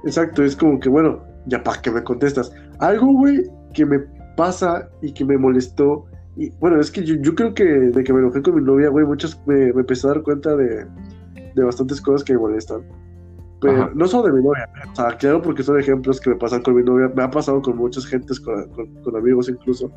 Exacto, 0.04 0.44
es 0.44 0.58
como 0.58 0.78
que, 0.78 0.90
bueno, 0.90 1.20
ya 1.46 1.64
para 1.64 1.82
que 1.82 1.90
me 1.90 2.04
contestas. 2.04 2.54
Algo, 2.80 3.14
güey, 3.14 3.44
que 3.74 3.86
me 3.86 4.00
pasa 4.36 4.90
y 5.02 5.14
que 5.14 5.24
me 5.24 5.38
molestó 5.38 6.06
y 6.36 6.50
bueno, 6.60 6.82
es 6.82 6.92
que 6.92 7.06
yo, 7.06 7.34
creo 7.34 7.54
que 7.54 7.64
de 7.64 8.04
que 8.04 8.12
me 8.12 8.20
enojé 8.20 8.42
con 8.42 8.56
mi 8.56 8.62
novia, 8.62 8.90
güey, 8.90 9.06
muchos 9.06 9.40
me, 9.46 9.72
me 9.72 9.80
empecé 9.80 10.06
a 10.08 10.10
dar 10.10 10.22
cuenta 10.22 10.54
de, 10.58 10.86
de 11.56 11.64
bastantes 11.64 12.02
cosas 12.02 12.26
que 12.26 12.34
me 12.34 12.40
molestan. 12.40 12.82
Pero 13.62 13.90
no 13.96 14.06
solo 14.06 14.28
de 14.28 14.34
mi 14.34 14.44
novia, 14.44 14.70
o 14.92 14.96
sea, 14.96 15.16
claro, 15.18 15.42
porque 15.42 15.64
son 15.64 15.80
ejemplos 15.80 16.20
que 16.20 16.32
me 16.32 16.36
pasan 16.36 16.62
con 16.62 16.76
mi 16.76 16.84
novia, 16.84 17.10
me 17.16 17.24
ha 17.24 17.32
pasado 17.32 17.62
con 17.62 17.78
muchas 17.78 18.06
gentes, 18.06 18.38
con, 18.40 18.68
con, 19.02 19.16
amigos 19.16 19.48
incluso, 19.48 19.90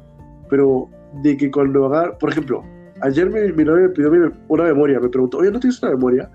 pero 0.48 0.88
de 1.22 1.36
que 1.36 1.50
cuando 1.50 1.86
haga, 1.86 2.16
por 2.18 2.30
ejemplo, 2.30 2.62
ayer 3.00 3.30
mi, 3.30 3.52
mi 3.52 3.64
novia 3.64 3.88
me 3.88 3.88
pidió 3.90 4.10
una 4.48 4.64
memoria, 4.64 5.00
me 5.00 5.08
preguntó, 5.08 5.38
oye, 5.38 5.50
¿no 5.50 5.60
tienes 5.60 5.82
una 5.82 5.92
memoria? 5.92 6.30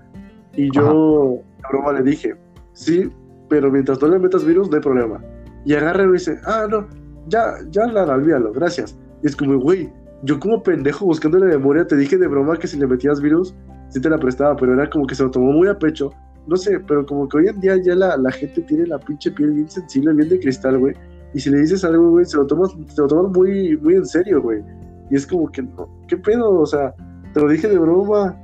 Y 0.56 0.70
yo, 0.70 1.40
a 1.62 1.68
broma, 1.68 1.92
le 1.92 2.02
dije, 2.02 2.34
sí, 2.72 3.10
pero 3.48 3.70
mientras 3.70 4.00
no 4.00 4.08
le 4.08 4.18
metas 4.18 4.44
virus, 4.44 4.70
no 4.70 4.76
hay 4.76 4.82
problema. 4.82 5.22
Y 5.64 5.74
agarra 5.74 6.04
y 6.04 6.06
me 6.06 6.12
dice, 6.14 6.38
ah, 6.44 6.66
no, 6.68 6.86
ya, 7.28 7.54
ya 7.70 7.86
la 7.86 8.04
olvídalo, 8.04 8.52
gracias. 8.52 8.96
Y 9.22 9.26
es 9.26 9.36
como, 9.36 9.58
güey, 9.58 9.90
yo 10.22 10.38
como 10.38 10.62
pendejo 10.62 11.06
buscando 11.06 11.38
la 11.38 11.46
memoria 11.46 11.86
te 11.86 11.96
dije 11.96 12.16
de 12.16 12.26
broma 12.26 12.56
que 12.56 12.66
si 12.66 12.78
le 12.78 12.86
metías 12.86 13.20
virus, 13.20 13.54
sí 13.88 14.00
te 14.00 14.08
la 14.08 14.18
prestaba, 14.18 14.56
pero 14.56 14.74
era 14.74 14.88
como 14.88 15.06
que 15.06 15.14
se 15.14 15.22
lo 15.22 15.30
tomó 15.30 15.52
muy 15.52 15.68
a 15.68 15.78
pecho. 15.78 16.10
No 16.46 16.56
sé, 16.56 16.78
pero 16.80 17.06
como 17.06 17.28
que 17.28 17.38
hoy 17.38 17.48
en 17.48 17.60
día 17.60 17.76
ya 17.82 17.94
la, 17.94 18.16
la 18.16 18.30
gente 18.30 18.60
tiene 18.62 18.86
la 18.86 18.98
pinche 18.98 19.30
piel 19.30 19.52
bien 19.52 19.68
sensible, 19.68 20.12
bien 20.12 20.28
de 20.28 20.40
cristal, 20.40 20.78
güey. 20.78 20.94
Y 21.34 21.40
si 21.40 21.50
le 21.50 21.58
dices 21.58 21.84
algo, 21.84 22.10
güey, 22.10 22.24
se 22.24 22.36
lo 22.36 22.46
tomas, 22.46 22.70
se 22.88 23.00
lo 23.02 23.08
tomas 23.08 23.36
muy, 23.36 23.76
muy 23.78 23.94
en 23.94 24.06
serio, 24.06 24.40
güey. 24.40 24.62
Y 25.10 25.16
es 25.16 25.26
como 25.26 25.50
que, 25.50 25.66
¿qué 26.08 26.16
pedo? 26.16 26.60
O 26.60 26.66
sea, 26.66 26.94
te 27.32 27.40
lo 27.40 27.48
dije 27.48 27.68
de 27.68 27.78
broma. 27.78 28.36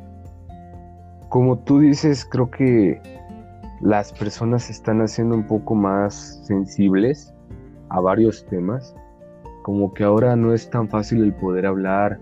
Como 1.28 1.58
tú 1.60 1.78
dices, 1.78 2.24
creo 2.24 2.50
que 2.50 3.00
las 3.80 4.12
personas 4.12 4.64
se 4.64 4.72
están 4.72 5.00
haciendo 5.00 5.36
un 5.36 5.46
poco 5.46 5.74
más 5.74 6.42
sensibles 6.44 7.32
a 7.88 8.00
varios 8.00 8.44
temas 8.46 8.94
como 9.62 9.92
que 9.94 10.04
ahora 10.04 10.36
no 10.36 10.52
es 10.54 10.68
tan 10.70 10.88
fácil 10.88 11.22
el 11.22 11.34
poder 11.34 11.66
hablar 11.66 12.18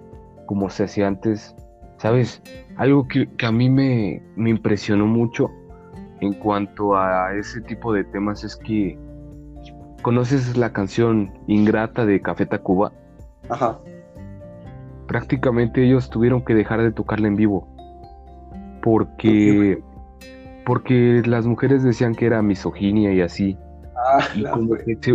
como 0.46 0.70
se 0.70 0.84
hacía 0.84 1.06
antes. 1.06 1.54
¿Sabes? 1.98 2.42
Algo 2.76 3.08
que, 3.08 3.28
a 3.44 3.50
mí 3.50 3.68
me, 3.68 4.22
me, 4.36 4.50
impresionó 4.50 5.06
mucho 5.06 5.50
en 6.20 6.32
cuanto 6.34 6.96
a 6.96 7.34
ese 7.34 7.60
tipo 7.62 7.92
de 7.92 8.04
temas 8.04 8.44
es 8.44 8.54
que 8.54 8.96
conoces 10.02 10.56
la 10.56 10.72
canción 10.72 11.32
Ingrata 11.46 12.06
de 12.06 12.20
Café 12.20 12.46
Tacuba. 12.46 12.92
Ajá. 13.48 13.78
Prácticamente 15.06 15.84
ellos 15.84 16.10
tuvieron 16.10 16.44
que 16.44 16.54
dejar 16.54 16.82
de 16.82 16.92
tocarla 16.92 17.28
en 17.28 17.36
vivo 17.36 17.66
porque 18.82 19.82
porque 20.64 21.22
las 21.24 21.46
mujeres 21.46 21.82
decían 21.82 22.14
que 22.14 22.26
era 22.26 22.42
misoginia 22.42 23.12
y 23.12 23.20
así. 23.22 23.56
Ah, 23.96 24.20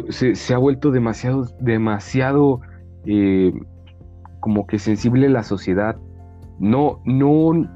se, 0.09 0.53
ha 0.53 0.57
vuelto 0.57 0.91
demasiado, 0.91 1.45
demasiado 1.59 2.61
eh, 3.05 3.53
como 4.39 4.65
que 4.65 4.79
sensible 4.79 5.29
la 5.29 5.43
sociedad. 5.43 5.95
No, 6.59 7.01
no 7.05 7.67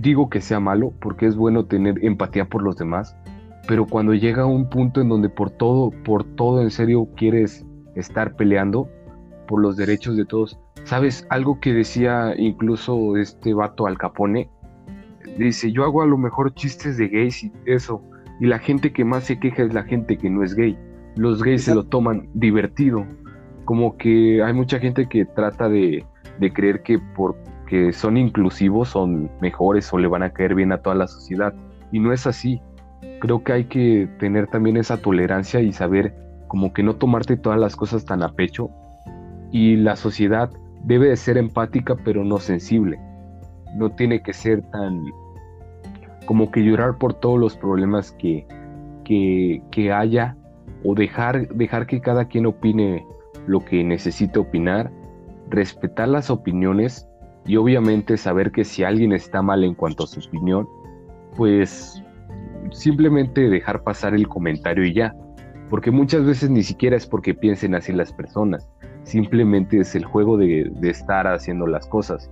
digo 0.00 0.30
que 0.30 0.40
sea 0.40 0.60
malo, 0.60 0.92
porque 1.00 1.26
es 1.26 1.36
bueno 1.36 1.66
tener 1.66 2.02
empatía 2.04 2.46
por 2.46 2.62
los 2.62 2.76
demás, 2.76 3.16
pero 3.66 3.86
cuando 3.86 4.14
llega 4.14 4.46
un 4.46 4.68
punto 4.68 5.00
en 5.00 5.08
donde 5.08 5.28
por 5.28 5.50
todo, 5.50 5.90
por 6.04 6.24
todo 6.24 6.62
en 6.62 6.70
serio 6.70 7.08
quieres 7.16 7.64
estar 7.94 8.36
peleando 8.36 8.88
por 9.46 9.60
los 9.60 9.76
derechos 9.76 10.16
de 10.16 10.24
todos, 10.24 10.58
¿sabes? 10.84 11.26
Algo 11.30 11.60
que 11.60 11.72
decía 11.72 12.34
incluso 12.36 13.16
este 13.16 13.54
vato 13.54 13.86
Al 13.86 13.98
Capone, 13.98 14.50
dice, 15.38 15.72
yo 15.72 15.84
hago 15.84 16.02
a 16.02 16.06
lo 16.06 16.18
mejor 16.18 16.54
chistes 16.54 16.96
de 16.96 17.08
gays 17.08 17.44
y 17.44 17.52
eso, 17.66 18.02
y 18.40 18.46
la 18.46 18.58
gente 18.58 18.92
que 18.92 19.04
más 19.04 19.24
se 19.24 19.38
queja 19.38 19.62
es 19.62 19.74
la 19.74 19.84
gente 19.84 20.16
que 20.16 20.28
no 20.28 20.42
es 20.42 20.54
gay. 20.54 20.76
Los 21.16 21.42
gays 21.42 21.64
se 21.64 21.74
lo 21.74 21.84
toman 21.84 22.28
divertido. 22.34 23.06
Como 23.64 23.96
que 23.96 24.42
hay 24.42 24.52
mucha 24.52 24.78
gente 24.78 25.08
que 25.08 25.24
trata 25.24 25.68
de, 25.68 26.04
creer 26.52 26.82
que 26.82 26.98
porque 27.14 27.92
son 27.92 28.16
inclusivos 28.16 28.90
son 28.90 29.30
mejores 29.40 29.92
o 29.92 29.98
le 29.98 30.08
van 30.08 30.22
a 30.22 30.30
caer 30.30 30.54
bien 30.54 30.72
a 30.72 30.78
toda 30.78 30.96
la 30.96 31.06
sociedad. 31.06 31.54
Y 31.92 32.00
no 32.00 32.12
es 32.12 32.26
así. 32.26 32.60
Creo 33.20 33.42
que 33.42 33.52
hay 33.52 33.64
que 33.64 34.08
tener 34.18 34.46
también 34.48 34.76
esa 34.76 34.98
tolerancia 34.98 35.60
y 35.60 35.72
saber 35.72 36.14
como 36.48 36.72
que 36.72 36.82
no 36.82 36.96
tomarte 36.96 37.36
todas 37.36 37.58
las 37.58 37.76
cosas 37.76 38.04
tan 38.04 38.22
a 38.22 38.32
pecho. 38.32 38.70
Y 39.50 39.76
la 39.76 39.96
sociedad 39.96 40.50
debe 40.84 41.08
de 41.08 41.16
ser 41.16 41.38
empática 41.38 41.96
pero 42.04 42.24
no 42.24 42.38
sensible. 42.38 42.98
No 43.76 43.90
tiene 43.90 44.22
que 44.22 44.32
ser 44.32 44.62
tan 44.70 45.04
como 46.26 46.50
que 46.50 46.60
llorar 46.60 46.98
por 46.98 47.14
todos 47.14 47.38
los 47.38 47.56
problemas 47.56 48.12
que, 48.12 48.46
que, 49.04 49.92
haya 49.92 50.36
o 50.82 50.94
dejar, 50.94 51.48
dejar 51.48 51.86
que 51.86 52.00
cada 52.00 52.26
quien 52.26 52.46
opine 52.46 53.06
lo 53.46 53.60
que 53.60 53.84
necesite 53.84 54.38
opinar, 54.38 54.90
respetar 55.50 56.08
las 56.08 56.30
opiniones 56.30 57.06
y 57.46 57.56
obviamente 57.56 58.16
saber 58.16 58.52
que 58.52 58.64
si 58.64 58.84
alguien 58.84 59.12
está 59.12 59.42
mal 59.42 59.64
en 59.64 59.74
cuanto 59.74 60.04
a 60.04 60.06
su 60.06 60.20
opinión, 60.20 60.66
pues 61.36 62.02
simplemente 62.72 63.48
dejar 63.48 63.82
pasar 63.82 64.14
el 64.14 64.28
comentario 64.28 64.84
y 64.84 64.94
ya. 64.94 65.14
porque 65.70 65.90
muchas 65.90 66.24
veces 66.24 66.50
ni 66.50 66.62
siquiera 66.62 66.96
es 66.96 67.06
porque 67.06 67.34
piensen 67.34 67.74
así 67.74 67.92
las 67.92 68.12
personas, 68.12 68.68
simplemente 69.02 69.78
es 69.78 69.94
el 69.94 70.04
juego 70.04 70.36
de, 70.36 70.70
estar 70.82 71.26
haciendo 71.26 71.66
las 71.66 71.86
cosas. 71.86 72.30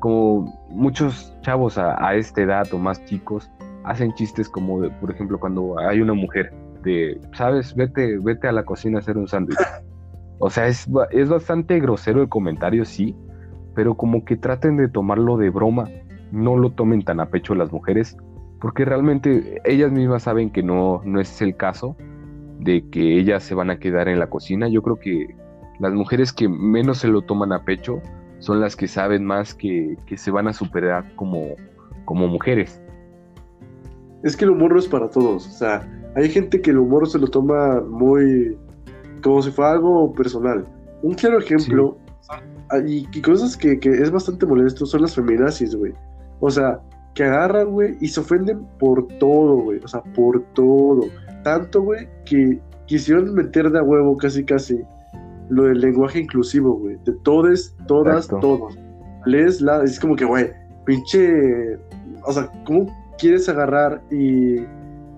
Como 0.00 0.54
muchos 0.70 1.34
chavos 1.40 1.76
a, 1.78 2.14
esta 2.14 2.42
edad 2.42 2.72
o 2.72 2.78
más 2.78 3.04
chicos 3.06 3.50
hacen 3.84 4.12
chistes 4.14 4.48
como, 4.48 4.80
de, 4.80 4.90
por 4.90 5.10
ejemplo, 5.10 5.40
cuando 5.40 5.78
hay 5.78 6.00
una 6.00 6.14
mujer 6.14 6.52
de, 6.84 7.20
sabes, 7.32 7.74
vete, 7.74 8.18
vete 8.18 8.46
a 8.46 8.52
la 8.52 8.64
cocina 8.64 8.98
a 8.98 9.00
hacer 9.00 9.16
un 9.16 9.26
sándwich. 9.26 9.58
O 10.38 10.50
sea, 10.50 10.68
es, 10.68 10.88
es 11.10 11.28
bastante 11.28 11.80
grosero 11.80 12.22
el 12.22 12.28
comentario, 12.28 12.84
sí, 12.84 13.16
pero 13.74 13.96
como 13.96 14.24
que 14.24 14.36
traten 14.36 14.76
de 14.76 14.88
tomarlo 14.88 15.36
de 15.36 15.50
broma, 15.50 15.88
no 16.30 16.56
lo 16.56 16.70
tomen 16.70 17.02
tan 17.02 17.20
a 17.20 17.26
pecho 17.26 17.54
las 17.54 17.72
mujeres, 17.72 18.16
porque 18.60 18.84
realmente 18.84 19.60
ellas 19.64 19.92
mismas 19.92 20.24
saben 20.24 20.50
que 20.50 20.62
no, 20.62 21.00
no 21.04 21.20
es 21.20 21.40
el 21.42 21.56
caso 21.56 21.96
de 22.58 22.88
que 22.90 23.18
ellas 23.18 23.42
se 23.42 23.54
van 23.54 23.70
a 23.70 23.78
quedar 23.78 24.08
en 24.08 24.18
la 24.18 24.28
cocina. 24.28 24.68
Yo 24.68 24.82
creo 24.82 24.96
que 24.96 25.34
las 25.78 25.92
mujeres 25.92 26.32
que 26.32 26.48
menos 26.48 26.98
se 26.98 27.08
lo 27.08 27.22
toman 27.22 27.52
a 27.52 27.64
pecho 27.64 28.00
son 28.40 28.60
las 28.60 28.76
que 28.76 28.88
saben 28.88 29.24
más 29.24 29.54
que, 29.54 29.96
se 30.16 30.30
van 30.30 30.48
a 30.48 30.52
superar 30.52 31.14
como, 31.16 31.54
como 32.04 32.26
mujeres. 32.26 32.82
Es 34.22 34.36
que 34.36 34.44
el 34.44 34.50
humor 34.50 34.72
no 34.72 34.78
es 34.78 34.88
para 34.88 35.08
todos, 35.08 35.46
o 35.46 35.50
sea, 35.50 35.88
hay 36.16 36.28
gente 36.28 36.60
que 36.60 36.70
el 36.70 36.78
humor 36.78 37.08
se 37.08 37.18
lo 37.18 37.28
toma 37.28 37.80
muy 37.80 38.56
como 39.22 39.42
si 39.42 39.50
fuera 39.50 39.72
algo 39.72 40.12
personal. 40.12 40.66
Un 41.02 41.14
claro 41.14 41.38
ejemplo, 41.38 41.96
y, 42.84 43.22
cosas 43.22 43.56
que, 43.56 43.78
que, 43.78 43.90
es 43.90 44.10
bastante 44.10 44.46
molesto, 44.46 44.86
son 44.86 45.02
las 45.02 45.14
feminazis, 45.14 45.74
güey. 45.74 45.92
O 46.40 46.50
sea, 46.50 46.80
que 47.18 47.24
agarran, 47.24 47.72
güey, 47.72 47.96
y 48.00 48.06
se 48.06 48.20
ofenden 48.20 48.64
por 48.78 49.08
todo, 49.18 49.56
güey. 49.56 49.80
O 49.82 49.88
sea, 49.88 50.00
por 50.14 50.40
todo. 50.54 51.08
Tanto, 51.42 51.82
güey, 51.82 52.06
que 52.24 52.60
quisieron 52.86 53.34
meter 53.34 53.72
de 53.72 53.80
a 53.80 53.82
huevo 53.82 54.16
casi, 54.16 54.44
casi 54.44 54.80
lo 55.48 55.64
del 55.64 55.80
lenguaje 55.80 56.20
inclusivo, 56.20 56.74
güey. 56.74 56.96
De 57.04 57.12
todes, 57.24 57.74
todas, 57.88 58.28
todos. 58.28 58.78
Lees 59.26 59.60
la. 59.60 59.82
Es 59.82 59.98
como 59.98 60.14
que, 60.14 60.24
güey, 60.24 60.52
pinche. 60.86 61.76
O 62.24 62.32
sea, 62.32 62.48
¿cómo 62.64 62.86
quieres 63.18 63.48
agarrar 63.48 64.00
y, 64.12 64.60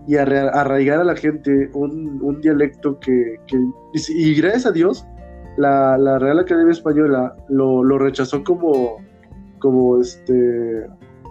y 0.07 0.17
arraigar 0.17 1.01
a 1.01 1.05
la 1.05 1.17
gente 1.17 1.69
un, 1.75 2.19
un 2.23 2.41
dialecto 2.41 2.99
que, 2.99 3.37
que. 3.47 3.59
y, 4.09 4.35
gracias 4.37 4.65
a 4.65 4.73
Dios, 4.73 5.07
la, 5.59 5.99
la 5.99 6.19
Real 6.19 6.39
Academia 6.39 6.73
Española 6.73 7.37
lo, 7.51 7.85
lo 7.85 7.99
rechazó 7.99 8.43
como. 8.43 8.97
Como 9.59 10.01
este 10.01 10.87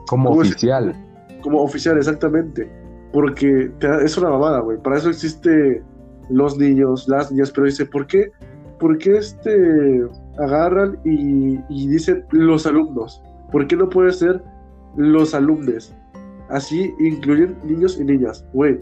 como 0.10 0.32
oficial. 0.32 0.96
Como 1.42 1.62
oficial, 1.62 1.98
exactamente. 1.98 2.70
Porque 3.14 3.72
es 4.04 4.18
una 4.18 4.30
mamada, 4.30 4.60
güey. 4.60 4.82
Para 4.82 4.98
eso 4.98 5.10
existe 5.10 5.84
los 6.30 6.58
niños, 6.58 7.08
las 7.08 7.32
niñas, 7.32 7.52
pero 7.52 7.66
dice, 7.66 7.86
¿por 7.86 8.08
qué? 8.08 8.32
¿Por 8.80 8.98
qué 8.98 9.18
este 9.18 10.04
agarran 10.40 10.98
y, 11.06 11.58
dicen 11.88 12.26
los 12.32 12.66
alumnos? 12.66 13.22
¿Por 13.52 13.68
qué 13.68 13.76
no 13.76 13.90
puede 13.90 14.12
ser 14.12 14.42
los 14.96 15.34
alumnos? 15.36 15.94
Así 16.50 16.92
incluyen 17.00 17.58
niños 17.64 18.00
y 18.00 18.06
niñas. 18.06 18.44
Güey, 18.54 18.80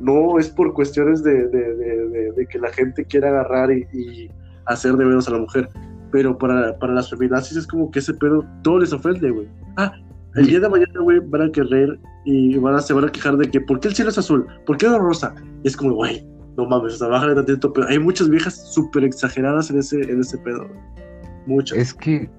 no 0.00 0.38
es 0.38 0.48
por 0.48 0.72
cuestiones 0.74 1.22
de, 1.22 2.48
que 2.50 2.58
la 2.58 2.72
gente 2.72 3.04
quiera 3.04 3.28
agarrar 3.28 3.70
y, 3.70 4.30
hacer 4.66 4.94
de 4.96 5.04
menos 5.04 5.28
a 5.28 5.32
la 5.32 5.38
mujer. 5.38 5.68
Pero 6.10 6.36
para, 6.38 6.76
para 6.78 6.94
las 6.94 7.10
feminazis 7.10 7.58
es 7.58 7.66
como 7.66 7.90
que 7.90 7.98
ese 7.98 8.14
pedo 8.14 8.44
todo 8.62 8.78
les 8.78 8.92
ofende, 8.92 9.30
güey. 9.30 9.48
Ah, 9.76 9.92
el 10.34 10.46
día 10.46 10.60
de 10.60 10.68
mañana, 10.68 11.00
güey, 11.00 11.20
van 11.20 11.42
a 11.42 11.52
querer 11.52 11.98
y 12.24 12.56
van 12.58 12.74
a, 12.74 12.80
se 12.80 12.92
van 12.92 13.04
a 13.04 13.12
quejar 13.12 13.36
de 13.36 13.50
que, 13.50 13.60
¿por 13.60 13.80
qué 13.80 13.88
el 13.88 13.94
cielo 13.94 14.10
es 14.10 14.18
azul? 14.18 14.46
¿Por 14.66 14.76
qué 14.76 14.86
es 14.86 14.92
rosa? 14.92 15.34
Y 15.62 15.68
es 15.68 15.76
como, 15.76 15.94
güey, 15.94 16.26
no 16.56 16.66
mames, 16.66 16.94
o 16.94 16.96
sea, 16.96 17.08
bájale 17.08 17.34
tantito, 17.34 17.72
pero 17.72 17.88
hay 17.88 17.98
muchas 17.98 18.28
viejas 18.28 18.72
súper 18.72 19.04
exageradas 19.04 19.70
en 19.70 19.78
ese, 19.78 20.00
en 20.02 20.20
ese 20.20 20.38
pedo, 20.38 20.68
Muchas. 21.46 21.76
Es 21.76 21.94
que 21.94 22.30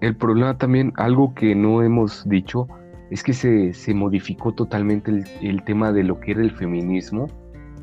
el 0.00 0.16
problema 0.16 0.56
también, 0.56 0.92
algo 0.96 1.34
que 1.34 1.54
no 1.54 1.82
hemos 1.82 2.26
dicho, 2.28 2.68
es 3.10 3.22
que 3.22 3.32
se, 3.32 3.74
se 3.74 3.92
modificó 3.92 4.52
totalmente 4.52 5.10
el, 5.10 5.24
el, 5.42 5.64
tema 5.64 5.92
de 5.92 6.04
lo 6.04 6.20
que 6.20 6.30
era 6.30 6.42
el 6.42 6.52
feminismo 6.52 7.26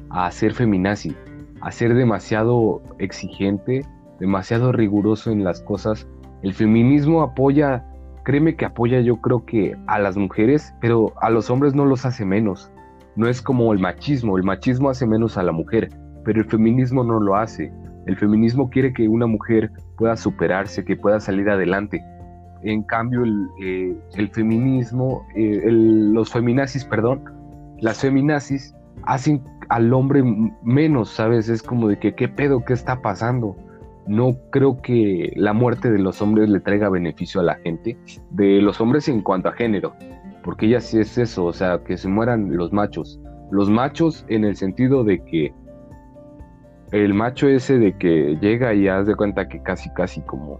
a 0.09 0.31
ser 0.31 0.53
feminazi, 0.53 1.13
a 1.59 1.71
ser 1.71 1.93
demasiado 1.93 2.81
exigente, 2.97 3.85
demasiado 4.21 4.71
riguroso 4.71 5.31
en 5.31 5.43
las 5.43 5.61
cosas. 5.61 6.07
El 6.43 6.53
feminismo 6.53 7.21
apoya 7.21 7.83
créeme 8.27 8.57
que 8.57 8.65
apoya 8.65 8.99
yo 8.99 9.21
creo 9.21 9.45
que 9.45 9.77
a 9.87 9.99
las 9.99 10.17
mujeres, 10.17 10.75
pero 10.81 11.13
a 11.21 11.29
los 11.29 11.49
hombres 11.49 11.73
no 11.75 11.85
los 11.85 12.05
hace 12.05 12.25
menos. 12.25 12.69
No 13.15 13.29
es 13.29 13.41
como 13.41 13.71
el 13.71 13.79
machismo, 13.79 14.37
el 14.37 14.43
machismo 14.43 14.89
hace 14.89 15.07
menos 15.07 15.37
a 15.37 15.43
la 15.43 15.53
mujer, 15.53 15.91
pero 16.25 16.41
el 16.41 16.45
feminismo 16.45 17.05
no 17.05 17.21
lo 17.21 17.37
hace. 17.37 17.71
El 18.05 18.17
feminismo 18.17 18.69
quiere 18.69 18.91
que 18.91 19.07
una 19.07 19.27
mujer 19.27 19.71
pueda 19.97 20.17
superarse, 20.17 20.83
que 20.83 20.97
pueda 20.97 21.21
salir 21.21 21.49
adelante. 21.49 22.03
En 22.63 22.83
cambio, 22.83 23.23
el, 23.23 23.47
eh, 23.63 23.95
feminismo, 24.33 25.25
eh, 25.33 25.61
los 25.71 26.29
feminazis, 26.29 26.83
perdón, 26.83 27.23
las 27.79 28.01
feminazis 28.01 28.75
hacen 29.03 29.41
al 29.69 29.93
hombre 29.93 30.21
menos, 30.63 31.11
¿sabes? 31.11 31.47
Es 31.47 31.63
como 31.63 31.87
de 31.87 31.97
que, 31.97 32.13
¿qué 32.13 32.27
pedo? 32.27 32.65
¿Qué 32.65 32.73
está 32.73 33.01
pasando? 33.01 33.55
No 34.07 34.37
creo 34.51 34.81
que 34.81 35.33
la 35.35 35.53
muerte 35.53 35.91
de 35.91 35.99
los 35.99 36.21
hombres 36.21 36.49
le 36.49 36.59
traiga 36.59 36.89
beneficio 36.89 37.41
a 37.41 37.43
la 37.43 37.55
gente, 37.55 37.97
de 38.31 38.61
los 38.61 38.79
hombres 38.79 39.07
en 39.09 39.21
cuanto 39.21 39.49
a 39.49 39.53
género, 39.53 39.93
porque 40.43 40.69
ya 40.69 40.79
sí 40.79 40.99
es 40.99 41.17
eso, 41.17 41.45
o 41.45 41.53
sea, 41.53 41.83
que 41.83 41.97
se 41.97 42.07
mueran 42.07 42.55
los 42.55 42.71
machos. 42.71 43.19
Los 43.51 43.69
machos 43.69 44.25
en 44.29 44.43
el 44.45 44.55
sentido 44.55 45.03
de 45.03 45.23
que 45.23 45.53
el 46.91 47.13
macho 47.13 47.49
ese 47.49 47.77
de 47.77 47.97
que 47.97 48.37
llega 48.41 48.73
y 48.73 48.87
haz 48.87 49.07
de 49.07 49.15
cuenta 49.15 49.49
que 49.49 49.61
casi, 49.61 49.89
casi 49.89 50.21
como, 50.21 50.59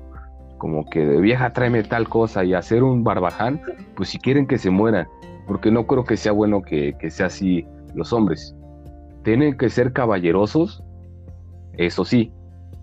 como 0.57 0.86
que 0.90 1.06
de 1.06 1.22
vieja 1.22 1.53
tráeme 1.53 1.84
tal 1.84 2.10
cosa 2.10 2.44
y 2.44 2.53
hacer 2.53 2.84
un 2.84 3.03
barbaján, 3.03 3.61
pues 3.95 4.10
si 4.10 4.19
quieren 4.19 4.45
que 4.45 4.57
se 4.57 4.69
mueran, 4.69 5.07
porque 5.48 5.72
no 5.72 5.88
creo 5.88 6.03
que 6.03 6.18
sea 6.18 6.34
bueno 6.34 6.61
que, 6.61 6.95
que 6.99 7.10
sea 7.10 7.28
así 7.28 7.65
los 7.94 8.11
hombres. 8.11 8.56
Tienen 9.24 9.57
que 9.57 9.69
ser 9.69 9.94
caballerosos, 9.94 10.84
eso 11.78 12.03
sí, 12.03 12.32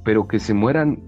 pero 0.04 0.28
que 0.28 0.38
se 0.38 0.54
mueran 0.54 1.02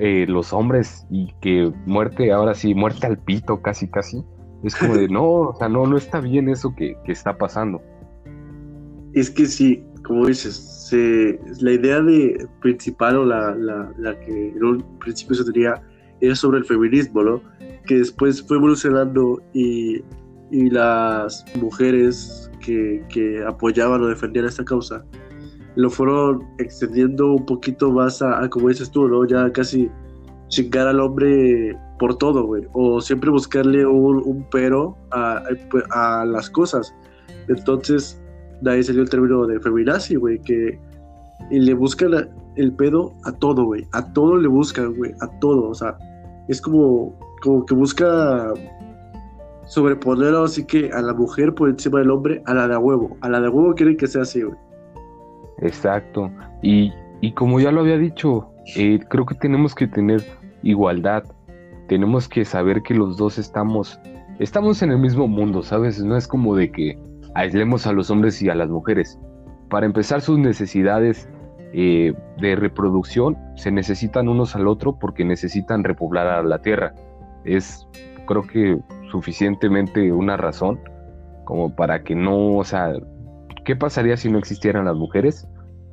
eh, 0.00 0.26
los 0.28 0.52
hombres 0.52 1.06
y 1.10 1.32
que 1.40 1.72
muerte, 1.86 2.32
ahora 2.32 2.54
sí, 2.54 2.74
muerte 2.74 3.06
al 3.06 3.18
pito 3.18 3.60
casi 3.62 3.88
casi, 3.88 4.24
es 4.62 4.74
como 4.74 4.96
de 4.96 5.08
no, 5.10 5.24
o 5.24 5.56
sea, 5.56 5.68
no, 5.68 5.86
no 5.86 5.96
está 5.96 6.20
bien 6.20 6.48
eso 6.48 6.74
que, 6.74 6.96
está 7.06 7.36
pasando. 7.36 7.82
Es 9.12 9.30
que 9.30 9.46
sí, 9.46 9.84
como 10.04 10.26
dices, 10.26 10.90
la 11.60 11.72
idea 11.72 12.00
de 12.00 12.46
principal 12.60 13.16
o 13.16 13.24
la, 13.24 14.20
que 14.24 14.50
en 14.50 14.64
un 14.64 14.98
principio 14.98 15.34
se 15.34 15.50
tenía 15.50 15.82
era 16.20 16.34
sobre 16.34 16.58
el 16.58 16.64
feminismo, 16.64 17.22
¿no? 17.22 17.42
Que 17.86 17.98
después 17.98 18.42
fue 18.46 18.56
evolucionando 18.56 19.42
y, 19.52 20.02
las 20.50 21.44
mujeres 21.60 22.50
que, 22.64 23.04
que 23.10 23.44
apoyaban 23.44 24.00
o 24.00 24.06
defendían 24.06 24.46
esta 24.46 24.64
causa 24.64 25.04
lo 25.78 25.88
fueron 25.88 26.42
extendiendo 26.58 27.34
un 27.34 27.46
poquito 27.46 27.92
más 27.92 28.20
a, 28.20 28.48
como 28.50 28.68
dices 28.68 28.90
tú, 28.90 29.06
¿no? 29.06 29.24
Ya 29.24 29.48
casi 29.52 29.88
chingar 30.48 30.88
al 30.88 30.98
hombre 30.98 31.78
por 32.00 32.18
todo, 32.18 32.44
güey. 32.44 32.66
O 32.72 33.00
siempre 33.00 33.30
buscarle 33.30 33.86
un, 33.86 34.44
pero 34.50 34.96
a, 35.12 36.24
las 36.26 36.50
cosas. 36.50 36.92
Entonces, 37.46 38.20
de 38.60 38.72
ahí 38.72 38.82
salió 38.82 39.02
el 39.02 39.08
término 39.08 39.46
de 39.46 39.60
feminazi, 39.60 40.16
güey, 40.16 40.40
que 40.40 40.76
y 41.48 41.60
le 41.60 41.74
buscan 41.74 42.28
el 42.56 42.72
pedo 42.72 43.12
a 43.24 43.30
todo, 43.30 43.64
güey. 43.64 43.86
A 43.92 44.12
todo 44.12 44.36
le 44.36 44.48
buscan, 44.48 44.96
güey. 44.96 45.12
A 45.20 45.28
todo. 45.38 45.68
O 45.68 45.74
sea, 45.74 45.96
es 46.48 46.60
como, 46.60 47.16
como 47.40 47.64
que 47.64 47.74
busca 47.74 48.52
sobreponer 49.66 50.34
así 50.34 50.64
que 50.64 50.90
a 50.90 51.00
la 51.02 51.14
mujer 51.14 51.54
por 51.54 51.68
encima 51.68 52.00
del 52.00 52.10
hombre, 52.10 52.42
a 52.46 52.54
la 52.54 52.66
de 52.66 52.76
huevo. 52.76 53.16
A 53.20 53.28
la 53.28 53.40
de 53.40 53.48
huevo 53.48 53.76
quieren 53.76 53.96
que 53.96 54.08
sea 54.08 54.22
así, 54.22 54.42
güey. 54.42 54.58
Exacto. 55.60 56.30
Y, 56.62 56.92
como 57.34 57.60
ya 57.60 57.72
lo 57.72 57.80
había 57.80 57.98
dicho, 57.98 58.50
eh, 58.76 59.00
creo 59.08 59.26
que 59.26 59.34
tenemos 59.34 59.74
que 59.74 59.86
tener 59.86 60.22
igualdad. 60.62 61.24
Tenemos 61.88 62.28
que 62.28 62.44
saber 62.44 62.82
que 62.82 62.94
los 62.94 63.16
dos 63.16 63.38
estamos, 63.38 64.00
estamos 64.38 64.82
en 64.82 64.90
el 64.90 64.98
mismo 64.98 65.26
mundo, 65.26 65.62
¿sabes? 65.62 66.02
No 66.02 66.16
es 66.16 66.28
como 66.28 66.54
de 66.54 66.70
que 66.70 66.98
aislemos 67.34 67.86
a 67.86 67.92
los 67.92 68.10
hombres 68.10 68.40
y 68.42 68.48
a 68.48 68.54
las 68.54 68.68
mujeres. 68.68 69.18
Para 69.70 69.86
empezar, 69.86 70.20
sus 70.20 70.38
necesidades 70.38 71.28
eh, 71.72 72.14
de 72.40 72.56
reproducción 72.56 73.36
se 73.56 73.70
necesitan 73.70 74.28
unos 74.28 74.56
al 74.56 74.66
otro 74.66 74.98
porque 74.98 75.24
necesitan 75.24 75.84
repoblar 75.84 76.44
la 76.44 76.60
tierra. 76.60 76.94
Es, 77.44 77.86
creo 78.26 78.42
que, 78.42 78.78
suficientemente 79.10 80.12
una 80.12 80.36
razón 80.36 80.78
como 81.44 81.74
para 81.74 82.02
que 82.02 82.14
no, 82.14 82.56
o 82.56 82.64
sea, 82.64 82.92
¿Qué 83.68 83.76
pasaría 83.76 84.16
si 84.16 84.30
no 84.30 84.38
existieran 84.38 84.86
las 84.86 84.96
mujeres? 84.96 85.46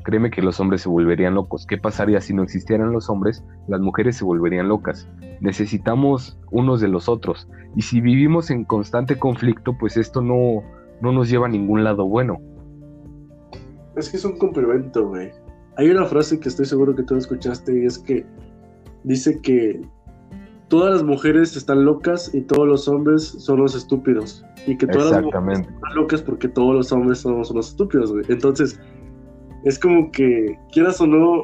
Créeme 0.05 0.31
que 0.31 0.41
los 0.41 0.61
hombres 0.61 0.79
se 0.79 0.87
volverían 0.87 1.33
locos. 1.33 1.65
¿Qué 1.67 1.77
pasaría 1.77 2.21
si 2.21 2.33
no 2.33 2.41
existieran 2.41 2.93
los 2.93 3.09
hombres? 3.09 3.43
Las 3.67 3.81
mujeres 3.81 4.15
se 4.15 4.23
volverían 4.23 4.69
locas. 4.69 5.09
Necesitamos 5.41 6.39
unos 6.51 6.79
de 6.79 6.87
los 6.87 7.09
otros. 7.09 7.49
Y 7.75 7.81
si 7.81 7.99
vivimos 7.99 8.49
en 8.49 8.63
constante 8.63 9.19
conflicto, 9.19 9.77
pues 9.77 9.97
esto 9.97 10.21
no, 10.21 10.63
no 11.01 11.11
nos 11.11 11.29
lleva 11.29 11.47
a 11.47 11.49
ningún 11.49 11.83
lado 11.83 12.07
bueno. 12.07 12.37
es 13.97 14.09
que 14.09 14.15
es 14.15 14.23
un 14.23 14.37
complemento, 14.37 15.09
güey. 15.09 15.31
Hay 15.75 15.89
una 15.89 16.05
frase 16.05 16.39
que 16.39 16.47
estoy 16.47 16.67
seguro 16.67 16.95
que 16.95 17.03
tú 17.03 17.17
escuchaste 17.17 17.77
y 17.77 17.85
es 17.85 17.99
que 17.99 18.25
dice 19.03 19.41
que 19.41 19.81
todas 20.67 20.93
las 20.93 21.03
mujeres 21.03 21.55
están 21.55 21.85
locas 21.85 22.33
y 22.33 22.41
todos 22.41 22.67
los 22.67 22.87
hombres 22.87 23.23
son 23.23 23.59
los 23.59 23.75
estúpidos. 23.75 24.45
Y 24.67 24.77
que 24.77 24.87
todas 24.87 25.11
las 25.11 25.23
mujeres 25.23 25.59
están 25.59 25.95
locas 25.95 26.21
porque 26.21 26.47
todos 26.47 26.75
los 26.75 26.91
hombres 26.91 27.19
somos 27.19 27.51
los 27.51 27.69
estúpidos, 27.69 28.11
güey. 28.11 28.25
Entonces, 28.29 28.79
es 29.63 29.79
como 29.79 30.11
que, 30.11 30.57
quieras 30.71 30.99
o 31.01 31.07
no, 31.07 31.43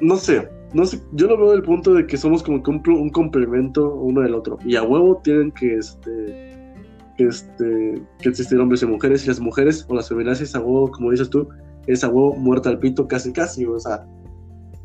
no 0.00 0.16
sé, 0.16 0.48
no 0.74 0.84
sé, 0.84 1.00
yo 1.12 1.26
lo 1.26 1.38
veo 1.38 1.52
del 1.52 1.62
punto 1.62 1.94
de 1.94 2.06
que 2.06 2.16
somos 2.16 2.42
como 2.42 2.62
que 2.62 2.70
un, 2.70 3.10
complemento 3.10 3.94
uno 3.94 4.20
del 4.20 4.34
otro. 4.34 4.58
Y 4.64 4.76
a 4.76 4.82
huevo 4.82 5.20
tienen 5.22 5.50
que, 5.52 5.76
este, 5.76 6.74
este, 7.18 8.02
que 8.20 8.28
existir 8.28 8.58
hombres 8.58 8.82
y 8.82 8.86
mujeres. 8.86 9.24
Y 9.24 9.28
las 9.28 9.40
mujeres 9.40 9.86
o 9.88 9.94
las 9.94 10.08
feminazis 10.08 10.54
a 10.54 10.60
huevo, 10.60 10.90
como 10.90 11.10
dices 11.10 11.30
tú, 11.30 11.48
es 11.86 12.04
a 12.04 12.08
huevo 12.08 12.34
muerta 12.34 12.68
al 12.68 12.78
pito 12.78 13.08
casi 13.08 13.32
casi. 13.32 13.64
O 13.64 13.78
sea, 13.78 14.06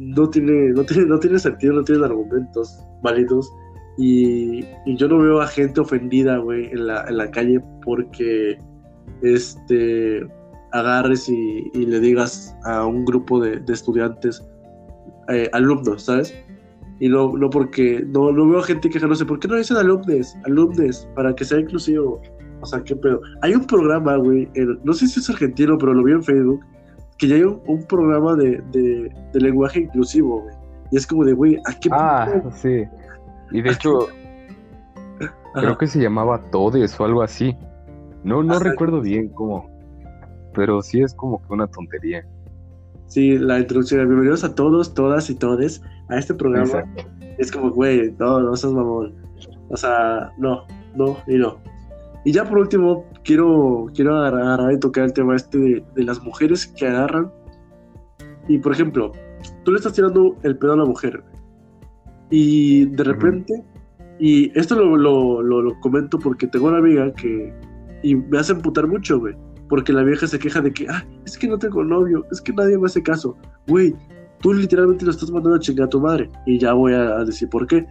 no 0.01 0.29
tiene, 0.29 0.71
no 0.71 0.83
tiene, 0.83 1.05
no 1.05 1.19
tiene 1.19 1.37
sentido, 1.37 1.73
no 1.73 1.83
tiene 1.83 2.05
argumentos 2.05 2.83
válidos. 3.03 3.51
Y, 3.97 4.65
yo 4.85 5.07
no 5.07 5.19
veo 5.19 5.41
a 5.41 5.47
gente 5.47 5.79
ofendida, 5.79 6.37
güey, 6.37 6.71
en 6.71 6.87
la, 6.87 7.05
en 7.07 7.17
la 7.17 7.29
calle 7.29 7.61
porque 7.83 8.57
este 9.21 10.27
agarres 10.71 11.29
y, 11.29 11.69
le 11.73 11.99
digas 11.99 12.55
a 12.63 12.85
un 12.85 13.05
grupo 13.05 13.41
de, 13.41 13.59
de 13.59 13.73
estudiantes 13.73 14.41
eh, 15.29 15.49
alumnos, 15.53 16.03
¿sabes? 16.03 16.33
Y 16.99 17.09
no, 17.09 17.35
no 17.35 17.49
porque, 17.49 18.05
no, 18.07 18.31
no 18.31 18.47
veo 18.47 18.61
gente 18.61 18.89
quejándose, 18.89 19.25
¿por 19.25 19.39
qué 19.39 19.47
no 19.47 19.55
dicen 19.55 19.77
alumnos? 19.77 20.35
Alumnos, 20.45 21.07
para 21.15 21.35
que 21.35 21.43
sea 21.43 21.59
inclusivo. 21.59 22.21
O 22.61 22.65
sea, 22.65 22.83
qué 22.83 22.95
pedo. 22.95 23.21
Hay 23.41 23.55
un 23.55 23.65
programa, 23.65 24.17
güey, 24.17 24.47
no 24.83 24.93
sé 24.93 25.07
si 25.07 25.19
es 25.19 25.29
argentino, 25.29 25.77
pero 25.77 25.93
lo 25.93 26.03
vi 26.03 26.13
en 26.13 26.23
Facebook, 26.23 26.63
que 27.21 27.27
ya 27.27 27.35
hay 27.35 27.43
un, 27.43 27.85
programa 27.87 28.33
de, 28.33 28.63
de, 28.71 29.39
lenguaje 29.39 29.81
inclusivo, 29.81 30.41
güey. 30.41 30.55
Y 30.89 30.97
es 30.97 31.05
como 31.05 31.23
de, 31.23 31.33
güey, 31.33 31.55
¿a 31.67 31.79
qué 31.79 31.87
Ah, 31.91 32.41
sí. 32.51 32.83
Y 33.51 33.61
de 33.61 33.69
hecho, 33.69 34.07
creo 35.53 35.77
que 35.77 35.85
se 35.85 36.01
llamaba 36.01 36.41
Todes 36.49 36.99
o 36.99 37.05
algo 37.05 37.21
así. 37.21 37.55
No, 38.23 38.41
no 38.41 38.57
recuerdo 38.57 39.01
bien 39.01 39.29
cómo. 39.29 39.69
Pero 40.55 40.81
sí 40.81 41.03
es 41.03 41.13
como 41.13 41.39
que 41.43 41.53
una 41.53 41.67
tontería. 41.67 42.25
Sí, 43.05 43.37
la 43.37 43.59
introducción. 43.59 44.07
Bienvenidos 44.07 44.43
a 44.43 44.55
todos, 44.55 44.95
todas 44.95 45.29
y 45.29 45.35
todes 45.35 45.83
a 46.09 46.17
este 46.17 46.33
programa. 46.33 46.85
Es 47.37 47.51
como, 47.51 47.69
güey, 47.69 48.15
no, 48.17 48.39
no 48.39 48.55
seas 48.55 48.73
mamón. 48.73 49.13
O 49.69 49.77
sea, 49.77 50.31
no, 50.39 50.65
no 50.95 51.17
y 51.27 51.35
no. 51.35 51.59
Y 52.23 52.31
ya 52.31 52.45
por 52.45 52.59
último, 52.59 53.05
quiero, 53.23 53.87
quiero 53.95 54.15
agarrar 54.15 54.71
y 54.71 54.79
tocar 54.79 55.05
el 55.05 55.13
tema 55.13 55.35
este 55.35 55.57
de, 55.57 56.03
las 56.03 56.21
mujeres 56.23 56.67
que 56.67 56.87
agarran. 56.87 57.31
Y 58.47 58.59
por 58.59 58.73
ejemplo, 58.73 59.11
tú 59.63 59.71
le 59.71 59.77
estás 59.77 59.93
tirando 59.93 60.35
el 60.43 60.57
pedo 60.57 60.73
a 60.73 60.77
la 60.77 60.85
mujer. 60.85 61.23
Y 62.29 62.85
de 62.85 63.03
repente, 63.03 63.63
y 64.19 64.57
esto 64.57 64.75
lo, 64.75 64.95
lo, 64.95 65.41
lo, 65.41 65.79
comento 65.79 66.19
porque 66.19 66.47
tengo 66.47 66.67
una 66.67 66.77
amiga 66.77 67.11
que. 67.13 67.53
Y 68.03 68.15
me 68.15 68.39
hace 68.39 68.53
emputar 68.53 68.87
mucho, 68.87 69.19
güey 69.19 69.35
porque 69.71 69.93
la 69.93 70.03
vieja 70.03 70.27
se 70.27 70.37
queja 70.37 70.59
de 70.59 70.73
que, 70.73 70.85
ah, 70.89 71.01
es 71.25 71.37
que 71.37 71.47
no 71.47 71.57
tengo 71.57 71.81
novio, 71.81 72.25
es 72.29 72.41
que 72.41 72.51
nadie 72.51 72.77
me 72.77 72.87
hace 72.87 73.01
caso. 73.01 73.37
Güey, 73.67 73.95
tú 74.41 74.51
literalmente 74.53 75.05
lo 75.05 75.11
estás 75.11 75.31
mandando 75.31 75.55
a 75.55 75.59
chingar 75.61 75.85
a 75.85 75.89
tu 75.89 76.01
madre. 76.01 76.29
Y 76.45 76.59
ya 76.59 76.73
voy 76.73 76.91
a 76.91 77.23
decir 77.23 77.47
por 77.47 77.65
qué. 77.67 77.87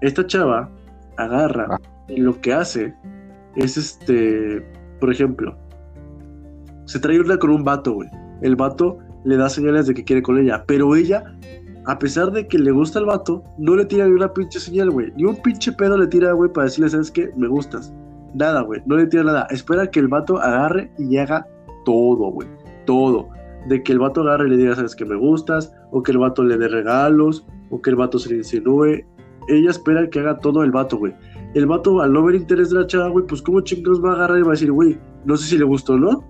Esta 0.00 0.24
chava 0.24 0.70
agarra 1.16 1.66
ah. 1.72 1.78
y 2.06 2.20
lo 2.20 2.40
que 2.40 2.52
hace 2.52 2.94
es 3.56 3.76
este, 3.76 4.64
por 5.00 5.10
ejemplo, 5.12 5.56
se 6.86 6.98
trae 6.98 7.20
una 7.20 7.38
con 7.38 7.50
un 7.50 7.64
vato, 7.64 7.92
güey. 7.92 8.08
El 8.42 8.56
vato 8.56 8.98
le 9.24 9.36
da 9.36 9.48
señales 9.48 9.86
de 9.86 9.94
que 9.94 10.04
quiere 10.04 10.22
con 10.22 10.38
ella, 10.38 10.64
pero 10.66 10.94
ella, 10.94 11.24
a 11.86 11.98
pesar 11.98 12.30
de 12.30 12.46
que 12.46 12.58
le 12.58 12.70
gusta 12.70 12.98
el 12.98 13.06
vato, 13.06 13.42
no 13.58 13.76
le 13.76 13.86
tira 13.86 14.06
ni 14.06 14.12
una 14.12 14.32
pinche 14.32 14.60
señal, 14.60 14.90
güey. 14.90 15.12
Ni 15.16 15.24
un 15.24 15.36
pinche 15.36 15.72
pedo 15.72 15.96
le 15.96 16.06
tira, 16.06 16.32
güey, 16.32 16.52
para 16.52 16.66
decirle, 16.66 16.90
¿sabes 16.90 17.10
qué? 17.10 17.30
Me 17.36 17.48
gustas. 17.48 17.92
Nada, 18.34 18.62
güey. 18.62 18.82
No 18.86 18.96
le 18.96 19.06
tira 19.06 19.22
nada. 19.22 19.46
Espera 19.50 19.90
que 19.90 20.00
el 20.00 20.08
vato 20.08 20.38
agarre 20.40 20.90
y 20.98 21.16
haga 21.16 21.46
todo, 21.84 22.30
güey. 22.30 22.48
Todo. 22.84 23.28
De 23.68 23.82
que 23.82 23.92
el 23.92 23.98
vato 23.98 24.22
agarre 24.22 24.46
y 24.46 24.50
le 24.50 24.56
diga, 24.56 24.74
sabes 24.74 24.94
que 24.94 25.04
me 25.04 25.16
gustas, 25.16 25.72
o 25.90 26.02
que 26.02 26.12
el 26.12 26.18
vato 26.18 26.42
le 26.42 26.58
dé 26.58 26.68
regalos, 26.68 27.46
o 27.70 27.80
que 27.80 27.90
el 27.90 27.96
vato 27.96 28.18
se 28.18 28.30
le 28.30 28.36
insinúe. 28.36 29.04
Ella 29.48 29.70
espera 29.70 30.08
que 30.08 30.20
haga 30.20 30.38
todo 30.38 30.64
el 30.64 30.70
vato, 30.70 30.98
güey. 30.98 31.14
El 31.54 31.66
vato, 31.66 32.00
al 32.00 32.12
no 32.12 32.24
ver 32.24 32.34
interés 32.34 32.70
de 32.70 32.80
la 32.80 32.86
chava, 32.86 33.08
güey, 33.08 33.26
pues 33.26 33.40
cómo 33.40 33.60
chingados 33.60 34.04
va 34.04 34.12
a 34.12 34.14
agarrar 34.14 34.38
y 34.38 34.42
va 34.42 34.48
a 34.48 34.50
decir, 34.52 34.72
güey, 34.72 34.98
no 35.24 35.36
sé 35.36 35.50
si 35.50 35.58
le 35.58 35.64
gustó 35.64 35.94
o 35.94 35.98
no. 35.98 36.24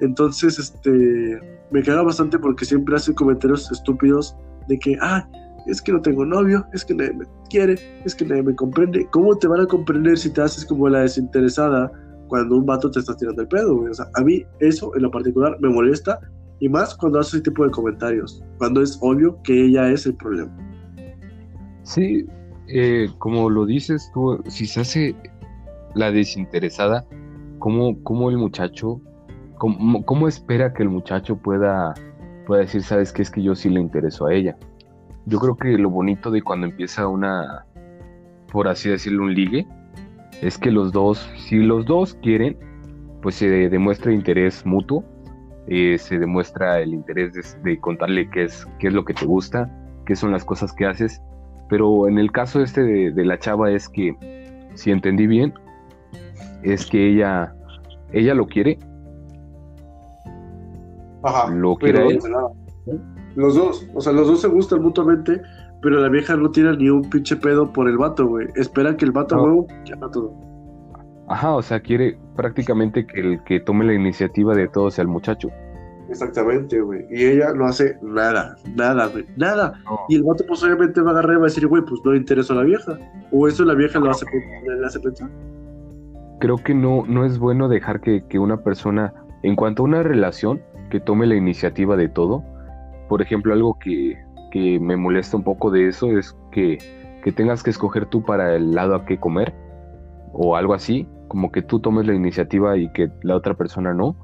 Entonces, 0.00 0.58
este, 0.58 1.38
me 1.70 1.82
caga 1.82 2.02
bastante 2.02 2.38
porque 2.38 2.64
siempre 2.64 2.96
hace 2.96 3.14
comentarios 3.14 3.70
estúpidos 3.70 4.36
de 4.68 4.78
que, 4.78 4.96
ah, 5.00 5.28
es 5.66 5.80
que 5.80 5.92
no 5.92 6.00
tengo 6.00 6.24
novio, 6.24 6.66
es 6.72 6.84
que 6.84 6.94
nadie 6.94 7.14
me 7.14 7.26
quiere, 7.48 7.78
es 8.04 8.14
que 8.14 8.24
nadie 8.24 8.42
me 8.42 8.54
comprende. 8.54 9.06
¿Cómo 9.10 9.36
te 9.36 9.46
van 9.46 9.60
a 9.60 9.66
comprender 9.66 10.18
si 10.18 10.30
te 10.30 10.42
haces 10.42 10.64
como 10.64 10.88
la 10.88 11.00
desinteresada 11.00 11.90
cuando 12.28 12.56
un 12.56 12.66
vato 12.66 12.90
te 12.90 13.00
está 13.00 13.16
tirando 13.16 13.42
el 13.42 13.48
pedo? 13.48 13.76
O 13.78 13.94
sea, 13.94 14.06
a 14.14 14.22
mí 14.22 14.44
eso 14.60 14.94
en 14.96 15.02
lo 15.02 15.10
particular 15.10 15.56
me 15.60 15.68
molesta 15.68 16.18
y 16.60 16.68
más 16.68 16.94
cuando 16.94 17.20
hace 17.20 17.36
ese 17.36 17.44
tipo 17.44 17.64
de 17.64 17.70
comentarios, 17.70 18.42
cuando 18.58 18.82
es 18.82 18.98
obvio 19.00 19.38
que 19.42 19.66
ella 19.66 19.90
es 19.90 20.06
el 20.06 20.14
problema. 20.16 20.52
Sí, 21.82 22.26
eh, 22.68 23.08
como 23.18 23.50
lo 23.50 23.66
dices 23.66 24.10
tú, 24.12 24.42
si 24.48 24.66
se 24.66 24.80
hace 24.80 25.16
la 25.94 26.10
desinteresada, 26.10 27.04
¿cómo, 27.58 28.30
el 28.30 28.38
muchacho, 28.38 29.00
cómo, 29.58 30.28
espera 30.28 30.72
que 30.72 30.82
el 30.82 30.88
muchacho 30.88 31.36
pueda, 31.36 31.94
decir, 32.48 32.82
sabes 32.82 33.12
que 33.12 33.22
es 33.22 33.30
que 33.30 33.42
yo 33.42 33.54
sí 33.54 33.68
le 33.68 33.80
intereso 33.80 34.26
a 34.26 34.34
ella? 34.34 34.56
yo 35.26 35.38
creo 35.38 35.56
que 35.56 35.78
lo 35.78 35.90
bonito 35.90 36.30
de 36.30 36.42
cuando 36.42 36.66
empieza 36.66 37.08
una, 37.08 37.66
por 38.52 38.68
así 38.68 38.90
decirlo, 38.90 39.24
un 39.24 39.34
ligue, 39.34 39.66
es 40.42 40.58
que 40.58 40.70
los 40.70 40.92
dos, 40.92 41.30
si 41.36 41.56
los 41.56 41.86
dos 41.86 42.14
quieren, 42.22 42.56
pues 43.22 43.36
se 43.36 43.48
demuestra 43.48 44.12
interés 44.12 44.66
mutuo, 44.66 45.04
eh, 45.66 45.96
se 45.98 46.18
demuestra 46.18 46.80
el 46.80 46.92
interés 46.92 47.56
de, 47.62 47.80
contarle 47.80 48.28
qué 48.30 48.44
es, 48.44 48.66
qué 48.78 48.88
es 48.88 48.92
lo 48.92 49.04
que 49.04 49.14
te 49.14 49.24
gusta, 49.24 49.70
qué 50.04 50.14
son 50.14 50.32
las 50.32 50.44
cosas 50.44 50.72
que 50.74 50.84
haces, 50.84 51.22
pero 51.68 52.08
en 52.08 52.18
el 52.18 52.30
caso 52.32 52.60
este 52.60 52.82
de, 52.82 53.24
la 53.24 53.38
chava 53.38 53.70
es 53.70 53.88
que, 53.88 54.14
si 54.74 54.90
entendí 54.90 55.26
bien, 55.26 55.54
es 56.62 56.86
que 56.86 57.10
ella, 57.10 57.54
ella 58.12 58.34
lo 58.34 58.46
quiere, 58.46 58.78
Ajá, 61.22 61.50
lo 61.50 61.76
quiere 61.76 62.18
los 63.36 63.56
dos, 63.56 63.88
o 63.94 64.00
sea, 64.00 64.12
los 64.12 64.28
dos 64.28 64.40
se 64.40 64.48
gustan 64.48 64.82
mutuamente, 64.82 65.40
pero 65.82 66.00
la 66.00 66.08
vieja 66.08 66.36
no 66.36 66.50
tiene 66.50 66.76
ni 66.76 66.88
un 66.88 67.02
pinche 67.10 67.36
pedo 67.36 67.72
por 67.72 67.88
el 67.88 67.98
vato, 67.98 68.26
güey. 68.26 68.46
Espera 68.54 68.96
que 68.96 69.04
el 69.04 69.12
vato, 69.12 69.36
huevo, 69.42 69.66
ya 69.84 69.96
todo. 69.96 70.32
Ajá, 71.28 71.54
o 71.54 71.62
sea, 71.62 71.80
quiere 71.80 72.18
prácticamente 72.36 73.06
que 73.06 73.20
el 73.20 73.44
que 73.44 73.60
tome 73.60 73.84
la 73.84 73.94
iniciativa 73.94 74.54
de 74.54 74.68
todo 74.68 74.90
sea 74.90 75.02
el 75.02 75.08
muchacho. 75.08 75.48
Exactamente, 76.14 76.80
güey. 76.80 77.06
Y 77.10 77.24
ella 77.24 77.52
no 77.54 77.66
hace 77.66 77.98
nada, 78.02 78.56
nada, 78.74 79.06
güey, 79.08 79.24
nada. 79.36 79.74
Y 80.08 80.16
el 80.16 80.22
vato, 80.22 80.44
pues 80.46 80.62
obviamente 80.62 81.00
va 81.00 81.10
a 81.10 81.12
agarrar 81.14 81.32
y 81.32 81.36
va 81.36 81.42
a 81.42 81.46
decir, 81.46 81.66
güey, 81.66 81.82
pues 81.82 82.00
no 82.04 82.12
le 82.12 82.18
interesa 82.18 82.52
a 82.52 82.56
la 82.56 82.62
vieja. 82.62 82.98
O 83.32 83.48
eso 83.48 83.64
la 83.64 83.74
vieja 83.74 83.98
lo 83.98 84.10
hace, 84.10 84.26
le 84.66 84.86
hace 84.86 85.00
pensar. 85.00 85.28
Creo 86.40 86.56
que 86.58 86.74
no, 86.74 87.04
no 87.06 87.24
es 87.24 87.38
bueno 87.38 87.68
dejar 87.68 88.00
que, 88.00 88.24
que 88.28 88.38
una 88.38 88.58
persona, 88.58 89.12
en 89.42 89.56
cuanto 89.56 89.82
a 89.82 89.86
una 89.86 90.02
relación, 90.02 90.62
que 90.90 91.00
tome 91.00 91.26
la 91.26 91.34
iniciativa 91.34 91.96
de 91.96 92.08
todo, 92.08 92.44
por 93.08 93.22
ejemplo, 93.22 93.52
algo 93.52 93.78
que, 93.78 94.16
me 94.80 94.96
molesta 94.96 95.36
un 95.36 95.42
poco 95.42 95.70
de 95.72 95.88
eso 95.88 96.16
es 96.16 96.36
que, 96.52 96.78
tengas 97.36 97.62
que 97.62 97.70
escoger 97.70 98.06
tú 98.06 98.22
para 98.22 98.54
el 98.54 98.72
lado 98.72 98.94
a 98.94 99.04
qué 99.04 99.18
comer 99.18 99.52
o 100.32 100.56
algo 100.56 100.74
así, 100.74 101.08
como 101.28 101.50
que 101.50 101.62
tú 101.62 101.80
tomes 101.80 102.06
la 102.06 102.14
iniciativa 102.14 102.76
y 102.76 102.88
que 102.92 103.10
la 103.22 103.34
otra 103.34 103.54
persona 103.54 103.92
no. 103.92 104.14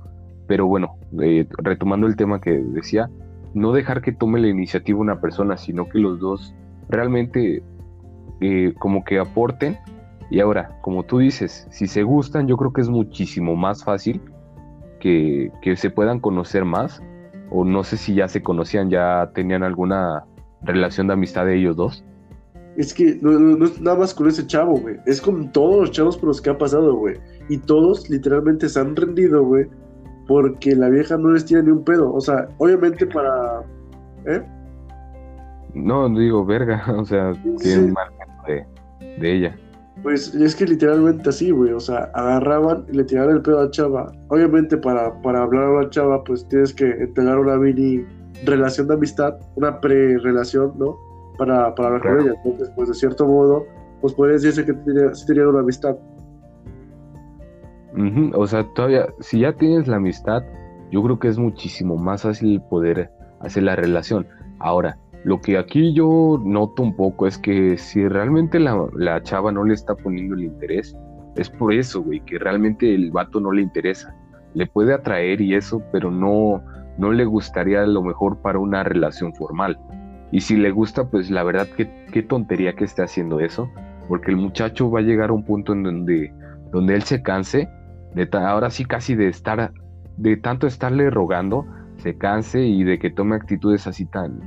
Pero 0.51 0.67
bueno, 0.67 0.97
eh, 1.23 1.47
retomando 1.59 2.09
el 2.09 2.17
tema 2.17 2.41
que 2.41 2.51
decía, 2.51 3.09
no 3.55 3.71
dejar 3.71 4.03
que 4.03 4.11
tome 4.11 4.41
la 4.41 4.49
iniciativa 4.49 4.99
una 4.99 5.21
persona, 5.21 5.57
sino 5.57 5.89
que 5.89 6.01
los 6.01 6.19
dos 6.19 6.57
realmente 6.89 7.63
eh, 8.41 8.75
como 8.81 9.05
que 9.05 9.21
aporten. 9.21 9.79
Y 10.29 10.41
ahora, 10.41 10.77
como 10.83 11.05
tú 11.05 11.19
dices, 11.19 11.69
si 11.71 11.87
se 11.87 12.03
gustan, 12.03 12.49
yo 12.49 12.57
creo 12.57 12.73
que 12.73 12.81
es 12.81 12.89
muchísimo 12.89 13.55
más 13.55 13.85
fácil 13.85 14.21
que, 14.99 15.53
que 15.63 15.77
se 15.77 15.89
puedan 15.89 16.19
conocer 16.19 16.65
más 16.65 17.01
o 17.53 17.65
no 17.65 17.85
sé 17.85 17.97
si 17.97 18.17
ya 18.17 18.27
se 18.27 18.43
conocían, 18.43 18.91
ya 18.91 19.31
tenían 19.33 19.63
alguna 19.63 20.25
relación 20.63 21.07
de 21.07 21.13
amistad 21.13 21.47
de 21.47 21.59
ellos 21.59 21.77
dos. 21.77 22.05
Es 22.77 22.93
que 22.93 23.21
no, 23.23 23.65
es 23.65 23.81
nada 23.81 23.99
más 23.99 24.13
con 24.13 24.27
ese 24.27 24.45
chavo, 24.45 24.81
güey. 24.81 24.97
Es 25.07 25.21
con 25.21 25.53
todos 25.53 25.77
los 25.77 25.93
chavos 25.93 26.17
por 26.17 26.27
los 26.27 26.41
que 26.41 26.51
ha 26.51 26.59
pasado, 26.59 26.97
güey. 26.97 27.19
Y 27.49 27.59
todos 27.59 28.11
literalmente 28.11 28.69
se 28.69 28.81
han 28.81 28.97
rendido, 28.97 29.45
güey. 29.45 29.69
Porque 30.31 30.77
la 30.77 30.89
vieja 30.89 31.17
no 31.17 31.33
les 31.33 31.45
tira 31.45 31.61
ni 31.61 31.73
un 31.73 31.83
pedo. 31.83 32.15
O 32.15 32.21
sea, 32.21 32.47
obviamente 32.59 33.05
para. 33.05 33.65
¿Eh? 34.27 34.41
No, 35.75 36.09
digo, 36.09 36.47
verga. 36.47 36.85
O 36.97 37.05
sea, 37.05 37.33
que 37.61 37.93
de, 38.47 38.65
de 39.19 39.33
ella. 39.33 39.57
Pues 40.05 40.33
es 40.33 40.55
que 40.55 40.67
literalmente 40.67 41.29
así, 41.29 41.51
güey, 41.51 41.73
o 41.73 41.81
sea, 41.81 42.13
agarraban 42.15 42.87
y 42.93 42.99
le 42.99 43.03
tiraban 43.03 43.35
el 43.35 43.43
pedo 43.43 43.61
a 43.61 43.71
chava. 43.73 44.13
Obviamente 44.29 44.77
para, 44.77 45.21
para 45.23 45.43
hablar 45.43 45.65
a 45.65 45.71
una 45.71 45.91
chava, 45.91 46.23
pues 46.23 46.47
tienes 46.47 46.73
que 46.75 46.89
entregar 46.89 47.37
una 47.37 47.57
mini 47.57 48.07
relación 48.45 48.87
de 48.87 48.95
amistad, 48.95 49.35
una 49.57 49.81
pre-relación, 49.81 50.75
¿no? 50.79 50.97
Para, 51.39 51.75
para 51.75 51.89
hablar 51.89 52.03
con 52.03 52.21
ella. 52.21 52.41
Entonces, 52.45 52.71
pues 52.77 52.89
de 52.89 52.95
cierto 52.95 53.27
modo, 53.27 53.67
pues 54.01 54.15
puede 54.15 54.35
decirse 54.35 54.65
que 54.65 54.75
sí 55.13 55.27
tenían 55.27 55.49
una 55.49 55.61
amistad. 55.61 55.97
O 58.35 58.47
sea, 58.47 58.65
todavía, 58.75 59.07
si 59.21 59.41
ya 59.41 59.53
tienes 59.53 59.89
la 59.89 59.97
amistad, 59.97 60.43
yo 60.91 61.03
creo 61.03 61.19
que 61.19 61.29
es 61.29 61.39
muchísimo 61.39 61.97
más 61.97 62.23
fácil 62.23 62.61
poder 62.63 63.11
hacer 63.41 63.65
la 63.65 63.77
relación. 63.77 64.27
Ahora, 64.59 64.99
lo 65.25 65.41
que 65.41 65.59
aquí 65.59 65.93
yo 65.93 66.41
noto 66.45 66.83
un 66.83 66.97
poco 66.97 67.27
es 67.27 67.37
que 67.37 67.77
si 67.77 68.07
realmente 68.09 68.59
la, 68.59 69.23
chava 69.23 69.53
no 69.53 69.65
le 69.65 69.75
está 69.75 69.95
poniendo 69.95 70.35
el 70.35 70.45
interés, 70.45 70.97
es 71.37 71.51
por 71.51 71.73
eso, 71.73 72.03
güey, 72.03 72.21
que 72.21 72.39
realmente 72.39 72.95
el 72.95 73.11
vato 73.11 73.41
no 73.41 73.53
le 73.53 73.63
interesa. 73.63 74.15
Le 74.55 74.67
puede 74.67 74.95
atraer 74.95 75.41
y 75.41 75.55
eso, 75.55 75.83
pero 75.93 76.11
no, 76.11 76.63
no 76.99 77.13
le 77.13 77.25
gustaría 77.25 77.87
lo 77.87 78.03
mejor 78.03 78.39
para 78.39 78.59
una 78.59 78.83
relación 78.83 79.35
formal. 79.35 79.79
Y 80.33 80.41
si 80.41 80.57
le 80.57 80.71
gusta, 80.71 81.09
pues 81.09 81.31
la 81.31 81.43
verdad, 81.43 81.69
qué, 81.77 82.07
qué 82.13 82.23
tontería 82.23 82.75
que 82.75 82.85
esté 82.85 83.03
haciendo 83.03 83.41
eso, 83.41 83.69
porque 84.09 84.31
el 84.31 84.37
muchacho 84.37 84.91
va 84.91 85.01
a 85.01 85.03
llegar 85.03 85.31
a 85.31 85.35
un 85.35 85.45
punto 85.45 85.73
en 85.73 85.83
donde, 85.83 86.33
donde 86.73 86.95
él 86.95 87.03
se 87.03 87.23
canse, 87.23 87.69
de 88.15 88.29
ahora 88.33 88.71
sí 88.71 88.85
casi 88.85 89.15
de 89.15 89.29
estar, 89.29 89.73
de 90.17 90.37
tanto 90.37 90.67
estarle 90.67 91.11
rogando, 91.11 91.67
se 91.99 92.17
canse 92.17 92.63
y 92.63 92.85
de 92.85 92.99
que 92.99 93.11
tome 93.11 93.37
actitudes 93.37 93.87
así 93.87 94.07
tan, 94.07 94.41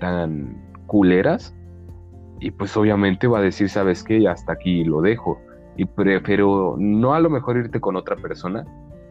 tan 0.00 0.56
culeras. 0.86 1.54
Y 2.40 2.50
pues 2.50 2.76
obviamente 2.76 3.26
va 3.26 3.38
a 3.38 3.42
decir, 3.42 3.68
sabes 3.68 4.02
qué, 4.02 4.28
hasta 4.28 4.52
aquí 4.52 4.84
lo 4.84 5.00
dejo. 5.00 5.40
Y 5.76 5.84
prefiero 5.86 6.76
no 6.78 7.14
a 7.14 7.20
lo 7.20 7.30
mejor 7.30 7.56
irte 7.56 7.80
con 7.80 7.96
otra 7.96 8.16
persona, 8.16 8.64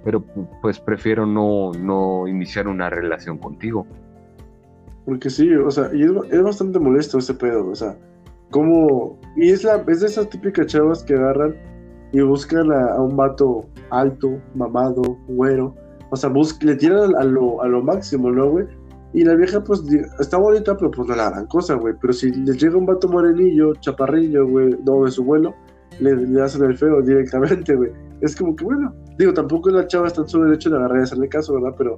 pero 0.03 0.23
pues 0.61 0.79
prefiero 0.79 1.25
no, 1.25 1.71
no 1.71 2.27
iniciar 2.27 2.67
una 2.67 2.89
relación 2.89 3.37
contigo. 3.37 3.87
Porque 5.05 5.29
sí, 5.29 5.53
o 5.53 5.69
sea, 5.69 5.89
y 5.93 6.03
es, 6.03 6.43
bastante 6.43 6.79
molesto 6.79 7.19
ese 7.19 7.35
pedo, 7.35 7.67
o 7.69 7.75
sea, 7.75 7.95
como, 8.49 9.19
y 9.35 9.51
es, 9.51 9.63
la, 9.63 9.83
es 9.87 10.01
de 10.01 10.07
esas 10.07 10.29
típicas 10.29 10.67
chavas 10.67 11.03
que 11.03 11.13
agarran 11.13 11.55
y 12.15 12.21
buscan 12.21 12.71
a, 12.71 13.01
un 13.01 13.17
vato 13.17 13.65
alto, 13.89 14.39
mamado, 14.55 15.01
güero, 15.27 15.75
o 16.11 16.15
sea, 16.15 16.31
le 16.61 16.75
tiran 16.75 17.13
a 17.17 17.25
lo, 17.25 17.61
a 17.61 17.67
lo 17.67 17.83
máximo, 17.83 18.31
¿no, 18.31 18.51
güey? 18.51 18.65
Y 19.11 19.25
la 19.25 19.35
vieja, 19.35 19.61
pues, 19.61 19.83
está 20.19 20.37
bonita, 20.37 20.77
pero 20.77 20.91
pues 20.91 21.09
no 21.09 21.15
la 21.15 21.29
gran 21.29 21.45
cosa, 21.47 21.73
güey. 21.73 21.93
Pero 21.99 22.13
si 22.13 22.31
les 22.31 22.57
llega 22.61 22.77
un 22.77 22.85
vato 22.85 23.09
morenillo, 23.09 23.73
chaparrillo, 23.75 24.47
güey, 24.47 24.77
no 24.85 25.03
de 25.03 25.11
su 25.11 25.25
vuelo, 25.25 25.53
le, 25.99 26.41
hacen 26.41 26.63
el 26.63 26.77
feo 26.77 27.01
directamente, 27.01 27.75
güey. 27.75 27.91
Es 28.21 28.33
como 28.33 28.55
que, 28.55 28.63
bueno, 28.63 28.93
digo, 29.17 29.33
tampoco 29.33 29.69
la 29.69 29.85
chava 29.85 30.07
está 30.07 30.21
en 30.21 30.29
su 30.29 30.41
derecho 30.41 30.69
de 30.69 30.77
agarrar 30.77 30.99
y 30.99 31.03
hacerle 31.03 31.27
caso, 31.27 31.55
¿verdad? 31.55 31.75
Pero, 31.77 31.97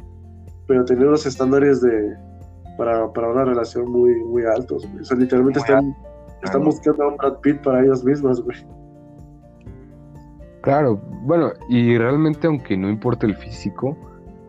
pero 0.68 0.84
tener 0.84 1.08
unos 1.08 1.28
estándares 1.28 1.82
de, 1.82 2.16
para, 2.76 3.14
para 3.14 3.30
una 3.30 3.46
relación 3.46 3.92
muy, 3.92 4.16
muy 4.26 4.46
altos, 4.46 4.84
güey. 4.88 5.02
O 5.02 5.06
sea, 5.06 5.16
literalmente 5.16 5.60
están, 5.60 5.96
están 6.42 6.64
buscando 6.64 7.04
a 7.04 7.08
un 7.10 7.18
Brad 7.18 7.38
Pitt 7.42 7.62
para 7.62 7.84
ellos 7.84 8.04
mismos, 8.04 8.44
güey. 8.44 8.58
Claro, 10.68 11.00
bueno, 11.22 11.54
y 11.70 11.98
realmente 11.98 12.46
aunque 12.46 12.76
no 12.76 12.90
importa 12.90 13.26
el 13.26 13.38
físico, 13.38 13.98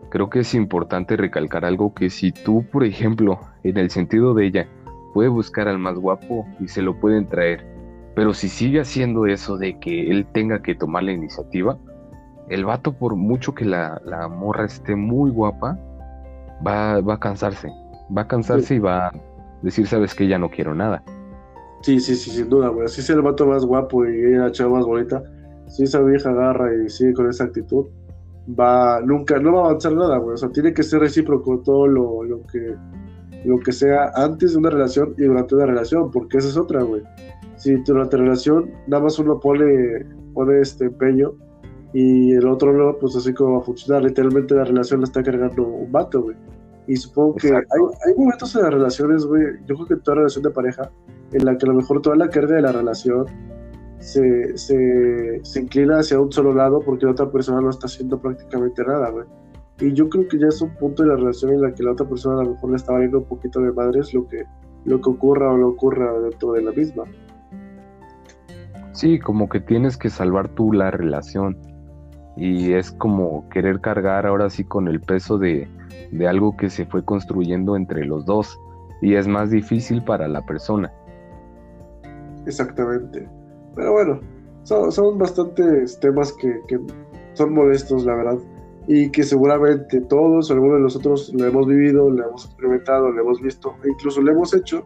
creo 0.09 0.29
que 0.29 0.39
es 0.39 0.53
importante 0.53 1.15
recalcar 1.15 1.63
algo 1.63 1.93
que 1.93 2.09
si 2.09 2.33
tú, 2.33 2.65
por 2.73 2.83
ejemplo, 2.83 3.39
en 3.63 3.77
el 3.77 3.89
sentido 3.89 4.33
de 4.33 4.47
ella, 4.47 4.67
puede 5.13 5.29
buscar 5.29 5.69
al 5.69 5.79
más 5.79 5.97
guapo 5.97 6.45
y 6.59 6.67
se 6.67 6.81
lo 6.81 6.99
pueden 6.99 7.29
traer, 7.29 7.65
pero 8.17 8.33
si 8.33 8.49
sigue 8.49 8.81
haciendo 8.81 9.27
eso 9.27 9.55
de 9.55 9.79
que 9.79 10.11
él 10.11 10.27
tenga 10.33 10.61
que 10.61 10.75
tomar 10.75 11.03
la 11.03 11.13
iniciativa, 11.13 11.77
el 12.49 12.65
vato, 12.65 12.91
por 12.91 13.15
mucho 13.15 13.55
que 13.55 13.63
la, 13.63 14.01
morra 14.29 14.65
esté 14.65 14.97
muy 14.97 15.31
guapa, 15.31 15.79
va, 16.67 16.99
va, 16.99 17.13
a 17.13 17.19
cansarse, 17.21 17.69
va 18.15 18.23
a 18.23 18.27
cansarse 18.27 18.75
y 18.75 18.79
va 18.79 19.07
a 19.07 19.11
decir, 19.61 19.87
sabes 19.87 20.13
que 20.13 20.27
ya 20.27 20.37
no 20.37 20.49
quiero 20.49 20.75
nada. 20.75 21.01
Sí, 21.81 22.01
sí, 22.01 22.13
sí, 22.17 22.31
sin 22.31 22.49
duda, 22.49 22.67
güey. 22.67 22.89
Si 22.89 22.99
es 22.99 23.09
el 23.09 23.21
vato 23.21 23.47
más 23.47 23.63
guapo 23.63 24.05
y 24.05 24.25
ella 24.25 24.39
la 24.39 24.51
chava 24.51 24.79
más 24.79 24.85
bonita, 24.85 25.23
si 25.69 25.83
esa 25.83 26.01
vieja 26.01 26.29
agarra 26.29 26.73
y 26.75 26.89
sigue 26.89 27.13
con 27.13 27.29
esa 27.29 27.45
actitud, 27.45 27.85
va, 28.59 29.01
nunca, 29.01 29.39
no 29.39 29.53
va 29.53 29.61
a 29.61 29.65
avanzar 29.69 29.93
nada, 29.93 30.17
güey. 30.17 30.33
O 30.33 30.37
sea, 30.37 30.49
tiene 30.49 30.73
que 30.73 30.83
ser 30.83 30.99
recíproco 30.99 31.59
todo 31.59 31.87
lo, 31.87 32.23
lo, 32.23 32.41
que, 32.47 32.75
lo 33.45 33.59
que 33.59 33.71
sea 33.71 34.11
antes 34.15 34.53
de 34.53 34.57
una 34.57 34.69
relación 34.69 35.13
y 35.17 35.23
durante 35.23 35.55
una 35.55 35.67
relación, 35.67 36.11
porque 36.11 36.37
esa 36.37 36.49
es 36.49 36.57
otra, 36.57 36.81
güey. 36.83 37.03
Si 37.55 37.75
durante 37.83 38.17
la 38.17 38.23
relación 38.23 38.71
nada 38.87 39.03
más 39.03 39.19
uno 39.19 39.39
pone, 39.39 40.05
pone 40.33 40.61
este 40.61 40.85
empeño 40.85 41.33
y 41.93 42.33
el 42.33 42.47
otro 42.47 42.71
no, 42.73 42.97
pues 42.97 43.15
así 43.15 43.33
como 43.33 43.55
va 43.55 43.59
a 43.59 43.63
funcionar. 43.63 44.03
Literalmente 44.03 44.55
la 44.55 44.63
relación 44.63 45.01
la 45.01 45.05
está 45.05 45.23
cargando 45.23 45.63
un 45.63 45.91
vato, 45.91 46.23
güey. 46.23 46.37
Y 46.87 46.95
supongo 46.95 47.35
que 47.35 47.49
hay, 47.49 47.61
hay, 47.61 48.13
momentos 48.17 48.55
en 48.55 48.63
las 48.63 48.73
relaciones, 48.73 49.25
güey, 49.25 49.43
yo 49.67 49.75
creo 49.75 49.87
que 49.87 49.93
en 49.93 49.99
toda 50.01 50.15
relación 50.15 50.43
de 50.43 50.49
pareja, 50.49 50.89
en 51.33 51.45
la 51.45 51.55
que 51.55 51.67
a 51.67 51.69
lo 51.69 51.75
mejor 51.75 52.01
toda 52.01 52.15
la 52.15 52.29
carga 52.29 52.55
de 52.55 52.61
la 52.63 52.71
relación 52.71 53.25
se, 53.99 54.57
se, 54.57 55.39
se, 55.43 55.61
inclina 55.61 55.99
hacia 55.99 56.19
un 56.19 56.31
solo 56.31 56.53
lado 56.53 56.81
porque 56.81 57.05
la 57.05 57.11
otra 57.11 57.29
persona 57.31 57.61
no 57.61 57.69
está 57.69 57.87
haciendo 57.87 58.19
prácticamente 58.19 58.83
nada, 58.83 59.09
güey. 59.09 59.25
Y 59.81 59.93
yo 59.93 60.09
creo 60.09 60.27
que 60.27 60.37
ya 60.37 60.47
es 60.47 60.61
un 60.61 60.75
punto 60.75 61.03
de 61.03 61.09
la 61.09 61.15
relación 61.15 61.53
en 61.53 61.61
la 61.61 61.73
que 61.73 61.83
la 61.83 61.91
otra 61.91 62.07
persona 62.07 62.41
a 62.41 62.43
lo 62.43 62.51
mejor 62.51 62.71
le 62.71 62.75
está 62.75 62.91
valiendo 62.93 63.19
un 63.19 63.25
poquito 63.25 63.61
de 63.61 63.71
madres 63.71 64.13
lo 64.13 64.27
que, 64.27 64.43
lo 64.85 64.99
que 64.99 65.09
ocurra 65.09 65.51
o 65.53 65.57
no 65.57 65.67
ocurra 65.69 66.19
dentro 66.19 66.53
de 66.53 66.61
la 66.63 66.71
misma. 66.71 67.03
Sí, 68.91 69.19
como 69.19 69.47
que 69.47 69.61
tienes 69.61 69.95
que 69.95 70.09
salvar 70.09 70.49
tú 70.49 70.73
la 70.73 70.91
relación. 70.91 71.57
Y 72.35 72.73
es 72.73 72.91
como 72.91 73.47
querer 73.49 73.79
cargar 73.79 74.25
ahora 74.25 74.49
sí 74.49 74.63
con 74.63 74.87
el 74.87 74.99
peso 74.99 75.37
de, 75.37 75.67
de 76.11 76.27
algo 76.27 76.55
que 76.57 76.69
se 76.69 76.85
fue 76.85 77.03
construyendo 77.03 77.77
entre 77.77 78.05
los 78.05 78.25
dos. 78.25 78.59
Y 79.01 79.15
es 79.15 79.27
más 79.27 79.49
difícil 79.49 80.03
para 80.03 80.27
la 80.27 80.41
persona. 80.45 80.91
Exactamente. 82.45 83.38
Pero 83.79 83.93
bueno, 83.93 84.19
son, 84.63 85.17
bastantes 85.17 85.97
temas 86.01 86.33
que, 86.33 86.59
son 87.31 87.53
molestos, 87.53 88.05
la 88.05 88.13
verdad. 88.13 88.37
Y 88.87 89.09
que 89.09 89.23
seguramente 89.23 90.01
todos, 90.01 90.51
algunos 90.51 90.79
de 90.79 90.83
nosotros, 90.83 91.33
lo 91.33 91.45
hemos 91.45 91.65
vivido, 91.65 92.09
lo 92.09 92.27
hemos 92.27 92.43
experimentado, 92.43 93.09
lo 93.09 93.21
hemos 93.21 93.41
visto, 93.41 93.73
e 93.85 93.89
incluso 93.89 94.21
lo 94.21 94.31
hemos 94.31 94.53
hecho. 94.53 94.83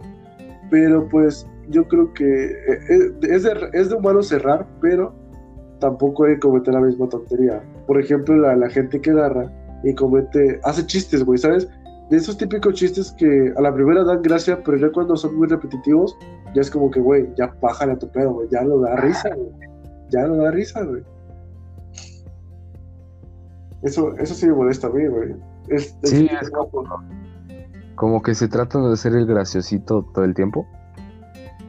Pero 0.70 1.08
pues 1.10 1.48
yo 1.70 1.88
creo 1.88 2.14
que 2.14 2.52
eh, 2.52 3.14
es 3.24 3.44
de, 3.44 3.70
es 3.74 3.90
de 3.90 3.96
humano 3.96 4.22
cerrar, 4.22 4.68
pero 4.80 5.16
tampoco 5.80 6.26
hay 6.26 6.36
que 6.36 6.42
cometer 6.42 6.76
la 6.76 6.82
misma 6.82 7.10
tontería. 7.10 7.64
Por 7.88 8.00
ejemplo, 8.00 8.38
la, 8.38 8.56
la 8.56 8.70
gente 8.70 9.02
que 9.02 9.10
agarra 9.10 9.52
y 9.84 9.96
comete, 9.96 10.60
hace 10.64 10.86
chistes, 10.86 11.24
güey, 11.24 11.40
¿sabes? 11.40 11.68
De 12.14 12.20
esos 12.20 12.38
típicos 12.38 12.76
chistes 12.76 13.12
que 13.18 13.52
a 13.58 13.62
la 13.62 13.74
primera 13.74 14.04
dan 14.04 14.22
gracia, 14.22 14.62
pero 14.64 14.78
ya 14.78 14.92
cuando 14.92 15.18
son 15.18 15.36
muy 15.36 15.48
repetitivos, 15.48 16.16
ya 16.54 16.62
es 16.62 16.70
como 16.70 16.92
que, 16.92 17.00
güey, 17.00 17.28
ya 17.36 17.52
pájale 17.60 17.94
a 17.94 17.98
tu 17.98 18.08
pedo, 18.12 18.34
güey, 18.34 18.48
ya 18.52 18.62
lo 18.62 18.82
da 18.82 18.98
risa, 18.98 19.34
güey. 19.34 19.50
Ya 20.12 20.28
lo 20.28 20.36
da 20.36 20.52
risa, 20.52 20.84
güey. 20.84 21.02
Eso, 23.82 24.16
eso 24.20 24.36
sí 24.36 24.46
me 24.46 24.54
molesta 24.54 24.86
a 24.86 24.90
mí, 24.92 25.08
güey. 25.08 25.36
sí, 26.04 26.30
es 26.40 26.52
como, 26.52 26.84
como 27.96 28.22
que 28.22 28.36
se 28.36 28.48
trata 28.48 28.80
de 28.88 28.96
ser 28.96 29.16
el 29.16 29.26
graciosito 29.26 30.08
todo 30.14 30.24
el 30.24 30.36
tiempo. 30.36 30.68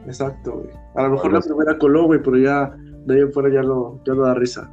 Exacto, 0.05 0.59
güey. 0.59 0.69
A 0.93 1.07
lo 1.07 1.09
mejor 1.09 1.33
la 1.33 1.41
primera 1.41 1.75
coló, 1.79 2.05
güey, 2.05 2.21
pero 2.21 2.37
ya 2.37 2.71
de 3.07 3.15
ahí 3.15 3.21
en 3.21 3.33
fuera 3.33 3.49
ya 3.51 3.63
lo, 3.63 3.99
ya 4.05 4.13
lo 4.13 4.27
da 4.27 4.35
risa. 4.35 4.69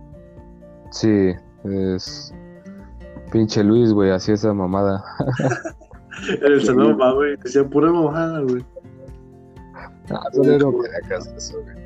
Sí, 0.90 1.32
es 1.64 2.34
Pinche 3.32 3.64
Luis, 3.64 3.92
güey, 3.92 4.10
hacía 4.10 4.34
esa 4.34 4.52
mamada. 4.52 5.02
en 6.28 6.42
el 6.52 6.62
salón, 6.62 6.98
güey, 7.14 7.36
decía 7.42 7.66
pura 7.66 7.90
mamada, 7.90 8.40
güey. 8.40 8.62
Ah, 10.10 10.28
no 10.34 10.44
era 10.44 11.08
casa 11.08 11.34
eso, 11.34 11.60
güey. 11.62 11.82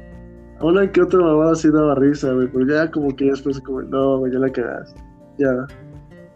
Una 0.60 0.90
que 0.90 1.02
otra 1.02 1.20
mamada 1.20 1.54
sí 1.54 1.70
daba 1.70 1.94
risa, 1.94 2.32
güey, 2.32 2.48
pero 2.48 2.66
ya 2.66 2.90
como 2.90 3.14
que 3.14 3.26
después 3.26 3.60
como, 3.60 3.82
no, 3.82 4.18
güey, 4.18 4.32
ya 4.32 4.40
la 4.40 4.50
quedaste. 4.50 5.00
Ya, 5.38 5.66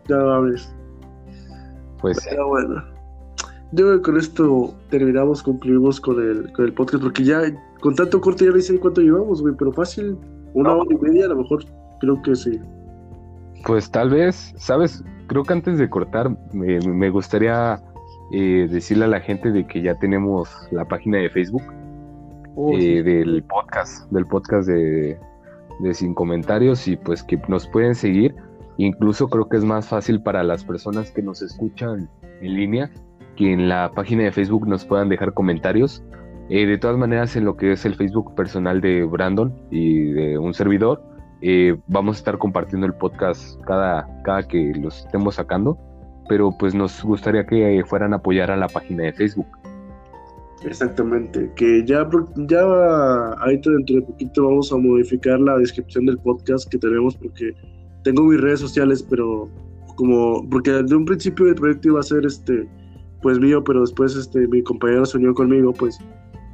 ya 0.09 0.16
lo 0.16 0.32
abres. 0.32 0.73
Pues 2.01 2.19
Pero 2.28 2.49
bueno. 2.49 2.85
Yo 3.73 3.87
creo 3.87 3.97
que 3.97 4.03
con 4.03 4.19
esto 4.19 4.74
terminamos, 4.91 5.43
concluimos 5.43 6.01
con 6.01 6.20
el, 6.20 6.53
con 6.53 6.66
el 6.66 6.73
podcast, 6.73 7.03
porque 7.03 7.24
ya 7.24 7.41
con 7.81 7.95
tanto 7.95 8.20
corte 8.20 8.45
ya 8.45 8.51
no 8.53 8.61
sé 8.61 8.78
cuánto 8.78 9.01
llevamos, 9.01 9.43
güey, 9.43 9.55
pero 9.59 9.73
fácil, 9.73 10.19
una 10.55 10.73
hora 10.74 10.87
y 10.91 10.97
media 10.97 11.27
a 11.27 11.28
lo 11.28 11.37
mejor, 11.37 11.65
creo 12.01 12.20
que 12.23 12.35
sí. 12.37 12.61
Pues 13.65 13.91
tal 13.91 14.11
vez, 14.11 14.55
¿sabes? 14.57 15.05
Creo 15.27 15.45
que 15.45 15.53
antes 15.53 15.78
de 15.78 15.89
cortar 15.89 16.31
me, 16.53 17.11
gustaría 17.11 17.81
eh, 18.32 18.66
decirle 18.70 19.05
a 19.05 19.09
la 19.09 19.20
gente 19.20 19.51
de 19.53 19.66
que 19.66 19.82
ya 19.82 19.95
tenemos 19.97 20.49
la 20.70 20.85
página 20.85 21.19
de 21.19 21.31
Facebook 21.31 21.62
oh, 22.57 22.77
eh, 22.77 23.03
del 23.03 23.43
podcast, 23.45 24.11
del 24.11 24.27
podcast 24.27 24.69
de, 24.69 25.19
Sin 25.93 26.15
Comentarios 26.15 26.89
y 26.89 26.97
pues 26.97 27.23
que 27.23 27.39
nos 27.49 27.66
pueden 27.69 27.95
seguir. 27.95 28.35
Incluso 28.77 29.28
creo 29.28 29.49
que 29.49 29.59
es 29.59 29.65
más 29.65 29.89
fácil 29.89 30.23
para 30.23 30.43
las 30.43 30.65
personas 30.65 31.11
que 31.11 31.23
nos 31.23 31.43
escuchan 31.43 32.09
en 32.41 32.55
línea 32.55 32.91
que 33.37 33.53
en 33.53 33.69
la 33.69 33.91
página 33.95 34.24
de 34.24 34.32
Facebook 34.32 34.66
nos 34.66 34.85
puedan 34.85 35.09
dejar 35.09 35.32
comentarios 35.35 36.03
Eh, 36.51 36.66
de 36.66 36.78
todas 36.78 36.97
maneras, 36.97 37.37
en 37.37 37.45
lo 37.45 37.57
que 37.57 37.73
es 37.73 37.85
el 37.85 37.95
Facebook 37.95 38.35
personal 38.35 38.81
de 38.81 39.05
Brandon 39.05 39.55
y 39.70 40.11
de 40.11 40.37
un 40.37 40.53
servidor, 40.53 41.01
eh, 41.43 41.77
vamos 41.87 42.17
a 42.17 42.19
estar 42.19 42.39
compartiendo 42.39 42.87
el 42.87 42.95
podcast 42.95 43.61
cada, 43.62 44.07
cada 44.23 44.47
que 44.47 44.73
los 44.75 45.05
estemos 45.05 45.37
sacando, 45.37 45.79
pero 46.29 46.55
pues 46.59 46.75
nos 46.75 47.03
gustaría 47.03 47.47
que 47.47 47.83
fueran 47.87 48.12
a 48.12 48.17
apoyar 48.17 48.51
a 48.51 48.57
la 48.57 48.69
página 48.69 49.05
de 49.05 49.12
Facebook. 49.12 49.47
Exactamente, 50.62 51.51
que 51.57 51.85
ya, 51.87 52.09
ya 52.49 52.61
ahorita 52.61 53.71
dentro 53.71 53.97
de 53.97 54.03
poquito 54.03 54.45
vamos 54.47 54.71
a 54.73 54.77
modificar 54.77 55.41
la 55.41 55.57
descripción 55.57 56.05
del 56.05 56.19
podcast 56.19 56.71
que 56.71 56.77
tenemos 56.77 57.17
porque 57.17 57.55
tengo 58.05 58.25
mis 58.25 58.41
redes 58.41 58.61
sociales, 58.61 59.03
pero 59.09 59.49
como, 59.97 60.47
porque 60.51 60.71
de 60.71 60.95
un 60.95 61.07
principio 61.07 61.49
el 61.49 61.55
proyecto 61.55 61.89
iba 61.89 62.01
a 62.01 62.03
ser 62.03 62.27
este, 62.27 62.69
pues 63.23 63.39
mío, 63.39 63.65
pero 63.65 63.81
después 63.81 64.15
este, 64.15 64.47
mi 64.49 64.62
compañero 64.62 65.07
se 65.07 65.17
unió 65.17 65.33
conmigo, 65.33 65.73
pues 65.73 65.99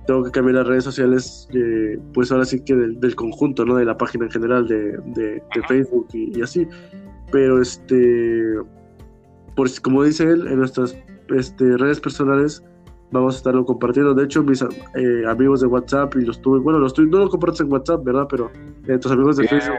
tengo 0.06 0.22
que 0.22 0.30
cambiar 0.30 0.56
las 0.56 0.66
redes 0.66 0.84
sociales, 0.84 1.48
eh, 1.52 1.98
pues 2.14 2.30
ahora 2.30 2.44
sí 2.44 2.64
que 2.64 2.74
del, 2.74 3.14
conjunto, 3.16 3.64
¿no? 3.64 3.76
De 3.76 3.84
la 3.84 3.96
página 3.96 4.26
en 4.26 4.30
general 4.30 4.66
de, 4.66 4.98
de, 5.14 5.42
Facebook 5.68 6.08
y, 6.12 6.40
así. 6.40 6.66
Pero 7.32 7.60
este, 7.60 8.54
por, 9.54 9.68
como 9.82 10.04
dice 10.04 10.24
él, 10.24 10.46
en 10.46 10.58
nuestras 10.58 10.96
este, 11.28 11.76
redes 11.76 12.00
personales 12.00 12.64
vamos 13.10 13.34
a 13.34 13.38
estarlo 13.38 13.64
compartiendo. 13.64 14.14
De 14.14 14.24
hecho, 14.24 14.42
mis 14.42 14.62
eh, 14.62 15.24
amigos 15.28 15.60
de 15.60 15.66
WhatsApp 15.66 16.14
y 16.16 16.24
los 16.24 16.40
tuve, 16.40 16.60
bueno, 16.60 16.78
los 16.78 16.94
tuve, 16.94 17.06
no 17.06 17.18
lo 17.18 17.28
compartes 17.28 17.60
en 17.60 17.72
WhatsApp, 17.72 18.04
¿verdad? 18.04 18.26
Pero 18.30 18.50
eh, 18.86 18.98
tus 18.98 19.10
amigos 19.10 19.36
de 19.36 19.48
Facebook. 19.48 19.76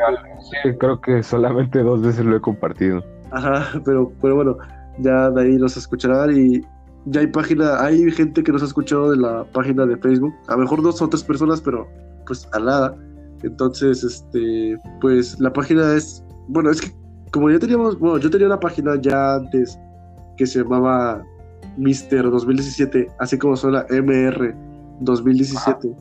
Sí, 0.64 0.70
creo 0.78 1.00
que 1.00 1.24
solamente 1.24 1.80
dos 1.84 2.02
veces 2.02 2.26
lo 2.26 2.36
he 2.36 2.42
compartido. 2.42 3.04
Ajá, 3.32 3.66
pero, 3.86 4.12
pero 4.22 4.36
bueno, 4.36 4.58
ya 5.00 5.30
de 5.32 5.42
ahí 5.42 5.58
los 5.58 5.78
escucharán 5.78 6.36
y 6.36 6.62
ya 7.10 7.22
hay 7.22 7.28
página, 7.28 7.82
hay 7.84 8.12
gente 8.12 8.44
que 8.44 8.52
nos 8.52 8.62
ha 8.62 8.66
escuchado 8.66 9.12
de 9.12 9.18
la 9.18 9.46
página 9.52 9.86
de 9.86 9.98
Facebook, 9.98 10.34
a 10.48 10.54
lo 10.54 10.60
mejor 10.60 10.82
dos 10.82 11.02
o 11.02 11.08
tres 11.08 11.24
personas, 11.24 11.62
pero 11.62 11.88
pues 12.26 12.48
a 12.54 12.60
nada. 12.60 12.96
Entonces, 13.44 14.04
este, 14.04 14.78
pues 15.00 15.40
la 15.40 15.54
página 15.54 15.94
es, 15.94 16.24
bueno, 16.48 16.70
es 16.70 16.82
que 16.82 16.92
como 17.32 17.50
ya 17.50 17.60
teníamos, 17.60 17.98
bueno, 18.00 18.18
yo 18.18 18.30
tenía 18.30 18.48
una 18.48 18.60
página 18.60 19.00
ya 19.02 19.36
antes 19.36 19.80
que 20.38 20.46
se 20.46 20.64
llamaba 20.64 21.24
Mister 21.78 22.30
2017, 22.30 23.08
así 23.20 23.38
como 23.38 23.56
suena 23.56 23.86
MR 23.90 24.56
2017. 25.02 25.96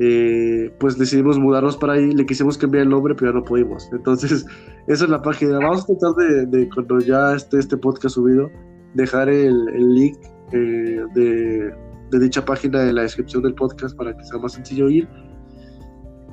Eh, 0.00 0.74
pues 0.80 0.98
decidimos 0.98 1.38
mudarnos 1.38 1.76
para 1.76 1.92
ahí, 1.92 2.10
le 2.12 2.26
quisimos 2.26 2.58
cambiar 2.58 2.82
el 2.82 2.90
nombre, 2.90 3.14
pero 3.14 3.30
ya 3.30 3.38
no 3.38 3.44
pudimos. 3.44 3.88
Entonces, 3.92 4.44
esa 4.88 5.04
es 5.04 5.10
la 5.10 5.22
página. 5.22 5.58
Vamos 5.58 5.84
a 5.84 5.86
tratar 5.86 6.48
de, 6.48 6.68
cuando 6.74 6.98
ya 6.98 7.34
esté 7.34 7.60
este 7.60 7.76
podcast 7.76 8.16
subido, 8.16 8.50
dejar 8.94 9.28
el, 9.28 9.68
el 9.68 9.94
link 9.94 10.16
eh, 10.52 11.02
de, 11.14 11.74
de, 12.10 12.20
dicha 12.20 12.44
página 12.44 12.82
en 12.82 12.94
la 12.94 13.02
descripción 13.02 13.42
del 13.42 13.54
podcast 13.54 13.96
para 13.96 14.16
que 14.16 14.24
sea 14.24 14.38
más 14.38 14.52
sencillo 14.52 14.88
ir. 14.88 15.08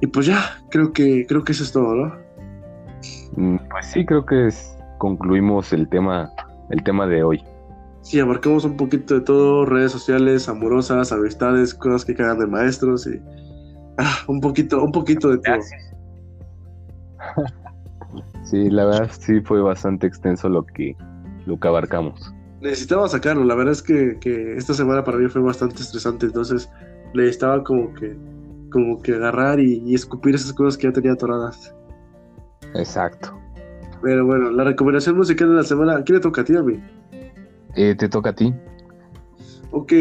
Y 0.01 0.07
pues 0.07 0.25
ya, 0.25 0.57
creo 0.69 0.91
que, 0.91 1.25
creo 1.27 1.43
que 1.43 1.51
eso 1.51 1.63
es 1.63 1.71
todo, 1.71 1.95
¿no? 1.95 2.15
Mm, 3.35 3.57
pues 3.69 3.85
sí, 3.85 4.05
creo 4.05 4.25
que 4.25 4.49
concluimos 4.97 5.73
el 5.73 5.87
tema, 5.89 6.31
el 6.69 6.83
tema 6.83 7.07
de 7.07 7.23
hoy. 7.23 7.43
Sí, 8.01 8.19
abarcamos 8.19 8.65
un 8.65 8.77
poquito 8.77 9.13
de 9.15 9.21
todo, 9.21 9.65
redes 9.65 9.91
sociales, 9.91 10.49
amorosas, 10.49 11.11
amistades, 11.11 11.73
cosas 11.73 12.03
que 12.03 12.15
cagan 12.15 12.39
de 12.39 12.47
maestros 12.47 13.05
y 13.05 13.21
ah, 13.99 14.17
un 14.27 14.41
poquito, 14.41 14.83
un 14.83 14.91
poquito 14.91 15.29
de 15.29 15.37
todo. 15.37 15.59
Sí, 18.43 18.69
la 18.69 18.85
verdad 18.85 19.09
sí 19.17 19.39
fue 19.39 19.61
bastante 19.61 20.07
extenso 20.07 20.49
lo 20.49 20.65
que, 20.65 20.95
lo 21.45 21.57
que 21.57 21.67
abarcamos. 21.69 22.33
Necesitaba 22.61 23.07
sacarlo, 23.07 23.43
la 23.43 23.55
verdad 23.55 23.73
es 23.73 23.81
que, 23.81 24.17
esta 24.55 24.73
semana 24.73 25.03
para 25.03 25.17
mí 25.17 25.27
fue 25.27 25.41
bastante 25.41 25.81
estresante, 25.81 26.27
entonces 26.27 26.69
necesitaba 27.13 27.63
como 27.63 27.93
que, 27.93 28.15
como 28.71 29.01
que 29.01 29.15
agarrar 29.15 29.59
y, 29.59 29.93
escupir 29.93 30.35
esas 30.35 30.53
cosas 30.53 30.77
que 30.77 30.87
ya 30.87 30.93
tenía 30.93 31.13
atoradas. 31.13 31.73
Exacto. 32.75 33.37
Pero 34.03 34.25
bueno, 34.25 34.51
la 34.51 34.63
recomendación 34.63 35.17
musical 35.17 35.49
de 35.49 35.55
la 35.55 35.63
semana, 35.63 36.03
¿quién 36.03 36.17
le 36.17 36.21
toca 36.21 36.41
a 36.41 36.43
ti 36.43 36.55
a 36.55 36.61
mí? 36.61 36.79
Eh, 37.75 37.95
te 37.95 38.07
toca 38.07 38.29
a 38.29 38.35
ti. 38.35 38.53
Ok, 39.71 39.93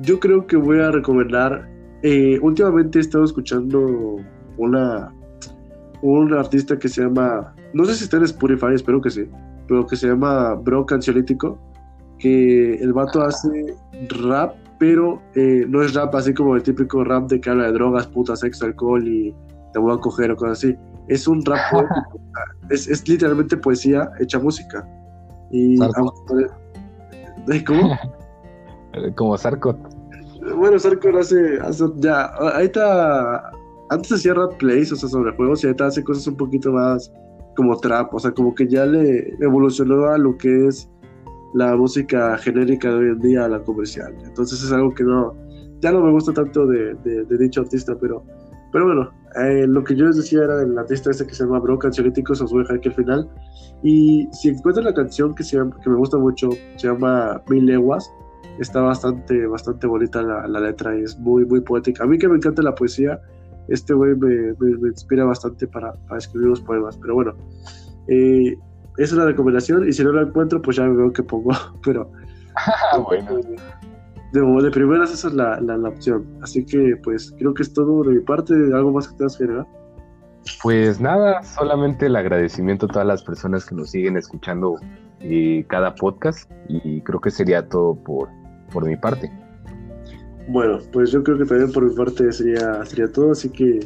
yo 0.00 0.20
creo 0.20 0.46
que 0.46 0.56
voy 0.56 0.80
a 0.80 0.90
recomendar. 0.90 1.68
Eh, 2.02 2.38
últimamente 2.42 2.98
he 2.98 3.02
estado 3.02 3.24
escuchando 3.24 4.18
una 4.56 5.12
un 6.02 6.32
artista 6.34 6.78
que 6.78 6.88
se 6.88 7.02
llama, 7.02 7.54
no 7.72 7.84
sé 7.84 7.94
si 7.94 8.04
está 8.04 8.18
en 8.18 8.24
Spotify, 8.24 8.74
espero 8.74 9.00
que 9.00 9.10
sí, 9.10 9.28
pero 9.66 9.86
que 9.86 9.96
se 9.96 10.08
llama 10.08 10.54
Bro 10.54 10.86
Canciolítico, 10.86 11.58
que 12.18 12.74
el 12.74 12.92
vato 12.92 13.22
hace 13.22 13.76
rap, 14.20 14.54
pero 14.78 15.20
eh, 15.34 15.64
no 15.68 15.82
es 15.82 15.94
rap 15.94 16.14
así 16.14 16.32
como 16.34 16.56
el 16.56 16.62
típico 16.62 17.04
rap 17.04 17.28
de 17.28 17.40
que 17.40 17.50
habla 17.50 17.66
de 17.66 17.72
drogas, 17.72 18.06
putas, 18.06 18.40
sexo, 18.40 18.66
alcohol 18.66 19.06
y 19.06 19.34
te 19.72 19.78
voy 19.78 19.94
a 19.94 19.98
coger 19.98 20.30
o 20.30 20.36
cosas 20.36 20.58
así. 20.58 20.76
Es 21.08 21.28
un 21.28 21.44
rap 21.44 21.58
poético, 21.70 22.20
es, 22.70 22.88
es, 22.88 23.08
literalmente 23.08 23.56
poesía 23.56 24.10
hecha 24.20 24.38
música. 24.38 24.86
Y 25.50 25.78
¿Cómo? 27.64 27.96
Como 29.16 29.36
Sarkot. 29.36 29.78
Bueno, 30.56 30.78
Sarkot 30.78 31.14
hace, 31.16 31.58
hace 31.60 31.84
ya, 31.96 32.24
ahorita, 32.24 33.50
antes 33.90 34.12
hacía 34.12 34.34
rap 34.34 34.56
plays, 34.58 34.92
o 34.92 34.96
sea, 34.96 35.08
sobre 35.08 35.32
juegos, 35.36 35.62
y 35.62 35.66
ahorita 35.66 35.86
hace 35.86 36.02
cosas 36.02 36.26
un 36.26 36.36
poquito 36.36 36.72
más 36.72 37.12
como 37.56 37.76
trap, 37.78 38.14
o 38.14 38.18
sea, 38.18 38.30
como 38.32 38.54
que 38.54 38.68
ya 38.68 38.86
le 38.86 39.34
evolucionó 39.40 40.06
a 40.06 40.18
lo 40.18 40.36
que 40.36 40.68
es 40.68 40.88
la 41.54 41.74
música 41.76 42.36
genérica 42.38 42.90
de 42.90 42.96
hoy 42.96 43.08
en 43.08 43.18
día 43.20 43.44
a 43.44 43.48
la 43.48 43.62
comercial. 43.62 44.14
Entonces 44.24 44.62
es 44.62 44.70
algo 44.72 44.94
que 44.94 45.04
no, 45.04 45.34
ya 45.80 45.92
no 45.92 46.02
me 46.02 46.12
gusta 46.12 46.32
tanto 46.32 46.66
de, 46.66 46.94
de, 46.94 47.38
dicho 47.38 47.62
artista, 47.62 47.96
pero, 48.00 48.24
pero 48.72 48.86
bueno, 48.86 49.10
eh, 49.36 49.66
lo 49.66 49.82
que 49.82 49.96
yo 49.96 50.06
les 50.06 50.16
decía 50.16 50.44
era 50.44 50.56
del 50.58 50.78
artista 50.78 51.10
este 51.10 51.26
que 51.26 51.34
se 51.34 51.44
llama 51.44 51.60
Bro 51.60 51.78
Cancionítico, 51.78 52.34
se 52.34 52.44
os 52.44 52.52
voy 52.52 52.60
a 52.60 52.62
dejar 52.62 52.76
aquí 52.76 52.88
al 52.88 52.94
final. 52.94 53.30
Y 53.82 54.28
si 54.32 54.48
encuentran 54.48 54.84
la 54.84 54.94
canción 54.94 55.34
que, 55.34 55.44
se 55.44 55.56
que 55.56 55.90
me 55.90 55.96
gusta 55.96 56.18
mucho, 56.18 56.50
se 56.76 56.88
llama 56.88 57.42
Mil 57.48 57.66
Leguas, 57.66 58.10
está 58.58 58.80
bastante, 58.80 59.46
bastante 59.46 59.86
bonita 59.86 60.22
la, 60.22 60.46
la, 60.46 60.60
letra 60.60 60.98
y 60.98 61.02
es 61.02 61.18
muy, 61.18 61.44
muy 61.44 61.60
poética. 61.60 62.04
A 62.04 62.06
mí 62.06 62.18
que 62.18 62.28
me 62.28 62.36
encanta 62.36 62.62
la 62.62 62.74
poesía, 62.74 63.20
este 63.68 63.94
güey 63.94 64.14
me, 64.16 64.54
me, 64.58 64.88
inspira 64.88 65.24
bastante 65.24 65.66
para, 65.66 65.92
para, 66.06 66.18
escribir 66.18 66.48
los 66.48 66.60
poemas. 66.60 66.96
Pero 66.98 67.14
bueno, 67.14 67.34
eh, 68.08 68.56
esa 68.96 69.14
es 69.14 69.18
la 69.18 69.26
recomendación 69.26 69.88
y 69.88 69.92
si 69.92 70.04
no 70.04 70.12
la 70.12 70.22
encuentro, 70.22 70.60
pues 70.62 70.76
ya 70.76 70.84
me 70.84 70.96
veo 70.96 71.12
que 71.12 71.22
pongo. 71.22 71.50
Pero 71.84 72.10
bueno. 73.06 73.40
de, 74.32 74.62
de 74.62 74.70
primeras 74.70 75.12
esa 75.12 75.28
es 75.28 75.34
la, 75.34 75.60
la, 75.60 75.76
la, 75.76 75.88
opción. 75.88 76.26
Así 76.42 76.64
que 76.64 76.96
pues 77.02 77.34
creo 77.38 77.54
que 77.54 77.62
es 77.62 77.72
todo 77.72 78.02
de 78.02 78.14
mi 78.14 78.20
parte. 78.20 78.54
¿Algo 78.54 78.92
más 78.92 79.08
que 79.08 79.16
tengas 79.16 79.36
que 79.36 79.44
agregar? 79.44 79.66
Pues 80.62 81.00
nada, 81.00 81.42
solamente 81.42 82.06
el 82.06 82.16
agradecimiento 82.16 82.86
a 82.86 82.88
todas 82.88 83.06
las 83.06 83.22
personas 83.22 83.66
que 83.66 83.74
nos 83.74 83.90
siguen 83.90 84.16
escuchando 84.16 84.76
eh, 85.20 85.64
cada 85.68 85.94
podcast 85.94 86.50
y 86.68 87.00
creo 87.00 87.20
que 87.20 87.30
sería 87.30 87.68
todo 87.68 87.96
por, 87.96 88.28
por 88.72 88.84
mi 88.84 88.96
parte. 88.96 89.30
Bueno, 90.48 90.78
pues 90.92 91.10
yo 91.10 91.22
creo 91.22 91.38
que 91.38 91.44
también 91.44 91.72
por 91.72 91.88
mi 91.88 91.94
parte 91.94 92.30
sería, 92.32 92.84
sería 92.84 93.10
todo, 93.10 93.32
así 93.32 93.48
que 93.50 93.80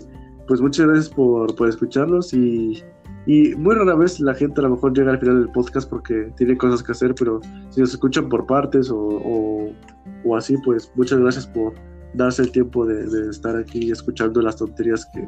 pues 0.46 0.60
muchas 0.60 0.86
gracias 0.86 1.08
por, 1.08 1.54
por 1.54 1.68
escucharnos 1.68 2.34
y, 2.34 2.82
y, 3.26 3.54
muy 3.54 3.74
rara 3.74 3.94
vez 3.94 4.20
la 4.20 4.34
gente 4.34 4.60
a 4.60 4.64
lo 4.64 4.70
mejor 4.70 4.92
llega 4.92 5.12
al 5.12 5.18
final 5.18 5.40
del 5.42 5.52
podcast 5.52 5.88
porque 5.88 6.32
tiene 6.36 6.56
cosas 6.58 6.82
que 6.82 6.92
hacer, 6.92 7.14
pero 7.14 7.40
si 7.70 7.80
nos 7.80 7.90
escuchan 7.90 8.28
por 8.28 8.46
partes 8.46 8.90
o, 8.90 9.72
o, 10.24 10.36
así, 10.36 10.56
pues 10.64 10.92
muchas 10.96 11.18
gracias 11.18 11.46
por 11.46 11.72
darse 12.14 12.42
el 12.42 12.52
tiempo 12.52 12.84
de, 12.84 13.06
de 13.06 13.30
estar 13.30 13.56
aquí 13.56 13.90
escuchando 13.90 14.42
las 14.42 14.56
tonterías 14.56 15.06
que, 15.14 15.26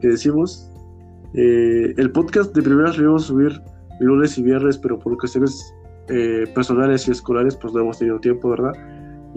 que 0.00 0.08
decimos. 0.08 0.70
Eh, 1.34 1.94
el 1.96 2.10
podcast 2.10 2.54
de 2.54 2.62
primeras 2.62 2.96
lo 2.96 3.04
íbamos 3.04 3.24
a 3.24 3.26
subir 3.28 3.62
lunes 4.00 4.36
y 4.38 4.42
viernes, 4.42 4.78
pero 4.78 4.98
por 4.98 5.16
cuestiones 5.18 5.74
eh, 6.08 6.50
personales 6.54 7.08
y 7.08 7.10
escolares, 7.10 7.56
pues 7.56 7.72
no 7.74 7.80
hemos 7.80 7.98
tenido 7.98 8.18
tiempo, 8.20 8.50
¿verdad? 8.50 8.72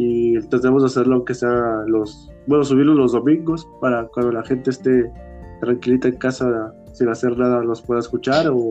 Y 0.01 0.39
tratamos 0.47 0.81
de 0.81 0.85
hacerlo 0.87 1.15
aunque 1.15 1.33
sea 1.33 1.83
los, 1.87 2.31
bueno, 2.47 2.63
subirlo 2.63 2.93
los 2.93 3.11
domingos 3.11 3.67
para 3.81 4.07
cuando 4.07 4.31
la 4.31 4.43
gente 4.43 4.69
esté 4.69 5.11
tranquilita 5.59 6.07
en 6.07 6.15
casa 6.15 6.73
sin 6.93 7.09
hacer 7.09 7.37
nada 7.37 7.61
los 7.65 7.81
pueda 7.81 7.99
escuchar 7.99 8.47
o, 8.47 8.69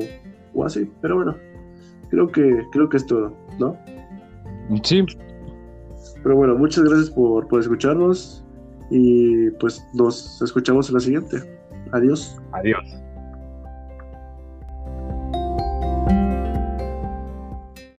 o 0.55 0.65
así. 0.65 0.91
Pero 1.03 1.17
bueno, 1.17 1.37
creo 2.09 2.29
que, 2.29 2.67
creo 2.73 2.89
que 2.89 2.97
es 2.97 3.05
todo, 3.05 3.31
¿no? 3.59 3.77
Sí. 4.83 5.05
Pero 6.23 6.35
bueno, 6.35 6.57
muchas 6.57 6.85
gracias 6.85 7.11
por, 7.11 7.47
por 7.47 7.61
escucharnos 7.61 8.43
y 8.91 9.51
pues 9.61 9.87
nos 9.93 10.41
escuchamos 10.41 10.89
en 10.89 10.95
la 10.95 11.01
siguiente. 11.01 11.59
Adiós. 11.93 12.41
Adiós. 12.53 12.85